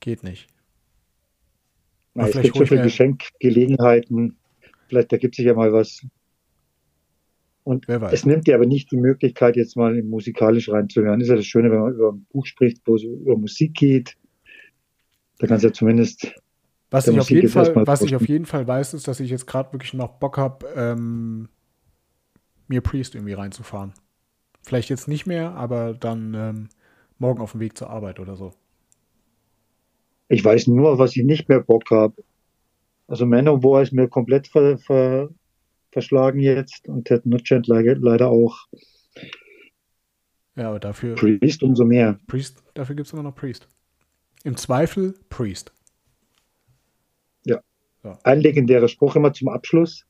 geht 0.01 0.23
nicht. 0.23 0.49
Na, 2.13 2.25
es 2.25 2.33
vielleicht 2.33 2.53
gibt 2.53 2.57
so 2.59 2.63
ich 2.65 2.69
viele 2.69 2.83
Geschenkgelegenheiten. 2.83 4.37
Vielleicht 4.91 5.15
ergibt 5.15 5.37
sich 5.37 5.47
ja 5.47 5.55
mal 5.55 5.73
was. 5.73 6.05
Und 7.65 7.89
Wer 7.89 8.03
weiß. 8.03 8.13
es 8.13 8.27
nimmt 8.27 8.47
dir 8.47 8.55
aber 8.55 8.67
nicht 8.67 8.91
die 8.93 8.99
Möglichkeit, 8.99 9.57
jetzt 9.57 9.77
mal 9.77 10.01
musikalisch 10.03 10.71
reinzuhören. 10.71 11.21
Ist 11.21 11.29
ja 11.29 11.37
das 11.37 11.47
Schöne, 11.47 11.71
wenn 11.71 11.81
man 11.81 11.95
über 11.95 12.13
ein 12.13 12.27
Buch 12.31 12.45
spricht, 12.45 12.83
wo 12.85 12.97
es 12.97 13.03
über 13.03 13.37
Musik 13.39 13.75
geht. 13.75 14.17
Da 15.39 15.47
kannst 15.47 15.65
du 15.65 15.69
ja 15.69 15.73
zumindest 15.73 16.35
Was 16.91 17.09
ich, 17.09 17.19
auf 17.19 17.31
jeden 17.31 17.49
Fall, 17.49 17.75
was 17.87 18.03
ich 18.03 18.15
auf 18.15 18.29
jeden 18.29 18.45
Fall 18.45 18.69
weiß, 18.69 18.93
ist, 18.95 19.09
dass 19.09 19.19
ich 19.19 19.31
jetzt 19.31 19.47
gerade 19.47 19.73
wirklich 19.73 19.95
noch 19.95 20.19
Bock 20.19 20.37
habe, 20.37 20.67
ähm, 20.77 21.49
mir 22.69 22.83
Priest 22.83 23.15
irgendwie 23.15 23.33
reinzufahren. 23.33 23.95
Vielleicht 24.63 24.91
jetzt 24.91 25.09
nicht 25.09 25.27
mehr, 25.27 25.55
aber 25.55 25.95
dann 25.95 26.35
ähm, 26.35 26.69
morgen 27.19 27.41
auf 27.41 27.53
dem 27.53 27.61
Weg 27.61 27.77
zur 27.79 27.91
Arbeit 27.91 28.21
oder 28.21 28.37
so. 28.37 28.53
Ich 30.29 30.45
weiß 30.45 30.69
nur, 30.69 30.99
was 30.99 31.17
ich 31.17 31.25
nicht 31.25 31.49
mehr 31.49 31.61
Bock 31.61 31.91
habe. 31.91 32.23
Also 33.07 33.27
Manowar 33.27 33.83
ist 33.83 33.93
mir 33.93 34.09
komplett 34.09 34.49
ver, 34.49 34.79
ver, 34.79 35.31
verschlagen 35.95 36.41
jetzt 36.41 36.87
und 36.89 37.07
Ted 37.07 37.25
Nugent 37.25 37.67
leider, 37.67 38.29
auch. 38.29 38.67
Ja, 40.57 40.69
aber 40.69 40.81
dafür, 40.81 41.15
Priest 41.15 41.63
umso 41.63 41.85
mehr. 41.85 42.21
Priest, 42.27 42.63
dafür 42.75 42.95
gibt 42.95 43.07
es 43.07 43.13
immer 43.13 43.23
noch 43.23 43.35
Priest. 43.35 43.67
Im 44.45 44.57
Zweifel 44.57 45.15
Priest. 45.31 45.73
Ein 48.23 48.41
legendärer 48.41 48.89
Spruch 48.89 49.17
immer 49.17 49.33
zum 49.33 49.49
Abschluss. 49.49 50.07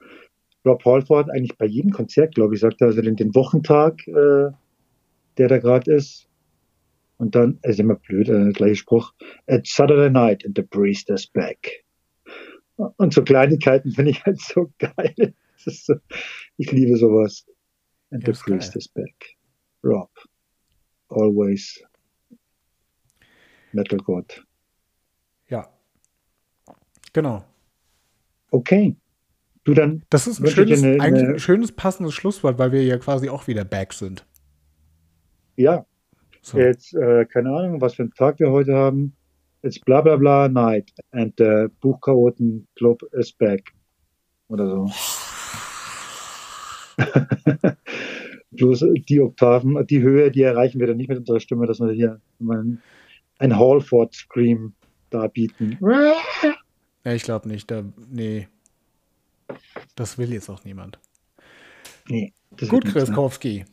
Rob 0.67 0.85
Halford 0.85 1.31
eigentlich 1.31 1.57
bei 1.57 1.67
jedem 1.67 1.93
Konzert, 1.93 2.35
glaube 2.35 2.55
ich, 2.55 2.61
sagt 2.61 2.81
er, 2.81 2.89
also 2.89 3.03
den, 3.03 3.17
den 3.17 3.35
Wochentag, 3.35 4.07
äh, 4.09 4.51
der 5.39 5.49
da 5.49 5.59
gerade 5.59 5.95
ist. 5.95 6.29
Und 7.19 7.35
dann, 7.35 7.59
ist 7.63 7.79
immer 7.79 7.95
blöd, 7.95 8.29
äh, 8.29 8.51
gleiche 8.53 8.77
Spruch. 8.77 9.13
It's 9.47 9.75
Saturday 9.75 10.11
night 10.11 10.45
and 10.45 10.57
the 10.57 10.63
priest 10.63 11.11
is 11.11 11.27
back. 11.27 11.85
Und 12.77 13.15
so 13.15 13.23
Kleinigkeiten 13.23 13.93
finde 13.93 14.11
ich 14.13 14.25
halt 14.25 14.41
so 14.41 14.73
geil. 14.79 15.35
Ist 15.67 15.91
ich 16.57 16.71
liebe 16.73 16.97
sowas. 16.97 17.45
And 18.11 18.23
Ja, 18.23 18.27
the 18.27 18.31
ist 18.33 18.45
geil. 18.45 18.59
priest 18.59 18.77
is 18.77 18.89
back. 18.89 19.37
Rob. 19.83 20.11
Always. 21.09 21.83
Metal 23.73 23.99
God. 23.99 24.45
Ja. 25.49 25.69
Genau. 27.13 27.45
Okay. 28.51 28.97
Du 29.65 29.73
dann, 29.75 30.03
Das 30.11 30.27
ist 30.27 30.41
ein 30.41 30.47
schönes, 30.49 30.83
eine- 30.83 31.01
eine- 31.01 31.29
ein 31.35 31.39
schönes 31.39 31.73
passendes 31.73 32.15
Schlusswort, 32.15 32.59
weil 32.59 32.71
wir 32.73 32.85
ja 32.85 32.99
quasi 32.99 33.29
auch 33.29 33.47
wieder 33.47 33.65
back 33.65 33.93
sind. 33.93 34.27
ja, 35.57 35.87
So. 36.43 36.59
Jetzt, 36.59 36.93
äh, 36.95 37.25
keine 37.25 37.51
Ahnung, 37.57 37.81
was 37.81 37.95
für 37.95 38.03
einen 38.03 38.13
Tag 38.13 38.39
wir 38.39 38.51
heute 38.51 38.75
haben. 38.75 39.17
It's 39.63 39.79
bla 39.81 40.03
bla 40.03 40.17
bla 40.17 40.47
night 40.49 40.93
and 41.13 41.33
the 41.39 41.69
Buchchaoten 41.81 42.69
Club 42.77 43.03
is 43.13 43.33
back. 43.33 43.73
Oder 44.49 44.69
so. 44.69 44.91
Bloß 48.51 48.85
die 49.09 49.21
Oktaven, 49.21 49.85
die 49.87 50.01
Höhe, 50.01 50.31
die 50.31 50.43
erreichen 50.43 50.79
wir 50.79 50.87
dann 50.87 50.97
nicht 50.97 51.09
mit 51.09 51.19
unserer 51.19 51.41
Stimme, 51.41 51.67
dass 51.67 51.81
wir 51.81 51.91
hier 51.93 52.21
mal 52.39 52.63
ein, 52.63 52.83
ein 53.39 53.59
Hallford-Scream 53.59 54.75
darbieten. 55.11 55.79
Ja, 57.05 57.13
ich 57.13 57.23
glaube 57.25 57.49
nicht. 57.49 57.71
Da, 57.71 57.83
nee. 58.11 58.49
Das 59.97 60.19
will 60.19 60.33
jetzt 60.33 60.49
auch 60.49 60.65
niemand. 60.65 60.99
Nee, 62.09 62.33
Gut, 62.69 62.85
nichts, 62.85 62.93
Chris 62.93 63.09
ne? 63.09 63.15
Kowski. 63.15 63.65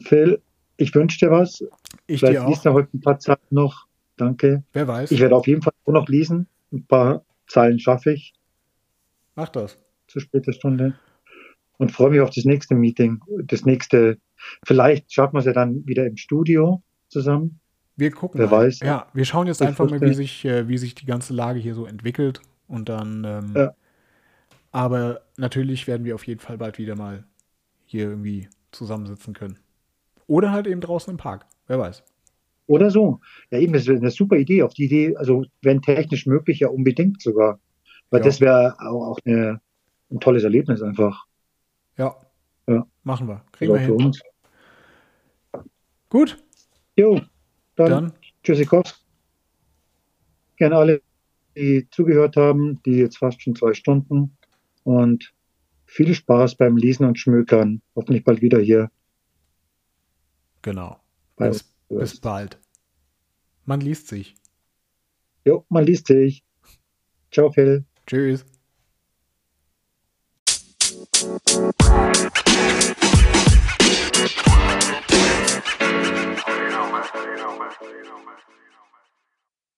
Phil, 0.00 0.42
ich 0.76 0.94
wünsche 0.94 1.18
dir 1.18 1.30
was. 1.30 1.64
Ich 2.06 2.20
Vielleicht 2.20 2.40
dir 2.40 2.46
liest 2.46 2.60
auch. 2.60 2.72
du 2.72 2.72
heute 2.74 2.96
ein 2.96 3.00
paar 3.00 3.18
Zeilen 3.18 3.38
noch. 3.50 3.86
Danke. 4.16 4.62
Wer 4.72 4.88
weiß. 4.88 5.10
Ich 5.10 5.20
werde 5.20 5.36
auf 5.36 5.46
jeden 5.46 5.62
Fall 5.62 5.72
auch 5.84 5.92
noch 5.92 6.08
lesen. 6.08 6.48
Ein 6.72 6.86
paar 6.86 7.24
Zeilen 7.46 7.78
schaffe 7.78 8.12
ich. 8.12 8.34
Mach 9.34 9.48
das. 9.48 9.78
Zu 10.08 10.20
später 10.20 10.52
Stunde 10.52 10.94
und 11.78 11.92
freue 11.92 12.10
mich 12.10 12.20
auf 12.20 12.30
das 12.30 12.44
nächste 12.44 12.74
Meeting. 12.74 13.20
Das 13.44 13.64
nächste, 13.64 14.18
vielleicht 14.64 15.12
schaffen 15.12 15.34
wir 15.34 15.40
es 15.40 15.46
ja 15.46 15.52
dann 15.52 15.86
wieder 15.86 16.06
im 16.06 16.16
Studio 16.16 16.82
zusammen. 17.08 17.60
Wir 17.96 18.10
gucken 18.10 18.40
Wer 18.40 18.50
weiß. 18.50 18.80
Ja, 18.80 19.06
wir 19.14 19.24
schauen 19.24 19.46
jetzt 19.46 19.62
einfach 19.62 19.88
mal, 19.88 20.00
wie 20.00 20.14
sich, 20.14 20.44
äh, 20.44 20.68
wie 20.68 20.76
sich 20.78 20.94
die 20.94 21.06
ganze 21.06 21.32
Lage 21.32 21.58
hier 21.58 21.74
so 21.74 21.86
entwickelt. 21.86 22.40
Und 22.68 22.88
dann. 22.88 23.24
Ähm, 23.24 23.52
Ja. 23.56 23.74
Aber 24.72 25.22
natürlich 25.38 25.86
werden 25.86 26.04
wir 26.04 26.14
auf 26.14 26.26
jeden 26.26 26.40
Fall 26.40 26.58
bald 26.58 26.76
wieder 26.76 26.96
mal 26.96 27.24
hier 27.86 28.10
irgendwie 28.10 28.48
zusammensitzen 28.72 29.32
können. 29.32 29.58
Oder 30.26 30.52
halt 30.52 30.66
eben 30.66 30.82
draußen 30.82 31.10
im 31.10 31.16
Park. 31.16 31.46
Wer 31.66 31.78
weiß. 31.78 32.02
Oder 32.66 32.90
so. 32.90 33.20
Ja, 33.50 33.58
eben, 33.58 33.72
das 33.72 33.82
ist 33.86 33.88
eine 33.88 34.10
super 34.10 34.36
Idee. 34.36 34.62
Auf 34.62 34.74
die 34.74 34.84
Idee, 34.84 35.16
also 35.16 35.44
wenn 35.62 35.80
technisch 35.80 36.26
möglich, 36.26 36.58
ja 36.60 36.68
unbedingt 36.68 37.22
sogar. 37.22 37.58
Weil 38.10 38.20
Ja. 38.20 38.26
das 38.26 38.40
wäre 38.40 38.76
auch, 38.80 39.12
auch 39.12 39.18
eine, 39.24 39.60
ein 40.10 40.20
tolles 40.20 40.44
Erlebnis 40.44 40.82
einfach. 40.82 41.26
Ja. 41.96 42.16
Ja. 42.66 42.86
Machen 43.02 43.28
wir. 43.28 43.44
Kriegen 43.52 43.72
wir 43.72 43.80
für 43.80 43.96
hin. 43.96 44.06
uns. 44.06 44.22
Gut. 46.08 46.42
Jo, 46.96 47.20
dann, 47.76 47.90
Dann. 47.90 48.12
Tschüssikowski. 48.42 49.04
Gerne 50.56 50.76
alle, 50.76 51.02
die 51.54 51.86
zugehört 51.90 52.36
haben, 52.36 52.82
die 52.84 52.92
jetzt 52.92 53.18
fast 53.18 53.42
schon 53.42 53.54
zwei 53.54 53.74
Stunden. 53.74 54.36
Und 54.84 55.34
viel 55.84 56.14
Spaß 56.14 56.56
beim 56.56 56.76
Lesen 56.76 57.04
und 57.04 57.18
Schmökern. 57.18 57.82
Hoffentlich 57.94 58.24
bald 58.24 58.40
wieder 58.40 58.58
hier. 58.58 58.90
Genau. 60.62 60.98
Bis, 61.36 61.64
bis 61.88 62.18
bald. 62.20 62.58
Man 63.66 63.80
liest 63.80 64.08
sich. 64.08 64.34
Jo, 65.44 65.64
man 65.68 65.84
liest 65.84 66.06
sich. 66.06 66.44
Ciao, 67.30 67.50
Phil. 67.50 67.84
Tschüss. 68.06 68.46
You 71.18 71.28
know, 71.28 71.40
man. 76.92 77.02
You. 78.50 78.65